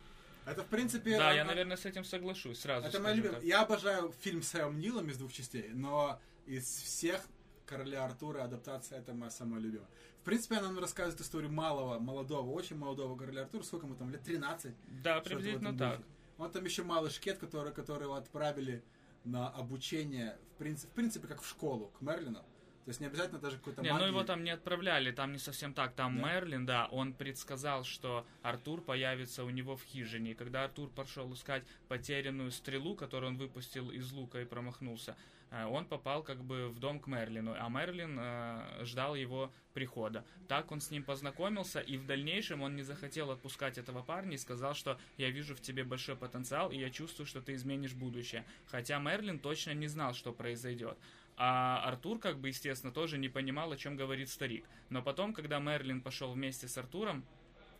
Это, 0.46 0.62
в 0.62 0.66
принципе... 0.66 1.18
Да, 1.18 1.28
она- 1.28 1.34
я, 1.34 1.44
наверное, 1.44 1.76
с 1.76 1.84
этим 1.84 2.04
соглашусь 2.04 2.60
сразу. 2.60 2.86
Это 2.86 3.00
моя 3.00 3.14
любимая. 3.14 3.40
Я 3.42 3.62
обожаю 3.62 4.12
фильм 4.20 4.42
с 4.42 4.48
Сэмом 4.48 4.78
Нилом 4.78 5.08
из 5.10 5.18
двух 5.18 5.32
частей, 5.32 5.70
но 5.74 6.20
из 6.46 6.64
всех 6.64 7.22
короля 7.66 8.04
Артура 8.06 8.44
адаптация 8.44 8.98
это 9.00 9.12
моя 9.12 9.30
самая 9.30 9.60
любимая. 9.60 9.88
В 10.22 10.24
принципе, 10.24 10.56
она 10.56 10.68
нам 10.68 10.78
рассказывает 10.78 11.20
историю 11.20 11.52
малого, 11.52 11.98
молодого, 11.98 12.50
очень 12.50 12.76
молодого 12.76 13.16
короля 13.16 13.42
Артура. 13.42 13.62
Сколько 13.62 13.86
ему 13.86 13.94
там, 13.96 14.10
лет 14.10 14.22
13? 14.22 14.74
Да, 15.02 15.20
приблизительно 15.20 15.76
так. 15.76 15.98
духе. 15.98 16.08
Он 16.38 16.50
там 16.50 16.64
еще 16.64 16.84
малый 16.84 17.10
шкет, 17.10 17.38
который, 17.38 17.72
которого 17.72 18.16
отправили 18.16 18.82
на 19.24 19.48
обучение, 19.48 20.38
в 20.54 20.58
принципе, 20.58 20.92
в 20.92 20.94
принципе, 20.94 21.28
как 21.28 21.42
в 21.42 21.48
школу, 21.48 21.92
к 21.98 22.00
Мерлину. 22.00 22.44
То 22.84 22.90
есть 22.90 23.00
не 23.00 23.06
обязательно 23.06 23.38
даже 23.38 23.58
какой-то 23.58 23.82
Не, 23.82 23.88
ну 23.88 23.96
магии. 23.96 24.06
его 24.06 24.24
там 24.24 24.42
не 24.44 24.50
отправляли, 24.50 25.10
там 25.10 25.32
не 25.32 25.38
совсем 25.38 25.74
так. 25.74 25.92
Там 25.92 26.16
Да? 26.16 26.22
Мерлин, 26.26 26.64
да, 26.64 26.86
он 26.86 27.12
предсказал, 27.12 27.84
что 27.84 28.26
Артур 28.40 28.80
появится 28.80 29.44
у 29.44 29.50
него 29.50 29.76
в 29.76 29.82
хижине. 29.82 30.30
И 30.30 30.34
когда 30.34 30.64
Артур 30.64 30.88
пошел 30.88 31.30
искать 31.34 31.64
потерянную 31.88 32.50
стрелу, 32.50 32.94
которую 32.94 33.32
он 33.32 33.36
выпустил 33.36 33.90
из 33.90 34.10
лука 34.12 34.40
и 34.40 34.46
промахнулся, 34.46 35.16
он 35.50 35.86
попал 35.86 36.22
как 36.22 36.44
бы 36.44 36.68
в 36.68 36.78
дом 36.78 37.00
к 37.00 37.06
Мерлину, 37.06 37.54
а 37.58 37.68
Мерлин 37.68 38.18
э, 38.20 38.84
ждал 38.84 39.14
его 39.14 39.50
прихода. 39.72 40.24
Так 40.46 40.70
он 40.72 40.80
с 40.80 40.90
ним 40.90 41.04
познакомился, 41.04 41.80
и 41.80 41.96
в 41.96 42.04
дальнейшем 42.04 42.62
он 42.62 42.76
не 42.76 42.82
захотел 42.82 43.30
отпускать 43.30 43.78
этого 43.78 44.02
парня 44.02 44.34
и 44.34 44.38
сказал, 44.38 44.74
что 44.74 44.98
я 45.16 45.30
вижу 45.30 45.54
в 45.54 45.60
тебе 45.60 45.84
большой 45.84 46.16
потенциал, 46.16 46.70
и 46.70 46.78
я 46.78 46.90
чувствую, 46.90 47.26
что 47.26 47.40
ты 47.40 47.54
изменишь 47.54 47.94
будущее. 47.94 48.44
Хотя 48.66 48.98
Мерлин 48.98 49.38
точно 49.38 49.72
не 49.72 49.86
знал, 49.86 50.14
что 50.14 50.32
произойдет. 50.32 50.98
А 51.36 51.82
Артур, 51.84 52.18
как 52.18 52.38
бы, 52.40 52.48
естественно, 52.48 52.92
тоже 52.92 53.16
не 53.16 53.28
понимал, 53.28 53.70
о 53.70 53.76
чем 53.76 53.96
говорит 53.96 54.28
старик. 54.28 54.66
Но 54.90 55.02
потом, 55.02 55.32
когда 55.32 55.60
Мерлин 55.60 56.02
пошел 56.02 56.32
вместе 56.32 56.66
с 56.66 56.76
Артуром 56.76 57.24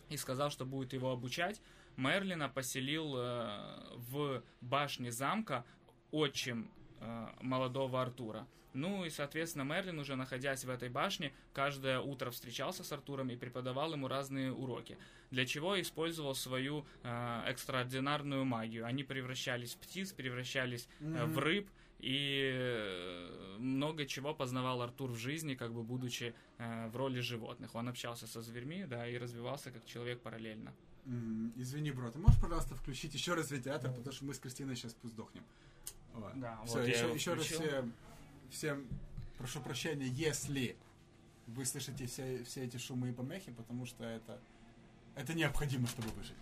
и 0.09 0.17
сказал, 0.17 0.51
что 0.51 0.65
будет 0.65 0.93
его 0.93 1.11
обучать, 1.11 1.61
Мерлина 1.97 2.49
поселил 2.49 3.17
э, 3.17 3.97
в 3.97 4.45
башне 4.61 5.11
замка 5.11 5.65
отчим 6.13 6.71
э, 6.77 6.78
молодого 7.41 8.01
Артура. 8.03 8.47
Ну 8.75 9.05
и, 9.05 9.11
соответственно, 9.11 9.63
Мерлин, 9.63 9.99
уже 9.99 10.15
находясь 10.15 10.65
в 10.65 10.71
этой 10.71 10.89
башне, 10.91 11.33
каждое 11.53 12.01
утро 12.01 12.31
встречался 12.31 12.85
с 12.85 12.93
Артуром 12.93 13.31
и 13.31 13.37
преподавал 13.37 13.93
ему 13.93 14.09
разные 14.09 14.53
уроки. 14.53 14.97
Для 15.31 15.47
чего 15.47 15.81
использовал 15.81 16.35
свою 16.35 16.85
э, 17.03 17.43
экстраординарную 17.47 18.45
магию. 18.45 18.85
Они 18.87 19.05
превращались 19.05 19.75
в 19.75 19.79
птиц, 19.79 20.13
превращались 20.13 20.87
э, 21.01 21.05
Мгм. 21.05 21.33
в 21.33 21.39
рыб, 21.39 21.69
и 21.99 22.53
э, 22.55 23.57
много 23.59 24.07
чего 24.07 24.35
познавал 24.35 24.83
Артур 24.83 25.11
в 25.13 25.17
жизни, 25.17 25.55
как 25.55 25.73
бы 25.73 25.83
будучи 25.83 26.35
э, 26.59 26.89
в 26.89 26.97
роли 26.97 27.21
животных. 27.21 27.75
Он 27.75 27.89
общался 27.89 28.27
со 28.27 28.43
зверьми, 28.43 28.85
да, 28.87 29.09
и 29.09 29.17
развивался 29.19 29.71
как 29.71 29.85
человек 29.87 30.21
параллельно. 30.21 30.73
М, 31.07 31.53
Извини, 31.57 31.91
бро, 31.91 32.11
ты 32.11 32.19
можешь, 32.19 32.41
пожалуйста, 32.41 32.75
включить 32.75 33.15
еще 33.15 33.35
раз 33.35 33.51
вентилятор, 33.51 33.91
потому 33.93 34.13
что 34.13 34.25
мы 34.27 34.35
с 34.35 34.39
Кристиной 34.39 34.77
сейчас 34.77 34.95
сдохнем. 35.03 35.43
Вот. 36.15 36.33
Да, 36.41 36.59
Все, 36.67 36.79
вот 36.79 36.87
еще, 36.89 37.15
еще 37.15 37.35
раз 37.35 37.47
включил. 37.47 37.93
всем, 38.51 38.87
прошу 39.39 39.61
прощения, 39.61 40.07
если 40.07 40.77
вы 41.47 41.65
слышите 41.65 42.07
все, 42.07 42.45
все 42.45 42.65
эти 42.65 42.77
шумы 42.77 43.11
и 43.11 43.13
помехи, 43.13 43.53
потому 43.53 43.87
что 43.87 44.05
это, 44.05 44.39
это 45.17 45.35
необходимо, 45.35 45.87
чтобы 45.87 46.09
выжить. 46.11 46.37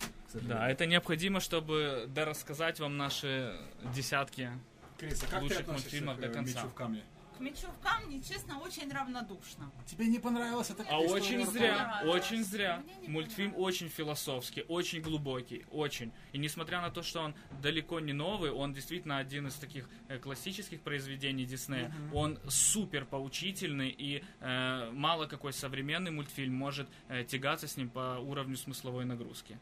Да, 0.48 0.68
это 0.68 0.86
необходимо, 0.86 1.40
чтобы 1.40 2.06
дорассказать 2.08 2.80
вам 2.80 2.96
наши 2.96 3.58
десятки. 3.94 4.50
Крис, 4.98 5.22
а 5.22 5.26
как 5.26 5.38
ты 5.38 5.42
лучших 5.44 5.60
относишься 5.60 5.72
мультфильмов 6.04 6.16
к 6.16 6.20
до 6.20 6.28
конца. 6.28 6.58
«Мечу 6.58 6.68
в 6.68 6.74
камне»? 6.74 7.04
К 7.36 7.40
мечу 7.40 7.66
в 7.68 7.82
камне, 7.82 8.20
честно, 8.22 8.58
очень 8.58 8.90
равнодушна. 8.92 9.70
Тебе 9.86 10.06
не 10.06 10.18
понравилось 10.18 10.70
это? 10.70 10.84
А 10.88 10.98
очень 10.98 11.46
зря, 11.46 12.02
очень 12.06 12.44
зря. 12.44 12.82
Мультфильм 13.06 13.52
очень 13.56 13.88
философский, 13.88 14.64
очень 14.68 15.00
глубокий, 15.00 15.64
очень. 15.70 16.12
И 16.32 16.38
несмотря 16.38 16.80
на 16.80 16.90
то, 16.90 17.02
что 17.02 17.20
он 17.20 17.34
далеко 17.62 18.00
не 18.00 18.12
новый, 18.12 18.50
он 18.50 18.72
действительно 18.72 19.18
один 19.18 19.46
из 19.46 19.54
таких 19.54 19.88
э, 20.08 20.18
классических 20.18 20.80
произведений 20.80 21.44
Диснея. 21.44 21.92
Он 22.12 22.38
супер 22.48 23.04
поучительный, 23.04 23.90
и 23.90 24.24
э, 24.40 24.90
мало 24.92 25.26
какой 25.26 25.52
современный 25.52 26.10
мультфильм 26.10 26.54
может 26.54 26.88
э, 27.08 27.24
тягаться 27.24 27.68
с 27.68 27.76
ним 27.76 27.90
по 27.90 28.18
уровню 28.18 28.56
смысловой 28.56 29.04
нагрузки. 29.04 29.58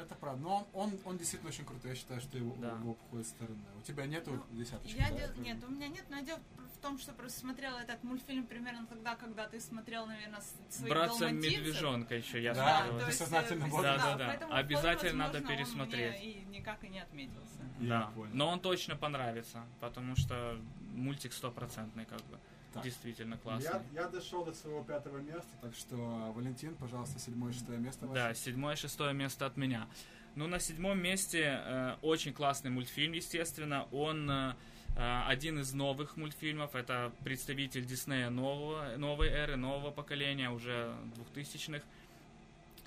Это 0.00 0.14
правда. 0.14 0.42
Но 0.42 0.68
он, 0.72 0.90
он, 0.92 0.98
он 1.04 1.18
действительно 1.18 1.50
очень 1.50 1.64
крутой. 1.64 1.90
Я 1.90 1.96
считаю, 1.96 2.20
что 2.20 2.38
его, 2.38 2.54
Да. 2.58 2.68
его 2.70 2.92
обходит 2.92 3.26
стороной. 3.26 3.58
У 3.78 3.82
тебя 3.82 4.06
нету 4.06 4.30
Ну, 4.50 4.56
десяточки? 4.56 4.96
Я 4.96 5.10
да? 5.10 5.16
де- 5.16 5.22
Это- 5.24 5.40
Нет, 5.40 5.64
у 5.64 5.70
меня 5.70 5.88
нет, 5.88 6.04
но 6.08 6.20
дело 6.20 6.40
в 6.74 6.78
том, 6.82 6.98
что 6.98 7.12
просто 7.12 7.40
смотрела 7.40 7.78
этот 7.78 8.02
мультфильм 8.02 8.46
примерно 8.46 8.86
тогда, 8.86 9.14
когда 9.16 9.46
ты 9.46 9.60
смотрел, 9.60 10.06
наверное, 10.06 10.40
с- 10.40 10.76
своих 10.76 10.90
Братца 10.94 11.30
медвежонка 11.30 12.14
еще 12.14 12.42
я 12.42 12.54
Да, 12.54 12.78
смотрел. 12.78 12.94
то 12.94 13.00
то 13.00 13.06
есть 13.08 13.18
сознательно 13.18 13.64
э. 13.66 13.82
Да, 13.82 13.96
да, 13.98 14.16
да. 14.16 14.26
поэтому 14.28 14.54
Обязательно 14.54 15.18
надо 15.26 15.40
возможно, 15.40 15.50
он 15.52 15.56
пересмотреть. 15.58 16.20
мне 16.22 16.32
и 16.32 16.44
никак 16.46 16.82
и 16.84 16.88
не 16.88 17.00
отметился. 17.00 17.60
Я 17.80 17.88
Да, 17.88 18.06
понял. 18.14 18.30
но 18.34 18.48
он 18.48 18.60
точно 18.60 18.96
понравится, 18.96 19.64
потому 19.80 20.16
что 20.16 20.58
мультик 20.94 21.32
стопроцентный 21.34 22.06
как 22.06 22.20
бы. 22.22 22.38
Так. 22.72 22.84
Действительно 22.84 23.36
классный. 23.36 23.80
Я, 23.92 24.02
я 24.02 24.08
дошел 24.08 24.44
до 24.44 24.52
своего 24.52 24.84
пятого 24.84 25.18
места, 25.18 25.48
так 25.60 25.74
что, 25.74 25.96
Валентин, 26.36 26.76
пожалуйста, 26.76 27.18
седьмое, 27.18 27.52
шестое 27.52 27.78
место 27.78 28.06
ваше. 28.06 28.14
Да, 28.14 28.34
седьмое, 28.34 28.76
шестое 28.76 29.12
место 29.12 29.46
от 29.46 29.56
меня. 29.56 29.88
Ну, 30.36 30.46
на 30.46 30.60
седьмом 30.60 31.02
месте 31.02 31.60
э, 31.64 31.96
очень 32.02 32.32
классный 32.32 32.70
мультфильм, 32.70 33.12
естественно. 33.12 33.88
Он 33.90 34.30
э, 34.30 34.54
э, 34.96 35.22
один 35.26 35.58
из 35.58 35.72
новых 35.72 36.16
мультфильмов. 36.16 36.76
Это 36.76 37.12
представитель 37.24 37.84
Диснея 37.84 38.30
нового, 38.30 38.96
новой 38.96 39.28
эры, 39.28 39.56
нового 39.56 39.90
поколения, 39.90 40.50
уже 40.50 40.94
двухтысячных. 41.16 41.82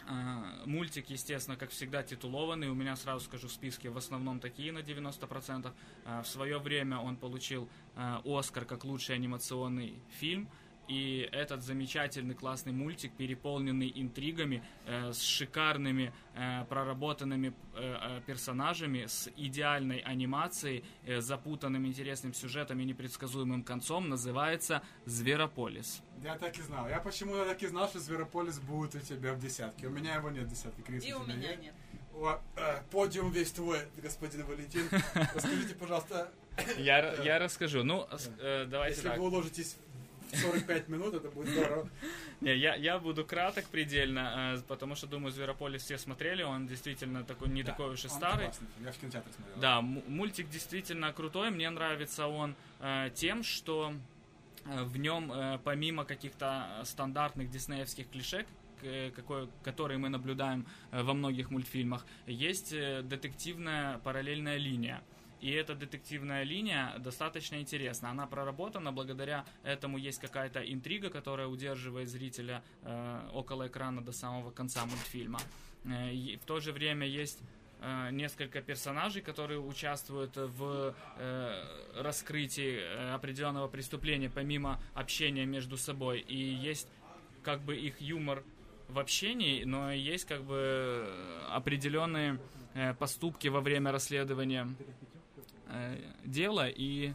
Э, 0.07 0.65
Мультик, 0.65 1.09
естественно, 1.09 1.57
как 1.57 1.69
всегда, 1.69 2.03
титулованный. 2.03 2.69
У 2.69 2.73
меня, 2.73 2.95
сразу 2.95 3.25
скажу, 3.25 3.47
в 3.47 3.51
списке 3.51 3.89
в 3.89 3.97
основном 3.97 4.39
такие 4.39 4.71
на 4.71 4.79
90%. 4.79 5.71
Э, 6.05 6.21
В 6.21 6.27
свое 6.27 6.59
время 6.59 6.97
он 6.97 7.15
получил 7.15 7.69
э, 7.95 8.17
Оскар 8.25 8.65
как 8.65 8.83
лучший 8.85 9.15
анимационный 9.15 9.99
фильм. 10.19 10.47
И 10.87 11.29
этот 11.31 11.63
замечательный 11.63 12.35
классный 12.35 12.73
мультик, 12.73 13.13
переполненный 13.13 13.91
интригами, 13.95 14.61
э, 14.85 15.13
с 15.13 15.21
шикарными 15.21 16.11
э, 16.35 16.65
проработанными 16.67 17.53
э, 17.75 17.97
э, 18.17 18.21
персонажами, 18.25 19.05
с 19.05 19.29
идеальной 19.37 19.99
анимацией, 19.99 20.83
э, 21.05 21.21
запутанным 21.21 21.87
интересным 21.87 22.33
сюжетом 22.33 22.79
и 22.81 22.83
непредсказуемым 22.85 23.63
концом, 23.63 24.09
называется 24.09 24.81
«Зверополис». 25.05 26.01
Я 26.21 26.35
так 26.37 26.57
и 26.57 26.61
знал. 26.61 26.87
Я 26.89 26.99
почему-то 26.99 27.45
так 27.45 27.61
и 27.63 27.67
знал, 27.67 27.87
что 27.87 27.99
Зверополис 27.99 28.59
будет 28.59 28.95
у 28.95 28.99
тебя 28.99 29.33
в 29.33 29.39
десятке. 29.39 29.87
У 29.87 29.89
меня 29.89 30.15
его 30.15 30.29
нет 30.31 30.43
в 30.43 30.49
десятке. 30.49 30.81
Крис, 30.81 31.05
И 31.05 31.13
у 31.13 31.23
меня 31.23 31.51
есть? 31.51 31.61
нет. 31.61 31.73
О, 32.15 32.39
э, 32.57 32.81
подиум 32.91 33.31
весь 33.31 33.51
твой, 33.51 33.79
господин 34.01 34.45
Валентин. 34.45 34.87
Расскажите, 35.33 35.73
пожалуйста, 35.75 36.31
Я, 36.77 37.13
я 37.23 37.39
расскажу. 37.39 37.83
Ну, 37.83 38.05
с- 38.11 38.29
э, 38.39 38.65
давайте 38.69 38.97
если 38.97 39.09
так. 39.09 39.17
вы 39.17 39.25
уложитесь 39.25 39.77
в 39.92 39.92
45 40.35 40.89
минут, 40.89 41.13
это 41.13 41.29
будет 41.29 41.49
здорово. 41.49 41.89
Не, 42.41 42.55
я, 42.55 42.75
я 42.75 42.99
буду 42.99 43.25
краток 43.25 43.65
предельно, 43.69 44.55
э, 44.57 44.61
потому 44.67 44.95
что, 44.95 45.07
думаю, 45.07 45.31
«Зверополис» 45.31 45.83
все 45.83 45.97
смотрели, 45.97 46.43
он 46.43 46.67
действительно 46.67 47.23
такой, 47.23 47.49
не 47.49 47.63
Да, 47.63 47.71
такой 47.71 47.93
уж 47.93 48.03
и 48.03 48.07
он 48.07 48.13
старый. 48.13 48.45
классный 48.45 48.67
Я 48.83 48.91
в 48.91 48.97
кинотеатре 48.97 49.33
смотрел. 49.33 49.59
Да, 49.59 49.81
мультик 49.81 50.49
действительно 50.49 51.13
крутой. 51.13 51.51
Мне 51.51 51.69
нравится 51.69 52.27
он 52.27 52.55
э, 52.79 53.09
тем, 53.15 53.43
что 53.43 53.93
э, 54.65 54.83
в 54.83 54.97
нем, 54.97 55.31
помимо 55.63 56.05
каких-то 56.05 56.81
стандартных 56.83 57.49
диснеевских 57.49 58.09
клише, 58.09 58.43
к- 58.43 58.83
э, 58.83 59.11
какой, 59.15 59.47
которые 59.63 59.97
мы 59.97 60.09
наблюдаем 60.09 60.65
э, 60.91 61.01
во 61.03 61.13
многих 61.13 61.51
мультфильмах, 61.51 62.05
есть 62.27 62.73
э, 62.73 63.01
детективная 63.03 63.99
параллельная 63.99 64.57
линия. 64.57 65.01
И 65.43 65.51
эта 65.51 65.75
детективная 65.75 66.43
линия 66.43 66.97
достаточно 66.99 67.59
интересна. 67.59 68.11
Она 68.11 68.27
проработана, 68.27 68.93
благодаря 68.93 69.43
этому 69.63 69.97
есть 69.97 70.21
какая-то 70.21 70.61
интрига, 70.61 71.09
которая 71.09 71.47
удерживает 71.47 72.07
зрителя 72.07 72.63
э, 72.83 73.29
около 73.33 73.67
экрана 73.67 74.01
до 74.01 74.13
самого 74.13 74.51
конца 74.51 74.85
мультфильма. 74.85 75.39
Э, 75.83 76.37
в 76.41 76.45
то 76.45 76.61
же 76.61 76.71
время 76.71 77.05
есть 77.05 77.39
э, 77.81 78.11
несколько 78.11 78.61
персонажей, 78.61 79.21
которые 79.21 79.59
участвуют 79.59 80.37
в 80.37 80.95
э, 81.17 82.01
раскрытии 82.01 82.77
э, 82.77 83.13
определенного 83.13 83.67
преступления, 83.67 84.29
помимо 84.29 84.81
общения 84.93 85.45
между 85.45 85.75
собой. 85.75 86.21
И 86.21 86.37
есть 86.37 86.87
как 87.43 87.59
бы 87.63 87.75
их 87.75 87.99
юмор 87.99 88.45
в 88.87 88.97
общении, 88.97 89.65
но 89.65 89.91
есть 89.91 90.23
как 90.23 90.41
бы 90.43 91.05
определенные 91.49 92.39
э, 92.75 92.93
поступки 92.93 93.49
во 93.49 93.59
время 93.59 93.91
расследования 93.91 94.73
э, 95.73 95.97
дела 96.25 96.69
и 96.69 97.13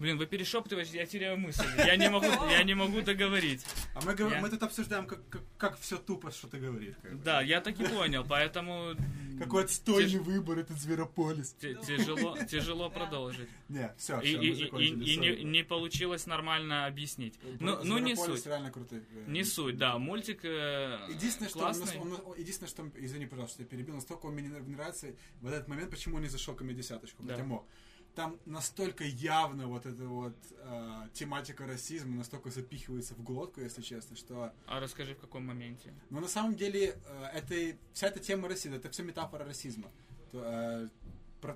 Блин, 0.00 0.18
вы 0.18 0.26
перешептываешь, 0.26 0.88
я 0.88 1.06
теряю 1.06 1.38
мысль. 1.38 1.64
Я 1.78 1.94
не 1.96 2.10
могу, 2.10 2.26
я 2.50 2.64
не 2.64 2.74
могу 2.74 3.00
договорить. 3.00 3.64
А 3.94 4.00
мы, 4.04 4.14
Я- 4.18 4.40
мы 4.40 4.50
тут 4.50 4.60
обсуждаем, 4.64 5.06
как, 5.06 5.26
как, 5.28 5.42
как 5.56 5.78
все 5.78 5.96
тупо, 5.98 6.32
что 6.32 6.48
ты 6.48 6.58
говоришь. 6.58 6.96
как 7.00 7.12
бы. 7.16 7.22
Да, 7.24 7.40
я 7.40 7.60
так 7.60 7.78
и 7.80 7.84
понял, 7.86 8.26
поэтому 8.28 8.96
Какой 9.38 9.62
отстойный 9.64 10.10
Тяж- 10.10 10.22
выбор 10.22 10.58
этот 10.58 10.78
Зверополис. 10.80 11.52
ти- 11.52 11.76
тяжело, 11.86 12.36
тяжело 12.50 12.90
продолжить. 12.90 13.48
Не, 13.68 13.94
все, 13.96 14.20
И, 14.20 14.26
все, 14.26 14.42
и- 14.42 14.84
и- 14.84 15.14
и 15.14 15.16
не, 15.16 15.44
не 15.44 15.62
получилось 15.62 16.26
нормально 16.26 16.86
объяснить. 16.86 17.38
Ну, 17.60 17.78
ну 17.84 17.98
не 17.98 18.16
суть. 18.16 18.44
реально 18.46 18.72
крутой. 18.72 18.98
э, 18.98 19.24
Не 19.30 19.44
суть, 19.44 19.78
да. 19.78 19.96
Мультик 19.96 20.40
э, 20.44 20.98
Единственное, 21.08 21.48
что, 21.48 21.58
он 21.60 21.64
классный. 21.66 21.98
он- 22.00 22.34
единственное, 22.36 22.68
что, 22.68 22.90
извини, 22.96 23.26
пожалуйста, 23.26 23.62
я 23.62 23.68
перебил, 23.68 23.94
настолько 23.94 24.26
он 24.26 24.34
мне 24.34 24.48
не 24.48 24.74
нравится 24.74 25.06
в 25.40 25.46
этот 25.46 25.68
момент, 25.68 25.90
почему 25.90 26.16
он 26.16 26.22
не 26.22 26.28
зашел 26.28 26.54
ко 26.56 26.64
мне 26.64 26.74
десяточку, 26.74 27.22
хотя 27.24 27.44
мог. 27.44 27.64
Там 28.14 28.38
настолько 28.46 29.04
явно 29.04 29.66
вот 29.66 29.86
эта 29.86 30.04
вот 30.04 30.36
э, 30.52 31.08
тематика 31.14 31.66
расизма 31.66 32.16
настолько 32.16 32.50
запихивается 32.50 33.14
в 33.14 33.22
глотку, 33.22 33.60
если 33.60 33.82
честно, 33.82 34.16
что... 34.16 34.52
А 34.66 34.78
расскажи, 34.78 35.14
в 35.14 35.18
каком 35.18 35.44
моменте? 35.46 35.92
Но 36.10 36.20
на 36.20 36.28
самом 36.28 36.54
деле 36.54 36.96
э, 37.06 37.24
это, 37.34 37.76
вся 37.92 38.06
эта 38.06 38.20
тема 38.20 38.48
расизма, 38.48 38.76
это 38.76 38.88
все 38.90 39.02
метафора 39.02 39.44
расизма. 39.44 39.90
То, 40.30 40.40
э, 40.44 40.88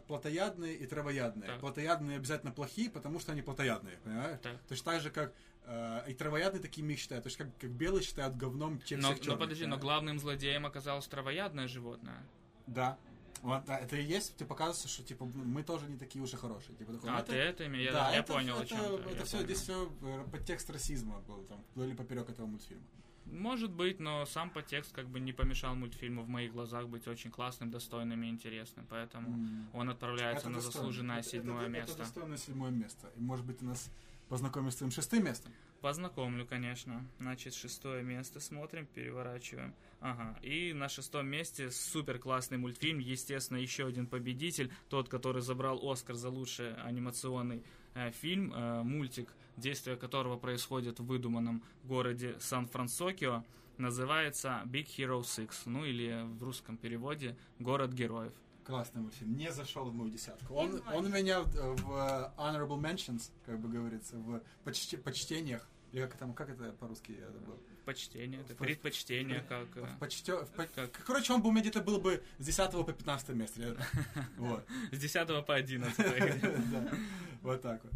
плотоядные 0.06 0.74
и 0.74 0.86
травоядные. 0.86 1.48
Так. 1.48 1.61
Плотоядные 1.61 2.16
обязательно 2.16 2.52
плохие, 2.52 2.90
потому 2.90 3.20
что 3.20 3.32
они 3.32 3.42
плотоядные, 3.42 3.96
понимаешь? 4.04 4.38
Так. 4.42 4.59
Точно 4.68 4.92
так 4.92 5.00
же, 5.00 5.11
как 5.11 5.32
э, 5.64 6.04
и 6.09 6.14
травоядные 6.14 6.61
такими 6.61 6.92
их 6.94 6.98
считают. 6.98 7.22
То 7.22 7.28
есть 7.28 7.36
как, 7.36 7.56
как 7.59 7.70
белые 7.70 8.02
считают 8.02 8.36
говном, 8.36 8.80
чем 8.82 9.00
Но, 9.00 9.09
всех 9.09 9.18
но 9.18 9.24
черных, 9.24 9.40
подожди, 9.40 9.64
но 9.64 9.76
понимаешь? 9.76 9.82
главным 9.82 10.18
злодеем 10.18 10.66
оказалось 10.66 11.06
травоядное 11.06 11.68
животное. 11.68 12.26
Да. 12.66 12.98
Вот, 13.43 13.64
да, 13.66 13.78
это 13.78 13.97
и 13.97 14.03
есть, 14.05 14.36
тебе 14.36 14.47
показывается, 14.47 14.89
что 14.89 15.03
типа 15.05 15.24
мы 15.24 15.62
тоже 15.62 15.86
не 15.89 15.97
такие 15.97 16.22
уж 16.22 16.32
и 16.32 16.36
хорошие. 16.36 16.76
Типа, 16.76 16.93
такой, 16.93 17.11
А, 17.11 17.18
ну, 17.18 17.24
ты 17.24 17.34
это 17.34 17.66
имеешь? 17.66 17.93
Да, 17.93 18.11
я 18.11 18.18
это, 18.20 18.32
понял, 18.32 18.55
это, 18.57 18.62
о 18.62 18.66
чем. 18.66 18.78
Это 18.80 19.11
я 19.18 19.24
все, 19.24 19.36
понял. 19.36 19.45
здесь 19.47 19.61
все 19.61 19.91
подтекст 20.32 20.70
расизма 20.70 21.20
был 21.20 21.43
там, 21.45 21.62
вдоль 21.74 21.91
и 21.91 21.95
поперек 21.95 22.28
этого 22.28 22.47
мультфильма. 22.47 22.82
Может 23.26 23.70
быть, 23.72 24.01
но 24.01 24.24
сам 24.24 24.49
подтекст 24.51 24.93
как 24.95 25.07
бы 25.09 25.20
не 25.20 25.32
помешал 25.34 25.74
мультфильму 25.74 26.22
в 26.22 26.28
моих 26.28 26.53
глазах 26.53 26.89
быть 26.89 27.07
очень 27.07 27.30
классным, 27.30 27.70
достойным 27.70 28.22
и 28.22 28.28
интересным. 28.30 28.86
Поэтому 28.89 29.28
М. 29.34 29.68
он 29.74 29.91
отправляется 29.91 30.45
Это 30.47 30.49
на 30.49 30.55
достойно. 30.57 30.78
заслуженное 30.89 31.18
Это- 31.20 31.28
седьмое 31.28 31.61
это, 31.62 31.68
место. 31.68 31.93
Это 31.93 31.99
достойное 32.05 32.36
седьмое 32.39 32.70
место. 32.70 33.11
И 33.16 33.20
может 33.20 33.45
быть 33.45 33.59
ты 33.59 33.66
нас 33.66 33.91
познакомишь 34.30 34.72
с 34.72 34.76
твоим 34.76 34.91
шестым 34.91 35.24
местом. 35.24 35.53
Познакомлю, 35.82 36.47
конечно. 36.47 37.07
Значит, 37.20 37.53
шестое 37.55 38.03
место 38.03 38.41
смотрим, 38.41 38.86
переворачиваем. 38.86 39.74
Ага. 40.01 40.38
И 40.42 40.72
на 40.72 40.88
шестом 40.88 41.26
месте 41.26 41.70
супер 41.70 42.18
классный 42.18 42.59
мультфильм. 42.59 42.99
Естественно, 42.99 43.59
еще 43.59 43.86
один 43.86 44.07
победитель. 44.07 44.70
Тот, 44.88 45.09
который 45.09 45.42
забрал 45.42 45.80
Оскар 45.90 46.14
за 46.14 46.28
лучший 46.30 46.74
анимационный 46.76 47.64
э, 47.94 48.11
фильм. 48.12 48.53
Э, 48.55 48.82
мультик, 48.82 49.34
действие 49.57 49.96
которого 49.96 50.36
происходит 50.38 51.01
в 51.01 51.07
выдуманном 51.07 51.62
городе 51.84 52.36
Сан-Франсокио. 52.38 53.44
Называется 53.76 54.62
Big 54.66 54.86
Hero 54.86 55.24
6. 55.24 55.66
Ну 55.66 55.84
или 55.84 56.22
в 56.24 56.42
русском 56.42 56.76
переводе 56.76 57.36
Город 57.59 57.92
героев. 57.92 58.32
Классный 58.64 59.01
мультфильм. 59.01 59.36
Не 59.36 59.51
зашел 59.51 59.86
в 59.86 59.94
мою 59.94 60.11
десятку. 60.11 60.55
Он, 60.55 60.82
он 60.92 61.07
у 61.07 61.09
меня 61.09 61.40
в, 61.42 61.46
в 61.55 61.90
э, 61.92 62.30
honorable 62.36 62.78
mentions, 62.78 63.30
как 63.46 63.59
бы 63.61 63.68
говорится, 63.68 64.16
в 64.16 64.42
почте- 64.64 64.99
почтениях. 64.99 65.66
Или 65.90 66.03
как 66.03 66.16
там, 66.18 66.34
как 66.34 66.51
это 66.51 66.72
по-русски 66.72 67.12
я 67.18 67.30
забыл? 67.30 67.59
Почтение, 67.93 68.43
это 68.43 68.53
В- 68.55 68.59
предпочтение, 68.59 69.41
как... 69.49 69.66
э, 69.76 69.80
В 69.80 69.99
почте- 69.99 70.45
в 70.45 70.51
Как? 70.74 70.93
Короче, 71.07 71.32
он 71.32 71.41
бы 71.41 71.49
у 71.49 71.53
меня 71.53 71.62
где-то 71.62 71.80
был 71.80 71.99
бы 71.99 72.22
с 72.39 72.45
10 72.45 72.70
по 72.84 72.93
15 72.93 73.30
место. 73.30 73.78
Вот. 74.36 74.62
С 74.93 74.99
10 74.99 75.47
по 75.47 75.55
11. 75.55 75.97
Да, 76.70 76.91
Вот 77.41 77.62
так 77.62 77.82
вот. 77.82 77.93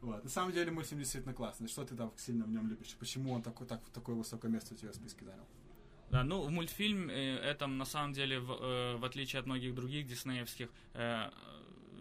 Вот. 0.00 0.24
На 0.24 0.30
самом 0.30 0.52
деле 0.52 0.70
мультфильм 0.70 1.00
действительно 1.00 1.34
классный. 1.34 1.68
Что 1.68 1.84
ты 1.84 1.94
там 1.94 2.10
сильно 2.16 2.46
в 2.46 2.50
нем 2.50 2.68
любишь? 2.70 2.96
Почему 2.98 3.32
он 3.34 3.42
такой, 3.42 3.66
так, 3.66 3.82
такое 3.92 4.16
высокое 4.16 4.50
место 4.50 4.72
у 4.72 4.78
тебя 4.78 4.92
в 4.92 4.94
списке 4.94 5.26
занял? 5.26 5.44
Да, 6.10 6.24
ну, 6.24 6.40
в 6.42 6.50
мультфильм 6.50 7.10
э, 7.10 7.36
этом, 7.36 7.76
на 7.76 7.84
самом 7.84 8.14
деле, 8.14 8.40
в, 8.40 8.50
э, 8.50 8.96
в 8.96 9.04
отличие 9.04 9.40
от 9.40 9.46
многих 9.46 9.74
других 9.74 10.06
диснеевских, 10.06 10.70
э, 10.94 11.30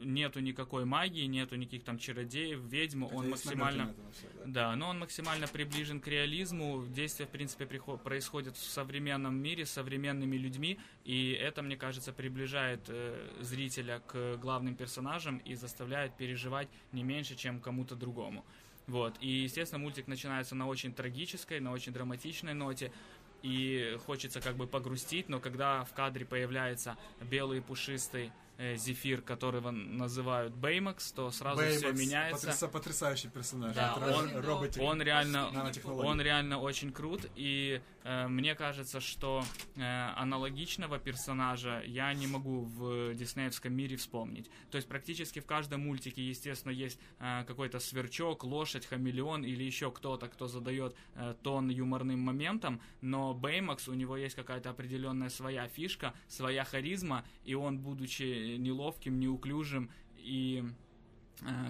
нету 0.03 0.39
никакой 0.39 0.85
магии, 0.85 1.25
нету 1.25 1.55
никаких 1.55 1.83
там 1.83 1.97
чародеев, 1.97 2.59
ведьм, 2.59 3.03
Хотя 3.03 3.15
он 3.15 3.29
максимально... 3.29 3.95
всё, 4.11 4.27
да. 4.33 4.43
Да, 4.45 4.75
но 4.75 4.89
он 4.89 4.99
максимально 4.99 5.47
приближен 5.47 5.99
к 5.99 6.07
реализму. 6.07 6.85
Действие, 6.87 7.27
в 7.27 7.31
принципе, 7.31 7.65
прихо- 7.65 7.97
происходит 7.97 8.55
в 8.55 8.63
современном 8.63 9.35
мире 9.35 9.65
с 9.65 9.71
современными 9.71 10.35
людьми, 10.35 10.77
и 11.05 11.31
это, 11.31 11.61
мне 11.61 11.77
кажется, 11.77 12.13
приближает 12.13 12.81
э, 12.87 13.29
зрителя 13.41 14.01
к 14.07 14.37
главным 14.37 14.75
персонажам 14.75 15.37
и 15.37 15.55
заставляет 15.55 16.15
переживать 16.17 16.67
не 16.91 17.03
меньше, 17.03 17.35
чем 17.35 17.59
кому-то 17.59 17.95
другому. 17.95 18.45
Вот. 18.87 19.15
И, 19.21 19.27
естественно, 19.27 19.79
мультик 19.79 20.07
начинается 20.07 20.55
на 20.55 20.67
очень 20.67 20.93
трагической, 20.93 21.59
на 21.59 21.71
очень 21.71 21.93
драматичной 21.93 22.53
ноте. 22.53 22.91
И 23.41 23.97
хочется 24.05 24.39
как 24.39 24.55
бы 24.55 24.67
погрустить, 24.67 25.27
но 25.29 25.39
когда 25.39 25.83
в 25.83 25.93
кадре 25.93 26.25
появляется 26.25 26.97
белый 27.21 27.61
пушистый 27.61 28.31
э, 28.57 28.75
зефир, 28.75 29.21
которого 29.21 29.71
называют 29.71 30.53
Беймакс, 30.53 31.11
то 31.11 31.31
сразу 31.31 31.61
все 31.61 31.79
Бэймакс, 31.79 31.99
меняется. 31.99 32.47
потряса- 32.47 32.67
потрясающий 32.67 33.27
персонаж. 33.29 33.75
Да, 33.75 33.95
он- 33.95 34.29
ро- 34.29 34.41
роботик. 34.41 34.81
Он 34.81 35.01
реально, 35.01 35.49
он 36.07 36.21
реально 36.21 36.59
очень 36.59 36.91
крут, 36.91 37.21
и 37.35 37.81
мне 38.03 38.53
кажется, 38.55 38.99
что 38.99 39.43
э, 39.75 39.81
аналогичного 40.15 40.99
персонажа 40.99 41.81
я 41.85 42.13
не 42.13 42.27
могу 42.27 42.61
в 42.61 43.13
диснеевском 43.13 43.73
мире 43.73 43.95
вспомнить. 43.95 44.49
То 44.71 44.75
есть 44.75 44.87
практически 44.87 45.39
в 45.39 45.45
каждом 45.45 45.81
мультике, 45.81 46.21
естественно, 46.21 46.71
есть 46.71 46.99
э, 47.19 47.43
какой-то 47.45 47.79
сверчок, 47.79 48.43
лошадь, 48.43 48.85
хамелеон 48.85 49.45
или 49.45 49.63
еще 49.63 49.89
кто-то, 49.89 50.27
кто 50.27 50.47
задает 50.47 50.95
э, 51.15 51.35
тон 51.43 51.69
юморным 51.69 52.19
моментам, 52.19 52.81
но 53.01 53.33
Беймакс, 53.33 53.87
у 53.87 53.93
него 53.93 54.17
есть 54.17 54.35
какая-то 54.35 54.69
определенная 54.71 55.29
своя 55.29 55.67
фишка, 55.67 56.13
своя 56.27 56.65
харизма, 56.65 57.23
и 57.45 57.53
он, 57.53 57.79
будучи 57.79 58.57
неловким, 58.57 59.19
неуклюжим 59.19 59.89
и 60.17 60.63
э, 60.63 60.82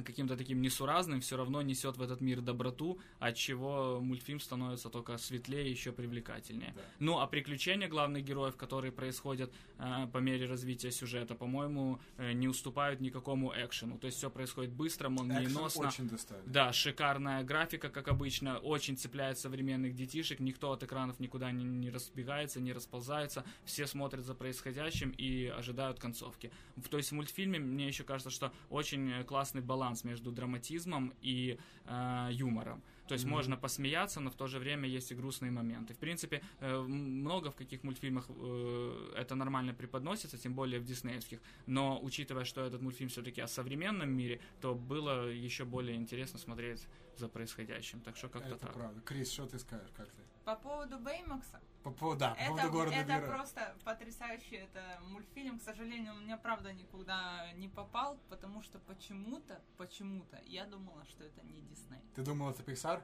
каким-то 0.06 0.38
таким 0.38 0.62
несуразным, 0.62 1.22
все 1.22 1.38
равно 1.38 1.62
несет 1.62 1.98
в 1.98 2.02
этот 2.02 2.22
мир 2.22 2.42
доброту, 2.42 3.00
от 3.20 3.36
чего 3.36 4.00
мультфильм 4.02 4.40
становится 4.40 4.90
только 4.90 5.18
светлее 5.18 5.68
и 5.68 5.72
еще 5.72 5.92
привлекательнее. 5.92 6.74
Да. 6.76 6.82
Ну, 7.00 7.20
а 7.20 7.28
приключения 7.28 7.88
главных 7.88 8.24
героев, 8.24 8.56
которые 8.56 8.92
происходят 8.92 9.52
э, 9.80 10.08
по 10.12 10.18
мере 10.18 10.46
развития 10.46 10.92
сюжета, 10.92 11.36
по-моему, 11.36 12.00
э, 12.18 12.34
не 12.34 12.48
уступают 12.48 13.02
никакому 13.02 13.54
экшену. 13.56 13.98
То 13.98 14.08
есть 14.08 14.18
все 14.18 14.30
происходит 14.30 14.72
быстро, 14.72 15.10
Экшен 15.10 15.28
молниеносно. 15.28 15.88
очень 15.88 16.10
достойный. 16.10 16.44
Да, 16.48 16.72
шикарная 16.74 17.44
графика, 17.44 17.90
как 17.90 18.08
обычно, 18.08 18.58
очень 18.58 18.98
цепляет 18.98 19.38
современных 19.38 19.96
детишек, 19.96 20.40
никто 20.40 20.72
от 20.72 20.84
экранов 20.84 21.20
никуда 21.20 21.52
не, 21.52 21.64
не 21.64 21.90
разбегается, 21.90 22.60
не 22.60 22.74
расползается, 22.74 23.44
все 23.66 23.88
смотрят 23.88 24.26
за 24.26 24.36
происходящим 24.36 25.10
и 25.12 25.48
ожидают 25.48 26.00
концовки. 26.00 26.52
То 26.90 26.98
есть 26.98 27.12
в 27.12 27.16
мультфильме 27.16 27.60
мне 27.60 27.88
еще 27.88 28.04
кажется, 28.04 28.30
что 28.30 28.52
очень 28.70 29.12
э, 29.12 29.24
классный 29.64 29.68
баланс 29.68 30.04
между 30.04 30.32
драматизмом 30.32 31.14
и 31.26 31.58
э, 31.86 32.30
юмором. 32.32 32.82
То 33.08 33.16
есть 33.16 33.26
Мгм. 33.26 33.36
можно 33.36 33.58
посмеяться, 33.58 34.22
но 34.22 34.30
в 34.30 34.36
то 34.36 34.48
же 34.48 34.60
время 34.60 34.88
есть 34.88 35.12
и 35.12 35.16
грустные 35.16 35.52
моменты. 35.52 35.94
В 35.94 35.98
принципе, 35.98 36.42
э, 36.62 36.82
много 36.82 37.50
в 37.50 37.56
каких 37.56 37.84
мультфильмах 37.84 38.26
э, 38.30 39.14
это 39.18 39.36
нормально 39.36 39.74
преподносится, 39.74 40.38
тем 40.38 40.54
более 40.54 40.80
в 40.80 40.84
диснеевских. 40.86 41.40
Но 41.68 42.00
учитывая, 42.04 42.46
что 42.46 42.62
этот 42.62 42.82
мультфильм 42.82 43.10
все-таки 43.10 43.42
о 43.42 43.48
современном 43.48 44.10
мире, 44.10 44.40
то 44.62 44.74
было 44.76 45.30
еще 45.46 45.64
более 45.66 45.96
интересно 45.96 46.40
смотреть 46.40 46.88
за 47.18 47.28
происходящим. 47.28 48.00
Так 48.02 48.16
что 48.18 48.30
как-то 48.30 48.50
Это 48.50 48.58
так. 48.66 48.74
правда. 48.74 49.02
Крис, 49.02 49.32
что 49.34 49.46
ты 49.46 49.60
скажешь? 49.60 49.92
Как 49.98 50.08
ты? 50.08 50.22
По 50.46 50.56
поводу 50.56 51.00
Беймакса, 51.00 51.62
По 51.84 51.92
поводу, 51.92 52.20
да, 52.20 52.36
по 52.36 52.40
это, 52.40 52.50
поводу 52.50 52.72
города 52.72 52.96
это 52.98 53.14
мира. 53.16 53.28
просто 53.28 53.76
потрясающий 53.86 54.56
это 54.58 55.00
мультфильм. 55.08 55.58
К 55.60 55.62
сожалению, 55.62 56.14
у 56.16 56.20
меня 56.20 56.38
правда 56.38 56.74
никуда 56.74 57.52
не 57.54 57.70
попал, 57.70 58.18
потому 58.30 58.62
что 58.62 58.80
почему-то, 58.80 59.62
почему-то 59.78 60.42
я 60.46 60.66
думала, 60.66 61.06
что 61.06 61.24
это 61.24 61.42
не 61.44 61.62
Дисней. 61.62 62.02
Ты 62.16 62.24
думал, 62.24 62.50
это 62.50 62.62
Pixar? 62.64 63.02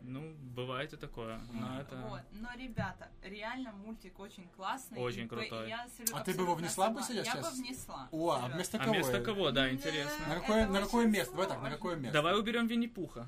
Ну, 0.00 0.34
бывает 0.54 0.92
и 0.92 0.96
такое. 0.96 1.40
Но 1.52 1.80
это... 1.80 1.96
Вот. 1.96 2.22
Но, 2.32 2.48
ребята, 2.56 3.08
реально 3.22 3.72
мультик 3.72 4.18
очень 4.18 4.48
классный. 4.56 4.98
Очень 4.98 5.28
крутой. 5.28 5.68
я 5.68 5.86
А 6.12 6.20
ты 6.20 6.34
бы 6.34 6.42
его 6.42 6.54
внесла 6.54 6.90
бы 6.90 7.02
сейчас? 7.02 7.26
Я 7.26 7.36
бы 7.36 7.50
внесла. 7.50 8.08
О, 8.10 8.30
а 8.32 8.48
вместо 8.48 8.78
А 8.78 8.80
кого? 8.80 8.94
вместо 8.94 9.20
кого, 9.20 9.50
да, 9.50 9.70
интересно. 9.70 10.28
На 10.28 10.34
какое, 10.36 10.66
на 10.66 10.80
какое 10.80 11.06
место? 11.06 11.32
Давай 11.32 11.48
так, 11.48 11.62
на 11.62 11.70
какое 11.70 11.96
место? 11.96 12.12
Давай 12.12 12.38
уберем 12.38 12.66
Винни-Пуха. 12.66 13.26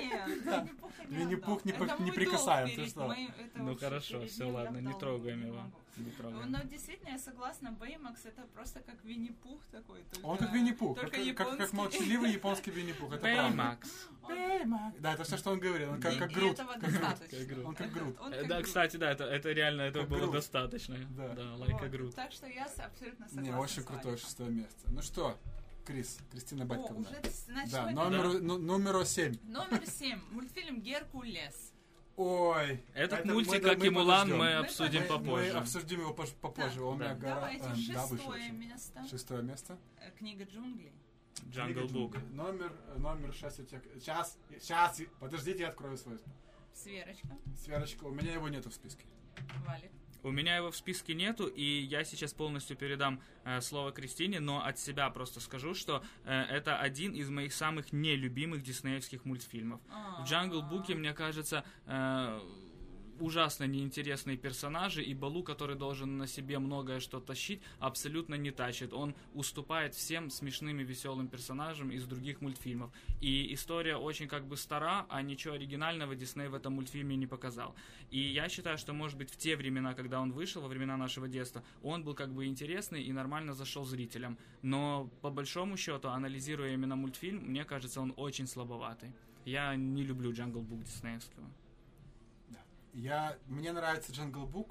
Нет, 0.00 0.28
Винни-Пуха 0.28 1.04
не 1.08 1.16
Винни-Пух 1.16 1.64
не 2.00 2.12
прикасаем, 2.12 2.74
ты 2.74 2.86
что? 2.86 3.14
Ну 3.54 3.76
хорошо, 3.76 4.26
все, 4.26 4.50
ладно, 4.50 4.78
не 4.78 4.94
трогаем 4.94 5.46
его. 5.46 5.56
могу. 5.56 5.80
Не 5.96 6.10
трогаем. 6.10 6.50
Но 6.50 6.62
действительно, 6.64 7.10
я 7.10 7.18
согласна, 7.18 7.72
Бэймакс 7.72 8.26
это 8.26 8.42
просто 8.54 8.80
как 8.80 9.02
Винни-Пух 9.04 9.60
такой. 9.70 10.04
Он 10.22 10.36
как 10.36 10.52
Винни-Пух, 10.52 10.98
как, 11.00 11.72
молчаливый 11.72 12.32
японский 12.32 12.70
Винни-Пух, 12.70 13.12
это 13.12 13.22
правда. 13.22 13.42
Бэймакс. 13.42 14.08
Он- 14.62 14.92
Да, 15.00 15.12
это 15.14 15.24
все, 15.24 15.36
что 15.36 15.50
он 15.50 15.60
говорил, 15.60 15.90
он 15.92 16.00
как, 16.00 16.14
и- 16.14 16.18
как 16.18 16.30
и 16.30 16.34
Грут. 16.34 16.52
этого 16.58 16.72
Как 16.74 16.80
Грут. 16.82 16.92
достаточно. 17.00 17.68
Он 17.68 17.74
как 17.74 17.92
Грут. 17.92 18.20
Он 18.20 18.30
как 18.32 18.42
Да, 18.48 18.54
Грут. 18.56 18.66
кстати, 18.66 18.96
да, 18.96 19.10
это, 19.10 19.24
это 19.24 19.52
реально, 19.52 19.82
этого 19.82 20.02
Как 20.04 20.10
было 20.10 20.20
Грут. 20.20 20.32
достаточно. 20.32 20.96
Да. 21.16 21.28
Да, 21.34 21.54
лайка 21.56 21.82
Вот. 21.82 21.90
Грут. 21.90 22.14
Так 22.14 22.32
что 22.32 22.46
я 22.46 22.64
абсолютно 22.64 23.26
согласна. 23.28 23.40
Не, 23.40 23.54
очень 23.56 23.82
с 23.82 23.84
крутое 23.86 24.14
вами. 24.14 24.16
шестое 24.16 24.50
место. 24.50 24.88
Ну 24.90 25.02
что, 25.02 25.38
Крис, 25.84 26.18
Кристина 26.32 26.64
О, 26.64 26.66
Батьковна. 26.66 27.00
уже 27.08 27.30
с- 27.30 27.46
Да, 27.70 27.90
номер, 27.90 28.40
ну, 28.40 28.58
номер 28.58 29.04
семь. 29.06 29.36
Номер 29.44 29.82
семь. 29.86 30.20
Мультфильм 30.30 30.80
Геркулес. 30.80 31.72
Ой. 32.16 32.82
Этот 32.94 33.20
это 33.20 33.28
мультик, 33.32 33.52
мы- 33.52 33.60
как 33.60 33.78
мы 33.78 33.86
и 33.86 33.90
Мулан, 33.90 34.20
подождем. 34.30 34.38
мы 34.38 34.54
обсудим 34.54 35.02
Мы- 35.02 35.06
попозже. 35.06 35.52
Мы 35.52 35.58
обсудим 35.58 36.00
его 36.00 36.14
попозже. 36.14 36.82
Он 36.82 36.94
у 36.94 36.98
меня 36.98 37.14
да. 37.14 37.20
гора- 37.20 37.34
Давайте 37.36 37.64
да, 37.64 37.74
шестое 37.76 38.42
еще. 38.44 38.52
место. 38.52 39.04
Шестое 39.10 39.42
место. 39.42 39.78
Э, 40.00 40.10
Книга 40.18 40.44
джунглей. 40.44 40.92
Book. 41.44 41.50
джунглей. 41.50 42.22
Номер, 42.32 42.72
номер 42.96 43.32
шесть 43.32 43.60
у 43.60 43.64
тебя. 43.64 43.80
Сейчас, 43.94 44.38
сейчас, 44.60 45.00
подождите, 45.20 45.60
я 45.60 45.68
открою 45.68 45.96
свой. 45.96 46.18
Сверочка. 46.74 47.28
Сверочка, 47.56 48.04
у 48.04 48.10
меня 48.10 48.34
его 48.34 48.48
нету 48.48 48.70
в 48.70 48.74
списке. 48.74 49.04
Валик. 49.66 49.90
У 50.22 50.32
меня 50.32 50.56
его 50.56 50.72
в 50.72 50.76
списке 50.76 51.14
нету, 51.14 51.46
и 51.46 51.62
я 51.62 52.02
сейчас 52.02 52.34
полностью 52.34 52.76
передам 52.76 53.20
э, 53.44 53.60
слово 53.60 53.92
Кристине, 53.92 54.40
но 54.40 54.64
от 54.64 54.76
себя 54.76 55.08
просто 55.10 55.38
скажу, 55.38 55.72
что 55.74 56.02
э, 56.24 56.32
это 56.32 56.78
один 56.78 57.12
из 57.12 57.30
моих 57.30 57.52
самых 57.52 57.92
нелюбимых 57.92 58.62
диснеевских 58.62 59.24
мультфильмов. 59.24 59.80
В 60.18 60.24
Джангл 60.24 60.62
Буке, 60.62 60.96
мне 60.96 61.12
кажется, 61.12 61.64
э, 61.86 62.40
ужасно 63.20 63.64
неинтересные 63.64 64.36
персонажи, 64.36 65.02
и 65.02 65.14
Балу, 65.14 65.42
который 65.42 65.76
должен 65.76 66.18
на 66.18 66.26
себе 66.26 66.58
многое 66.58 67.00
что 67.00 67.20
тащить, 67.20 67.60
абсолютно 67.78 68.34
не 68.34 68.50
тащит. 68.50 68.92
Он 68.92 69.14
уступает 69.34 69.94
всем 69.94 70.30
смешным 70.30 70.80
и 70.80 70.84
веселым 70.84 71.28
персонажам 71.28 71.90
из 71.90 72.04
других 72.06 72.40
мультфильмов. 72.40 72.90
И 73.20 73.52
история 73.54 73.96
очень 73.96 74.28
как 74.28 74.46
бы 74.46 74.56
стара, 74.56 75.06
а 75.08 75.22
ничего 75.22 75.54
оригинального 75.54 76.14
Дисней 76.14 76.48
в 76.48 76.54
этом 76.54 76.74
мультфильме 76.74 77.16
не 77.16 77.26
показал. 77.26 77.74
И 78.10 78.20
я 78.20 78.48
считаю, 78.48 78.78
что, 78.78 78.92
может 78.92 79.18
быть, 79.18 79.30
в 79.30 79.36
те 79.36 79.56
времена, 79.56 79.94
когда 79.94 80.20
он 80.20 80.32
вышел, 80.32 80.62
во 80.62 80.68
времена 80.68 80.96
нашего 80.96 81.28
детства, 81.28 81.62
он 81.82 82.04
был 82.04 82.14
как 82.14 82.32
бы 82.32 82.46
интересный 82.46 83.02
и 83.02 83.12
нормально 83.12 83.54
зашел 83.54 83.84
зрителям. 83.84 84.38
Но 84.62 85.10
по 85.22 85.30
большому 85.30 85.76
счету, 85.76 86.08
анализируя 86.08 86.72
именно 86.72 86.96
мультфильм, 86.96 87.42
мне 87.44 87.64
кажется, 87.64 88.00
он 88.00 88.12
очень 88.16 88.46
слабоватый. 88.46 89.12
Я 89.44 89.76
не 89.76 90.02
люблю 90.02 90.32
Джангл 90.32 90.60
Бук 90.60 90.82
диснеевского. 90.82 91.46
Я, 92.96 93.36
мне 93.46 93.72
нравится 93.72 94.10
Jungle 94.10 94.50
Book, 94.50 94.70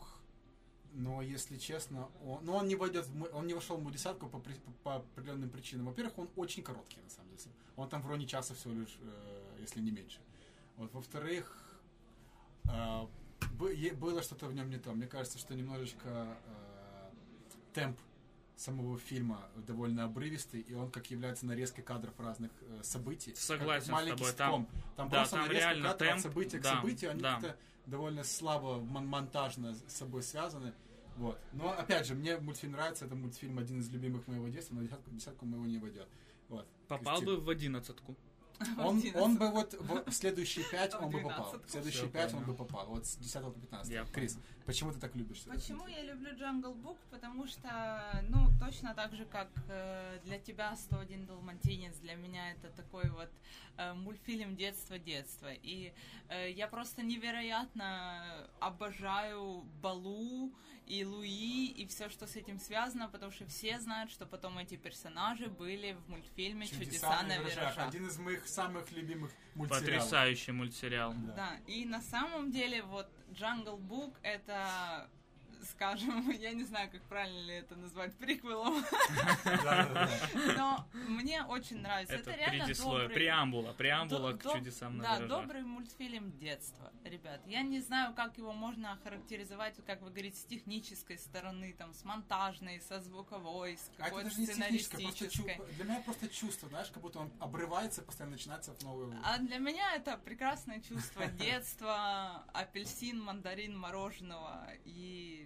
но 0.94 1.22
если 1.22 1.58
честно, 1.60 2.10
он, 2.26 2.44
но 2.44 2.56
он 2.56 2.68
не 2.68 2.76
войдет, 2.76 3.06
он 3.32 3.46
не 3.46 3.54
вошел 3.54 3.78
в 3.78 3.84
мою 3.84 3.94
десятку 3.94 4.28
по, 4.28 4.40
при- 4.40 4.60
по 4.84 4.96
определенным 4.96 5.52
причинам. 5.52 5.86
Во-первых, 5.86 6.18
он 6.18 6.30
очень 6.36 6.64
короткий 6.64 7.00
на 7.02 7.10
самом 7.12 7.38
деле. 7.38 7.52
Он 7.76 7.88
там 7.88 8.02
в 8.02 8.08
районе 8.08 8.26
часа 8.26 8.56
всего 8.56 8.74
лишь, 8.74 8.98
э, 9.00 9.58
если 9.62 9.80
не 9.80 9.92
меньше. 9.92 10.20
Вот, 10.78 10.92
во-вторых, 10.94 11.80
э, 12.64 13.08
было 13.94 14.24
что-то 14.24 14.48
в 14.48 14.56
нем 14.56 14.72
не 14.72 14.80
то. 14.80 14.92
Мне 14.94 15.06
кажется, 15.06 15.38
что 15.38 15.54
немножечко 15.54 16.36
э, 16.48 17.10
темп 17.74 18.00
самого 18.56 18.98
фильма 18.98 19.48
довольно 19.68 20.06
обрывистый, 20.06 20.62
и 20.62 20.74
он 20.74 20.90
как 20.90 21.12
является 21.12 21.46
нарезкой 21.46 21.84
кадров 21.84 22.20
разных 22.20 22.52
э, 22.62 22.82
событий. 22.82 23.36
Согласен 23.36 23.90
как 23.90 23.94
маленький 23.94 24.24
с 24.24 24.34
тобой, 24.34 24.36
там- 24.36 24.66
ситком. 24.66 24.82
Там 24.96 25.10
да, 25.10 25.18
просто 25.18 25.36
там 25.36 25.46
нарезка 25.46 25.68
реально 25.68 25.90
кадров 25.90 26.02
от 26.02 26.08
темп, 26.08 26.22
события 26.24 26.58
к 26.58 26.62
да, 26.64 26.74
событию, 26.74 27.12
они 27.12 27.22
да. 27.22 27.34
как-то 27.34 27.58
довольно 27.86 28.24
слабо 28.24 28.80
мон- 28.80 29.08
монтажно 29.08 29.76
с 29.88 29.94
собой 29.94 30.24
связаны. 30.24 30.74
Вот. 31.18 31.40
Но 31.54 31.70
опять 31.72 32.06
же, 32.06 32.16
мне 32.16 32.38
мультфильм 32.38 32.74
нравится, 32.74 33.06
это 33.06 33.16
мультфильм 33.16 33.58
один 33.58 33.80
из 33.80 33.90
любимых 33.90 34.28
моего 34.28 34.48
детства, 34.50 34.76
но 34.76 34.84
десятку, 34.84 35.12
десятку 35.12 35.46
моего 35.46 35.66
не 35.66 35.78
войдет. 35.78 36.08
Вот. 36.50 36.68
Попал 36.88 37.18
Кристина. 37.18 37.38
бы 37.38 37.44
в 37.44 37.50
одиннадцатку. 37.50 38.16
Он, 38.78 39.04
он 39.16 39.38
бы 39.38 39.50
вот 39.52 39.74
в 40.08 40.14
следующие 40.14 40.64
пять 40.72 40.94
он 40.94 41.10
бы 41.10 41.20
попал. 41.20 41.56
В 41.66 41.70
следующие 41.70 42.08
пять 42.08 42.34
он 42.34 42.46
бы 42.46 42.54
попал. 42.54 42.88
Вот 42.88 43.06
с 43.06 43.18
10 43.18 43.42
по 43.42 43.52
15. 43.52 43.92
Я 43.92 44.06
Крис, 44.06 44.38
Почему 44.66 44.92
ты 44.92 45.00
так 45.00 45.16
любишь? 45.16 45.44
Почему 45.44 45.86
я 45.88 46.02
люблю 46.02 46.32
Jungle 46.32 46.76
Book? 46.82 46.98
Потому 47.12 47.46
что, 47.46 48.24
ну, 48.30 48.50
точно 48.60 48.96
так 48.96 49.14
же, 49.14 49.26
как 49.26 49.48
э, 49.70 50.20
для 50.26 50.40
тебя 50.40 50.76
101 50.76 51.28
Далматинец, 51.28 51.96
для 51.98 52.16
меня 52.16 52.52
это 52.52 52.70
такой 52.70 53.08
вот 53.10 53.30
э, 53.78 53.94
мультфильм 53.94 54.56
детства-детства. 54.56 55.54
И 55.54 55.94
э, 56.30 56.52
я 56.52 56.68
просто 56.68 57.04
невероятно 57.04 58.50
обожаю 58.60 59.64
Балу 59.84 60.52
и 60.88 61.06
Луи 61.06 61.68
и 61.68 61.86
все, 61.86 62.10
что 62.10 62.26
с 62.26 62.36
этим 62.36 62.60
связано, 62.60 63.08
потому 63.08 63.32
что 63.32 63.46
все 63.46 63.80
знают, 63.80 64.10
что 64.10 64.26
потом 64.26 64.58
эти 64.58 64.78
персонажи 64.78 65.48
были 65.48 65.94
в 65.94 66.10
мультфильме 66.10 66.68
«Чудеса 66.68 67.22
на 67.22 67.38
виражах». 67.38 67.88
Один 67.88 68.08
из 68.08 68.18
моих 68.18 68.48
самых 68.48 68.92
любимых 68.92 69.32
Потрясающий 69.56 70.52
мультсериал. 70.52 71.14
Да. 71.14 71.34
Да, 71.36 71.50
и 71.68 71.86
на 71.86 72.02
самом 72.02 72.52
деле 72.52 72.84
вот 72.84 73.08
Jungle 73.32 73.80
Book 73.80 74.14
это, 74.22 75.08
скажем, 75.64 76.30
я 76.40 76.52
не 76.54 76.64
знаю, 76.64 76.90
как 76.92 77.02
правильно 77.04 77.46
ли 77.46 77.54
это 77.56 77.76
назвать 77.76 78.14
приквелом, 78.18 78.84
но 80.58 80.88
мне 81.08 81.44
очень 81.44 81.78
нравится. 81.78 82.16
Это, 82.16 82.32
реально 82.32 82.74
добрый, 82.74 83.10
преамбула, 83.10 83.74
преамбула 83.74 84.34
к 84.34 84.44
чудесам 84.44 85.00
да, 85.00 85.20
добрый 85.20 85.64
мультфильм 85.64 86.38
детства, 86.38 86.92
ребят. 87.04 87.42
Я 87.46 87.62
не 87.62 87.80
знаю, 87.80 88.14
как 88.14 88.38
его 88.38 88.54
можно 88.54 88.94
охарактеризовать, 88.94 89.76
как 89.86 90.02
вы 90.02 90.10
говорите, 90.10 90.38
с 90.38 90.46
технической 90.46 91.18
стороны, 91.18 91.74
там, 91.78 91.94
с 91.94 92.04
монтажной, 92.04 92.82
со 92.82 93.00
звуковой, 93.00 93.78
с 93.78 93.92
А 93.98 94.06
какой-то 94.06 94.30
сценаристической. 94.30 95.60
для 95.76 95.84
меня 95.86 96.02
просто 96.02 96.28
чувство, 96.28 96.70
знаешь, 96.70 96.90
как 96.90 97.02
будто 97.02 97.20
он 97.20 97.32
обрывается, 97.40 98.02
и 98.02 98.06
постоянно 98.06 98.36
начинается 98.36 98.74
в 98.74 98.82
новую... 98.84 99.14
А 99.24 99.38
для 99.38 99.58
меня 99.58 99.96
это 99.96 100.18
прекрасное 100.18 100.82
чувство 100.82 101.26
детства, 101.40 102.44
апельсин, 102.54 103.22
мандарин, 103.22 103.78
мороженого 103.78 104.68
и 104.86 105.45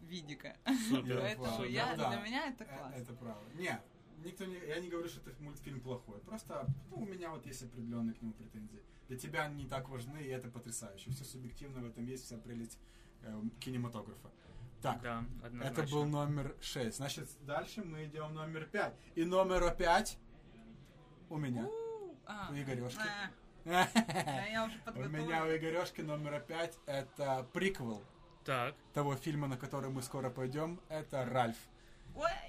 видика. 0.00 0.56
Супер. 0.88 1.20
Поэтому 1.20 1.64
я, 1.64 1.94
для 1.94 2.20
меня 2.20 2.48
это 2.48 2.64
классно. 2.64 2.96
Это 2.96 3.12
правда. 3.14 3.44
Нет, 3.54 3.80
никто 4.24 4.44
не, 4.44 4.56
я 4.66 4.80
не 4.80 4.88
говорю, 4.88 5.08
что 5.08 5.28
это 5.28 5.42
мультфильм 5.42 5.80
плохой. 5.80 6.18
Просто 6.20 6.66
ну, 6.90 7.02
у 7.02 7.06
меня 7.06 7.30
вот 7.30 7.46
есть 7.46 7.62
определенные 7.62 8.14
к 8.14 8.22
нему 8.22 8.32
претензии. 8.32 8.82
Для 9.08 9.16
тебя 9.16 9.44
они 9.44 9.64
не 9.64 9.68
так 9.68 9.88
важны, 9.88 10.18
и 10.18 10.28
это 10.28 10.48
потрясающе. 10.48 11.10
Все 11.10 11.24
субъективно 11.24 11.80
в 11.80 11.86
этом 11.86 12.04
есть, 12.04 12.24
вся 12.24 12.38
прелесть 12.38 12.78
э, 13.22 13.40
кинематографа. 13.60 14.30
Так, 14.82 15.02
Да, 15.02 15.24
это 15.62 15.82
был 15.82 16.06
номер 16.06 16.56
6. 16.60 16.96
Значит, 16.96 17.28
дальше 17.42 17.82
мы 17.82 18.06
идем 18.06 18.32
номер 18.32 18.66
5. 18.66 18.94
И 19.14 19.24
номер 19.24 19.74
5 19.74 20.18
у 21.28 21.36
меня. 21.36 21.66
У, 21.66 22.16
а, 22.24 22.48
У 22.50 22.54
Игорёшки. 22.54 22.98
а, 22.98 23.30
У 23.64 23.68
да, 23.68 24.46
я 24.46 24.64
уже 24.64 25.08
меня 25.08 25.44
у. 25.44 25.54
Игорешки 25.54 26.00
номер 26.02 26.40
5 26.40 26.78
это 26.86 27.46
приквел 27.52 28.02
Так, 28.44 28.74
того 28.94 29.14
фильма, 29.16 29.46
на 29.48 29.56
который 29.56 29.90
мы 29.90 30.02
скоро 30.02 30.30
пойдем. 30.30 30.80
Это 30.88 31.24
Ральф. 31.24 31.56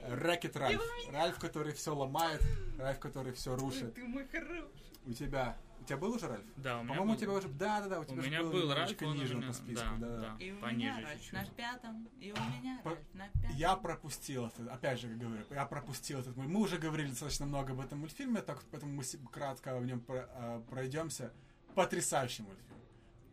Рэкет 0.07 0.55
Ральф. 0.57 0.81
У 1.07 1.11
Ральф, 1.11 1.37
который 1.37 1.73
все 1.73 1.93
ломает, 1.95 2.41
Ральф, 2.79 2.99
который 2.99 3.33
все 3.33 3.55
рушит. 3.55 3.93
ты 3.93 4.03
мой 4.03 4.25
хороший. 4.27 4.65
У 5.05 5.13
тебя... 5.13 5.57
У 5.79 5.83
тебя 5.83 5.97
был 5.97 6.13
уже 6.13 6.27
Ральф? 6.27 6.43
да, 6.57 6.77
у 6.79 6.83
меня 6.83 6.89
По-моему, 6.93 7.13
был- 7.13 7.17
у 7.17 7.19
тебя 7.19 7.31
уже... 7.33 7.47
Да, 7.47 7.81
да, 7.81 7.87
да, 7.89 7.99
у 7.99 8.01
У 8.03 8.05
тебя 8.05 8.21
же 8.21 8.29
меня 8.29 8.41
был, 8.43 8.51
был 8.51 8.73
Ральф, 8.73 9.01
у 9.01 9.13
ниже 9.13 9.35
меня- 9.35 9.47
по 9.47 9.53
списку. 9.53 9.85
да, 9.97 10.07
Да. 10.17 10.35
И 10.39 10.51
у 10.51 10.59
Пониже 10.59 10.75
меня 10.77 11.07
Ральф 11.07 11.31
на 11.33 11.45
пятом, 11.45 12.09
и 12.19 12.31
у 12.31 12.35
меня 12.35 12.79
По- 12.83 12.89
Ральф 12.91 12.99
на 13.13 13.27
пятом. 13.29 13.49
Я 13.57 13.75
пропустил 13.75 14.45
это, 14.47 14.71
опять 14.73 14.99
же, 14.99 15.07
как 15.07 15.17
говорю, 15.17 15.43
я 15.49 15.65
пропустил 15.65 16.19
этот 16.19 16.35
мультфильм. 16.37 16.59
Мы 16.59 16.63
уже 16.65 16.77
говорили 16.77 17.09
достаточно 17.09 17.47
много 17.47 17.73
об 17.73 17.79
этом 17.79 17.99
мультфильме, 17.99 18.41
так, 18.43 18.61
поэтому 18.69 18.93
мы 18.93 19.03
кратко 19.31 19.75
в 19.79 19.85
нем 19.85 20.03
а, 20.07 20.61
пройдемся. 20.69 21.31
Потрясающий 21.73 22.43
мультфильм. 22.43 22.79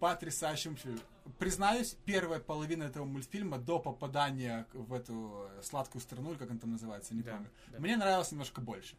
Потрясающий 0.01 0.71
мультфильм. 0.71 1.01
Признаюсь, 1.39 1.97
первая 2.05 2.41
половина 2.41 2.85
этого 2.85 3.05
мультфильма 3.05 3.59
до 3.59 3.79
попадания 3.79 4.67
в 4.73 4.93
эту 4.95 5.49
э, 5.59 5.63
сладкую 5.63 6.01
страну, 6.03 6.31
или 6.33 6.39
как 6.39 6.51
она 6.51 6.59
там 6.59 6.73
называется, 6.73 7.15
не 7.15 7.23
Да, 7.23 7.33
помню, 7.33 7.51
да. 7.69 7.79
мне 7.79 7.97
нравилось 7.97 8.31
немножко 8.33 8.61
больше. 8.61 8.97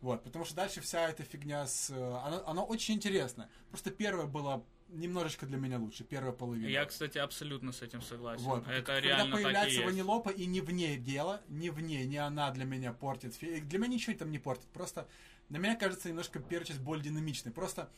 Вот, 0.00 0.22
потому 0.24 0.44
что 0.44 0.54
дальше 0.56 0.80
вся 0.80 1.08
эта 1.08 1.22
фигня 1.22 1.66
с... 1.66 1.90
э, 1.90 1.94
Она, 2.24 2.42
она 2.46 2.62
очень 2.62 2.94
интересная. 2.94 3.48
Просто 3.70 3.90
первая 3.90 4.26
была 4.26 4.62
немножечко 4.88 5.46
для 5.46 5.56
меня 5.56 5.78
лучше, 5.78 6.04
первая 6.04 6.32
половина. 6.32 6.68
Я, 6.68 6.84
кстати, 6.84 7.16
абсолютно 7.18 7.72
с 7.72 7.80
этим 7.80 8.02
согласен. 8.02 8.44
Вот. 8.44 8.66
Это 8.68 8.82
Когда 8.82 9.00
реально 9.00 9.30
так 9.30 9.40
и 9.40 9.42
появляется 9.44 9.74
есть. 9.74 9.86
Ванилопа, 9.86 10.28
и 10.28 10.44
не 10.46 10.60
в 10.60 10.70
ней 10.70 10.98
дело, 10.98 11.40
не 11.48 11.70
в 11.70 11.80
ней, 11.80 12.04
не 12.04 12.18
она 12.18 12.50
для 12.50 12.64
меня 12.64 12.92
портит. 12.92 13.38
Для 13.40 13.78
меня 13.78 13.94
ничего 13.94 14.14
там 14.16 14.30
не 14.30 14.38
портит. 14.38 14.66
Просто 14.66 15.08
на 15.48 15.56
меня 15.56 15.76
кажется 15.76 16.08
немножко 16.08 16.40
первая 16.40 16.66
часть 16.66 16.80
более 16.80 17.04
динамичной. 17.04 17.52
Просто 17.52 17.88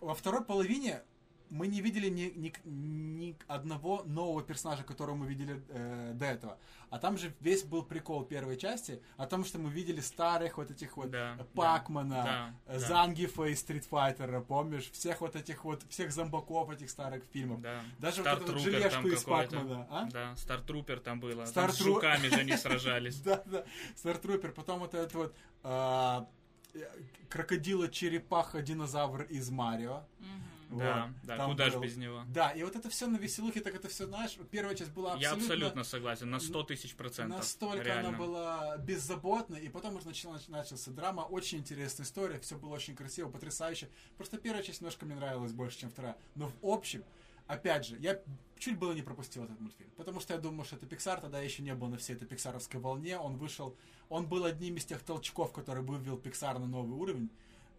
во 0.00 0.14
второй 0.14 0.44
половине 0.44 1.02
мы 1.50 1.66
не 1.68 1.80
видели 1.80 2.08
ни, 2.08 2.32
ни, 2.36 2.52
ни 2.64 3.36
одного 3.46 4.02
нового 4.04 4.42
персонажа, 4.42 4.82
которого 4.84 5.14
мы 5.14 5.26
видели 5.26 5.62
э, 5.68 6.12
до 6.14 6.26
этого. 6.26 6.58
А 6.90 6.98
там 6.98 7.18
же 7.18 7.32
весь 7.40 7.64
был 7.64 7.82
прикол 7.82 8.24
первой 8.24 8.56
части, 8.56 9.02
о 9.16 9.26
том, 9.26 9.44
что 9.44 9.58
мы 9.58 9.70
видели 9.70 10.00
старых 10.00 10.58
вот 10.58 10.70
этих 10.70 10.96
вот 10.96 11.10
Да, 11.10 11.36
Пакмана, 11.54 12.54
да, 12.66 12.74
э, 12.74 12.78
да. 12.78 12.86
Зангифа 12.86 13.44
из 13.44 13.60
Стритфайтера, 13.60 14.40
помнишь? 14.40 14.90
Всех 14.90 15.20
вот 15.20 15.36
этих 15.36 15.64
вот, 15.64 15.82
всех 15.88 16.12
зомбаков 16.12 16.70
этих 16.70 16.90
старых 16.90 17.24
фильмов. 17.32 17.60
Да. 17.60 17.80
Даже 17.98 18.22
вот 18.22 18.42
эту 18.42 18.52
вот 18.52 18.60
желешку 18.60 19.02
там 19.02 19.12
из. 19.12 19.24
Пакмана, 19.24 19.86
а? 19.90 20.08
Да, 20.10 20.36
Стартрупер 20.36 21.00
там 21.00 21.20
было. 21.20 21.44
Там 21.44 21.46
Стар 21.46 21.72
с 21.72 21.78
жуками 21.78 22.28
же 22.28 22.36
они 22.36 22.56
сражались. 22.56 23.20
Да, 23.20 23.42
да. 23.46 23.64
Стартрупер. 23.96 24.52
Потом 24.52 24.80
вот 24.80 24.94
этот 24.94 25.14
вот 25.14 25.34
а, 25.62 26.28
э, 26.74 26.84
крокодила-черепаха-динозавр 27.28 29.22
из 29.24 29.50
Марио. 29.50 30.04
Мгм. 30.18 30.45
Да, 30.70 31.06
Вот. 31.06 31.14
да, 31.26 31.36
Там 31.36 31.50
куда 31.50 31.70
ж 31.70 31.74
был- 31.74 31.82
без 31.82 31.96
него. 31.96 32.24
Да, 32.28 32.50
и 32.50 32.62
вот 32.64 32.74
это 32.74 32.90
все 32.90 33.06
на 33.06 33.16
веселухе, 33.16 33.60
так 33.60 33.74
это 33.74 33.88
все, 33.88 34.06
знаешь, 34.06 34.36
первая 34.50 34.74
часть 34.74 34.90
была 34.92 35.10
Я 35.16 35.30
абсолютно... 35.30 35.44
абсолютно 35.54 35.84
согласен, 35.84 36.30
на 36.30 36.40
100 36.40 36.62
тысяч 36.64 36.94
процентов. 36.96 37.38
Настолько 37.38 37.84
реально. 37.84 38.08
она 38.08 38.18
была 38.18 38.76
беззаботной, 38.78 39.60
и 39.60 39.68
потом 39.68 39.96
уже 39.96 40.06
начала, 40.06 40.40
начался 40.48 40.90
драма, 40.90 41.20
очень 41.22 41.58
интересная 41.58 42.04
история, 42.04 42.38
все 42.40 42.58
было 42.58 42.74
очень 42.74 42.96
красиво, 42.96 43.28
потрясающе. 43.30 43.88
Просто 44.16 44.38
первая 44.38 44.62
часть 44.62 44.80
немножко 44.80 45.06
мне 45.06 45.14
нравилась 45.14 45.52
больше, 45.52 45.78
чем 45.78 45.90
вторая. 45.90 46.16
Но 46.34 46.48
в 46.48 46.66
общем, 46.66 47.04
опять 47.46 47.86
же, 47.86 47.96
я 48.00 48.20
чуть 48.58 48.76
было 48.78 48.92
не 48.92 49.02
пропустил 49.02 49.44
этот 49.44 49.60
мультфильм, 49.60 49.90
потому 49.96 50.18
что 50.20 50.34
я 50.34 50.40
думал, 50.40 50.64
что 50.64 50.76
это 50.76 50.86
Pixar, 50.86 51.20
тогда 51.20 51.40
еще 51.40 51.62
не 51.62 51.74
был 51.74 51.86
на 51.88 51.96
всей 51.98 52.16
этой 52.16 52.26
пиксаровской 52.26 52.80
волне, 52.80 53.18
он 53.18 53.36
вышел, 53.36 53.76
он 54.08 54.26
был 54.26 54.44
одним 54.44 54.76
из 54.76 54.84
тех 54.84 55.00
толчков, 55.02 55.52
который 55.52 55.82
вывел 55.84 56.18
Pixar 56.18 56.58
на 56.58 56.66
новый 56.66 56.96
уровень, 56.98 57.30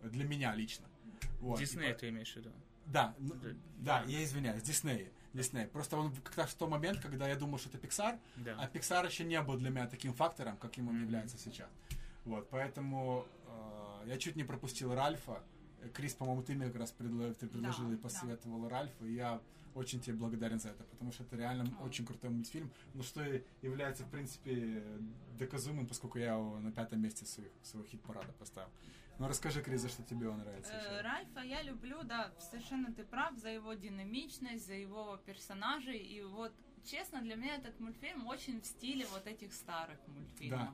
для 0.04 0.24
меня 0.24 0.56
лично. 0.56 0.86
Вот. 1.42 1.60
Дисней 1.60 1.92
по- 1.94 2.00
ты 2.00 2.10
имеешь 2.10 2.32
в 2.32 2.36
виду? 2.38 2.52
Да, 2.88 3.16
ну, 3.20 3.34
Да. 3.36 3.50
да, 3.80 4.04
я 4.08 4.24
извиняюсь, 4.24 4.64
Дисней. 4.64 5.12
Дисней. 5.34 5.68
Просто 5.68 5.98
он 5.98 6.12
как 6.24 6.38
раз 6.38 6.50
в 6.52 6.56
тот 6.56 6.70
момент, 6.70 7.00
когда 7.00 7.28
я 7.28 7.36
думал, 7.36 7.60
что 7.60 7.70
это 7.70 7.78
Pixar, 7.78 8.20
Да. 8.38 8.56
а 8.60 8.68
Pixar 8.68 9.06
еще 9.06 9.24
не 9.24 9.40
был 9.42 9.58
для 9.58 9.70
меня 9.70 9.88
таким 9.88 10.14
фактором, 10.14 10.58
каким 10.58 10.88
он 10.88 10.96
Мгм. 10.96 11.04
является 11.04 11.38
сейчас. 11.38 11.70
Вот, 12.26 12.50
поэтому 12.50 13.26
э, 13.48 14.08
я 14.08 14.18
чуть 14.18 14.36
не 14.36 14.44
пропустил 14.44 14.94
Ральфа. 14.94 15.42
Крис, 15.94 16.14
по-моему, 16.16 16.42
ты 16.44 16.56
мне 16.56 16.68
как 16.68 16.78
раз 16.78 16.94
предло- 16.98 17.34
ты 17.34 17.48
предложил 17.48 17.88
Да, 17.88 17.94
и 17.94 17.98
посоветовал 17.98 18.68
Ральфа, 18.68 19.06
и 19.06 19.14
я 19.14 19.40
очень 19.76 20.00
тебе 20.02 20.16
благодарен 20.16 20.60
за 20.60 20.70
это, 20.70 20.84
потому 20.86 21.12
что 21.12 21.24
это 21.24 21.36
реально 21.38 21.66
О. 21.80 21.84
очень 21.86 22.06
крутой 22.06 22.32
мультфильм, 22.32 22.72
но 22.96 23.04
что 23.04 23.24
и 23.24 23.44
является, 23.62 24.04
в 24.04 24.10
принципе, 24.10 24.84
доказуемым, 25.38 25.86
поскольку 25.88 26.18
я 26.18 26.34
его 26.34 26.60
на 26.60 26.72
пятом 26.72 27.00
месте 27.02 27.26
своих, 27.26 27.52
своего 27.64 27.88
хит-парада 27.88 28.32
поставил. 28.34 28.70
Ну, 29.20 29.28
расскажи, 29.28 29.62
Крис, 29.64 29.82
за 29.82 29.90
что 29.90 30.04
тебе 30.04 30.30
он 30.30 30.38
нравится. 30.40 30.72
Э. 30.74 31.02
Ральфа 31.02 31.40
я 31.42 31.64
люблю, 31.64 32.04
да, 32.04 32.32
совершенно 32.52 32.94
ты 32.94 33.04
прав, 33.04 33.36
за 33.38 33.50
его 33.50 33.74
динамичность, 33.74 34.66
за 34.68 34.74
его 34.74 35.18
персонажей. 35.26 35.98
И 35.98 36.22
вот, 36.22 36.54
честно, 36.86 37.22
для 37.22 37.36
меня 37.36 37.56
этот 37.56 37.80
мультфильм 37.80 38.28
очень 38.28 38.62
в 38.62 38.66
стиле 38.66 39.08
вот 39.12 39.26
этих 39.26 39.54
старых 39.54 39.98
мультфильмов. 40.08 40.70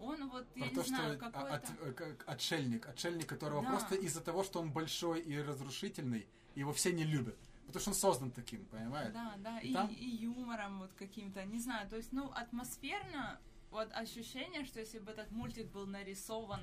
Он 0.00 0.28
вот, 0.30 0.46
я 0.56 0.62
Про 0.64 0.70
не 0.70 0.74
то, 0.74 0.82
знаю, 0.84 1.14
что 1.18 1.30
какой-то... 1.30 1.54
от- 1.54 1.70
э, 1.82 1.92
как 1.92 2.28
отшельник, 2.28 2.88
отшельник, 2.88 3.26
которого 3.28 3.62
Да. 3.62 3.68
просто 3.70 3.94
из-за 3.96 4.20
того, 4.20 4.42
что 4.42 4.60
он 4.60 4.72
большой 4.72 5.20
и 5.20 5.38
разрушительный, 5.40 6.26
его 6.54 6.72
все 6.72 6.92
не 6.92 7.04
любят. 7.04 7.36
Потому 7.66 7.80
что 7.80 7.90
он 7.90 7.94
создан 7.94 8.30
таким, 8.32 8.64
понимаешь? 8.66 9.12
Да, 9.12 9.34
да, 9.38 9.60
И 9.60 9.68
и, 9.70 9.74
там- 9.74 9.88
и 9.88 10.04
юмором 10.06 10.80
вот 10.80 10.92
каким-то, 10.94 11.44
не 11.44 11.58
знаю, 11.60 11.88
то 11.88 11.96
есть, 11.96 12.12
ну, 12.12 12.30
атмосферно, 12.32 13.38
вот 13.70 13.92
ощущение, 13.92 14.64
что 14.64 14.80
если 14.80 14.98
бы 14.98 15.12
этот 15.12 15.30
мультик 15.30 15.66
был 15.70 15.86
нарисован 15.86 16.60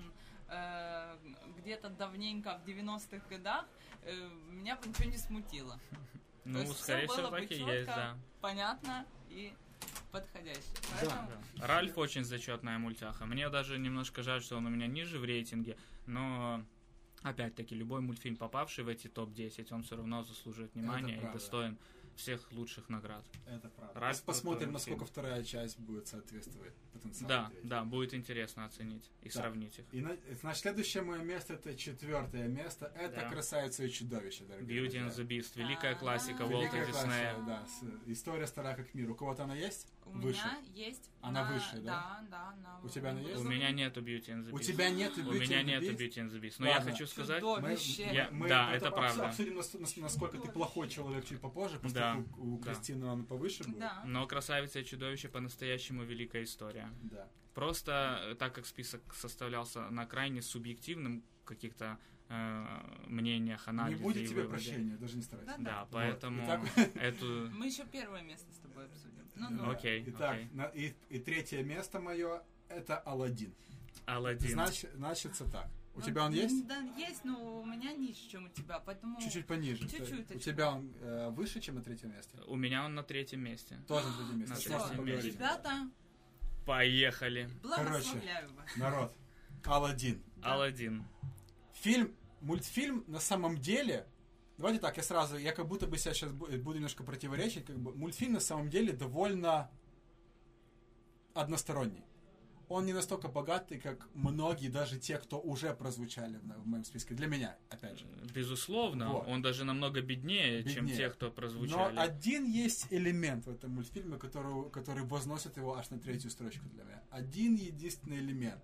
э, 0.50 1.18
где-то 1.58 1.90
давненько 1.90 2.60
в 2.64 2.68
90-х 2.68 3.28
годах, 3.30 3.66
э, 4.04 4.30
меня 4.50 4.76
бы 4.76 4.88
ничего 4.88 5.10
не 5.10 5.18
смутило. 5.18 5.80
Ну, 6.46 6.60
есть 6.60 6.80
скорее 6.80 7.08
было 7.08 7.18
всего, 7.18 7.30
бы 7.32 7.38
так 7.38 7.52
и 7.52 7.58
чётко. 7.58 7.74
есть, 7.74 7.88
да. 7.88 8.18
Понятно 8.42 9.06
и 9.30 9.54
подходяще. 10.12 10.62
Поэтому, 10.92 11.30
Да. 11.56 11.68
Ральф 11.68 11.98
очень 11.98 12.24
зачетная 12.24 12.78
мультяха. 12.80 13.26
Мне 13.26 13.50
даже 13.50 13.78
немножко 13.78 14.24
жаль, 14.24 14.42
что 14.42 14.58
он 14.58 14.66
у 14.66 14.70
меня 14.70 14.88
ниже 14.88 15.20
в 15.20 15.26
рейтинге, 15.26 15.78
но 16.06 16.64
опять-таки 17.22 17.76
любой 17.76 18.02
мультфильм, 18.02 18.38
попавший 18.38 18.84
в 18.84 18.88
эти 18.88 19.08
топ-10, 19.08 19.68
он 19.74 19.84
все 19.84 19.98
равно 19.98 20.24
заслуживает 20.24 20.74
внимания 20.74 21.18
и 21.18 21.32
достоин 21.34 21.78
всех 22.20 22.52
лучших 22.52 22.90
наград. 22.90 23.24
Это 23.48 23.70
правда. 23.70 24.00
Ральф 24.00 24.22
Посмотрим, 24.24 24.74
насколько 24.74 25.06
фильм. 25.06 25.08
вторая 25.08 25.44
часть 25.44 25.80
будет 25.80 26.08
соответствовать 26.08 26.74
потенциалу 26.92 27.30
Да, 27.30 27.48
третьей. 27.50 27.70
да, 27.70 27.84
будет 27.86 28.14
интересно 28.14 28.66
оценить 28.66 29.10
и 29.24 29.30
Да. 29.30 29.40
сравнить 29.40 29.80
их. 29.80 29.86
И 29.94 30.02
на, 30.02 30.18
значит, 30.42 30.62
следующее 30.62 31.04
мое 31.04 31.24
место 31.24 31.54
это 31.54 31.74
четвертое 31.76 32.48
место. 32.50 32.92
Это 32.96 33.22
Да. 33.22 33.30
красавица 33.30 33.86
и 33.86 33.90
чудовище, 33.90 34.44
дорогие 34.44 34.82
Beauty 34.82 34.86
and 34.96 35.04
друзья. 35.06 35.24
the 35.24 35.28
Beast, 35.28 35.52
великая 35.56 35.96
классика 35.96 36.44
Великая 36.44 36.84
Уолта 36.86 36.92
Диснея. 37.02 37.36
да. 37.48 37.66
с- 37.68 38.10
История 38.12 38.48
стара 38.48 38.76
как 38.76 38.94
мир. 38.94 39.10
У 39.10 39.16
кого-то 39.16 39.46
она 39.46 39.56
есть? 39.56 39.88
У 40.06 40.12
Выше. 40.12 40.40
меня 40.40 40.58
есть... 40.74 41.12
Она 41.22 41.44
на- 41.48 41.54
выше, 41.54 41.76
да? 41.82 41.82
Да, 41.82 42.28
да. 42.32 42.50
она 42.50 42.80
У 42.84 42.90
тебя 42.90 43.12
она 43.12 43.20
есть? 43.20 43.40
У 43.40 43.44
меня 43.44 43.72
нету 43.72 44.02
Beauty 44.02 44.28
and 44.30 44.44
the 44.44 44.50
Beast. 44.50 44.56
У 44.56 44.60
тебя 44.60 44.90
нет 44.90 45.16
У 45.18 45.32
меня 45.34 45.62
нету 45.62 45.86
Beauty 45.86 46.16
and 46.16 46.30
the 46.32 46.40
Beast. 46.42 46.56
Но 46.58 46.66
я 46.68 46.78
Ладно. 46.78 46.92
хочу 46.92 47.06
сказать, 47.06 47.42
Чудовище. 47.42 48.10
Я- 48.12 48.30
Мы 48.32 48.48
да, 48.48 48.74
это 48.74 48.88
обс- 48.88 48.92
правда. 48.96 49.28
обсудим, 49.28 49.56
нас- 49.56 49.74
нас- 49.76 49.98
насколько 49.98 50.38
ты 50.40 50.50
плохой 50.52 50.90
человек 50.90 51.26
чуть 51.26 51.40
попозже, 51.40 51.80
Да, 51.94 52.16
поскольку 52.16 52.42
у 52.42 52.58
да. 52.60 52.74
Кристины 52.74 53.06
он 53.06 53.26
повыше 53.26 53.64
будет. 53.66 53.80
Да. 53.80 54.02
но 54.06 54.26
«Красавица 54.26 54.80
и 54.80 54.86
чудовище» 54.86 55.30
по-настоящему 55.30 56.04
великая 56.04 56.44
история. 56.44 56.90
Да. 57.04 57.28
Просто 57.54 58.20
э, 58.24 58.36
так 58.36 58.56
как 58.56 58.66
список 58.66 59.02
составлялся 59.14 59.90
на 59.90 60.06
крайне 60.06 60.42
субъективным 60.42 61.24
каких-то 61.46 62.00
э, 62.30 62.66
мнениях, 63.08 63.66
Не 63.66 63.70
анализе 63.72 64.04
будет 64.04 64.18
и 64.18 64.28
тебе 64.28 64.44
выводе. 64.44 64.50
прощения, 64.64 64.98
даже 64.98 65.18
не 65.18 65.24
старайся. 65.24 65.56
Да. 65.58 65.64
Да, 65.64 65.80
Вот. 65.82 65.90
поэтому 65.92 66.44
Итак, 66.46 66.62
эту... 66.96 67.50
Мы 67.52 67.66
еще 67.68 67.86
первое 67.86 68.22
место 68.22 68.54
с 68.54 68.58
тобой 68.60 68.86
обсудим. 68.86 69.09
Ну, 69.40 69.50
ну. 69.50 69.72
Окей, 69.72 70.04
Итак, 70.08 70.34
окей. 70.36 70.50
на- 70.54 70.66
и, 70.68 70.94
и 71.10 71.20
третье 71.20 71.64
место 71.64 72.00
мое 72.00 72.44
это 72.68 72.98
Алладин. 73.00 73.54
Аладдин. 74.06 74.52
Значит, 74.52 74.92
значится 74.96 75.46
так. 75.50 75.68
У 75.96 76.00
Ну, 76.00 76.06
тебя 76.06 76.26
он 76.26 76.32
есть? 76.34 76.68
Да, 76.68 76.78
есть, 76.98 77.26
но 77.26 77.62
у 77.62 77.66
меня 77.66 77.92
ниже, 77.94 78.20
чем 78.30 78.46
у 78.46 78.50
тебя, 78.50 78.80
поэтому... 78.80 79.20
Чуть-чуть 79.20 79.46
пониже. 79.48 79.88
Чуть-чуть, 79.88 80.36
У 80.36 80.40
тебя 80.40 80.72
он 80.72 80.94
э, 81.02 81.30
выше, 81.32 81.60
чем 81.60 81.76
на 81.76 81.82
третьем 81.82 82.12
месте? 82.12 82.38
У 82.48 82.56
меня 82.56 82.86
он 82.86 82.96
на 82.96 83.04
третьем 83.04 83.42
месте. 83.42 83.80
Тоже 83.88 84.08
на 84.08 84.14
третьем 84.18 84.40
месте. 84.40 84.70
На 84.70 84.80
третьем 84.88 85.06
месте. 85.06 85.30
Ребята, 85.32 85.90
Поехали. 86.66 87.50
благословляю 87.64 88.54
вас. 88.54 88.76
Народ. 88.78 89.16
Алладин. 89.66 90.24
Да. 90.38 90.54
Аладдин. 90.54 91.04
Фильм, 91.74 92.16
мультфильм 92.42 93.04
на 93.08 93.20
самом 93.20 93.58
деле... 93.58 94.06
Давайте 94.60 94.82
так, 94.82 94.98
я 94.98 95.04
сразу, 95.04 95.38
я 95.38 95.54
как 95.54 95.68
будто 95.70 95.88
бы 95.88 95.98
себя 95.98 96.14
сейчас 96.14 96.34
буду 96.34 96.74
немножко 96.76 97.02
противоречить, 97.06 97.66
как 97.66 97.80
бы 97.80 97.96
мультфильм 97.96 98.34
на 98.34 98.40
самом 98.42 98.70
деле 98.70 98.92
довольно 98.92 99.72
односторонний. 101.34 102.04
Он 102.68 102.86
не 102.86 102.92
настолько 102.92 103.30
богатый, 103.30 103.80
как 103.80 104.10
многие, 104.14 104.68
даже 104.68 105.00
те, 105.00 105.18
кто 105.18 105.40
уже 105.40 105.74
прозвучали 105.74 106.38
в, 106.38 106.62
в 106.64 106.68
моем 106.68 106.84
списке. 106.84 107.16
Для 107.16 107.28
меня, 107.28 107.58
опять 107.70 107.98
же. 108.00 108.06
Безусловно, 108.36 109.10
Вот. 109.14 109.28
он 109.30 109.42
даже 109.42 109.64
намного 109.64 110.02
беднее, 110.02 110.64
чем 110.66 110.86
Беднее. 110.86 110.98
те, 110.98 111.10
кто 111.10 111.28
Но 111.28 111.32
прозвучали. 111.32 111.98
один 111.98 112.46
есть 112.46 112.88
элемент 112.92 113.46
в 113.48 113.50
этом 113.50 113.72
мультфильме, 113.72 114.18
который, 114.18 114.70
который 114.72 115.04
возносит 115.06 115.56
его 115.56 115.78
аж 115.78 115.90
на 115.90 116.00
третью 116.00 116.30
строчку 116.30 116.68
для 116.68 116.84
меня. 116.84 117.02
Один 117.10 117.56
единственный 117.56 118.18
элемент. 118.20 118.62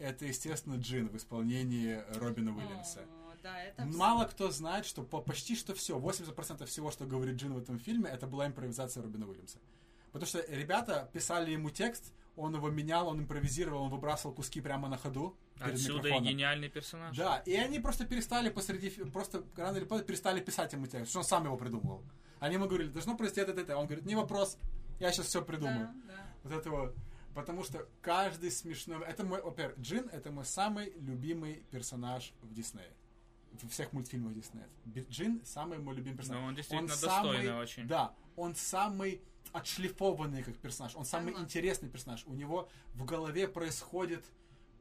Это, 0.00 0.26
естественно, 0.26 0.74
Джин 0.74 1.08
в 1.08 1.16
исполнении 1.16 2.02
Робина 2.18 2.54
Уильямса. 2.54 3.06
Да, 3.42 3.62
это 3.62 3.84
Мало 3.84 4.24
кто 4.24 4.50
знает, 4.50 4.86
что 4.86 5.02
по 5.02 5.20
почти 5.20 5.56
что 5.56 5.74
все, 5.74 5.98
80% 5.98 6.66
всего, 6.66 6.90
что 6.90 7.06
говорит 7.06 7.36
Джин 7.36 7.54
в 7.54 7.58
этом 7.58 7.78
фильме, 7.78 8.10
это 8.10 8.26
была 8.26 8.46
импровизация 8.46 9.02
Робина 9.02 9.26
Уильямса. 9.26 9.58
Потому 10.12 10.26
что 10.26 10.44
ребята 10.48 11.10
писали 11.12 11.52
ему 11.52 11.70
текст, 11.70 12.12
он 12.36 12.54
его 12.54 12.70
менял, 12.70 13.08
он 13.08 13.20
импровизировал, 13.20 13.82
он 13.82 13.90
выбрасывал 13.90 14.34
куски 14.34 14.60
прямо 14.60 14.88
на 14.88 14.96
ходу. 14.96 15.36
перед 15.56 15.74
Отсюда 15.74 15.92
и 15.92 15.96
микрофоном. 15.96 16.24
гениальный 16.24 16.68
персонаж. 16.68 17.16
Да, 17.16 17.38
и 17.38 17.54
они 17.54 17.80
просто 17.80 18.06
перестали 18.06 18.48
посреди, 18.48 18.90
просто 18.90 19.44
рано 19.56 19.76
или 19.76 19.84
поздно 19.84 20.06
перестали 20.06 20.40
писать 20.40 20.72
ему 20.72 20.86
текст, 20.86 21.10
что 21.10 21.18
он 21.18 21.24
сам 21.24 21.44
его 21.44 21.56
придумывал. 21.56 22.04
Они 22.38 22.54
ему 22.54 22.66
говорили, 22.66 22.90
должно 22.90 23.16
произойти 23.16 23.40
это, 23.40 23.60
это. 23.60 23.76
Он 23.76 23.86
говорит, 23.86 24.06
не 24.06 24.14
вопрос, 24.14 24.56
я 25.00 25.10
сейчас 25.10 25.26
все 25.26 25.42
придумаю. 25.42 25.88
Да, 26.06 26.14
да. 26.14 26.26
Вот 26.44 26.52
это 26.52 26.70
вот. 26.70 26.94
Потому 27.34 27.62
что 27.62 27.86
каждый 28.00 28.50
смешной... 28.50 29.04
Это 29.04 29.24
мой, 29.24 29.42
во-первых, 29.42 29.78
Джин 29.78 30.08
это 30.08 30.30
мой 30.30 30.44
самый 30.44 30.92
любимый 30.96 31.64
персонаж 31.70 32.32
в 32.42 32.52
Диснее. 32.52 32.92
В 33.52 33.68
всех 33.68 33.92
мультфильмах 33.92 34.34
Диснея. 34.34 34.68
Би- 34.84 35.06
Джин 35.10 35.42
самый 35.44 35.78
мой 35.78 35.94
любимый 35.96 36.16
персонаж. 36.16 36.40
Но 36.42 36.46
он 36.48 36.54
действительно 36.54 36.88
самый- 36.94 37.32
достойный 37.32 37.60
очень. 37.60 37.86
Да, 37.88 38.14
он 38.36 38.54
самый 38.54 39.20
отшлифованный 39.52 40.42
как 40.42 40.56
персонаж. 40.58 40.94
Он 40.96 41.04
самый 41.04 41.26
Согласна. 41.28 41.44
интересный 41.44 41.88
персонаж. 41.88 42.24
У 42.26 42.34
него 42.34 42.68
в 42.94 43.04
голове 43.04 43.48
происходит 43.48 44.24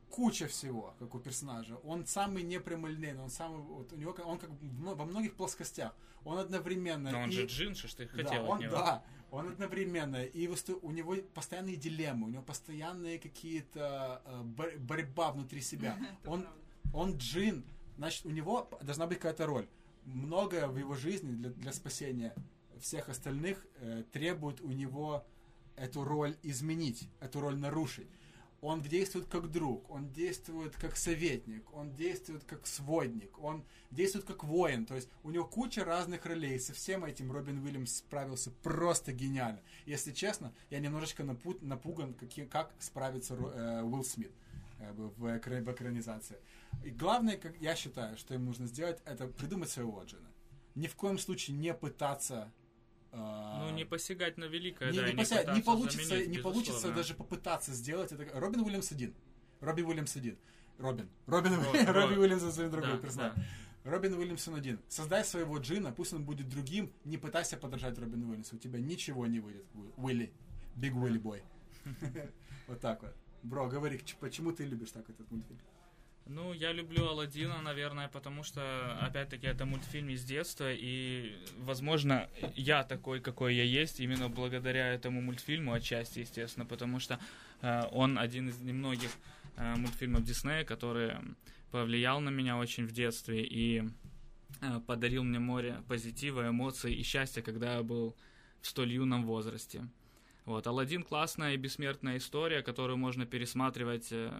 куча 0.09 0.47
всего, 0.47 0.93
как 0.99 1.13
у 1.15 1.19
персонажа. 1.19 1.75
Он 1.77 2.05
самый 2.05 2.43
непрямолинейный, 2.43 3.21
он 3.23 3.29
самый, 3.29 3.59
вот 3.61 3.91
у 3.93 3.95
него, 3.95 4.13
как- 4.13 4.25
он 4.25 4.37
как 4.37 4.49
во 4.61 5.05
многих 5.05 5.35
плоскостях. 5.35 5.95
Он 6.23 6.37
одновременно 6.37 7.11
Но 7.11 7.21
он 7.23 7.29
и- 7.29 7.33
же 7.33 7.45
Джин, 7.45 7.75
что 7.75 7.87
ж 7.87 7.93
ты 7.95 8.05
да, 8.05 8.11
хотел 8.11 8.45
он, 8.49 8.57
от 8.57 8.61
него. 8.63 8.71
да, 8.75 9.03
он 9.31 9.47
одновременно, 9.49 10.23
и 10.23 10.47
у 10.47 10.91
него 10.91 11.15
постоянные 11.33 11.75
дилеммы, 11.77 12.27
у 12.27 12.29
него 12.29 12.43
постоянные 12.43 13.19
какие-то 13.19 14.21
э, 14.25 14.41
бор- 14.43 14.77
борьба 14.77 15.31
внутри 15.31 15.61
себя. 15.61 15.97
Он, 16.25 16.45
он 16.93 17.17
джин, 17.17 17.65
значит, 17.97 18.25
у 18.25 18.29
него 18.29 18.69
должна 18.81 19.07
быть 19.07 19.17
какая-то 19.17 19.45
роль. 19.45 19.67
Многое 20.05 20.67
в 20.67 20.77
его 20.77 20.95
жизни 20.95 21.31
для, 21.31 21.49
для 21.49 21.73
спасения 21.73 22.33
всех 22.79 23.09
остальных 23.09 23.65
э, 23.79 24.03
требует 24.11 24.61
у 24.61 24.71
него 24.71 25.25
эту 25.75 26.03
роль 26.03 26.35
изменить, 26.43 27.09
эту 27.19 27.39
роль 27.39 27.57
нарушить. 27.57 28.07
Он 28.61 28.81
действует 28.81 29.27
как 29.27 29.51
друг, 29.51 29.89
он 29.91 30.11
действует 30.11 30.75
как 30.75 30.97
советник, 30.97 31.71
он 31.73 31.93
действует 31.93 32.43
как 32.43 32.65
сводник, 32.65 33.37
он 33.39 33.63
действует 33.91 34.25
как 34.25 34.43
воин. 34.43 34.87
То 34.87 34.95
есть 34.95 35.09
у 35.23 35.29
него 35.29 35.45
куча 35.45 35.85
разных 35.85 36.25
ролей. 36.25 36.59
Со 36.59 36.73
всем 36.73 37.05
этим 37.05 37.31
Робин 37.31 37.63
Уильямс 37.63 37.97
справился 37.97 38.49
просто 38.63 39.13
гениально. 39.13 39.61
Если 39.85 40.11
честно, 40.11 40.53
я 40.71 40.79
немножечко 40.79 41.21
напут- 41.21 41.63
напуган, 41.63 42.15
какие, 42.15 42.45
как 42.45 42.73
справится 42.79 43.35
э, 43.35 43.83
Уилл 43.83 44.03
Смит 44.03 44.31
э, 44.79 44.91
в, 44.91 45.11
в 45.19 45.37
экранизации. 45.37 46.37
И 46.83 46.89
главное, 46.89 47.37
как 47.37 47.59
я 47.59 47.75
считаю, 47.75 48.17
что 48.17 48.33
им 48.33 48.45
нужно 48.45 48.67
сделать, 48.67 48.99
это 49.05 49.27
придумать 49.27 49.69
своего 49.69 50.01
Джина. 50.03 50.29
Ни 50.75 50.87
в 50.87 50.95
коем 50.95 51.17
случае 51.17 51.57
не 51.57 51.73
пытаться... 51.73 52.51
э, 53.11 53.17
Ну, 53.17 53.71
не 53.71 53.83
посягать 53.85 54.37
на 54.37 54.45
великое, 54.45 54.91
не, 54.91 54.99
да, 54.99 55.11
не 55.11 55.15
пося- 55.23 55.53
не 55.55 55.61
получится, 55.61 56.07
заменить, 56.07 56.29
не 56.29 56.37
получится 56.37 56.91
даже 56.93 57.13
попытаться 57.13 57.73
сделать 57.73 58.11
это. 58.11 58.27
Робин 58.39 58.61
Уильямс 58.61 58.91
один. 58.91 59.13
Робин 59.59 59.85
Уильямс 59.87 60.15
один. 60.15 60.37
Робин. 60.77 61.09
Робин, 61.25 61.53
Ро- 61.53 61.71
Робин 61.93 62.17
Ро- 62.17 62.21
Уильямс 62.21 62.43
это 62.43 62.69
другой 62.69 62.91
Да, 62.91 62.97
персонаж. 62.99 63.33
да. 63.35 63.43
Робин 63.91 64.13
Уильямсон 64.13 64.55
один. 64.55 64.79
Создай 64.89 65.23
своего 65.25 65.57
Джина, 65.57 65.91
пусть 65.91 66.13
он 66.13 66.23
будет 66.25 66.47
другим. 66.49 66.91
Не 67.05 67.17
пытайся 67.17 67.57
подражать 67.57 67.97
Робину 67.97 68.27
Уильямсу. 68.29 68.57
У 68.57 68.59
тебя 68.59 68.79
ничего 68.79 69.25
не 69.27 69.39
выйдет. 69.39 69.65
Уи- 69.73 69.91
Уилли. 69.97 70.33
Биг 70.75 70.93
Уилли 70.95 71.17
Бой. 71.17 71.41
Вот 72.67 72.81
так 72.81 73.01
вот. 73.01 73.15
Бро, 73.43 73.67
говори, 73.67 73.99
почему 74.19 74.51
ты 74.51 74.65
любишь 74.65 74.91
так 74.91 75.09
этот 75.09 75.31
мультфильм? 75.31 75.59
Ну, 76.29 76.53
я 76.53 76.73
люблю 76.73 77.07
Алладина, 77.07 77.61
наверное, 77.61 78.09
потому 78.09 78.43
что, 78.43 78.97
опять-таки, 79.01 79.47
это 79.47 79.65
мультфильм 79.65 80.09
из 80.09 80.25
детства, 80.25 80.71
и, 80.73 81.33
возможно, 81.57 82.29
я 82.55 82.83
такой, 82.83 83.21
какой 83.21 83.55
я 83.55 83.63
есть, 83.63 83.99
именно 83.99 84.27
благодаря 84.27 84.93
этому 84.93 85.21
мультфильму, 85.21 85.71
отчасти, 85.71 86.19
естественно, 86.19 86.65
потому 86.65 86.99
что 86.99 87.19
э, 87.61 87.83
он 87.91 88.19
один 88.19 88.49
из 88.49 88.59
немногих 88.59 89.11
э, 89.55 89.75
мультфильмов 89.75 90.23
Диснея, 90.23 90.65
который 90.65 91.13
повлиял 91.71 92.19
на 92.19 92.29
меня 92.29 92.57
очень 92.57 92.85
в 92.85 92.91
детстве 92.91 93.43
и 93.43 93.83
э, 94.61 94.79
подарил 94.85 95.23
мне 95.23 95.39
море 95.39 95.77
позитива, 95.87 96.49
эмоций 96.49 96.93
и 96.93 97.03
счастья, 97.03 97.41
когда 97.41 97.75
я 97.75 97.83
был 97.83 98.17
в 98.61 98.67
столь 98.67 98.91
юном 98.91 99.25
возрасте. 99.25 99.87
Вот, 100.47 100.65
Алладин 100.65 101.03
классная 101.03 101.55
и 101.55 101.57
бессмертная 101.57 102.19
история, 102.19 102.61
которую 102.61 102.95
можно 102.95 103.25
пересматривать 103.25 104.07
э, 104.11 104.31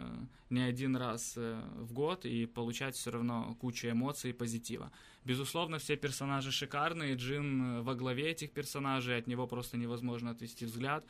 не 0.49 0.61
один 0.61 0.95
раз 0.95 1.33
э, 1.35 1.61
в 1.75 1.91
год 1.91 2.25
и 2.25 2.45
получать 2.45 2.95
все 2.95 3.11
равно 3.11 3.57
кучу 3.59 3.89
эмоций 3.89 4.29
и 4.29 4.33
позитива. 4.33 4.89
Безусловно, 5.25 5.79
все 5.79 5.97
персонажи 5.97 6.53
шикарные, 6.53 7.15
Джин 7.15 7.61
э, 7.61 7.81
во 7.81 7.93
главе 7.93 8.31
этих 8.31 8.51
персонажей, 8.51 9.17
от 9.17 9.27
него 9.27 9.47
просто 9.47 9.75
невозможно 9.75 10.31
отвести 10.31 10.65
взгляд. 10.65 11.05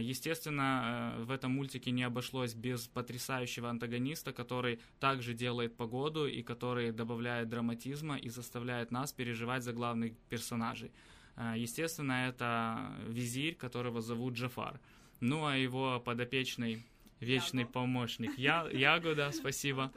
Естественно, 0.00 1.14
в 1.20 1.30
этом 1.30 1.52
мультике 1.52 1.92
не 1.92 2.02
обошлось 2.02 2.54
без 2.54 2.88
потрясающего 2.88 3.70
антагониста, 3.70 4.32
который 4.32 4.80
также 4.98 5.34
делает 5.34 5.76
погоду 5.76 6.26
и 6.26 6.42
который 6.42 6.90
добавляет 6.90 7.48
драматизма 7.48 8.16
и 8.16 8.28
заставляет 8.28 8.90
нас 8.90 9.12
переживать 9.12 9.62
за 9.62 9.72
главных 9.72 10.16
персонажей. 10.28 10.90
Э, 11.36 11.54
Естественно, 11.56 12.28
это 12.28 12.92
визирь, 13.08 13.54
которого 13.54 14.00
зовут 14.00 14.34
Джафар. 14.34 14.80
Ну, 15.20 15.46
а 15.46 15.56
его 15.56 16.00
подопечный 16.00 16.84
вечный 17.20 17.62
Яго. 17.62 17.72
помощник 17.72 18.38
Я, 18.38 18.68
Яго, 18.72 19.14
да, 19.14 19.32
спасибо, 19.32 19.92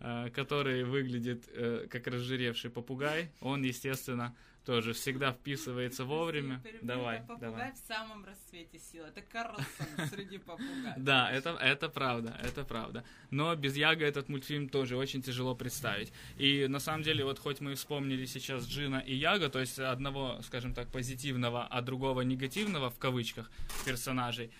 э, 0.00 0.30
который 0.30 0.84
выглядит 0.84 1.44
э, 1.48 1.86
как 1.90 2.06
разжиревший 2.06 2.70
попугай. 2.70 3.30
Он, 3.40 3.62
естественно, 3.62 4.34
тоже 4.64 4.92
всегда 4.92 5.32
вписывается 5.32 6.04
вовремя. 6.04 6.62
Давай, 6.82 7.20
Попугай 7.20 7.50
давай. 7.50 7.72
в 7.72 7.76
самом 7.76 8.24
расцвете 8.24 8.78
сил. 8.78 9.04
Это 9.04 9.20
Карлсон 9.20 9.64
среди 10.10 10.38
попугаев. 10.38 10.94
Да, 10.96 11.30
это, 11.30 11.50
это 11.60 11.88
правда, 11.88 12.38
это 12.42 12.64
правда. 12.64 13.04
Но 13.30 13.54
без 13.54 13.76
Яга 13.76 14.06
этот 14.06 14.28
мультфильм 14.28 14.68
тоже 14.68 14.96
очень 14.96 15.22
тяжело 15.22 15.54
представить. 15.54 16.12
И 16.38 16.66
на 16.66 16.78
самом 16.78 17.02
деле, 17.02 17.24
вот 17.24 17.38
хоть 17.38 17.60
мы 17.60 17.74
вспомнили 17.74 18.24
сейчас 18.24 18.66
Джина 18.66 18.98
и 18.98 19.14
Яга, 19.14 19.50
то 19.50 19.60
есть 19.60 19.78
одного, 19.78 20.40
скажем 20.42 20.74
так, 20.74 20.88
позитивного, 20.88 21.66
а 21.66 21.82
другого 21.82 22.22
негативного, 22.22 22.90
в 22.90 22.98
кавычках, 22.98 23.50
персонажей, 23.84 24.50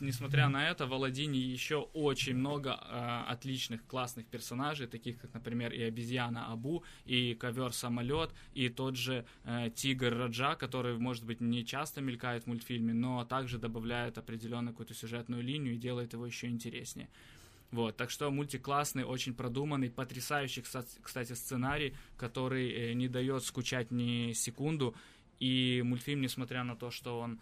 несмотря 0.00 0.48
на 0.48 0.68
это, 0.68 0.86
в 0.86 0.92
Аладдине 0.92 1.38
еще 1.38 1.76
очень 1.92 2.34
много 2.34 2.70
э, 2.70 3.24
отличных, 3.28 3.86
классных 3.86 4.26
персонажей, 4.26 4.86
таких 4.86 5.20
как, 5.20 5.32
например, 5.34 5.72
и 5.72 5.82
обезьяна 5.82 6.52
Абу, 6.52 6.84
и 7.04 7.34
ковер-самолет, 7.34 8.30
и 8.54 8.68
тот 8.68 8.96
же 8.96 9.24
э, 9.44 9.70
тигр 9.74 10.16
Раджа, 10.16 10.56
который, 10.56 10.98
может 10.98 11.24
быть, 11.24 11.40
не 11.40 11.64
часто 11.64 12.00
мелькает 12.00 12.44
в 12.44 12.46
мультфильме, 12.48 12.92
но 12.92 13.24
также 13.24 13.58
добавляет 13.58 14.18
определенную 14.18 14.72
какую-то 14.72 14.94
сюжетную 14.94 15.42
линию 15.42 15.74
и 15.74 15.78
делает 15.78 16.12
его 16.12 16.26
еще 16.26 16.48
интереснее. 16.48 17.08
Вот, 17.70 17.96
так 17.96 18.10
что 18.10 18.30
мультик 18.30 18.62
классный, 18.62 19.04
очень 19.04 19.32
продуманный, 19.32 19.90
потрясающий, 19.90 20.60
кста- 20.60 20.84
кстати, 21.00 21.32
сценарий, 21.32 21.94
который 22.18 22.70
э, 22.70 22.92
не 22.92 23.08
дает 23.08 23.44
скучать 23.44 23.90
ни 23.90 24.32
секунду. 24.32 24.94
И 25.40 25.82
мультфильм, 25.84 26.20
несмотря 26.20 26.62
на 26.64 26.76
то, 26.76 26.90
что 26.90 27.18
он 27.18 27.32
э, 27.32 27.38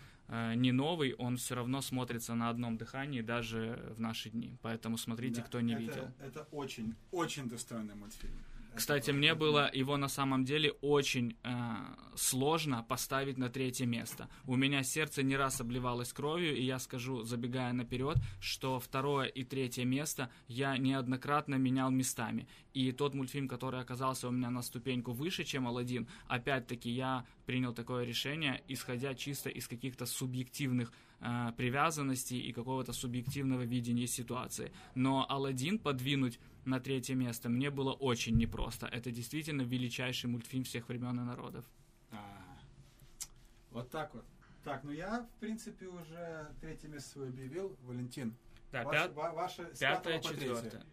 не 0.54 0.72
новый, 0.72 1.14
он 1.14 1.36
все 1.36 1.54
равно 1.54 1.80
смотрится 1.82 2.34
на 2.34 2.50
одном 2.50 2.76
дыхании 2.76 3.20
даже 3.20 3.92
в 3.96 4.00
наши 4.00 4.30
дни. 4.30 4.56
Поэтому 4.62 4.96
смотрите, 4.98 5.40
Да, 5.40 5.46
кто 5.46 5.60
не 5.60 5.72
это- 5.74 5.82
видел. 5.82 6.08
Это 6.20 6.42
очень, 6.52 6.94
очень 7.10 7.48
достойный 7.48 7.94
мультфильм. 7.94 8.38
Кстати, 8.74 9.10
мне 9.10 9.34
было 9.34 9.70
его 9.72 9.96
на 9.96 10.08
самом 10.08 10.44
деле 10.44 10.72
очень 10.80 11.36
э, 11.42 11.50
сложно 12.14 12.84
поставить 12.88 13.36
на 13.36 13.48
третье 13.48 13.86
место. 13.86 14.28
У 14.46 14.56
меня 14.56 14.82
сердце 14.82 15.22
не 15.22 15.36
раз 15.36 15.60
обливалось 15.60 16.12
кровью, 16.12 16.56
и 16.56 16.62
я 16.62 16.78
скажу, 16.78 17.22
забегая 17.22 17.72
наперед, 17.72 18.16
что 18.40 18.78
второе 18.78 19.26
и 19.26 19.42
третье 19.44 19.84
место 19.84 20.30
я 20.46 20.76
неоднократно 20.78 21.56
менял 21.56 21.90
местами. 21.90 22.46
И 22.72 22.92
тот 22.92 23.14
мультфильм, 23.14 23.48
который 23.48 23.80
оказался 23.80 24.28
у 24.28 24.30
меня 24.30 24.50
на 24.50 24.62
ступеньку 24.62 25.12
выше, 25.12 25.44
чем 25.44 25.66
Алладин, 25.66 26.06
опять-таки 26.28 26.90
я 26.90 27.26
принял 27.46 27.74
такое 27.74 28.04
решение, 28.04 28.62
исходя 28.68 29.14
чисто 29.14 29.50
из 29.50 29.66
каких-то 29.66 30.06
субъективных 30.06 30.92
э, 31.20 31.52
привязанностей 31.56 32.38
и 32.38 32.52
какого-то 32.52 32.92
субъективного 32.92 33.62
видения 33.62 34.06
ситуации. 34.06 34.72
Но 34.94 35.26
Алладин 35.28 35.78
подвинуть 35.78 36.38
на 36.64 36.80
третье 36.80 37.14
место 37.14 37.48
мне 37.48 37.70
было 37.70 37.92
очень 37.92 38.36
непросто. 38.36 38.86
Это 38.86 39.10
действительно 39.10 39.62
величайший 39.62 40.28
мультфильм 40.30 40.64
всех 40.64 40.88
времен 40.88 41.18
и 41.20 41.24
народов. 41.24 41.64
А, 42.10 42.58
Вот 43.70 43.90
так 43.90 44.14
вот. 44.14 44.24
Так, 44.64 44.84
ну 44.84 44.90
я, 44.90 45.22
в 45.22 45.40
принципе, 45.40 45.86
уже 45.86 46.52
третье 46.60 46.88
место 46.88 47.10
свое 47.10 47.28
объявил. 47.30 47.76
Валентин, 47.82 48.34
Да, 48.72 48.82
ваше, 48.84 48.98
пят- 49.08 49.14
ва- 49.14 49.32
ваше 49.32 49.72
пятое, 49.78 50.20
четвертое. 50.20 50.84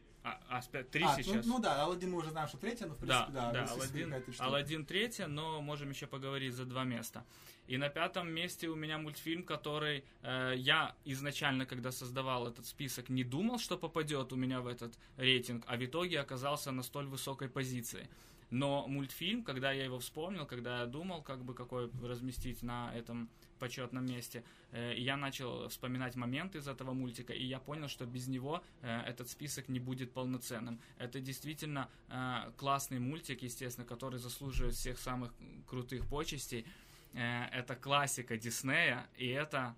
А, 0.50 0.60
а 0.60 0.84
три 0.84 1.04
А, 1.04 1.16
ну- 1.16 1.24
сейчас. 1.24 1.46
Ну, 1.46 1.60
да, 1.60 1.84
Алладин 1.84 2.12
мы 2.12 2.18
уже 2.18 2.32
знаем, 2.32 2.48
что 2.48 2.58
третье, 2.58 2.86
но 2.86 2.96
в 2.96 3.06
Да, 3.06 3.24
принципе, 3.24 3.34
да. 3.34 3.52
да, 3.52 3.62
если 3.62 4.04
Алладин. 4.04 4.24
Алладин 4.40 4.86
третье, 4.86 5.28
но 5.28 5.62
можем 5.62 5.90
еще 5.90 6.08
поговорить 6.08 6.54
за 6.54 6.66
два 6.66 6.84
места. 6.84 7.24
И 7.68 7.78
на 7.78 7.90
пятом 7.90 8.30
месте 8.30 8.68
у 8.68 8.76
меня 8.76 8.98
мультфильм, 8.98 9.44
который 9.44 10.04
э, 10.22 10.54
я 10.56 10.96
изначально, 11.06 11.66
когда 11.66 11.92
создавал 11.92 12.48
этот 12.48 12.66
список, 12.66 13.10
не 13.10 13.24
думал, 13.24 13.60
что 13.60 13.78
попадет 13.78 14.34
у 14.34 14.36
меня 14.36 14.62
в 14.62 14.68
этот 14.68 14.94
рейтинг, 15.18 15.64
а 15.68 15.76
в 15.76 15.86
итоге 15.86 16.20
оказался 16.20 16.72
на 16.72 16.84
столь 16.84 17.08
высокой 17.08 17.50
позиции. 17.50 18.08
Но 18.50 18.88
мультфильм, 18.88 19.44
когда 19.44 19.72
я 19.74 19.84
его 19.84 20.00
вспомнил, 20.00 20.46
когда 20.46 20.80
я 20.80 20.86
думал, 20.86 21.22
как 21.22 21.44
бы 21.44 21.54
какой 21.54 21.92
разместить 22.02 22.64
на 22.64 22.94
этом 22.96 23.30
почетном 23.58 24.06
месте, 24.06 24.44
э, 24.72 24.94
я 24.98 25.18
начал 25.18 25.68
вспоминать 25.70 26.16
моменты 26.16 26.60
из 26.60 26.68
этого 26.68 26.94
мультика, 26.94 27.34
и 27.34 27.44
я 27.44 27.60
понял, 27.60 27.88
что 27.88 28.06
без 28.06 28.28
него 28.28 28.64
э, 28.82 29.02
этот 29.02 29.30
список 29.30 29.70
не 29.70 29.80
будет 29.80 30.12
полноценным. 30.14 30.80
Это 30.98 31.20
действительно 31.20 31.90
э, 32.10 32.52
классный 32.58 33.00
мультик, 33.00 33.42
естественно, 33.42 33.86
который 33.86 34.20
заслуживает 34.20 34.76
всех 34.76 35.00
самых 35.00 35.34
крутых 35.68 36.06
почестей. 36.08 36.66
Это 37.14 37.76
классика 37.76 38.38
Диснея, 38.38 39.08
и 39.18 39.28
это 39.28 39.76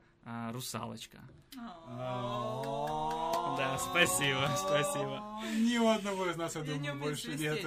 «Русалочка». 0.51 1.19
Да, 3.57 3.77
спасибо, 3.77 4.49
спасибо. 4.57 5.41
Ни 5.55 5.77
у 5.77 5.87
одного 5.87 6.27
из 6.29 6.35
нас, 6.35 6.55
я 6.55 6.61
думаю, 6.61 6.95
больше 6.95 7.35
нет. 7.35 7.65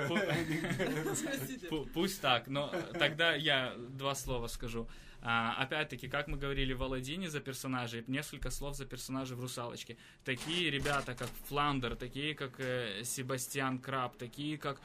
Пусть 1.95 2.21
так, 2.21 2.47
но 2.49 2.73
тогда 2.99 3.35
я 3.35 3.75
два 3.77 4.15
слова 4.15 4.47
скажу. 4.47 4.87
А, 5.25 5.55
опять-таки, 5.62 6.09
как 6.09 6.27
мы 6.27 6.37
говорили 6.37 6.73
в 6.73 6.83
Аладдине 6.83 7.31
за 7.31 7.41
персонажей, 7.41 8.03
несколько 8.09 8.51
слов 8.51 8.77
за 8.77 8.87
персонажей 8.87 9.37
в 9.37 9.41
«Русалочке». 9.41 9.97
Такие 10.25 10.70
ребята, 10.70 11.14
как 11.14 11.29
Фландер, 11.47 11.95
такие, 11.95 12.35
как 12.35 12.59
э, 12.59 13.05
Себастьян 13.05 13.79
Краб, 13.79 14.16
такие, 14.16 14.59
как 14.59 14.81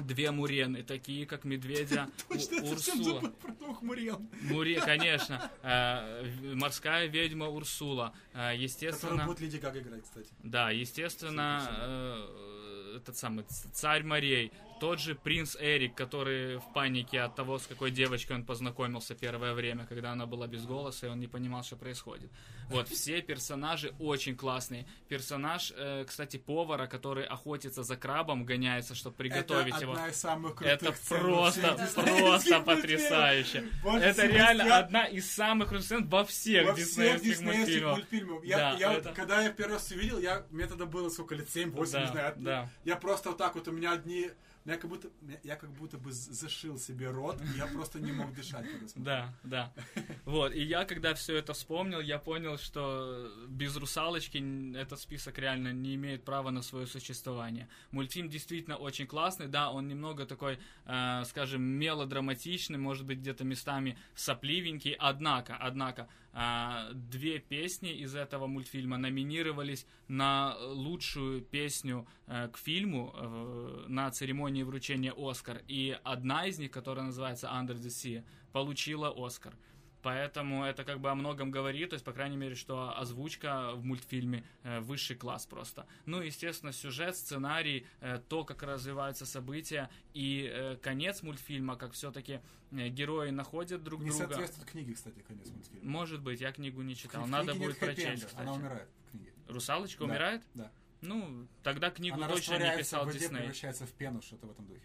Две 0.00 0.30
Мурены, 0.30 0.82
такие, 0.82 1.26
как 1.26 1.44
Медведя 1.44 2.08
Точно, 2.28 2.62
Урсула. 2.62 3.20
про 3.20 3.52
двух 3.52 3.82
Мурен. 3.82 4.28
Муре, 4.42 4.80
конечно. 4.84 5.50
Э, 5.62 6.24
морская 6.54 7.06
ведьма 7.06 7.48
Урсула. 7.48 8.14
Э, 8.32 8.52
естественно... 8.56 9.26
будет 9.26 9.40
Леди 9.40 9.58
Гага 9.58 9.80
играть, 9.80 10.02
кстати. 10.02 10.28
Да, 10.42 10.70
естественно, 10.70 11.68
э, 11.70 12.96
этот 12.96 13.16
самый 13.18 13.44
царь 13.72 14.02
морей, 14.02 14.50
тот 14.82 14.98
же 14.98 15.14
принц 15.14 15.56
Эрик, 15.60 15.94
который 15.94 16.56
в 16.56 16.72
панике 16.74 17.20
от 17.20 17.36
того, 17.36 17.60
с 17.60 17.68
какой 17.68 17.92
девочкой 17.92 18.34
он 18.34 18.44
познакомился 18.44 19.14
первое 19.14 19.54
время, 19.54 19.86
когда 19.86 20.10
она 20.10 20.26
была 20.26 20.48
без 20.48 20.64
голоса, 20.66 21.06
и 21.06 21.08
он 21.08 21.20
не 21.20 21.28
понимал, 21.28 21.62
что 21.62 21.76
происходит. 21.76 22.32
Вот, 22.68 22.88
все 22.88 23.22
персонажи 23.22 23.94
очень 24.00 24.34
классные. 24.34 24.84
Персонаж, 25.08 25.72
э, 25.76 26.04
кстати, 26.04 26.36
повара, 26.36 26.88
который 26.88 27.24
охотится 27.24 27.84
за 27.84 27.96
крабом, 27.96 28.44
гоняется, 28.44 28.96
чтобы 28.96 29.14
приготовить 29.14 29.72
это 29.76 29.82
его. 29.82 29.92
одна 29.92 30.08
из 30.08 30.16
самых 30.16 30.56
крутых 30.56 30.74
Это 30.74 30.92
просто, 31.08 31.90
просто 31.94 32.60
потрясающе. 32.60 33.64
Это 33.84 34.26
реально 34.26 34.78
одна 34.78 35.04
из 35.04 35.30
самых 35.30 35.68
крутых 35.68 35.84
сцен 35.86 36.08
во 36.08 36.24
всех 36.24 36.66
Во 36.66 36.74
диснеевских 36.74 37.30
диснеевских 37.30 37.56
мультфильмах. 37.56 37.96
мультфильмах. 37.98 38.44
Я, 38.44 38.56
Да, 38.58 38.76
я 38.78 38.92
это- 38.94 39.12
когда 39.12 39.42
я 39.42 39.50
первый 39.50 39.74
раз 39.74 39.88
увидел, 39.92 40.18
я, 40.18 40.44
мне 40.50 40.66
тогда 40.66 40.86
было 40.86 41.08
сколько 41.08 41.36
лет, 41.36 41.48
7-8, 41.48 41.92
Да, 41.92 42.00
не 42.00 42.06
знаю. 42.08 42.34
да. 42.38 42.70
Я 42.84 42.96
просто 42.96 43.28
вот 43.28 43.38
так 43.38 43.54
вот, 43.54 43.68
у 43.68 43.72
меня 43.72 43.92
одни... 43.92 44.30
Я 44.64 44.76
как 44.76 44.90
будто, 44.90 45.08
я 45.42 45.56
как 45.56 45.70
будто 45.72 45.98
бы 45.98 46.12
зашил 46.12 46.78
себе 46.78 47.10
рот, 47.10 47.40
и 47.42 47.58
я 47.58 47.66
просто 47.66 47.98
не 47.98 48.12
мог 48.12 48.32
дышать. 48.34 48.66
Да, 48.94 49.34
да. 49.42 49.72
Вот, 50.24 50.52
и 50.54 50.62
я, 50.62 50.84
когда 50.84 51.14
все 51.14 51.36
это 51.36 51.52
вспомнил, 51.52 52.00
я 52.00 52.18
понял, 52.18 52.56
что 52.58 53.28
без 53.48 53.76
русалочки 53.76 54.38
этот 54.76 55.00
список 55.00 55.38
реально 55.38 55.72
не 55.72 55.96
имеет 55.96 56.24
права 56.24 56.50
на 56.50 56.62
свое 56.62 56.86
существование. 56.86 57.68
Мультфильм 57.90 58.28
действительно 58.28 58.76
очень 58.76 59.06
классный, 59.06 59.48
да, 59.48 59.70
он 59.70 59.88
немного 59.88 60.26
такой, 60.26 60.58
э, 60.86 61.24
скажем, 61.26 61.62
мелодраматичный, 61.62 62.78
может 62.78 63.04
быть, 63.04 63.18
где-то 63.18 63.44
местами 63.44 63.98
сопливенький, 64.14 64.92
однако, 64.92 65.56
однако, 65.56 66.08
две 66.32 67.38
песни 67.38 67.92
из 67.92 68.14
этого 68.14 68.46
мультфильма 68.46 68.96
номинировались 68.96 69.86
на 70.08 70.56
лучшую 70.58 71.42
песню 71.42 72.06
э, 72.26 72.48
к 72.48 72.56
фильму 72.56 73.12
э, 73.14 73.84
на 73.88 74.10
церемонии 74.10 74.62
вручения 74.62 75.12
Оскар, 75.14 75.62
и 75.68 75.98
одна 76.02 76.46
из 76.46 76.58
них, 76.58 76.70
которая 76.70 77.04
называется 77.04 77.48
Under 77.48 77.74
the 77.74 77.88
Sea, 77.88 78.24
получила 78.52 79.12
Оскар. 79.14 79.54
Поэтому 80.02 80.64
это 80.64 80.84
как 80.84 81.00
бы 81.00 81.10
о 81.10 81.14
многом 81.14 81.50
говорит, 81.50 81.90
то 81.90 81.94
есть, 81.94 82.04
по 82.04 82.12
крайней 82.12 82.36
мере, 82.36 82.54
что 82.56 82.96
озвучка 82.98 83.72
в 83.74 83.84
мультфильме 83.84 84.44
э, 84.64 84.80
высший 84.80 85.14
класс 85.16 85.46
просто. 85.46 85.86
Ну, 86.06 86.20
естественно, 86.20 86.72
сюжет, 86.72 87.16
сценарий, 87.16 87.86
э, 88.00 88.20
то, 88.28 88.44
как 88.44 88.62
развиваются 88.64 89.26
события 89.26 89.88
и 90.12 90.50
э, 90.52 90.76
конец 90.82 91.22
мультфильма, 91.22 91.76
как 91.76 91.92
все-таки 91.92 92.40
герои 92.72 93.30
находят 93.30 93.84
друг 93.84 94.00
Не 94.02 94.10
друга. 94.10 94.26
соответствует 94.26 94.68
книге, 94.70 94.94
кстати, 94.94 95.20
конец 95.20 95.48
мультфильма. 95.50 95.88
Может 95.90 96.20
быть, 96.20 96.40
я 96.40 96.50
книгу 96.52 96.82
не 96.82 96.96
читал. 96.96 97.22
В 97.24 97.28
Надо 97.28 97.54
будет 97.54 97.78
прочесть, 97.78 98.26
кстати. 98.26 98.42
Она 98.42 98.54
умирает 98.54 98.88
в 99.06 99.10
книге. 99.12 99.32
Русалочка 99.48 100.00
Да, 100.00 100.04
умирает? 100.06 100.42
Да. 100.54 100.72
Ну, 101.00 101.46
тогда 101.62 101.90
книгу 101.90 102.16
Она 102.16 102.28
точно 102.28 102.58
не 102.58 102.76
писал 102.78 103.02
в 103.04 103.06
воде, 103.06 103.18
Дисней. 103.20 103.38
превращается 103.38 103.86
в 103.86 103.92
пену, 103.92 104.22
что-то 104.22 104.46
в 104.46 104.50
этом 104.52 104.66
духе. 104.66 104.82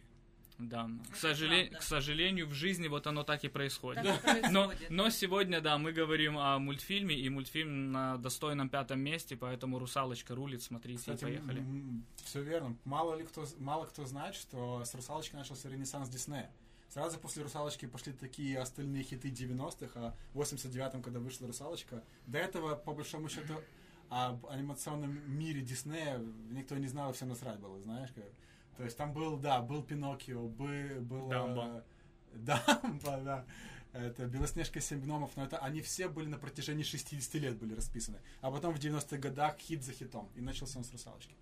Да. 0.60 0.90
К, 1.12 1.18
Это 1.18 1.28
сожале- 1.28 1.70
к 1.78 1.82
сожалению, 1.84 2.48
в 2.48 2.54
жизни 2.54 2.88
вот 2.88 3.06
оно 3.08 3.24
так 3.24 3.44
и 3.44 3.48
происходит. 3.48 4.04
Так 4.04 4.38
и 4.50 4.52
Но, 4.52 4.66
происходит. 4.68 4.90
но 4.90 5.10
сегодня, 5.10 5.62
да, 5.62 5.78
мы 5.78 5.92
говорим 5.92 6.38
о 6.38 6.58
мультфильме, 6.58 7.16
и 7.16 7.30
мультфильм 7.30 7.92
на 7.92 8.18
достойном 8.18 8.70
пятом 8.70 9.00
месте, 9.00 9.36
поэтому 9.38 9.78
«Русалочка» 9.80 10.34
рулит, 10.36 10.64
смотрите, 10.64 11.00
Кстати, 11.00 11.20
и 11.22 11.26
поехали. 11.26 11.64
все 12.24 12.42
верно. 12.42 12.76
Мало 12.86 13.16
ли 13.16 13.24
кто, 13.24 13.46
мало 13.60 13.86
кто 13.86 14.06
знает, 14.06 14.36
что 14.36 14.84
с 14.84 14.94
«Русалочкой» 14.96 15.40
начался 15.40 15.70
ренессанс 15.70 16.10
Диснея. 16.10 16.50
Сразу 16.90 17.20
после 17.20 17.44
«Русалочки» 17.44 17.86
пошли 17.86 18.14
такие 18.14 18.58
остальные 18.60 19.04
хиты 19.04 19.30
90-х, 19.30 19.92
а 19.96 20.16
в 20.34 20.40
89-м, 20.42 21.04
когда 21.04 21.20
вышла 21.20 21.46
«Русалочка», 21.46 22.04
до 22.26 22.40
этого, 22.40 22.76
по 22.76 22.94
большому 22.94 23.30
счету, 23.30 23.54
об 24.10 24.46
анимационном 24.48 25.20
мире 25.38 25.62
Диснея 25.62 26.18
никто 26.50 26.76
не 26.78 26.88
знал, 26.88 27.12
и 27.12 27.14
все 27.14 27.26
насрать 27.26 27.60
было, 27.60 27.80
знаешь, 27.82 28.10
как. 28.16 28.24
То 28.78 28.84
есть 28.84 28.98
там 28.98 29.14
был, 29.14 29.38
да, 29.38 29.62
был 29.62 29.84
Пиноккио, 29.84 30.48
бы- 30.48 31.00
было... 31.02 31.30
Дамбо. 31.30 31.84
Да, 32.34 32.64
да, 33.04 33.20
да. 33.20 33.46
Это 33.94 34.28
Белоснежка 34.28 34.80
и 34.80 34.82
семь 34.82 35.02
гномов, 35.02 35.36
но 35.36 35.46
это 35.46 35.58
они 35.58 35.82
все 35.82 36.08
были 36.08 36.28
на 36.28 36.38
протяжении 36.38 36.84
60 36.84 37.34
лет 37.36 37.58
были 37.58 37.74
расписаны. 37.74 38.20
А 38.42 38.52
потом 38.52 38.74
в 38.76 38.80
90-х 38.80 39.18
годах 39.18 39.58
хит 39.58 39.84
за 39.84 39.94
хитом. 39.94 40.30
И 40.36 40.42
начался 40.42 40.78
он 40.78 40.86
с 40.86 40.92
русалочки. 40.92 41.36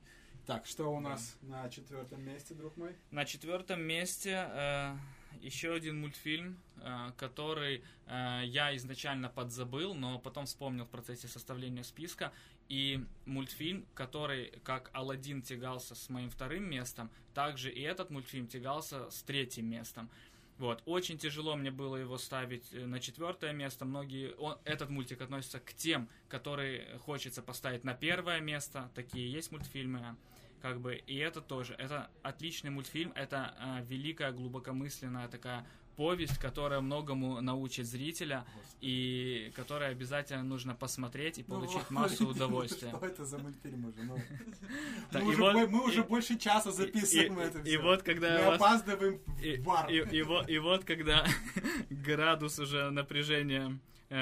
Так, 0.45 0.65
что 0.67 0.95
у 0.95 0.99
нас 0.99 1.35
на 1.41 1.67
четвертом 1.69 2.23
месте, 2.23 2.53
друг 2.53 2.77
мой? 2.77 2.95
На 3.09 3.25
четвертом 3.25 3.81
месте 3.81 4.47
э, 4.47 4.95
еще 5.41 5.73
один 5.73 5.99
мультфильм, 5.99 6.59
э, 6.77 7.11
который 7.17 7.83
э, 8.05 8.41
я 8.45 8.75
изначально 8.75 9.27
подзабыл, 9.27 9.95
но 9.95 10.19
потом 10.19 10.45
вспомнил 10.45 10.85
в 10.85 10.89
процессе 10.89 11.27
составления 11.27 11.83
списка. 11.83 12.31
И 12.67 13.05
мультфильм, 13.25 13.85
который, 13.93 14.53
как 14.63 14.89
Алладин 14.93 15.41
тягался 15.41 15.93
с 15.93 16.09
моим 16.09 16.29
вторым 16.29 16.69
местом, 16.69 17.11
также 17.33 17.71
и 17.71 17.81
этот 17.81 18.09
мультфильм 18.09 18.47
тягался 18.47 19.09
с 19.11 19.21
третьим 19.23 19.67
местом. 19.69 20.09
Вот, 20.57 20.81
очень 20.85 21.17
тяжело 21.17 21.55
мне 21.57 21.69
было 21.69 21.97
его 21.97 22.17
ставить 22.17 22.73
э, 22.73 22.85
на 22.85 23.01
четвертое 23.01 23.51
место. 23.51 23.83
Многие, 23.83 24.33
он, 24.35 24.57
этот 24.63 24.89
мультик 24.89 25.21
относится 25.21 25.59
к 25.59 25.73
тем, 25.73 26.07
которые 26.29 26.97
хочется 26.99 27.41
поставить 27.41 27.83
на 27.83 27.93
первое 27.93 28.39
место. 28.39 28.89
Такие 28.95 29.29
есть 29.29 29.51
мультфильмы, 29.51 30.15
как 30.61 30.79
бы, 30.79 30.95
и 30.95 31.17
это 31.17 31.41
тоже. 31.41 31.73
Это 31.73 32.09
отличный 32.23 32.69
мультфильм, 32.69 33.11
это 33.15 33.53
э, 33.59 33.85
великая 33.85 34.31
глубокомысленная 34.31 35.27
такая 35.27 35.67
повесть, 35.95 36.37
которая 36.37 36.81
многому 36.81 37.41
научит 37.41 37.85
зрителя 37.87 38.45
и 38.81 39.51
которая 39.55 39.91
обязательно 39.91 40.43
нужно 40.43 40.75
посмотреть 40.75 41.39
и 41.39 41.43
получить 41.43 41.89
Ну, 41.89 41.99
массу 41.99 42.27
удовольствия. 42.29 42.89
Что 42.89 43.05
это 43.05 43.25
за 43.25 43.37
мультфильм 43.37 43.85
уже? 43.85 44.03
Ну, 44.03 44.17
Да, 45.11 45.19
мы 45.19 45.25
и 45.25 45.35
уже 45.35 45.41
вот- 45.41 45.69
мы 45.69 45.83
уже 45.85 45.99
и- 46.01 46.03
больше 46.03 46.37
часа 46.37 46.71
записываем 46.71 47.39
и- 47.39 47.43
это 47.43 47.59
и 47.59 47.63
все. 47.63 47.81
вот 47.81 48.03
когда 48.03 48.37
Мы 48.37 48.45
вас- 48.45 48.55
опаздываем 48.61 49.19
И, 49.41 49.55
в 49.57 49.63
бар. 49.63 49.89
и- 49.89 50.17
и 50.17 50.21
вот, 50.23 50.49
и 50.49 50.57
вот 50.59 50.83
когда 50.83 51.25
градус 51.89 52.59
уже 52.59 52.89
напряжения 52.91 53.77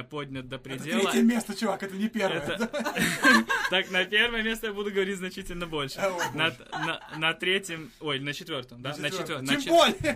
поднят 0.09 0.47
до 0.47 0.55
Это 0.55 0.63
предела, 0.63 1.01
третье 1.11 1.21
место, 1.23 1.55
чувак, 1.55 1.83
это 1.83 1.95
не 1.95 2.07
первое. 2.09 2.37
Это- 2.39 2.67
так 3.69 3.91
на 3.91 4.05
первое 4.05 4.41
место 4.43 4.67
я 4.67 4.73
буду 4.73 4.91
говорить 4.91 5.17
значительно 5.17 5.67
больше. 5.67 5.99
О, 5.99 6.17
На, 6.33 6.53
на- 6.71 7.01
на 7.17 7.33
третьем, 7.33 7.91
ой, 7.99 8.19
на 8.19 8.33
четвертом, 8.33 8.81
да? 8.81 8.95
На, 8.97 9.09
четвертом. 9.09 9.45
на 9.45 9.53
чет- 9.57 9.67
более. 9.69 10.15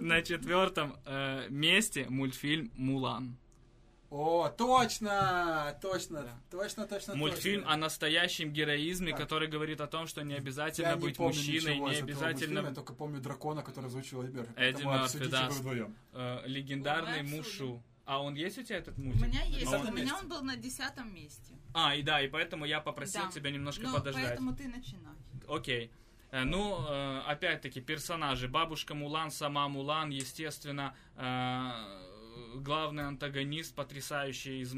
на 0.00 0.22
четвертом 0.22 0.96
э, 1.06 1.46
месте 1.50 2.06
мультфильм 2.08 2.70
Мулан. 2.76 3.36
О, 4.08 4.48
точно, 4.48 5.76
точно, 5.82 6.22
Да. 6.22 6.58
точно, 6.58 6.86
точно, 6.86 7.16
Мультфильм 7.16 7.62
точно. 7.62 7.74
о 7.74 7.76
настоящем 7.76 8.52
героизме, 8.52 9.10
Так. 9.10 9.20
который 9.20 9.48
говорит 9.48 9.80
о 9.80 9.88
том, 9.88 10.06
что 10.06 10.22
не 10.22 10.34
Я 10.34 10.38
обязательно 10.38 10.94
не 10.94 11.00
быть 11.00 11.16
помню 11.16 11.34
мужчиной, 11.34 11.52
не 11.52 11.58
из 11.58 11.64
этого 11.66 11.80
мультфильма, 11.80 12.06
обязательно 12.28 12.58
Я 12.68 12.74
только 12.74 12.92
помню 12.94 13.20
дракона, 13.20 13.62
который 13.62 13.86
озвучил 13.86 14.22
Эдди 14.22 14.36
Мерфи. 14.36 14.52
Эдди 14.56 14.82
Мерфи, 14.84 15.26
да. 15.28 15.50
э, 16.12 16.42
легендарный 16.46 17.22
Мушу. 17.24 17.82
А 18.06 18.22
он 18.22 18.34
есть 18.34 18.56
у 18.58 18.62
тебя 18.62 18.78
этот 18.78 18.96
У 18.98 19.02
мультик? 19.02 19.26
меня 19.26 19.42
есть, 19.44 19.66
он- 19.66 19.80
у 19.80 19.90
меня 19.90 20.04
месте. 20.04 20.14
он 20.14 20.28
был 20.28 20.42
на 20.42 20.56
десятом 20.56 21.12
месте. 21.12 21.52
А, 21.74 21.94
и 21.94 22.02
да, 22.02 22.22
и 22.22 22.28
поэтому 22.28 22.64
я 22.64 22.80
попросил 22.80 23.24
Да. 23.24 23.30
тебя 23.32 23.50
немножко 23.50 23.82
Ну, 23.82 23.94
подождать. 23.94 24.24
поэтому 24.24 24.54
ты 24.54 24.68
начинай. 24.68 25.14
Окей. 25.48 25.90
Э, 26.30 26.44
Ну, 26.44 26.84
э, 26.88 27.20
опять-таки, 27.26 27.80
персонажи. 27.80 28.48
Бабушка 28.48 28.94
Мулан, 28.94 29.30
сама 29.30 29.68
Мулан, 29.68 30.10
естественно, 30.10 30.94
э, 31.16 32.60
главный 32.60 33.04
антагонист, 33.04 33.74
потрясающий 33.74 34.60
из, 34.60 34.70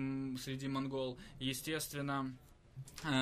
среди 0.42 0.68
монгол. 0.68 1.18
Естественно, 1.38 2.34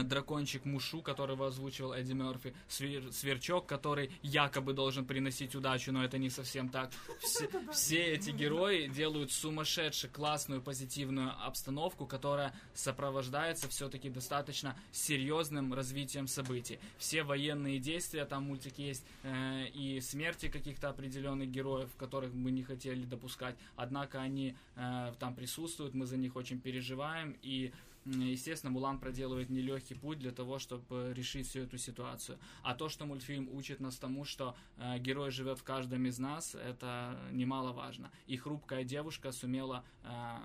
дракончик 0.04 0.64
Мушу, 0.64 1.02
которого 1.02 1.48
озвучивал 1.48 1.92
Эдди 1.92 2.12
Мерфи, 2.12 2.54
Свер- 2.68 3.12
Сверчок, 3.12 3.66
который 3.66 4.11
якобы 4.22 4.72
должен 4.72 5.04
приносить 5.04 5.54
удачу, 5.54 5.92
но 5.92 6.04
это 6.04 6.18
не 6.18 6.30
совсем 6.30 6.68
так. 6.68 6.90
Все, 7.20 7.48
все 7.72 8.04
эти 8.14 8.30
герои 8.30 8.88
делают 8.88 9.32
сумасшедшую, 9.32 10.12
классную, 10.12 10.62
позитивную 10.62 11.32
обстановку, 11.44 12.07
которая 12.07 12.54
сопровождается 12.74 13.68
все-таки 13.68 14.09
достаточно 14.09 14.76
серьезным 14.92 15.74
развитием 15.74 16.26
событий. 16.26 16.78
Все 16.98 17.22
военные 17.22 17.78
действия, 17.78 18.24
там 18.24 18.44
мультик 18.44 18.78
есть, 18.78 19.04
э, 19.22 19.68
и 19.74 20.00
смерти 20.00 20.48
каких-то 20.48 20.88
определенных 20.88 21.50
героев, 21.50 21.90
которых 21.96 22.32
мы 22.32 22.50
не 22.50 22.62
хотели 22.62 23.04
допускать, 23.04 23.57
однако 23.76 24.20
они 24.20 24.57
э, 24.76 25.12
там 25.18 25.34
присутствуют, 25.34 25.94
мы 25.94 26.07
за 26.07 26.16
них 26.16 26.36
очень 26.36 26.61
переживаем, 26.61 27.36
и 27.42 27.72
Естественно, 28.07 28.70
Мулан 28.70 29.00
проделывает 29.00 29.50
нелегкий 29.50 29.94
путь 29.94 30.20
для 30.20 30.30
того, 30.30 30.61
чтобы 30.61 31.12
решить 31.12 31.48
всю 31.48 31.61
эту 31.61 31.76
ситуацию. 31.76 32.38
А 32.62 32.74
то, 32.74 32.88
что 32.88 33.04
мультфильм 33.04 33.48
учит 33.52 33.80
нас 33.80 33.96
тому, 33.96 34.24
что 34.24 34.57
э, 34.76 34.98
герой 35.00 35.32
живет 35.32 35.59
в 35.59 35.64
каждом 35.64 36.07
из 36.07 36.18
нас, 36.20 36.54
это 36.54 37.18
немаловажно. 37.32 38.12
И 38.28 38.36
хрупкая 38.36 38.84
девушка 38.84 39.32
сумела 39.32 39.84
э, 40.04 40.36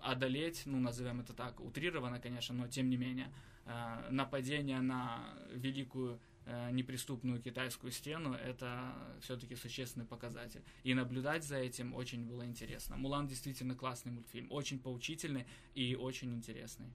одолеть, 0.00 0.62
ну, 0.64 0.80
назовем 0.80 1.20
это 1.20 1.34
так, 1.34 1.60
утрированно, 1.60 2.18
конечно, 2.18 2.54
но 2.54 2.66
тем 2.66 2.88
не 2.88 2.96
менее, 2.96 3.30
э, 3.66 4.08
нападение 4.10 4.80
на 4.80 5.22
великую 5.52 6.18
э, 6.46 6.70
неприступную 6.70 7.42
китайскую 7.42 7.92
стену, 7.92 8.32
это 8.32 8.94
все-таки 9.20 9.54
существенный 9.54 10.06
показатель. 10.06 10.62
И 10.82 10.94
наблюдать 10.94 11.44
за 11.44 11.58
этим 11.58 11.94
очень 11.94 12.24
было 12.24 12.46
интересно. 12.46 12.96
Мулан 12.96 13.26
действительно 13.26 13.74
классный 13.74 14.12
мультфильм, 14.12 14.50
очень 14.50 14.78
поучительный 14.78 15.46
и 15.74 15.94
очень 15.94 16.34
интересный. 16.34 16.86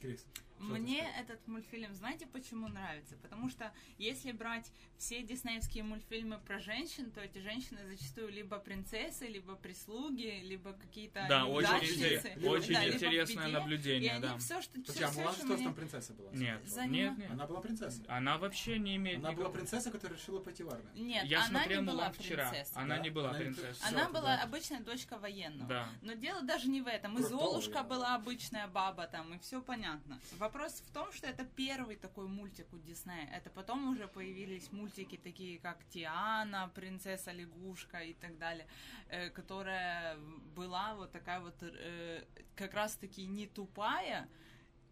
Крис, 0.00 0.24
что 0.58 0.74
Мне 0.74 1.08
этот 1.18 1.46
мультфильм, 1.46 1.94
знаете, 1.94 2.26
почему 2.26 2.68
нравится? 2.68 3.16
Потому 3.22 3.48
что 3.48 3.72
если 3.96 4.32
брать 4.32 4.70
все 4.96 5.22
диснеевские 5.22 5.84
мультфильмы 5.84 6.38
про 6.38 6.58
женщин, 6.58 7.10
то 7.10 7.20
эти 7.20 7.38
женщины 7.38 7.78
зачастую 7.88 8.28
либо 8.30 8.58
принцессы, 8.58 9.26
либо 9.26 9.54
прислуги, 9.56 10.40
либо 10.44 10.72
какие-то 10.72 11.24
Да, 11.28 11.46
очень, 11.46 11.68
интерес- 11.68 12.24
очень 12.46 12.72
Да, 12.74 12.88
интересное 12.88 13.46
беде. 13.46 13.50
И 13.50 13.52
наблюдение, 13.60 14.12
они 14.12 14.22
да. 14.22 14.38
все, 14.38 14.60
что, 14.60 14.72
Подожди, 14.80 14.92
все, 14.92 15.04
а 15.06 15.12
Мулан 15.12 15.34
что 15.34 15.44
что 15.44 15.54
мне- 15.54 15.64
там 15.64 15.74
принцесса 15.74 16.12
была? 16.14 16.30
Нет, 16.32 16.62
Занима- 16.64 16.90
нет, 16.90 17.18
нет. 17.18 17.30
Она 17.30 17.46
была 17.46 17.60
принцессой. 17.60 18.04
Она 18.08 18.38
вообще 18.38 18.78
не 18.78 18.96
имеет 18.96 19.18
Она 19.18 19.28
была 19.28 19.32
никакого- 19.48 19.54
принцесса, 19.54 19.90
которая 19.90 20.18
решила 20.18 20.40
пойти 20.40 20.62
в 20.64 20.70
армию. 20.70 20.90
Нет, 20.94 21.24
Я 21.26 21.40
она 21.40 21.60
смотрел 21.60 21.80
не 21.82 21.86
была 21.86 21.94
Мулан 21.96 22.12
вчера. 22.14 22.50
принцессой. 22.50 22.82
Она 22.82 22.96
Да? 22.96 23.02
не 23.02 23.10
была 23.10 23.30
Она 23.30 23.38
принцессой. 23.38 23.88
Она 23.88 24.04
Всё, 24.04 24.12
была 24.12 24.36
да. 24.36 24.42
обычная 24.42 24.80
дочка 24.80 25.18
военного. 25.18 25.68
Да. 25.68 25.88
Но 26.02 26.12
дело 26.14 26.42
даже 26.42 26.68
не 26.68 26.80
в 26.82 26.86
этом. 26.86 27.18
И 27.18 27.22
Золушка 27.22 27.82
была 27.82 28.14
обычная 28.14 28.66
баба 28.68 29.06
там, 29.06 29.32
и 29.34 29.38
все 29.38 29.60
понятно. 29.62 30.18
Вопрос 30.48 30.80
в 30.80 30.90
том, 30.92 31.12
что 31.12 31.26
это 31.26 31.44
первый 31.44 31.96
такой 31.96 32.26
мультик 32.26 32.72
у 32.72 32.78
Диснея. 32.78 33.28
Это 33.36 33.50
потом 33.50 33.90
уже 33.90 34.08
появились 34.08 34.72
мультики 34.72 35.18
такие, 35.18 35.58
как 35.58 35.84
Тиана, 35.90 36.70
Принцесса 36.74 37.32
Лягушка 37.32 37.98
и 37.98 38.14
так 38.14 38.38
далее, 38.38 38.66
э, 39.10 39.28
которая 39.28 40.16
была 40.56 40.94
вот 40.94 41.12
такая 41.12 41.40
вот 41.40 41.62
э, 41.62 42.24
как 42.56 42.72
раз-таки 42.72 43.26
не 43.26 43.46
тупая, 43.46 44.26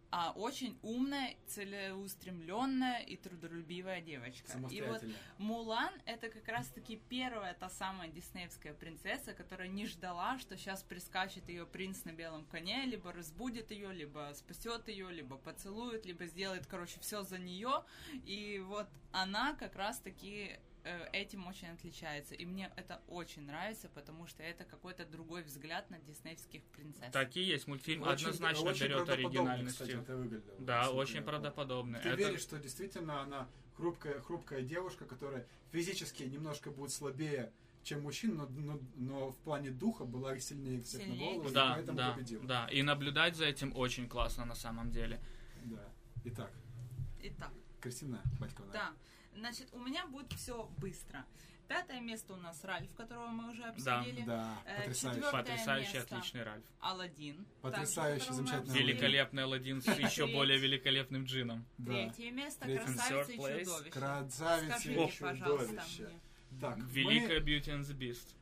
а 0.09 0.31
очень 0.31 0.77
умная, 0.81 1.35
целеустремленная 1.47 3.01
и 3.01 3.17
трудолюбивая 3.17 4.01
девочка. 4.01 4.57
И 4.71 4.81
вот. 4.81 5.03
Мулан 5.37 5.93
это 6.05 6.29
как 6.29 6.47
раз-таки 6.47 7.01
первая 7.09 7.53
та 7.53 7.69
самая 7.69 8.07
диснеевская 8.09 8.73
принцесса, 8.73 9.33
которая 9.33 9.67
не 9.67 9.85
ждала, 9.85 10.39
что 10.39 10.57
сейчас 10.57 10.83
прискачет 10.83 11.49
ее 11.49 11.65
принц 11.65 12.05
на 12.05 12.11
белом 12.11 12.45
коне, 12.45 12.85
либо 12.85 13.11
разбудит 13.11 13.71
ее, 13.71 13.91
либо 13.91 14.31
спасет 14.33 14.87
ее, 14.87 15.11
либо 15.11 15.37
поцелует, 15.37 16.05
либо 16.05 16.25
сделает, 16.25 16.67
короче, 16.67 16.99
все 17.01 17.23
за 17.23 17.37
нее. 17.37 17.83
И 18.25 18.63
вот 18.65 18.87
она 19.11 19.55
как 19.55 19.75
раз-таки 19.75 20.57
этим 21.13 21.47
очень 21.47 21.67
отличается. 21.69 22.35
И 22.35 22.45
мне 22.45 22.71
это 22.75 23.01
очень 23.07 23.43
нравится, 23.43 23.89
потому 23.89 24.27
что 24.27 24.43
это 24.43 24.63
какой-то 24.63 25.05
другой 25.05 25.43
взгляд 25.43 25.89
на 25.89 25.99
диснеевских 25.99 26.63
принцесс. 26.65 27.11
Так 27.11 27.35
и 27.35 27.41
есть. 27.41 27.67
Мультфильм 27.67 28.03
Очень- 28.03 28.27
однозначно 28.27 28.69
очень 28.69 28.85
берет 28.85 29.09
оригинальностью. 29.09 29.85
Кстати, 29.87 30.01
это 30.03 30.15
выглядело. 30.17 30.59
Да, 30.59 30.91
очень 30.91 31.21
правдоподобно. 31.23 31.99
Ты 31.99 32.09
Это- 32.09 32.17
веришь, 32.17 32.41
что 32.41 32.57
действительно 32.59 33.21
она 33.21 33.47
хрупкая, 33.75 34.19
хрупкая 34.21 34.61
девушка, 34.61 35.05
которая 35.05 35.45
физически 35.71 36.23
немножко 36.23 36.71
будет 36.71 36.91
слабее, 36.91 37.51
чем 37.83 38.01
мужчина, 38.03 38.45
но, 38.49 38.73
но, 38.73 38.79
но 38.95 39.31
в 39.31 39.37
плане 39.37 39.69
духа 39.71 40.03
была 40.05 40.37
сильнее 40.39 40.81
всех 40.81 41.01
Сильнее 41.01 41.19
на 41.29 41.33
голову, 41.35 41.49
и 41.49 41.53
Да, 41.53 41.73
поэтому 41.75 41.97
да, 41.97 42.11
победила. 42.13 42.43
да. 42.45 42.67
И 42.67 42.81
наблюдать 42.81 43.35
за 43.35 43.45
этим 43.45 43.71
очень 43.75 44.09
классно 44.09 44.45
на 44.45 44.55
самом 44.55 44.91
деле. 44.91 45.21
Да. 45.65 45.89
Итак, 46.25 46.51
Итак. 47.21 47.51
Кристина 47.79 48.21
Батьковна. 48.39 48.73
Да. 48.73 48.93
Значит, 49.37 49.67
у 49.73 49.79
меня 49.79 50.05
будет 50.07 50.31
все 50.33 50.69
быстро. 50.79 51.25
Пятое 51.67 51.99
место 51.99 52.33
у 52.33 52.37
нас 52.37 52.63
Ральф, 52.63 52.89
которого 52.95 53.27
мы 53.27 53.51
уже 53.51 53.61
Да, 53.83 53.99
обсудили. 53.99 54.23
Да, 54.25 54.57
Э, 54.65 54.77
потрясающе. 54.77 55.15
четвёртое 55.19 55.41
Потрясающий, 55.43 55.93
место. 55.97 56.15
отличный 56.15 56.43
Ральф. 56.43 56.63
Аладдин. 56.79 57.45
Потрясающий, 57.61 58.25
также, 58.25 58.41
мы 58.41 58.47
замечательный. 58.47 58.79
Великолепный 58.79 59.43
Аладдин 59.43 59.81
с 59.81 59.87
еще 59.99 60.27
более 60.27 60.57
великолепным 60.57 61.25
джином. 61.25 61.65
Да. 61.77 61.91
Третье 61.91 62.31
место 62.31 62.61
Третье. 62.65 62.85
Красавица 62.85 63.31
и 63.31 63.35
чудовище. 63.35 63.89
Красавица 63.91 64.89
и 64.89 65.11
чудовище. 65.11 66.09
Так, 66.61 66.77
Великая 66.79 67.39
Beauty 67.41 67.67
and 67.67 67.81
the 67.81 67.93
Beast. 67.97 68.33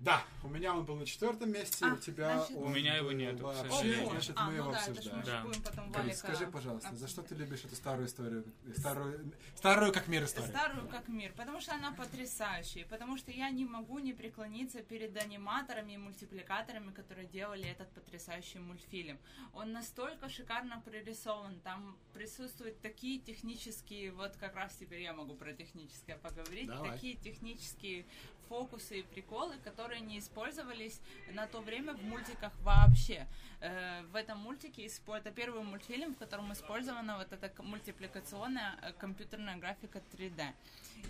Да, 0.00 0.22
у 0.42 0.48
меня 0.48 0.74
он 0.74 0.84
был 0.84 0.96
на 0.96 1.06
четвертом 1.06 1.50
месте, 1.52 1.86
А, 1.86 1.94
у 1.94 1.96
тебя 1.96 2.36
значит- 2.38 2.56
он 2.56 2.64
У 2.64 2.68
меня 2.68 2.96
его 2.96 3.08
к 3.08 3.42
вообще, 3.42 3.70
сожалению. 3.70 4.10
значит, 4.10 4.32
а, 4.36 4.44
мы 4.46 4.52
ну 4.52 4.58
его 4.58 4.72
да, 4.72 4.78
обсуждаем. 4.78 5.22
Да. 5.24 5.42
будем 5.42 5.62
потом 5.62 5.92
Валика 5.92 6.16
скажи, 6.16 6.46
пожалуйста, 6.46 6.94
за 6.94 7.08
что 7.08 7.20
обсуждать. 7.22 7.28
ты 7.28 7.34
любишь 7.44 7.64
эту 7.64 7.76
старую 7.76 8.06
историю? 8.06 8.44
Старую, 8.76 9.32
старую 9.56 9.92
как 9.92 10.08
мир 10.08 10.24
историю. 10.24 10.50
Старую 10.50 10.88
как 10.88 11.08
мир, 11.08 11.32
потому 11.36 11.60
что 11.60 11.74
она 11.74 11.92
потрясающая, 11.92 12.84
потому 12.86 13.16
что 13.16 13.30
я 13.30 13.48
не 13.50 13.64
могу 13.64 13.98
не 13.98 14.12
преклониться 14.12 14.82
перед 14.82 15.16
аниматорами 15.16 15.92
и 15.92 15.96
мультипликаторами, 15.96 16.92
которые 16.92 17.26
делали 17.26 17.64
этот 17.64 17.90
потрясающий 17.92 18.58
мультфильм. 18.58 19.18
Он 19.54 19.72
настолько 19.72 20.28
шикарно 20.28 20.82
прорисован, 20.84 21.60
там 21.60 21.96
присутствуют 22.12 22.80
такие 22.80 23.20
технические, 23.20 24.12
вот 24.12 24.36
как 24.36 24.54
раз 24.56 24.74
теперь 24.74 25.00
я 25.00 25.14
могу 25.14 25.34
про 25.34 25.52
техническое 25.54 26.16
поговорить, 26.16 26.66
Давай. 26.66 26.90
такие 26.92 27.16
технические 27.16 28.04
фокусы 28.48 29.00
и 29.00 29.02
приколы, 29.02 29.54
которые 29.64 30.00
не 30.00 30.18
использовались 30.18 31.00
на 31.32 31.46
то 31.46 31.60
время 31.60 31.94
в 31.94 32.02
мультиках 32.02 32.52
вообще. 32.62 33.26
Э, 33.60 34.02
в 34.12 34.16
этом 34.16 34.38
мультике 34.38 34.86
это 34.86 35.30
первый 35.30 35.62
мультфильм, 35.62 36.14
в 36.14 36.18
котором 36.18 36.52
использована 36.52 37.16
вот 37.16 37.32
эта 37.32 37.50
мультипликационная 37.62 38.78
э, 38.82 38.92
компьютерная 38.92 39.56
графика 39.56 40.00
3D. 40.12 40.52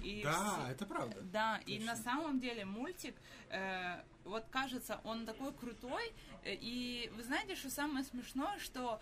И 0.03 0.23
Да, 0.25 0.33
все- 0.33 0.73
это 0.73 0.87
правда. 0.87 1.21
да, 1.23 1.61
и 1.67 1.77
Точно. 1.79 1.87
на 1.93 1.97
самом 1.97 2.41
деле 2.41 2.65
мультик, 2.65 3.15
э, 3.51 4.03
вот 4.25 4.45
кажется, 4.51 5.01
он 5.05 5.27
такой 5.27 5.53
крутой, 5.53 6.13
и 6.45 7.11
вы 7.17 7.23
знаете, 7.23 7.55
что 7.57 7.71
самое 7.71 8.05
смешное, 8.05 8.59
что 8.59 9.01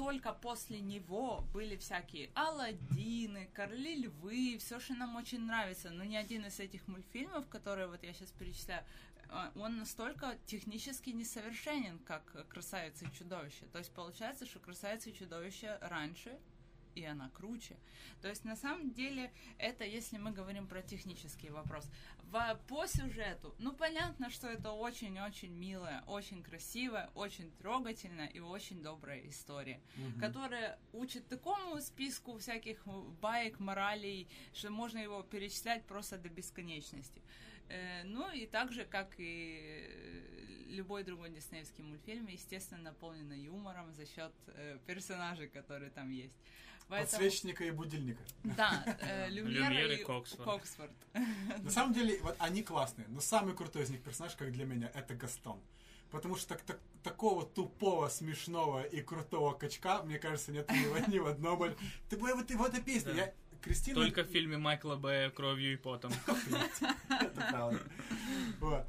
только 0.00 0.32
после 0.32 0.80
него 0.80 1.44
были 1.52 1.76
всякие 1.76 2.30
Алладины, 2.34 3.50
Короли 3.52 3.96
Львы, 3.96 4.56
все, 4.58 4.80
что 4.80 4.94
нам 4.94 5.14
очень 5.16 5.44
нравится. 5.44 5.90
Но 5.90 6.04
ни 6.04 6.16
один 6.16 6.46
из 6.46 6.58
этих 6.58 6.88
мультфильмов, 6.88 7.46
которые 7.50 7.86
вот 7.86 8.02
я 8.02 8.14
сейчас 8.14 8.30
перечисляю, 8.30 8.82
э, 9.28 9.50
он 9.56 9.76
настолько 9.76 10.38
технически 10.46 11.10
несовершенен, 11.10 11.98
как 11.98 12.48
«Красавица 12.48 13.04
и 13.04 13.12
чудовище». 13.12 13.66
То 13.74 13.78
есть 13.78 13.92
получается, 13.92 14.46
что 14.46 14.58
«Красавица 14.58 15.10
и 15.10 15.12
чудовище» 15.12 15.76
раньше, 15.82 16.38
и 16.94 17.04
она 17.04 17.28
круче. 17.34 17.76
То 18.22 18.28
есть 18.28 18.46
на 18.46 18.56
самом 18.56 18.92
деле 18.92 19.30
это 19.58 19.84
если 19.84 20.16
мы 20.16 20.30
говорим 20.30 20.66
про 20.66 20.80
технический 20.80 21.50
вопрос. 21.50 21.86
В, 22.30 22.60
по 22.68 22.86
сюжету, 22.86 23.54
ну 23.58 23.72
понятно, 23.72 24.30
что 24.30 24.46
это 24.46 24.70
очень-очень 24.70 25.50
милая, 25.52 26.04
очень 26.06 26.42
красивая, 26.44 27.10
очень 27.14 27.50
трогательная 27.58 28.28
и 28.28 28.38
очень 28.40 28.82
добрая 28.82 29.20
история, 29.28 29.80
Мгм. 29.96 30.20
которая 30.20 30.78
учит 30.92 31.26
такому 31.28 31.80
списку 31.80 32.38
всяких 32.38 32.86
баек, 33.20 33.58
моралей, 33.58 34.28
что 34.52 34.70
можно 34.70 34.98
его 34.98 35.22
перечислять 35.24 35.84
просто 35.86 36.18
до 36.18 36.28
бесконечности. 36.28 37.20
Э, 37.68 38.04
Ну 38.04 38.30
и 38.30 38.46
так 38.46 38.72
же, 38.72 38.84
как 38.84 39.14
и 39.18 39.58
э, 39.88 40.66
любой 40.68 41.02
другой 41.02 41.30
диснеевский 41.30 41.82
мультфильм, 41.84 42.26
естественно, 42.28 42.82
наполнена 42.82 43.32
юмором 43.34 43.92
за 43.92 44.06
счет 44.06 44.32
э, 44.46 44.78
персонажей, 44.86 45.48
которые 45.48 45.90
там 45.90 46.10
есть. 46.10 46.36
Поэтому- 46.90 47.10
Подсвечника 47.22 47.64
и 47.64 47.70
будильника. 47.70 48.22
да, 48.42 48.84
э, 49.00 49.28
Люмьер 49.30 49.72
и 49.92 50.00
и 50.00 50.04
Коксфорд. 50.04 50.44
Коксфорд. 50.44 50.90
На 51.62 51.70
самом 51.70 51.94
деле, 51.94 52.18
вот 52.22 52.36
они 52.38 52.62
классные, 52.62 53.06
но 53.08 53.20
самый 53.20 53.54
крутой 53.54 53.84
из 53.84 53.90
них 53.90 54.02
персонаж, 54.02 54.34
как 54.36 54.50
для 54.52 54.64
меня, 54.64 54.90
это 54.94 55.14
Гастон. 55.14 55.60
Потому 56.10 56.34
что 56.36 56.48
так, 56.48 56.62
так- 56.62 56.80
такого 57.04 57.46
тупого, 57.46 58.08
смешного 58.08 58.82
и 58.82 59.00
крутого 59.00 59.54
качка, 59.54 60.02
мне 60.02 60.18
кажется, 60.18 60.50
нет 60.50 60.68
ни, 60.70 60.84
в- 60.84 61.08
ни 61.08 61.18
в 61.20 61.26
одном. 61.26 61.62
Ты 62.08 62.16
бы 62.16 62.34
вот 62.34 62.50
его 62.50 62.66
эта 62.66 62.82
песня, 62.82 63.12
Да. 63.14 63.18
я 63.26 63.34
Кристина... 63.62 63.94
Только 64.00 64.24
в 64.24 64.28
фильме 64.28 64.56
Майкла 64.58 64.96
Б. 64.96 65.30
«Кровью 65.30 65.74
и 65.74 65.76
потом». 65.76 66.12
Это 67.10 67.46
правда. 67.50 67.80
Вот. 68.58 68.86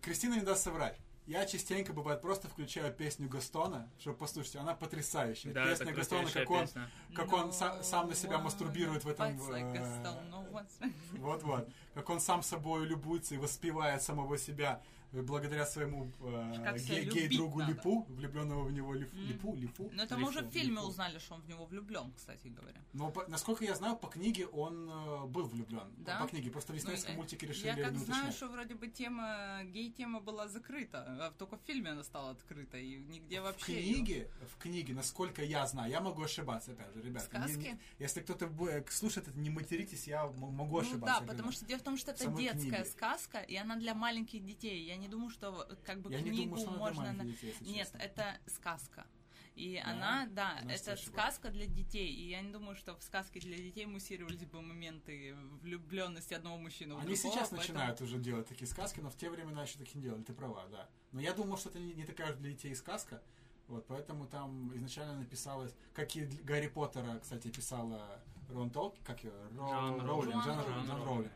Кристина 0.00 0.34
не 0.34 0.40
даст 0.40 0.64
соврать. 0.64 0.98
Я 1.26 1.44
частенько, 1.44 1.92
бывает, 1.92 2.20
просто 2.20 2.48
включаю 2.48 2.92
песню 2.94 3.28
Гастона, 3.28 3.90
чтобы 3.98 4.16
послушать. 4.16 4.56
Она 4.56 4.74
потрясающая. 4.74 5.52
Да, 5.52 5.66
Песня 5.66 5.86
это 5.86 5.92
Гастона, 5.94 6.30
как 6.30 6.50
он, 6.50 6.60
песня. 6.62 6.90
как 7.16 7.32
он 7.32 7.50
са- 7.50 7.82
сам 7.82 8.08
на 8.08 8.14
себя 8.14 8.36
No 8.36 8.42
мастурбирует 8.42 9.04
в 9.04 9.08
этом... 9.08 9.26
like 9.50 9.76
э, 9.76 10.02
no 10.30 10.48
one's- 10.52 10.92
Вот-вот. 11.18 11.68
Как 11.94 12.08
он 12.10 12.20
сам 12.20 12.42
собой 12.44 12.86
любуется 12.86 13.34
и 13.34 13.38
воспевает 13.38 14.02
самого 14.02 14.38
себя 14.38 14.80
благодаря 15.12 15.66
своему 15.66 16.12
э, 16.20 16.74
гей- 16.78 17.04
гей-другу. 17.10 17.60
Липу, 17.62 18.04
влюбленного 18.08 18.64
в 18.64 18.72
него 18.72 18.94
Лиф- 18.94 19.12
М. 19.14 19.26
Липу, 19.26 19.54
Лифу. 19.54 19.90
Но 19.92 20.02
это 20.02 20.16
мы 20.16 20.28
уже 20.28 20.42
в 20.42 20.50
фильме 20.50 20.76
Лифу. 20.76 20.88
узнали, 20.88 21.18
что 21.18 21.34
он 21.34 21.42
в 21.42 21.48
него 21.48 21.64
влюблен, 21.66 22.12
кстати 22.16 22.48
говоря. 22.48 22.80
Но, 22.92 23.10
по- 23.10 23.26
насколько 23.28 23.64
я 23.64 23.74
знаю, 23.74 23.96
по 23.96 24.08
книге 24.08 24.46
он 24.46 24.88
э, 24.90 25.26
был 25.26 25.46
влюблен. 25.46 25.88
Да? 25.98 26.20
По 26.20 26.26
книге. 26.28 26.50
Просто 26.50 26.72
в 26.72 26.76
диснеевском 26.76 27.12
Ну, 27.14 27.18
мультике 27.20 27.46
Я 27.46 27.52
решили 27.52 27.82
как 27.82 27.92
не 27.92 27.98
знаю, 28.04 28.32
что 28.32 28.48
вроде 28.48 28.74
бы 28.74 28.88
тема, 28.88 29.60
гей-тема 29.64 30.20
была 30.20 30.48
закрыта, 30.48 31.04
а 31.26 31.30
только 31.38 31.56
в 31.56 31.60
фильме 31.66 31.90
она 31.90 32.02
стала 32.04 32.30
открыта, 32.30 32.76
и 32.78 32.96
нигде 32.96 33.40
В 33.40 33.44
вообще... 33.44 33.80
её- 33.80 33.94
книге, 33.94 34.30
в 34.54 34.58
книге, 34.62 34.94
насколько 34.94 35.42
я 35.44 35.66
знаю, 35.66 35.90
я 35.90 36.00
могу 36.00 36.22
ошибаться, 36.22 36.72
опять 36.72 36.92
же, 36.94 37.02
ребята. 37.02 37.26
не- 37.38 37.44
Сказки? 37.48 37.68
не- 37.68 37.78
если 37.98 38.20
кто-то 38.20 38.46
будет 38.46 38.90
слушает 38.92 39.28
это, 39.28 39.38
не 39.38 39.50
материтесь, 39.50 40.06
я 40.06 40.26
могу 40.26 40.76
Ну 40.80 40.86
ошибаться. 40.86 41.20
да, 41.20 41.26
потому 41.26 41.52
что 41.52 41.64
дело 41.64 41.78
в 41.78 41.82
том, 41.82 41.96
что 41.96 42.10
это 42.12 42.26
детская 42.32 42.58
книге. 42.82 42.84
сказка, 42.84 43.38
и 43.40 43.56
она 43.56 43.76
для 43.76 43.94
маленьких 43.94 44.44
детей. 44.44 44.84
Я 44.86 44.95
не 44.96 45.08
думаю, 45.08 45.30
что 45.30 45.66
э, 45.68 45.74
как 45.84 46.00
бы 46.00 46.10
Я 46.10 46.20
не 46.20 46.30
книгу 46.30 46.56
думаю, 46.56 46.60
что 46.60 46.68
она 46.70 46.78
для 46.78 47.02
можно... 47.12 47.12
на- 47.12 47.24
детей, 47.30 47.46
если 47.48 47.64
Нет, 47.64 47.86
честно. 47.86 47.98
это 47.98 48.38
сказка. 48.46 49.06
И 49.54 49.80
Да? 49.82 49.90
она, 49.90 50.26
да, 50.32 50.58
я 50.66 50.74
это 50.74 50.96
сказка 50.96 51.48
для 51.48 51.66
детей. 51.66 52.08
И 52.12 52.28
я 52.28 52.42
не 52.42 52.52
думаю, 52.52 52.76
что 52.76 52.94
в 52.94 53.02
сказке 53.02 53.40
для 53.40 53.56
детей 53.56 53.86
муссировались 53.86 54.44
бы 54.44 54.60
моменты 54.60 55.34
влюбленности 55.62 56.34
одного 56.34 56.58
мужчины 56.58 56.94
в 56.94 56.98
Они 56.98 57.14
другого, 57.14 57.32
сейчас 57.32 57.48
поэтому- 57.48 57.60
начинают 57.60 58.00
уже 58.02 58.18
делать 58.18 58.46
такие 58.48 58.66
сказки, 58.68 59.00
но 59.00 59.08
в 59.08 59.16
те 59.16 59.30
времена 59.30 59.62
еще 59.62 59.78
такие 59.78 59.96
не 59.96 60.02
делали, 60.02 60.22
ты 60.22 60.34
права, 60.34 60.66
да. 60.70 60.88
Но 61.12 61.20
я 61.20 61.32
думал, 61.32 61.56
что 61.56 61.70
это 61.70 61.78
не, 61.78 61.94
не 61.94 62.04
такая 62.04 62.32
уж 62.32 62.36
для 62.38 62.50
детей 62.50 62.74
сказка, 62.76 63.22
вот, 63.68 63.86
поэтому 63.86 64.26
там 64.26 64.76
изначально 64.76 65.20
написалось, 65.20 65.74
как 65.94 66.14
и 66.16 66.26
для 66.26 66.42
Гарри 66.44 66.68
Поттера, 66.68 67.18
кстати, 67.20 67.48
писала 67.48 68.20
Рон 68.50 68.68
Толки, 68.70 69.00
как 69.04 69.24
ее, 69.24 69.32
Ро- 69.56 69.70
Джоан 69.70 70.00
Роулинг. 70.06 70.44
Джоан. 70.44 71.02
Роулинг. 71.02 71.32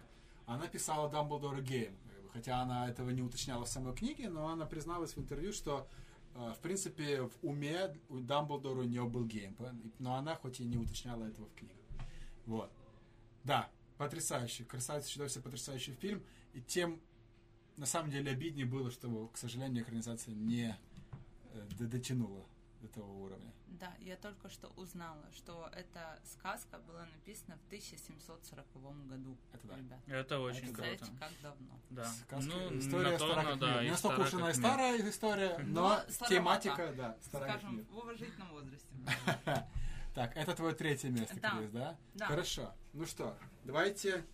Она 0.46 0.66
писала 0.68 1.08
Дамблдора 1.08 1.60
геем, 1.62 1.96
хотя 2.32 2.60
она 2.60 2.88
этого 2.88 3.10
не 3.10 3.22
уточняла 3.22 3.64
в 3.64 3.68
самой 3.68 3.94
книге, 3.94 4.28
но 4.28 4.48
она 4.48 4.66
призналась 4.66 5.14
в 5.14 5.18
интервью, 5.18 5.52
что 5.52 5.88
э, 6.34 6.52
в 6.56 6.60
принципе, 6.60 7.22
в 7.22 7.32
уме 7.42 7.96
у 8.08 8.20
Дамблдора 8.20 8.80
у 8.80 8.84
нее 8.84 9.04
был 9.04 9.24
гей, 9.24 9.56
но 9.98 10.14
она 10.14 10.36
хоть 10.36 10.60
и 10.60 10.64
не 10.64 10.76
уточняла 10.76 11.24
этого 11.24 11.46
в 11.46 11.54
книгах. 11.54 11.76
Вот. 12.46 12.72
Да, 13.44 13.70
потрясающий, 13.96 14.64
красавица 14.64 15.10
чудовище, 15.10 15.40
потрясающий 15.40 15.92
фильм. 15.92 16.22
И 16.52 16.60
тем, 16.60 17.00
на 17.76 17.86
самом 17.86 18.10
деле, 18.10 18.32
обиднее 18.32 18.66
было, 18.66 18.90
что, 18.90 19.28
к 19.28 19.36
сожалению, 19.36 19.82
экранизация 19.84 20.34
не 20.34 20.76
э, 21.52 21.68
дотянула 21.78 22.46
до 22.80 22.88
того 22.88 23.22
уровня. 23.22 23.52
Да, 23.66 23.94
я 24.00 24.16
только 24.16 24.48
что 24.48 24.68
узнала, 24.76 25.24
что 25.32 25.68
эта 25.74 26.18
сказка 26.24 26.78
была 26.86 27.06
написана 27.06 27.56
в 27.58 27.66
1740 27.66 28.66
году. 29.06 29.36
Это 29.52 29.66
да. 29.68 29.76
Ребят, 29.76 30.00
Это 30.06 30.38
очень 30.40 30.64
Это 30.64 30.74
круто. 30.74 30.88
представляете, 30.88 31.12
как 31.20 31.32
давно. 31.42 31.80
Да. 31.90 32.04
Сказка- 32.04 32.46
Ну, 32.48 32.78
история 32.78 33.10
на 33.12 33.18
то 33.18 33.32
стара 33.32 33.46
как 33.50 33.58
да, 33.58 33.72
мир. 33.74 33.82
Не 33.82 33.90
настолько 33.90 34.20
уж 34.20 34.34
она 34.34 34.42
и 34.42 34.44
мир. 34.46 34.54
старая 34.54 35.08
история, 35.10 35.58
но 35.58 35.82
Но 35.82 35.88
старовата. 36.10 36.28
тематика, 36.34 36.94
да, 36.96 37.16
старая 37.22 37.50
Скажем, 37.52 37.76
мир. 37.76 37.86
в 37.90 37.96
уважительном 37.98 38.48
возрасте. 38.50 38.88
Так, 40.14 40.36
это 40.36 40.54
твое 40.56 40.74
третье 40.74 41.08
место, 41.08 41.38
Да. 41.40 41.50
Крис, 41.56 41.70
да? 41.70 41.96
Да. 42.14 42.26
Хорошо. 42.26 42.74
Ну 42.94 43.06
что, 43.06 43.36
давайте... 43.64 44.24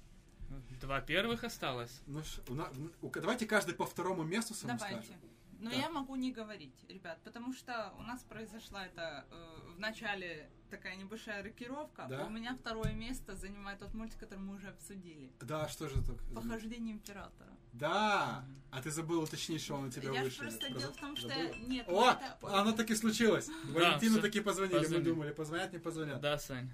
Два 0.80 1.00
первых 1.02 1.42
осталось. 1.44 2.00
Ну, 2.06 2.22
ш- 2.22 2.40
у 2.48 3.06
у- 3.06 3.10
давайте 3.10 3.46
каждый 3.46 3.74
по 3.74 3.84
второму 3.84 4.22
месту 4.22 4.54
своему 4.54 4.78
Давайте. 4.78 5.02
скажем. 5.02 5.20
Но 5.58 5.70
Да. 5.70 5.76
я 5.76 5.88
могу 5.90 6.16
не 6.16 6.32
говорить, 6.32 6.74
ребят, 6.88 7.18
потому 7.24 7.52
что 7.54 7.92
у 7.98 8.02
нас 8.02 8.22
произошла 8.24 8.84
это 8.86 9.24
э, 9.30 9.70
в 9.74 9.78
начале 9.78 10.50
такая 10.70 10.96
небольшая 10.96 11.42
рокировка. 11.42 12.06
Да? 12.10 12.26
У 12.26 12.30
меня 12.30 12.54
второе 12.54 12.92
место 12.92 13.34
занимает 13.36 13.78
тот 13.78 13.94
мультик, 13.94 14.18
который 14.18 14.40
мы 14.40 14.54
уже 14.56 14.68
обсудили. 14.68 15.32
Да, 15.40 15.66
что 15.68 15.88
же 15.88 16.02
так? 16.02 16.16
Похождение 16.34 16.92
императора. 16.94 17.50
Да! 17.72 18.44
А 18.70 18.82
ты 18.82 18.90
забыл 18.90 19.22
уточнить, 19.22 19.62
что 19.62 19.74
он 19.76 19.84
у 19.86 19.90
тебя 19.90 20.10
я 20.12 20.20
ж 20.20 20.24
выше. 20.24 20.38
просто 20.40 20.66
Про- 20.70 20.78
дело 20.78 20.92
в 20.92 20.96
том, 20.96 21.16
что 21.16 21.28
забыла? 21.28 21.54
нет, 21.68 21.88
О, 21.88 22.10
это- 22.10 22.38
оно 22.60 22.72
таки 22.72 22.94
случилось. 22.94 23.48
Валентину 23.64 24.20
таки 24.20 24.40
позвонили, 24.40 24.86
мы 24.88 24.98
думали, 25.00 25.32
позвонят, 25.32 25.72
не 25.72 25.78
позвонят. 25.78 26.20
Да, 26.20 26.38
Сань. 26.38 26.70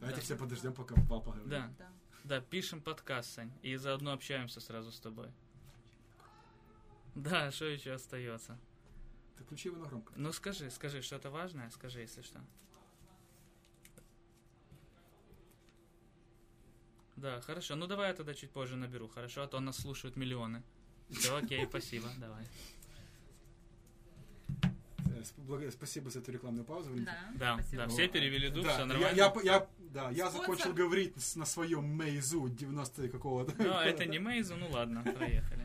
Давайте 0.00 0.20
Да. 0.20 0.24
все 0.24 0.36
подождем, 0.36 0.72
пока 0.74 0.94
попал 0.94 1.20
поговорит. 1.22 1.48
Да. 1.48 1.70
Да. 1.78 1.88
Да, 2.24 2.40
пишем 2.40 2.80
подкаст, 2.82 3.32
Сань. 3.32 3.52
И 3.62 3.76
заодно 3.76 4.12
общаемся 4.12 4.60
сразу 4.60 4.92
с 4.92 5.00
тобой. 5.00 5.28
Да, 7.14 7.50
что 7.50 7.64
еще 7.66 7.92
остается? 7.92 8.58
Ты 9.36 9.44
включи 9.44 9.68
его 9.68 9.78
на 9.78 9.86
громко. 9.86 10.12
Ну 10.16 10.32
скажи, 10.32 10.70
скажи, 10.70 11.02
что-то 11.02 11.30
важное, 11.30 11.70
скажи, 11.70 12.00
если 12.00 12.22
что. 12.22 12.40
Да, 17.16 17.40
хорошо. 17.40 17.74
Ну 17.76 17.86
давай 17.86 18.08
я 18.08 18.14
тогда 18.14 18.34
чуть 18.34 18.50
позже 18.50 18.76
наберу, 18.76 19.08
хорошо? 19.08 19.42
А 19.42 19.46
то 19.48 19.58
нас 19.60 19.76
слушают 19.78 20.16
миллионы. 20.16 20.62
Все, 21.10 21.36
окей, 21.36 21.66
спасибо, 21.68 22.08
давай. 22.18 22.44
Э, 25.06 25.70
Спасибо 25.72 26.10
за 26.10 26.20
эту 26.20 26.30
рекламную 26.30 26.64
паузу. 26.64 26.90
Да, 26.94 27.18
Да, 27.34 27.54
спасибо. 27.54 27.82
да, 27.82 27.88
все 27.88 28.08
перевели 28.08 28.50
дух, 28.50 28.64
Да, 28.64 28.70
все 28.70 28.80
я, 28.82 28.86
нормально. 28.86 29.16
я, 29.16 29.32
я- 29.42 29.68
да, 29.90 30.10
я 30.10 30.30
Спонсор. 30.30 30.40
закончил 30.42 30.72
говорить 30.74 31.36
на 31.36 31.44
своем 31.44 31.84
Мейзу 31.86 32.48
90 32.48 33.08
какого-то. 33.08 33.52
Ну, 33.58 33.72
это 33.80 34.04
не 34.06 34.20
Мейзу, 34.20 34.54
ну 34.56 34.70
ладно, 34.70 35.02
проехали. 35.16 35.57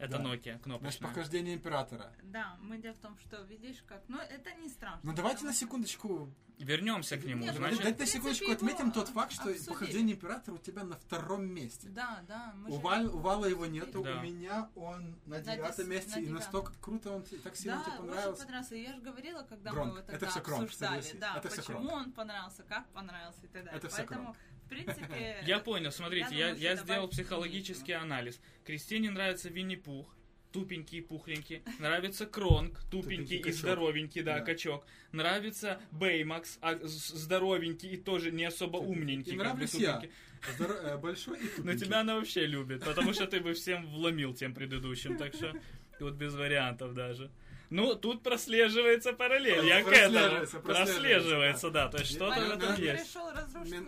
Это 0.00 0.18
Да. 0.18 0.24
Nokia, 0.24 0.42
Значит, 0.42 0.62
кнопочная. 0.62 1.08
похождение 1.08 1.54
императора. 1.54 2.12
Да, 2.22 2.56
мы 2.60 2.78
дело 2.78 2.94
в 2.94 2.98
том, 2.98 3.18
что 3.18 3.42
видишь 3.42 3.82
как. 3.86 4.02
Ну, 4.08 4.18
это 4.18 4.52
не 4.54 4.68
страшно. 4.68 5.00
Ну 5.02 5.12
давайте 5.12 5.44
на 5.44 5.52
секундочку 5.52 6.32
Вернемся 6.58 7.16
к 7.16 7.24
нему. 7.24 7.42
Нет, 7.44 7.54
Значит, 7.56 7.78
Давайте 7.78 8.00
на 8.00 8.06
секундочку 8.06 8.52
отметим 8.52 8.92
тот 8.92 9.08
факт, 9.08 9.32
что 9.32 9.44
обсудили. 9.48 9.66
похождение 9.66 10.14
императора 10.16 10.56
у 10.56 10.58
тебя 10.58 10.84
на 10.84 10.94
втором 10.96 11.46
месте. 11.46 11.88
Да, 11.88 12.22
да. 12.28 12.52
Мы 12.54 12.68
У, 12.68 12.74
же- 12.74 12.80
Валь- 12.80 13.06
у 13.06 13.18
Вала 13.18 13.46
его 13.46 13.64
нету, 13.64 14.02
Да. 14.02 14.18
у 14.18 14.20
меня 14.22 14.68
он 14.76 15.18
на 15.24 15.40
девятом 15.40 15.88
месте, 15.88 16.20
на 16.20 16.24
и 16.24 16.28
настолько 16.28 16.74
круто 16.82 17.12
он 17.12 17.22
так 17.22 17.56
сильно 17.56 17.78
Да, 17.78 17.84
тебе 17.84 17.92
очень 17.94 18.06
понравился. 18.08 18.42
понравился. 18.44 18.74
Я 18.74 18.92
же 18.92 19.00
говорила, 19.00 19.42
когда 19.44 19.70
Громко. 19.70 19.86
мы 19.94 19.98
его 20.00 20.08
Это 20.10 20.10
тогда 20.18 20.26
всё 20.28 20.42
громко, 20.42 20.64
обсуждали, 20.66 20.90
согласись. 21.00 21.18
да, 21.20 21.34
Это 21.38 21.48
почему 21.48 21.78
громко. 21.78 21.92
он 21.94 22.12
понравился, 22.12 22.62
как 22.64 22.86
понравился 22.88 23.40
и 23.42 23.48
так 23.48 23.64
далее. 23.64 23.72
Это 23.78 23.88
всё 23.88 23.96
Поэтому, 23.96 24.22
громко. 24.22 24.38
В 24.70 24.72
принципе... 24.84 25.36
Я 25.46 25.58
понял, 25.58 25.90
смотрите, 25.90 26.36
я 26.36 26.50
я, 26.50 26.76
сделал 26.76 27.08
психологический 27.08 27.92
анализ. 27.92 28.40
Кристине 28.64 29.10
нравится 29.10 29.48
Винни-Пух, 29.48 30.14
тупенький, 30.52 31.02
пухленький. 31.02 31.62
Нравится 31.78 32.26
Кронг, 32.26 32.80
тупенький 32.90 33.00
Тупенький 33.00 33.36
и 33.36 33.42
качок. 33.42 33.58
здоровенький, 33.58 34.22
да, 34.22 34.38
Да. 34.38 34.44
качок. 34.44 34.86
Нравится 35.12 35.80
Беймакс, 35.90 36.58
а, 36.60 36.78
здоровенький 36.84 37.90
и 37.90 37.96
тоже 37.96 38.30
не 38.30 38.44
особо 38.44 38.78
умненький. 38.78 39.32
И 39.34 39.36
как 39.36 39.38
бы 39.38 39.44
нравлюсь 39.44 39.74
я. 39.74 39.94
тупенький. 39.96 40.16
Здоро- 40.56 40.80
э, 40.94 40.96
Большой 40.98 41.38
и 41.38 41.42
Но 41.42 41.48
тупенький. 41.56 41.86
тебя 41.86 42.00
она 42.00 42.14
вообще 42.16 42.46
любит, 42.46 42.82
потому 42.84 43.12
что 43.12 43.26
ты 43.26 43.40
бы 43.40 43.52
всем 43.54 43.86
вломил 43.86 44.32
тем 44.34 44.54
предыдущим, 44.54 45.16
так 45.18 45.34
что 45.34 45.52
тут 45.98 46.14
без 46.14 46.34
вариантов 46.34 46.94
даже. 46.94 47.30
Ну, 47.70 47.94
тут 47.94 48.24
прослеживается 48.24 49.12
параллель, 49.12 49.64
я 49.64 49.84
к 49.84 49.88
этому. 49.88 50.62
Прослеживается, 50.62 51.70
да, 51.70 51.88
то 51.88 51.98
есть 51.98 52.10
что-то 52.10 52.40
в 52.40 52.50
этом 52.50 52.74
есть. 52.74 53.16
Мне, 53.64 53.80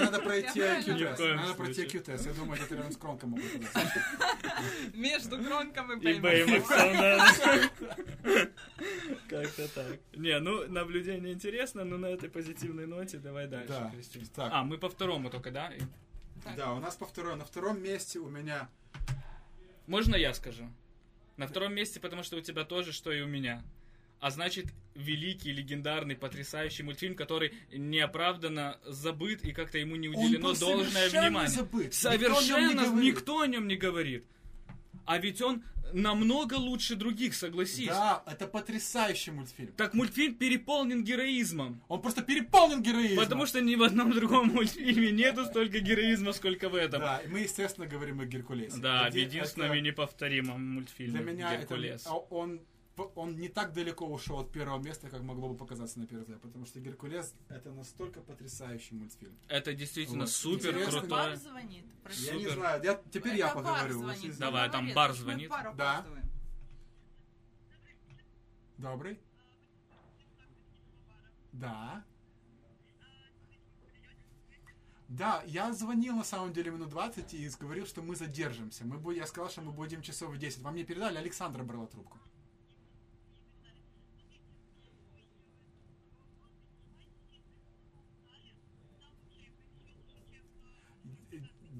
надо, 0.00 0.20
пройти 0.20 0.60
IQ-тест. 0.60 1.18
Надо 1.18 1.54
пройти. 1.54 1.84
IQ-тест. 1.84 2.26
Я 2.26 2.32
думаю, 2.34 2.58
где-то 2.58 2.74
рядом 2.74 2.92
с 2.92 2.96
кронком 2.98 3.30
могут. 3.30 3.44
Между 4.94 5.38
Гронком 5.38 5.98
и 5.98 6.20
да. 6.20 7.26
Как-то 9.28 9.68
так. 9.74 9.98
Не, 10.14 10.38
ну, 10.38 10.68
наблюдение 10.68 11.32
интересно, 11.32 11.84
но 11.84 11.96
на 11.96 12.06
этой 12.06 12.28
позитивной 12.28 12.86
ноте 12.86 13.16
давай 13.16 13.46
дальше, 13.46 13.68
Да. 13.68 13.90
Кристина. 13.94 14.26
Так. 14.34 14.50
А, 14.52 14.62
мы 14.62 14.76
по 14.76 14.90
второму 14.90 15.30
только, 15.30 15.50
да? 15.50 15.72
Да, 16.56 16.74
у 16.74 16.80
нас 16.80 16.96
по 16.96 17.06
второй. 17.06 17.36
На 17.36 17.44
втором 17.44 17.82
месте 17.82 18.18
у 18.18 18.28
меня... 18.28 18.68
Можно 19.86 20.16
я 20.16 20.34
скажу? 20.34 20.68
На 21.36 21.46
втором 21.46 21.74
месте, 21.74 22.00
потому 22.00 22.22
что 22.22 22.36
у 22.36 22.40
тебя 22.40 22.64
тоже, 22.64 22.92
что 22.92 23.12
и 23.12 23.20
у 23.20 23.26
меня. 23.26 23.62
А 24.20 24.30
значит, 24.30 24.66
великий, 24.94 25.52
легендарный, 25.52 26.16
потрясающий 26.16 26.82
мультфильм, 26.82 27.14
который 27.14 27.52
неоправданно 27.70 28.78
забыт 28.84 29.44
и 29.44 29.52
как-то 29.52 29.78
ему 29.78 29.96
не 29.96 30.08
уделено 30.08 30.54
должное 30.54 31.10
внимание. 31.10 31.48
забыт. 31.48 31.92
Совершенно 31.92 32.86
никто 33.00 33.40
о 33.40 33.46
нем 33.46 33.68
не 33.68 33.76
говорит. 33.76 34.24
А 35.06 35.18
ведь 35.18 35.40
он 35.40 35.62
намного 35.92 36.54
лучше 36.54 36.96
других, 36.96 37.34
согласись. 37.34 37.86
Да, 37.88 38.22
это 38.26 38.46
потрясающий 38.48 39.30
мультфильм. 39.30 39.72
Так 39.76 39.94
мультфильм 39.94 40.34
переполнен 40.34 41.04
героизмом. 41.04 41.80
Он 41.88 42.02
просто 42.02 42.22
переполнен 42.22 42.82
героизмом. 42.82 43.24
Потому 43.24 43.46
что 43.46 43.60
ни 43.60 43.76
в 43.76 43.82
одном 43.84 44.10
другом 44.12 44.48
мультфильме 44.48 45.12
нету 45.12 45.44
столько 45.44 45.78
героизма, 45.78 46.32
сколько 46.32 46.68
в 46.68 46.74
этом. 46.74 47.00
Да, 47.00 47.18
и 47.18 47.28
мы, 47.28 47.40
естественно, 47.40 47.86
говорим 47.86 48.20
о 48.20 48.26
Геркулесе. 48.26 48.78
Да, 48.78 49.08
в 49.10 49.14
единственном 49.14 49.70
это- 49.70 49.78
и 49.78 49.82
неповторимом 49.82 50.60
мультфильме 50.74 51.20
Для 51.20 51.32
меня 51.32 51.52
это, 51.52 51.60
Геркулес. 51.62 52.04
а 52.06 52.14
он, 52.16 52.60
он 53.04 53.36
не 53.36 53.48
так 53.48 53.72
далеко 53.72 54.06
ушел 54.06 54.40
от 54.40 54.50
первого 54.52 54.78
места, 54.82 55.08
как 55.10 55.22
могло 55.22 55.50
бы 55.50 55.56
показаться 55.56 55.98
на 55.98 56.06
первый 56.06 56.22
взгляд, 56.22 56.40
потому 56.40 56.64
что 56.64 56.80
Геркулес 56.80 57.34
это 57.48 57.70
настолько 57.72 58.20
потрясающий 58.20 58.94
мультфильм. 58.94 59.38
Это 59.48 59.74
действительно 59.74 60.20
Вот. 60.20 60.30
супер 60.30 60.70
Интересно, 60.70 61.00
крутой. 61.00 61.08
Бар 61.10 61.36
звонит. 61.36 61.84
Я 62.18 62.34
не 62.34 62.42
Супер. 62.44 62.54
знаю, 62.54 62.82
я, 62.84 63.02
теперь 63.12 63.36
я 63.36 63.46
Это 63.48 63.54
бар 63.56 63.64
поговорю. 63.64 63.98
звонит. 63.98 64.18
Извините. 64.18 64.40
Давай, 64.40 64.70
там 64.70 64.94
бар 64.94 65.12
звонит. 65.12 65.50
пару 65.50 65.74
Да. 65.74 65.92
опаздываем. 65.98 66.30
Добрый? 68.78 69.20
Да. 71.52 72.04
Да, 75.08 75.42
я 75.46 75.72
звонил 75.72 76.16
на 76.16 76.24
самом 76.24 76.52
деле 76.52 76.70
минут 76.72 76.88
20 76.88 77.32
и 77.34 77.48
говорил, 77.60 77.86
что 77.86 78.02
мы 78.02 78.16
задержимся. 78.16 78.84
Мы, 78.84 79.14
я 79.14 79.26
сказал, 79.26 79.50
что 79.50 79.60
мы 79.62 79.70
будем 79.70 80.02
часов 80.02 80.34
в 80.34 80.38
10. 80.38 80.62
Вам 80.62 80.74
мне 80.74 80.84
передали, 80.84 81.16
Александра 81.16 81.62
брала 81.62 81.86
трубку. 81.86 82.18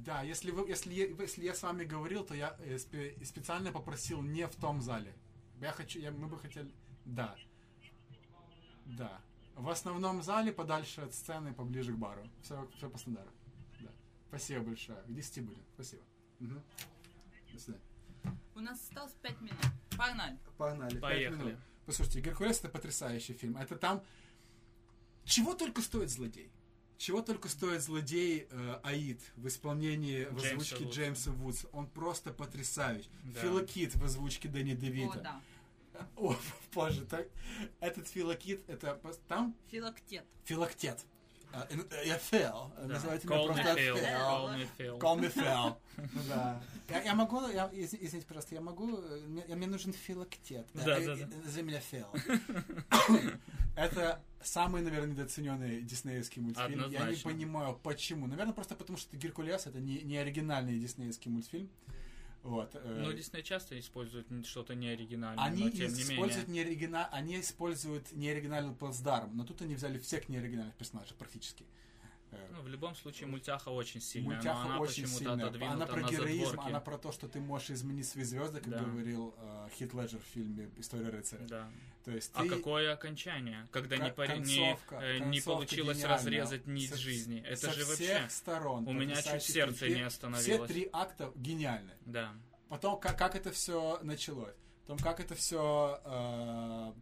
Да, 0.04 0.22
если, 0.22 0.50
вы, 0.50 0.68
если, 0.68 0.92
я, 0.92 1.06
если 1.06 1.44
я 1.44 1.54
с 1.54 1.62
вами 1.62 1.84
говорил, 1.84 2.22
то 2.24 2.34
я 2.34 2.54
э, 2.58 2.74
спе- 2.76 3.24
специально 3.24 3.72
попросил 3.72 4.20
не 4.20 4.46
в 4.46 4.54
том 4.54 4.82
зале. 4.82 5.14
Я 5.58 5.72
хочу, 5.72 5.98
я, 5.98 6.10
мы 6.10 6.26
бы 6.28 6.38
хотели... 6.38 6.70
Да. 7.06 7.34
Да. 8.84 9.20
В 9.54 9.68
основном 9.70 10.22
зале, 10.22 10.52
подальше 10.52 11.00
от 11.00 11.14
сцены, 11.14 11.54
поближе 11.54 11.94
к 11.94 11.96
бару. 11.96 12.28
Все, 12.42 12.68
все 12.76 12.90
по 12.90 12.98
стандарту. 12.98 13.32
Да. 13.80 13.90
Спасибо 14.28 14.64
большое. 14.64 15.02
К 15.02 15.12
10 15.14 15.44
будет. 15.44 15.64
Спасибо. 15.74 16.02
Мгм. 16.40 16.62
До 17.54 17.58
свидания. 17.58 17.84
У 18.54 18.60
нас 18.60 18.78
осталось 18.82 19.14
5 19.22 19.40
минут. 19.40 19.60
Погнали. 19.96 20.38
Погнали. 20.58 20.90
Пять 20.90 21.00
Поехали. 21.00 21.36
минут. 21.38 21.58
Послушайте, 21.86 22.20
Геркулес 22.20 22.58
это 22.58 22.68
потрясающий 22.68 23.32
фильм. 23.32 23.56
Это 23.56 23.76
там... 23.76 24.02
Чего 25.24 25.54
только 25.54 25.80
стоит 25.80 26.10
злодей? 26.10 26.52
Чего 26.98 27.20
только 27.20 27.48
стоит 27.48 27.82
злодей 27.82 28.46
э, 28.50 28.80
Аид 28.82 29.20
в 29.36 29.46
исполнении 29.48 30.24
в 30.24 30.38
Джеймса 30.38 30.48
озвучке 30.48 30.84
Вудса. 30.84 31.00
Джеймса 31.00 31.30
Вудса. 31.32 31.68
Он 31.72 31.86
просто 31.86 32.32
потрясающий. 32.32 33.10
Да. 33.24 33.40
Филокит 33.40 33.94
в 33.96 34.04
озвучке 34.04 34.48
Дэнни 34.48 34.72
О, 34.72 34.76
Девита. 34.76 35.20
да. 35.20 36.08
О, 36.16 36.36
боже, 36.74 37.04
так, 37.04 37.28
этот 37.80 38.08
филокит, 38.08 38.62
это 38.68 39.00
там 39.28 39.54
Филактет. 39.70 40.24
филактет. 40.44 41.04
Я 42.04 42.18
Фэл. 42.18 42.72
Да. 42.76 42.86
Называйте 42.86 43.26
меня 43.28 43.38
Call 43.38 43.48
me 43.48 43.54
просто. 43.54 43.74
Фэл. 43.74 43.96
Call 43.96 44.56
me 44.56 44.68
Phil. 44.78 44.98
Call 44.98 45.20
me 45.20 45.34
Phil. 45.34 45.76
Да. 46.28 46.60
Я, 46.88 47.02
я 47.02 47.14
могу, 47.14 47.48
я, 47.48 47.66
из- 47.68 47.94
извините, 47.94 48.26
пожалуйста, 48.26 48.54
я 48.54 48.60
могу, 48.60 48.96
э, 48.98 49.20
мне, 49.26 49.44
мне 49.56 49.66
нужен 49.66 49.92
филактет. 49.92 50.66
Да, 50.74 50.98
Э, 50.98 51.04
да, 51.06 51.12
э, 51.14 51.16
да. 51.26 51.36
Назови 51.44 51.62
меня 51.62 51.80
Фэл. 51.80 52.06
Это 53.76 54.20
самый, 54.42 54.82
наверное, 54.82 55.08
недооцененный 55.10 55.82
диснеевский 55.82 56.40
мультфильм. 56.42 56.88
Я 56.90 57.10
не 57.10 57.16
понимаю, 57.16 57.78
почему. 57.82 58.26
Наверное, 58.26 58.54
просто 58.54 58.74
потому, 58.74 58.96
что 58.98 59.16
Геркулес 59.16 59.66
это 59.66 59.80
не, 59.80 60.02
не 60.02 60.16
оригинальный 60.18 60.78
диснеевский 60.78 61.30
мультфильм. 61.30 61.68
Вот. 62.46 62.70
э, 62.74 63.00
Но 63.02 63.12
Дисней 63.12 63.42
часто 63.42 63.78
использует 63.78 64.26
что-то 64.46 64.74
неоригинальное, 64.74 65.44
Они 65.44 65.64
но 65.64 65.70
тем 65.70 65.92
не 65.92 66.02
используют 66.02 66.48
менее. 66.48 66.64
неоригина... 66.64 67.06
они 67.08 67.40
используют 67.40 68.12
неоригинальный 68.12 68.74
плацдарм, 68.74 69.36
но 69.36 69.44
тут 69.44 69.62
они 69.62 69.74
взяли 69.74 69.98
всех 69.98 70.28
неоригинальных 70.28 70.74
персонажей 70.76 71.16
практически. 71.18 71.64
Э, 71.64 71.85
Ну, 72.52 72.62
в 72.62 72.68
любом 72.68 72.94
случае, 72.94 73.28
мультяха 73.28 73.68
очень 73.70 74.00
сильная, 74.00 74.36
Мультяха 74.36 74.64
но 74.64 74.70
она 74.74 74.80
очень 74.80 75.06
сильная. 75.06 75.70
Она 75.70 75.86
про 75.86 76.02
героизм, 76.02 76.60
она 76.60 76.80
про 76.80 76.98
то, 76.98 77.12
что 77.12 77.28
ты 77.28 77.40
можешь 77.40 77.70
изменить 77.70 78.06
свои 78.06 78.24
звезды, 78.24 78.60
как 78.60 78.70
Да. 78.70 78.78
говорил 78.80 79.34
э, 79.38 79.68
Хит 79.78 79.94
Леджер 79.94 80.20
в 80.20 80.34
фильме 80.34 80.70
«История 80.76 81.08
рыцаря». 81.08 81.46
Да. 81.46 81.70
То 82.04 82.12
есть 82.12 82.30
А 82.34 82.42
ты... 82.42 82.48
какое 82.48 82.92
окончание, 82.92 83.66
когда 83.72 83.96
не, 83.96 84.10
Ко- 84.12 84.22
пори- 84.22 84.38
не, 84.38 84.58
концовка- 84.76 85.00
э, 85.02 85.18
не 85.18 85.24
концовка 85.40 85.50
получилось 85.50 85.96
гениальная. 85.98 86.18
разрезать 86.18 86.66
нить 86.66 86.90
Со- 86.90 86.96
жизни? 86.96 87.40
Это 87.40 87.56
со 87.66 87.72
же 87.72 87.84
всех 87.84 88.20
вообще... 88.20 88.30
сторон. 88.30 88.86
У 88.86 88.92
меня 88.92 89.20
чуть 89.20 89.42
сердце 89.42 89.88
не 89.88 89.94
Все 89.96 90.04
остановилось. 90.06 90.68
три 90.70 90.88
акта 90.92 91.32
гениальны. 91.34 91.92
Да. 92.04 92.32
Потом, 92.68 92.98
как, 93.00 93.18
как 93.18 93.34
это 93.36 93.50
все 93.52 93.98
началось. 94.02 94.54
Потом, 94.86 94.98
как 95.02 95.18
это 95.18 95.34
все 95.34 96.92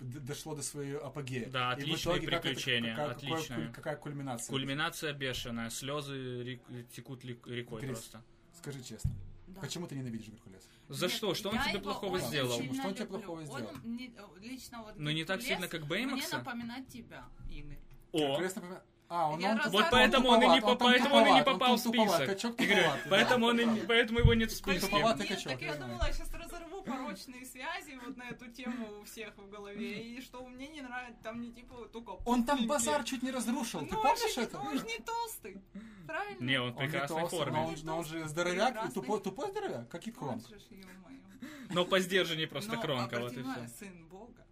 дошло 0.00 0.54
до 0.54 0.62
своего 0.62 1.06
апогея. 1.06 1.48
Да, 1.48 1.72
И 1.72 1.76
в 1.76 1.78
отличные 1.78 2.16
итоге, 2.16 2.26
как 2.26 2.34
это- 2.40 2.48
приключения, 2.48 2.90
какая, 2.96 3.14
какое 3.14 3.32
отличные. 3.32 3.58
куль- 3.66 3.72
какая 3.74 3.96
кульминация? 3.96 4.50
Кульминация 4.52 5.12
бешеная, 5.14 5.70
слезы 5.70 6.42
рек- 6.42 6.88
текут 6.94 7.24
рекой 7.24 7.80
Крис, 7.80 7.90
просто. 7.92 8.22
Скажи 8.58 8.82
честно, 8.82 9.10
Да. 9.46 9.60
почему 9.62 9.86
ты 9.86 9.94
ненавидишь 9.94 10.28
Геркулеса? 10.28 10.66
За 10.88 11.06
Нет, 11.06 11.14
что? 11.14 11.34
Что 11.34 11.48
он 11.50 11.58
тебе 11.66 11.78
плохого 11.80 12.18
сделал? 12.20 12.62
Что 12.74 12.88
он 12.88 12.94
тебе 12.94 13.06
плохого 13.06 13.42
сделал? 13.44 13.70
Он 13.74 13.80
мне, 13.90 14.08
э, 14.14 14.22
лично 14.42 14.82
вот 14.82 14.98
Но 14.98 15.10
не 15.10 15.24
так 15.24 15.38
Геркулес 15.40 15.54
сильно, 15.56 15.68
как 15.68 15.80
Мне 15.80 15.88
Бэймакса? 15.88 16.38
напоминает 16.38 16.88
тебя, 16.88 17.24
Игорь. 17.50 17.78
О, 18.12 18.18
Геркулес, 18.18 18.54
например... 18.54 18.82
А, 19.08 19.30
он, 19.30 19.38
Я 19.38 19.52
он, 19.52 19.60
вот 19.70 19.84
Он 19.84 19.90
поэтому 19.92 20.28
он 20.30 20.42
и 20.42 20.46
не, 20.48 20.60
он 20.60 20.78
поэтому 20.78 21.14
он 21.14 21.26
и 21.28 21.30
не 21.30 21.38
он 21.38 21.44
попал 21.44 21.76
в 21.76 21.82
туповат, 21.82 22.28
список. 22.28 22.60
Игорь, 22.60 22.82
да, 22.82 22.98
поэтому, 23.08 23.46
он 23.46 23.60
и, 23.60 23.64
да. 23.64 23.86
поэтому 23.86 24.18
его 24.18 24.34
нет 24.34 24.50
в 24.50 24.56
списке. 24.56 24.80
Туповатый 24.80 25.28
качок, 25.28 25.52
так 25.52 25.62
я 25.62 25.76
думала, 25.76 26.06
я 26.08 26.12
сейчас 26.12 26.28
порочные 26.86 27.44
связи 27.44 27.98
вот 28.04 28.16
на 28.16 28.24
эту 28.28 28.50
тему 28.50 29.00
у 29.00 29.04
всех 29.04 29.36
в 29.36 29.48
голове. 29.48 30.02
И 30.02 30.20
что 30.20 30.46
мне 30.46 30.68
не 30.68 30.80
нравится, 30.82 31.22
там 31.22 31.40
не 31.40 31.52
типа 31.52 31.88
только 31.92 32.10
Он 32.24 32.44
там 32.44 32.66
базар 32.66 33.04
чуть 33.04 33.22
не 33.22 33.30
разрушил, 33.30 33.80
Ну, 33.80 33.86
ты 33.88 33.96
он 33.96 34.02
помнишь 34.02 34.38
это? 34.38 34.58
Он 34.58 34.78
же 34.78 34.84
не 34.84 34.98
толстый. 34.98 35.60
Правильно? 36.06 36.44
Не, 36.44 36.60
он 36.60 36.72
в 36.72 36.76
прекрасной 36.76 37.28
форме. 37.28 37.76
но 37.82 37.98
он, 37.98 38.04
же 38.04 38.26
здоровяк, 38.28 38.92
тупой, 38.92 39.20
здоровяк, 39.50 39.88
как 39.88 40.06
и 40.06 40.12
Крон. 40.12 40.38
Вот 40.38 40.48
же 40.48 40.58
ж, 40.58 40.62
ё-моё. 40.70 41.20
Но 41.70 41.84
по 41.84 42.00
сдержаннее 42.00 42.46
просто 42.46 42.72
Но 42.76 42.80
кронка, 42.80 43.20
вот 43.20 43.32
и 43.32 43.42
все. 43.42 43.68
сын 43.78 44.06
Бога. 44.08 44.46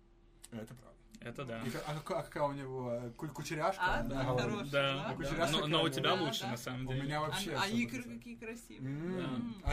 Это 0.50 0.74
правда. 0.74 0.93
Это 1.24 1.44
да. 1.44 1.60
И 1.62 1.68
а, 1.86 1.94
какая- 1.94 2.18
а 2.18 2.22
какая 2.22 2.42
у 2.44 2.52
него 2.52 2.92
э, 2.92 3.10
кучеряшка 3.16 3.82
А, 3.82 4.02
да, 4.02 4.24
хорошая, 4.24 4.64
Да, 4.64 4.94
да. 4.94 5.04
А 5.08 5.14
кучеряшка 5.14 5.56
Но, 5.58 5.66
но 5.66 5.82
у 5.82 5.88
тебя 5.88 6.14
лучше, 6.14 6.42
Да, 6.42 6.50
на 6.50 6.56
самом 6.56 6.86
У 6.86 6.92
деле. 6.92 7.02
меня 7.02 7.18
А, 7.18 7.20
вообще... 7.22 7.52
а 7.54 7.62
особо 7.64 7.76
икры 7.78 8.02
какие 8.02 8.36
красивые. 8.36 9.26
А, 9.64 9.72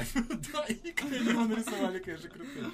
Да, 0.54 0.64
икры 0.66 1.10
его 1.32 1.44
нарисовали, 1.46 2.00
конечно, 2.00 2.30
крутые. 2.30 2.66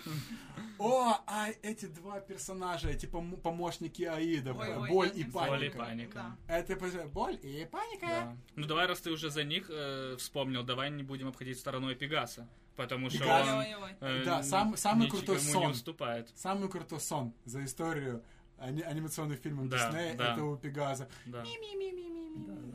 О, 0.80 1.18
а 1.26 1.48
эти 1.64 1.86
два 1.88 2.20
персонажа, 2.20 2.90
эти 2.90 3.06
пом- 3.08 3.38
помощники 3.42 4.04
Аида, 4.04 4.54
Ой, 4.54 4.76
ой, 4.78 4.90
Боль 4.90 5.12
и 5.16 5.24
не 5.24 5.24
Боль 5.24 5.66
и 5.66 5.70
Паника. 5.70 5.78
паника. 5.80 6.36
Да. 6.48 6.58
Это 6.60 7.08
Боль 7.08 7.40
и 7.42 7.66
Паника. 7.72 8.06
Да. 8.08 8.38
Ну 8.56 8.68
давай, 8.68 8.86
раз 8.86 9.00
ты 9.02 9.10
уже 9.12 9.30
за 9.32 9.44
них 9.44 9.68
э, 9.70 10.16
вспомнил, 10.20 10.64
давай 10.64 10.92
не 10.92 11.04
будем 11.04 11.28
обходить 11.28 11.60
стороной 11.60 11.96
Пегаса. 11.96 12.48
Потому 12.76 13.10
что 13.10 13.20
Пегас. 13.20 13.48
он 13.48 13.64
э, 14.02 14.24
Да, 14.24 14.44
сам- 14.44 14.78
самый 14.78 15.10
крутой 15.10 15.38
не 15.38 15.42
сон. 15.52 15.72
уступает. 15.72 16.30
Самый 16.36 16.70
крутой 16.70 17.00
сон 17.00 17.34
за 17.46 17.64
историю 17.66 18.24
ани- 18.60 18.82
анимационных 18.84 19.40
фильмов 19.40 19.70
Да, 19.70 19.88
Диснея, 19.90 20.16
да. 20.16 20.34
это 20.34 20.44
у 20.44 20.58
Пегаза. 20.58 21.08
Да, 21.26 21.44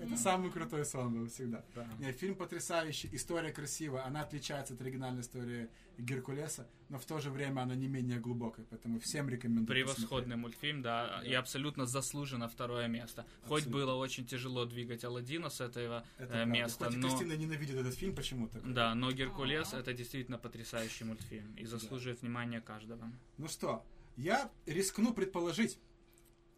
Это 0.01 0.17
самый 0.17 0.51
крутой 0.51 0.85
сон 0.85 1.15
был 1.15 1.29
всегда. 1.29 1.65
да. 1.75 1.87
Не, 2.01 2.13
фильм 2.13 2.35
потрясающий, 2.35 3.09
история 3.13 3.53
красивая, 3.53 4.05
она 4.05 4.23
отличается 4.23 4.75
от 4.75 4.81
оригинальной 4.81 5.21
истории 5.21 5.69
Геркулеса, 5.99 6.67
но 6.89 6.99
в 6.99 7.05
то 7.05 7.21
же 7.21 7.31
время 7.31 7.61
она 7.61 7.75
не 7.77 7.87
менее 7.87 8.19
глубокая, 8.19 8.65
поэтому 8.71 8.99
всем 8.99 9.29
рекомендую. 9.29 9.67
Превосходный 9.69 10.09
посмотреть. 10.37 10.39
мультфильм, 10.41 10.83
да, 10.83 11.23
и 11.25 11.33
абсолютно 11.35 11.87
заслуженно 11.87 12.49
второе 12.49 12.89
место. 12.89 13.25
Хоть 13.43 13.65
Абсолютно. 13.65 13.73
было 13.73 13.95
очень 13.95 14.27
тяжело 14.27 14.65
двигать 14.65 15.05
Аладдина 15.05 15.49
с 15.49 15.61
этого 15.61 16.05
Это 16.19 16.25
э, 16.25 16.29
правда. 16.29 16.45
места, 16.47 16.85
Хоть 16.87 16.95
и 16.95 16.97
но... 16.99 17.09
Кристина 17.09 17.33
ненавидит 17.37 17.77
этот 17.77 17.95
фильм 17.95 18.15
почему-то. 18.17 18.59
Да, 18.65 18.95
но 18.97 19.13
Геркулес 19.13 19.69
Ага. 19.75 19.83
это 19.83 19.93
действительно 19.93 20.39
потрясающий 20.39 21.05
мультфильм 21.05 21.55
и 21.57 21.65
заслуживает 21.67 22.23
внимания 22.23 22.61
каждого. 22.61 23.13
Ну 23.39 23.47
что, 23.49 23.85
я 24.17 24.51
рискну 24.67 25.13
предположить, 25.13 25.79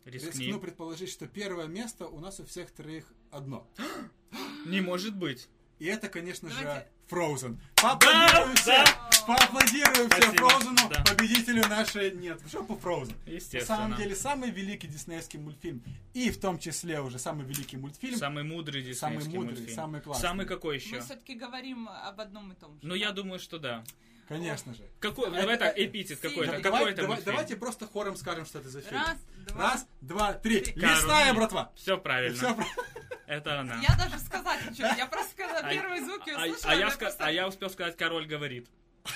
Рискни. 0.04 0.44
рискну 0.46 0.60
предположить, 0.60 1.10
что 1.10 1.26
первое 1.26 1.66
место 1.66 2.06
у 2.06 2.20
нас 2.20 2.40
у 2.40 2.44
всех 2.44 2.70
троих 2.70 3.06
одно. 3.30 3.66
Не 4.66 4.80
может 4.80 5.16
быть. 5.16 5.48
И 5.78 5.86
это, 5.86 6.08
конечно 6.08 6.50
же, 6.50 6.62
Давайте. 6.62 6.88
Frozen. 7.10 7.58
Поаплодируем 7.76 8.54
все! 8.56 8.84
Поаплодируем 9.26 10.08
все 10.08 10.22
Спасибо. 10.22 10.46
Frozen, 10.48 10.88
Да. 10.90 11.04
победителю 11.04 11.68
нашей... 11.68 12.12
Нет, 12.12 12.40
в 12.42 12.50
жопу 12.50 12.74
Frozen. 12.74 13.14
На 13.26 13.30
Естественно. 13.30 13.64
самом 13.64 13.96
деле, 13.96 14.14
самый 14.14 14.50
великий 14.50 14.86
диснеевский 14.86 15.38
мультфильм, 15.40 15.82
и 16.14 16.30
в 16.30 16.38
том 16.38 16.58
числе 16.58 17.00
уже 17.00 17.18
самый 17.18 17.44
великий 17.44 17.76
мультфильм, 17.76 18.16
Самый 18.16 18.44
мудрый 18.44 18.82
самый 18.94 19.16
диснеевский 19.18 19.36
мудрый, 19.38 19.54
мультфильм. 19.56 19.76
самый 19.76 20.00
классный. 20.00 20.22
Самый 20.22 20.46
какой 20.46 20.76
еще? 20.76 20.96
Мы 20.96 21.00
все-таки 21.02 21.34
говорим 21.34 21.88
об 21.88 22.20
одном 22.20 22.52
и 22.52 22.54
том 22.54 22.74
же. 22.74 22.86
Ну, 22.86 22.94
я 22.94 23.10
думаю, 23.10 23.38
что 23.40 23.58
да. 23.58 23.84
Конечно 24.28 24.74
же. 24.74 24.82
Какой, 25.00 25.28
Это- 25.28 25.40
давай 25.40 25.58
так, 25.58 25.78
эпитет 25.78 26.18
какой-то. 26.20 26.60
Давай- 26.60 26.94
давай-? 26.94 27.22
Давайте 27.22 27.56
просто 27.56 27.86
хором 27.86 28.16
скажем, 28.16 28.46
что 28.46 28.58
это 28.58 28.68
за 28.68 28.80
фильм. 28.80 29.00
Раз, 29.00 29.16
два. 29.48 29.62
Раз, 29.62 29.86
два, 30.00 30.32
три. 30.34 30.60
Три. 30.60 30.74
Лесная, 30.80 31.34
братва! 31.34 31.72
Все 31.76 31.98
правильно. 31.98 32.36
Все 32.36 32.54
правильно. 32.54 32.74
Это 33.26 33.60
она. 33.60 33.80
Я 33.80 33.96
даже 33.96 34.18
сказать 34.18 34.70
ничего. 34.70 34.88
Я 34.96 35.06
просто 35.06 35.30
сказала 35.32 35.58
А- 35.60 35.70
первые 35.70 36.04
звуки 36.04 36.30
А, 36.30 36.44
услышала. 36.46 36.72
а 36.72 36.74
я, 36.76 36.90
просто- 36.90 37.24
а 37.24 37.30
я 37.30 37.48
успел 37.48 37.70
сказать, 37.70 37.96
король 37.96 38.26
говорит. 38.26 38.68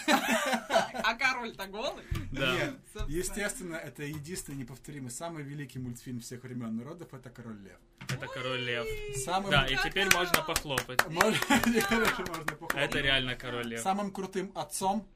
А 0.06 1.15
король-то 1.15 1.66
голый? 1.66 2.05
Да. 2.32 2.52
Нет, 2.55 2.74
естественно, 3.09 3.77
это 3.77 4.02
единственный 4.02 4.56
неповторимый, 4.56 5.10
самый 5.10 5.43
великий 5.43 5.78
мультфильм 5.78 6.20
всех 6.20 6.43
времен 6.43 6.77
народов, 6.77 7.12
это 7.12 7.31
«Король 7.31 7.59
лев». 7.60 7.78
Это 8.10 8.27
король 8.27 8.60
лев. 8.60 8.86
Самым... 9.16 9.51
Да, 9.51 9.66
и 9.66 9.77
теперь 9.77 10.09
можно 10.15 10.43
похлопать. 10.43 11.06
Можно, 11.09 11.39
можно 11.51 12.56
похвалить. 12.56 12.90
Это 12.90 13.01
реально 13.01 13.35
король 13.35 13.66
лев. 13.66 13.81
Самым 13.82 14.10
крутым 14.12 14.51
отцом, 14.55 15.06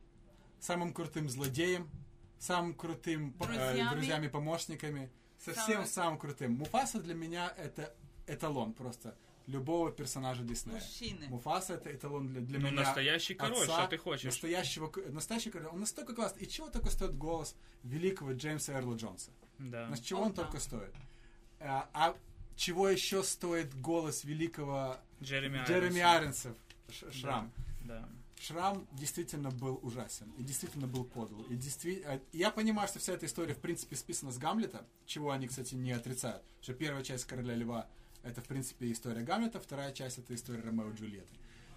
самым 0.61 0.93
крутым 0.93 1.29
злодеем, 1.31 1.89
самым 2.39 2.75
крутым 2.75 3.35
э, 3.41 3.45
Друзьями. 3.45 3.91
друзьями-помощниками, 3.95 5.11
совсем 5.39 5.87
самым 5.87 6.19
крутым. 6.19 6.53
Муфаса 6.53 7.01
для 7.01 7.15
меня 7.15 7.53
это 7.57 7.95
эталон 8.27 8.75
просто 8.75 9.17
любого 9.47 9.91
персонажа 9.93 10.43
Диснея. 10.43 10.79
Мужчины. 10.79 11.29
Муфаса 11.29 11.75
это 11.75 11.93
эталон 11.93 12.29
для, 12.29 12.41
для 12.41 12.59
Ну, 12.59 12.69
меня. 12.71 12.83
настоящий 12.83 13.35
король, 13.35 13.63
отца, 13.65 13.81
что 13.81 13.89
ты 13.89 13.99
хочешь? 13.99 14.25
Настоящего, 14.25 14.93
настоящий 15.11 15.51
король. 15.51 15.69
Он 15.69 15.81
настолько 15.81 16.15
классный. 16.15 16.43
И 16.43 16.49
чего 16.49 16.69
только 16.69 16.91
стоит 16.91 17.17
голос 17.17 17.55
великого 17.83 18.33
Джеймса 18.33 18.73
Эрла 18.79 18.97
Джонса? 18.97 19.31
Да. 19.59 19.89
На 19.89 19.99
чего 19.99 20.23
О, 20.23 20.27
он 20.27 20.33
да. 20.33 20.43
только 20.45 20.59
стоит? 20.61 20.95
А, 21.61 21.89
а 21.93 22.17
чего 22.57 22.89
еще 22.89 23.23
стоит 23.23 23.75
голос 23.81 24.25
великого 24.25 24.97
Джереми 25.23 25.65
Джереми? 25.67 26.33
Ш- 26.91 27.11
Шрам. 27.13 27.53
Да. 27.85 28.09
Шрам 28.41 28.87
действительно 28.93 29.51
был 29.51 29.79
ужасен. 29.83 30.31
И 30.37 30.43
действительно 30.43 30.89
был 30.89 31.05
подл. 31.05 31.43
И 31.43 31.55
действительно... 31.55 32.21
Я 32.33 32.51
понимаю, 32.51 32.89
что 32.89 32.99
вся 32.99 33.13
эта 33.13 33.27
история, 33.27 33.55
в 33.55 33.59
принципе, 33.61 33.95
списана 33.95 34.33
с 34.33 34.39
Гамлета, 34.39 34.85
чего 35.07 35.31
они, 35.31 35.47
кстати, 35.47 35.77
не 35.77 35.93
отрицают. 35.93 36.43
Что 36.61 36.75
первая 36.75 37.05
часть 37.05 37.25
Короля 37.25 37.55
Льва 37.55 37.89
это, 38.23 38.41
в 38.41 38.47
принципе, 38.47 38.91
история 38.93 39.23
Гамлета, 39.23 39.61
вторая 39.61 39.93
часть 39.93 40.19
это 40.19 40.35
история 40.35 40.61
Ромео 40.63 40.91
и 40.91 40.95
Джульетты. 40.95 41.35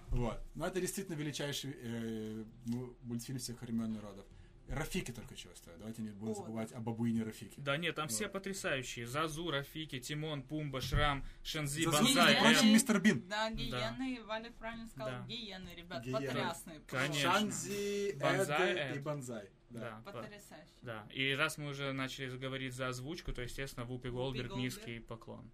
Вот. 0.09 0.39
Но 0.55 0.67
это 0.67 0.79
действительно 0.79 1.15
величайший 1.15 1.75
э, 1.81 2.43
му- 2.65 2.93
мультфильм 3.01 3.39
всех 3.39 3.61
времен 3.61 3.91
народов. 3.93 4.25
Рафики 4.67 5.11
только 5.11 5.35
чего 5.35 5.53
стоят. 5.53 5.77
Давайте 5.77 6.01
не 6.01 6.09
будем 6.09 6.33
забывать 6.35 6.71
о 6.71 6.79
бабуине 6.79 7.21
Рафики. 7.23 7.53
Да 7.59 7.77
нет, 7.77 7.93
там 7.95 8.07
все 8.07 8.23
Вот. 8.23 8.33
потрясающие. 8.33 9.05
Зазу, 9.05 9.51
Рафики, 9.51 9.99
Тимон, 9.99 10.41
Пумба, 10.41 10.81
Шрам, 10.81 11.23
Шензи, 11.43 11.85
Зазу, 11.85 11.97
Бонзай. 12.03 12.33
Эд. 12.33 12.63
мистер 12.63 12.99
Бин. 12.99 13.27
Да, 13.27 13.51
гиены, 13.51 14.23
Валя 14.23 14.51
правильно 14.57 14.87
сказал, 14.89 15.09
Да. 15.09 15.25
гиены, 15.27 15.69
ребят, 15.75 16.03
Гиены. 16.03 16.25
потрясные. 16.27 16.79
Конечно. 16.87 17.31
Шанзи, 17.31 18.17
Бонзай, 18.19 18.73
Эд 18.73 18.95
и. 18.95 18.99
Бонзай. 18.99 19.49
Да. 19.69 19.79
Да, 19.81 20.01
по- 20.11 20.11
Потрясающе. 20.19 20.71
да. 20.83 21.07
И 21.13 21.33
раз 21.33 21.57
мы 21.59 21.69
уже 21.69 21.91
начали 21.91 22.35
говорить 22.35 22.73
за 22.73 22.87
озвучку, 22.87 23.33
то, 23.33 23.41
естественно, 23.43 23.85
Вупи 23.85 24.09
Голдберг 24.09 24.49
Голдберг. 24.49 24.63
низкий 24.63 24.99
поклон. 24.99 25.49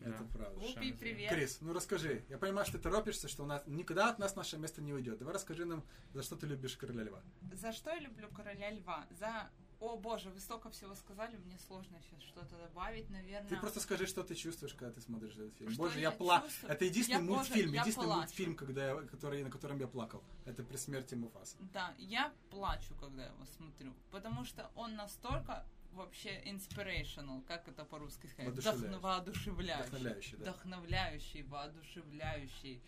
Это 0.00 0.10
Да. 0.24 0.24
правда. 0.32 0.60
Шанзи. 0.72 0.92
привет. 0.92 1.30
Крис, 1.32 1.58
ну 1.60 1.72
расскажи. 1.72 2.24
Я 2.28 2.38
понимаю, 2.38 2.66
что 2.66 2.78
ты 2.78 2.84
торопишься, 2.84 3.28
что 3.28 3.42
у 3.42 3.46
нас 3.46 3.62
никогда 3.66 4.10
от 4.10 4.18
нас 4.18 4.36
наше 4.36 4.56
место 4.58 4.80
не 4.80 4.92
уйдет. 4.92 5.18
Давай 5.18 5.34
расскажи 5.34 5.64
нам, 5.64 5.82
за 6.14 6.22
что 6.22 6.36
ты 6.36 6.46
любишь 6.46 6.76
Короля 6.76 7.02
Льва. 7.04 7.22
За 7.52 7.72
что 7.72 7.90
я 7.90 7.98
люблю 8.00 8.28
Короля 8.30 8.70
Льва? 8.70 9.06
За... 9.10 9.50
О 9.80 9.96
боже, 9.96 10.28
вы 10.30 10.40
столько 10.40 10.70
всего 10.70 10.92
сказали, 10.96 11.36
мне 11.36 11.56
сложно 11.68 12.00
сейчас 12.00 12.20
что-то 12.24 12.56
добавить, 12.56 13.08
наверное. 13.10 13.48
Ты 13.48 13.56
просто 13.58 13.78
скажи, 13.78 14.06
что 14.08 14.24
ты 14.24 14.34
чувствуешь, 14.34 14.74
когда 14.74 14.90
ты 14.92 15.00
смотришь 15.00 15.34
этот 15.36 15.54
фильм. 15.56 15.70
Что 15.70 15.82
Боже, 15.82 16.00
я 16.00 16.10
я 16.10 16.10
пла... 16.10 16.40
чувствую? 16.40 16.72
Это 16.72 16.84
единственный 16.84 17.20
Я, 17.20 17.26
боже, 17.28 17.32
мультфильм, 17.38 17.72
я 17.74 17.80
единственный 17.82 18.04
плачу. 18.06 18.18
мультфильм, 18.18 18.56
когда 18.56 18.88
я, 18.88 18.96
который, 19.02 19.44
на 19.44 19.50
котором 19.52 19.78
я 19.78 19.86
плакал. 19.86 20.24
Это 20.46 20.64
при 20.64 20.76
смерти 20.76 21.14
Муфаса. 21.14 21.56
Да, 21.72 21.94
я 21.96 22.32
плачу, 22.50 22.92
когда 22.98 23.26
его 23.26 23.44
смотрю, 23.56 23.94
потому 24.10 24.44
что 24.44 24.68
он 24.74 24.96
настолько 24.96 25.64
вообще 25.92 26.40
inspirational, 26.44 27.42
как 27.46 27.68
это 27.68 27.84
по-русски 27.84 28.26
сказать, 28.26 28.46
Воодушевляющий. 28.48 28.88
Вдохно- 28.88 29.00
воодушевляющий, 29.00 29.86
Вдохновляющий, 29.88 30.36
да. 30.36 30.42
вдохновляющий, 30.52 31.42
воодушевляющий. 31.42 32.82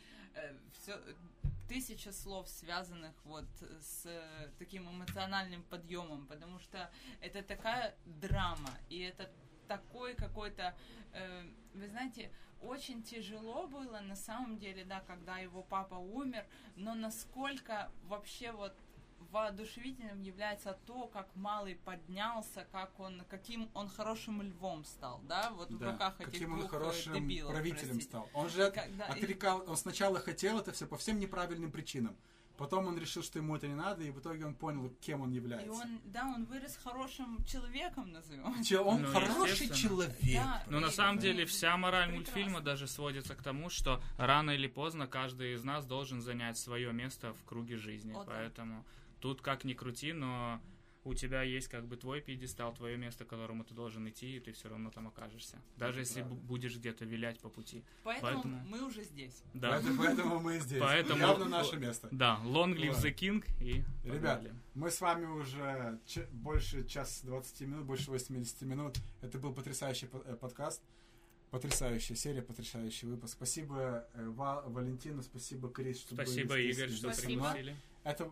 все, 0.73 0.99
тысяча 1.69 2.13
слов, 2.13 2.49
связанных 2.49 3.13
вот 3.25 3.47
с 3.81 4.07
э, 4.07 4.51
таким 4.59 4.89
эмоциональным 4.89 5.63
подъемом, 5.65 6.27
потому 6.27 6.59
что 6.61 6.91
это 7.21 7.43
такая 7.43 7.97
драма, 8.07 8.71
и 8.89 9.01
это 9.01 9.31
такой 9.69 10.15
какой-то, 10.15 10.77
э, 11.13 11.45
вы 11.75 11.89
знаете, 11.89 12.31
очень 12.61 13.03
тяжело 13.03 13.67
было 13.67 14.01
на 14.01 14.17
самом 14.17 14.59
деле, 14.59 14.85
да, 14.85 15.01
когда 15.01 15.39
его 15.39 15.63
папа 15.63 15.95
умер, 15.95 16.47
но 16.77 16.95
насколько 16.95 17.91
вообще 18.05 18.53
вот 18.53 18.77
воодушевительным 19.31 20.23
является 20.23 20.79
то, 20.87 21.07
как 21.09 21.29
малый 21.37 21.77
поднялся, 21.77 22.67
как 22.73 22.99
он, 22.99 23.23
каким 23.29 23.69
он 23.75 23.89
хорошим 23.89 24.43
львом 24.43 24.85
стал, 24.85 25.21
да, 25.29 25.51
вот 25.51 25.71
в 25.71 25.79
Да. 25.79 25.93
руках 25.93 26.21
этих 26.21 26.33
Каким 26.33 26.53
он 26.53 26.59
двух 26.61 26.73
э, 26.73 26.79
хорошим 26.79 27.15
дебилов, 27.15 27.53
правителем 27.53 27.79
простите. 27.91 28.05
стал. 28.09 28.29
Он 28.35 28.49
же 28.49 28.71
Когда- 28.71 29.07
и- 29.07 29.11
отрекал, 29.23 29.65
он 29.67 29.77
сначала 29.77 30.19
хотел 30.21 30.59
это 30.59 30.73
все 30.73 30.87
по 30.87 30.97
всем 30.97 31.19
неправильным 31.19 31.71
причинам. 31.71 32.17
Потом 32.57 32.89
он 32.89 32.99
решил, 32.99 33.23
что 33.23 33.39
ему 33.39 33.57
это 33.57 33.67
не 33.69 33.75
надо, 33.75 34.03
и 34.03 34.11
в 34.11 34.19
итоге 34.21 34.45
он 34.45 34.55
понял, 34.55 34.93
кем 35.01 35.23
он 35.23 35.33
И 35.33 35.37
является. 35.37 35.71
он, 35.73 35.99
да, 36.05 36.27
он 36.27 36.45
вырос 36.45 36.77
хорошим 36.77 37.43
человеком, 37.47 38.13
назовем. 38.13 38.63
Че, 38.63 38.81
он 38.81 39.01
Ну, 39.01 39.09
хороший 39.11 39.71
человек. 39.71 40.15
Да. 40.35 40.63
Но 40.69 40.79
на 40.81 40.89
И- 40.89 40.91
самом 40.91 41.17
и- 41.17 41.21
деле 41.23 41.47
вся 41.47 41.75
мораль 41.79 42.09
прекрасно. 42.11 42.17
мультфильма 42.35 42.61
даже 42.61 42.87
сводится 42.87 43.35
к 43.35 43.43
тому, 43.43 43.71
что 43.71 44.03
рано 44.19 44.51
или 44.51 44.67
поздно 44.67 45.07
каждый 45.07 45.55
из 45.55 45.65
нас 45.65 45.87
должен 45.87 46.21
занять 46.21 46.59
свое 46.59 46.93
место 46.93 47.33
в 47.33 47.43
круге 47.45 47.79
жизни. 47.79 48.13
О, 48.13 48.25
да. 48.25 48.33
Тут 49.21 49.43
как 49.43 49.65
ни 49.65 49.75
крути, 49.75 50.13
но 50.13 50.61
у 51.05 51.15
тебя 51.15 51.43
есть 51.43 51.69
как 51.69 51.87
бы 51.87 51.97
твой 51.97 52.21
пьедестал, 52.21 52.75
твое 52.75 52.97
место, 52.99 53.25
к 53.25 53.29
которому 53.29 53.65
ты 53.65 53.73
должен 53.75 54.07
идти, 54.09 54.37
и 54.37 54.41
ты 54.41 54.53
все 54.53 54.69
равно 54.69 54.91
там 54.91 55.09
окажешься. 55.09 55.59
Даже 55.77 56.01
Это 56.01 56.09
если 56.09 56.21
правда. 56.21 56.37
бу- 56.37 56.41
будешь 56.47 56.77
где-то 56.77 57.05
вилять 57.07 57.39
по 57.41 57.49
пути. 57.49 57.83
Поэтому, 58.05 58.33
Поэтому- 58.33 58.65
мы 58.69 58.83
уже 58.87 59.03
здесь. 59.05 59.43
Да. 59.55 59.71
Поэтому, 59.71 59.97
поэтому 60.03 60.41
мы 60.41 60.59
здесь. 60.59 60.81
Поэтому- 60.81 61.21
Явно 61.21 61.47
наше 61.49 61.77
место. 61.79 62.09
Да, 62.13 62.39
long 62.45 62.75
live 62.77 62.99
the 63.03 63.15
king 63.15 63.45
и 63.61 63.83
Ребят, 64.05 64.41
погнали. 64.41 64.55
мы 64.75 64.91
с 64.91 65.01
вами 65.01 65.25
уже 65.27 65.99
ч- 66.07 66.27
больше 66.33 66.87
час 66.87 67.21
20 67.25 67.63
минут, 67.67 67.85
больше 67.87 68.11
80 68.11 68.61
минут. 68.63 68.99
Это 69.23 69.39
был 69.39 69.55
потрясающий 69.55 70.07
по- 70.07 70.19
э, 70.27 70.37
подкаст. 70.37 70.83
Потрясающая 71.51 72.15
серия, 72.15 72.43
потрясающий 72.43 73.07
выпуск. 73.07 73.33
Спасибо 73.37 74.07
э, 74.15 74.29
Ва- 74.29 74.63
Валентину, 74.67 75.23
спасибо 75.23 75.69
Крис, 75.71 75.99
что 76.01 76.15
Спасибо, 76.15 76.51
были 76.51 76.71
здесь 76.73 76.77
Игорь, 77.01 77.13
что 77.15 77.23
пригласили. 77.27 77.77
Это, 78.05 78.31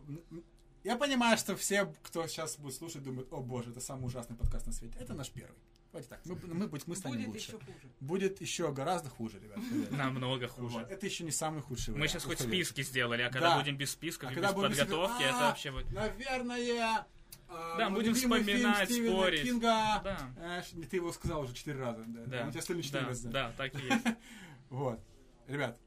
я 0.89 0.97
понимаю, 0.97 1.37
что 1.39 1.55
все, 1.57 1.93
кто 2.03 2.27
сейчас 2.27 2.57
будет 2.57 2.75
слушать, 2.75 3.03
думают, 3.03 3.33
о 3.33 3.41
боже, 3.41 3.71
это 3.71 3.81
самый 3.81 4.07
ужасный 4.07 4.37
подкаст 4.37 4.67
на 4.67 4.73
свете. 4.73 4.97
Это 4.99 5.15
наш 5.15 5.31
первый. 5.31 5.57
Давайте 5.93 6.09
так. 6.11 6.21
Мы, 6.27 6.35
мы, 6.55 6.81
мы 6.87 6.97
станем 6.97 7.17
Будет 7.17 7.29
лучше. 7.29 7.47
еще 7.47 7.59
хуже. 7.59 7.89
Будет 8.01 8.41
еще 8.41 8.73
гораздо 8.73 9.09
хуже, 9.11 9.39
ребят. 9.41 9.59
Намного 9.91 10.49
хуже. 10.49 10.79
Вот. 10.79 10.91
Это 10.91 11.07
еще 11.07 11.25
не 11.25 11.31
самый 11.31 11.63
худший 11.63 11.93
Мы 11.93 12.01
вариант, 12.01 12.11
сейчас 12.13 12.25
хоть 12.25 12.39
поверьте. 12.39 12.65
списки 12.65 12.83
сделали, 12.89 13.23
а 13.23 13.31
когда 13.31 13.51
Да. 13.55 13.59
будем 13.61 13.77
без 13.77 13.91
списков 13.93 14.29
А 14.29 14.33
и 14.33 14.37
без 14.37 14.53
будем 14.53 14.69
подготовки, 14.71 15.17
себе, 15.19 15.27
это 15.29 15.39
«А, 15.39 15.49
вообще 15.49 15.71
будет... 15.73 15.91
Наверное... 15.93 17.07
а, 17.49 17.77
Да, 17.79 17.91
будем 17.91 18.15
фильм 18.15 18.33
вспоминать, 18.33 18.91
Стивена 18.91 19.13
спорить. 19.13 19.43
Кинга. 19.43 20.01
Да. 20.05 20.31
Знаешь, 20.37 20.67
ты 20.91 20.97
его 20.97 21.13
сказал 21.13 21.41
уже 21.43 21.55
четыре 21.55 21.79
раза. 21.79 22.05
Да, 22.07 22.25
Да, 22.27 22.43
Он 22.45 22.51
тебя 22.51 22.61
остальные 22.61 22.83
четыре 22.83 23.03
да, 23.03 23.09
раза 23.09 23.29
да, 23.29 23.53
так 23.57 23.75
и 23.75 23.85
есть. 23.85 24.05
Вот. 24.71 25.01
Ребят, 25.47 25.79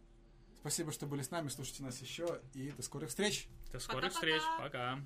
спасибо, 0.61 0.91
что 0.91 1.05
были 1.05 1.21
с 1.21 1.29
нами. 1.29 1.49
Слушайте 1.49 1.83
нас 1.83 1.99
еще. 2.01 2.41
И 2.55 2.71
до 2.71 2.81
скорых 2.81 3.09
встреч. 3.09 3.47
До 3.71 3.79
скорых 3.79 4.13
Пока-пока. 4.13 4.15
встреч. 4.15 4.41
Пока. 4.59 4.99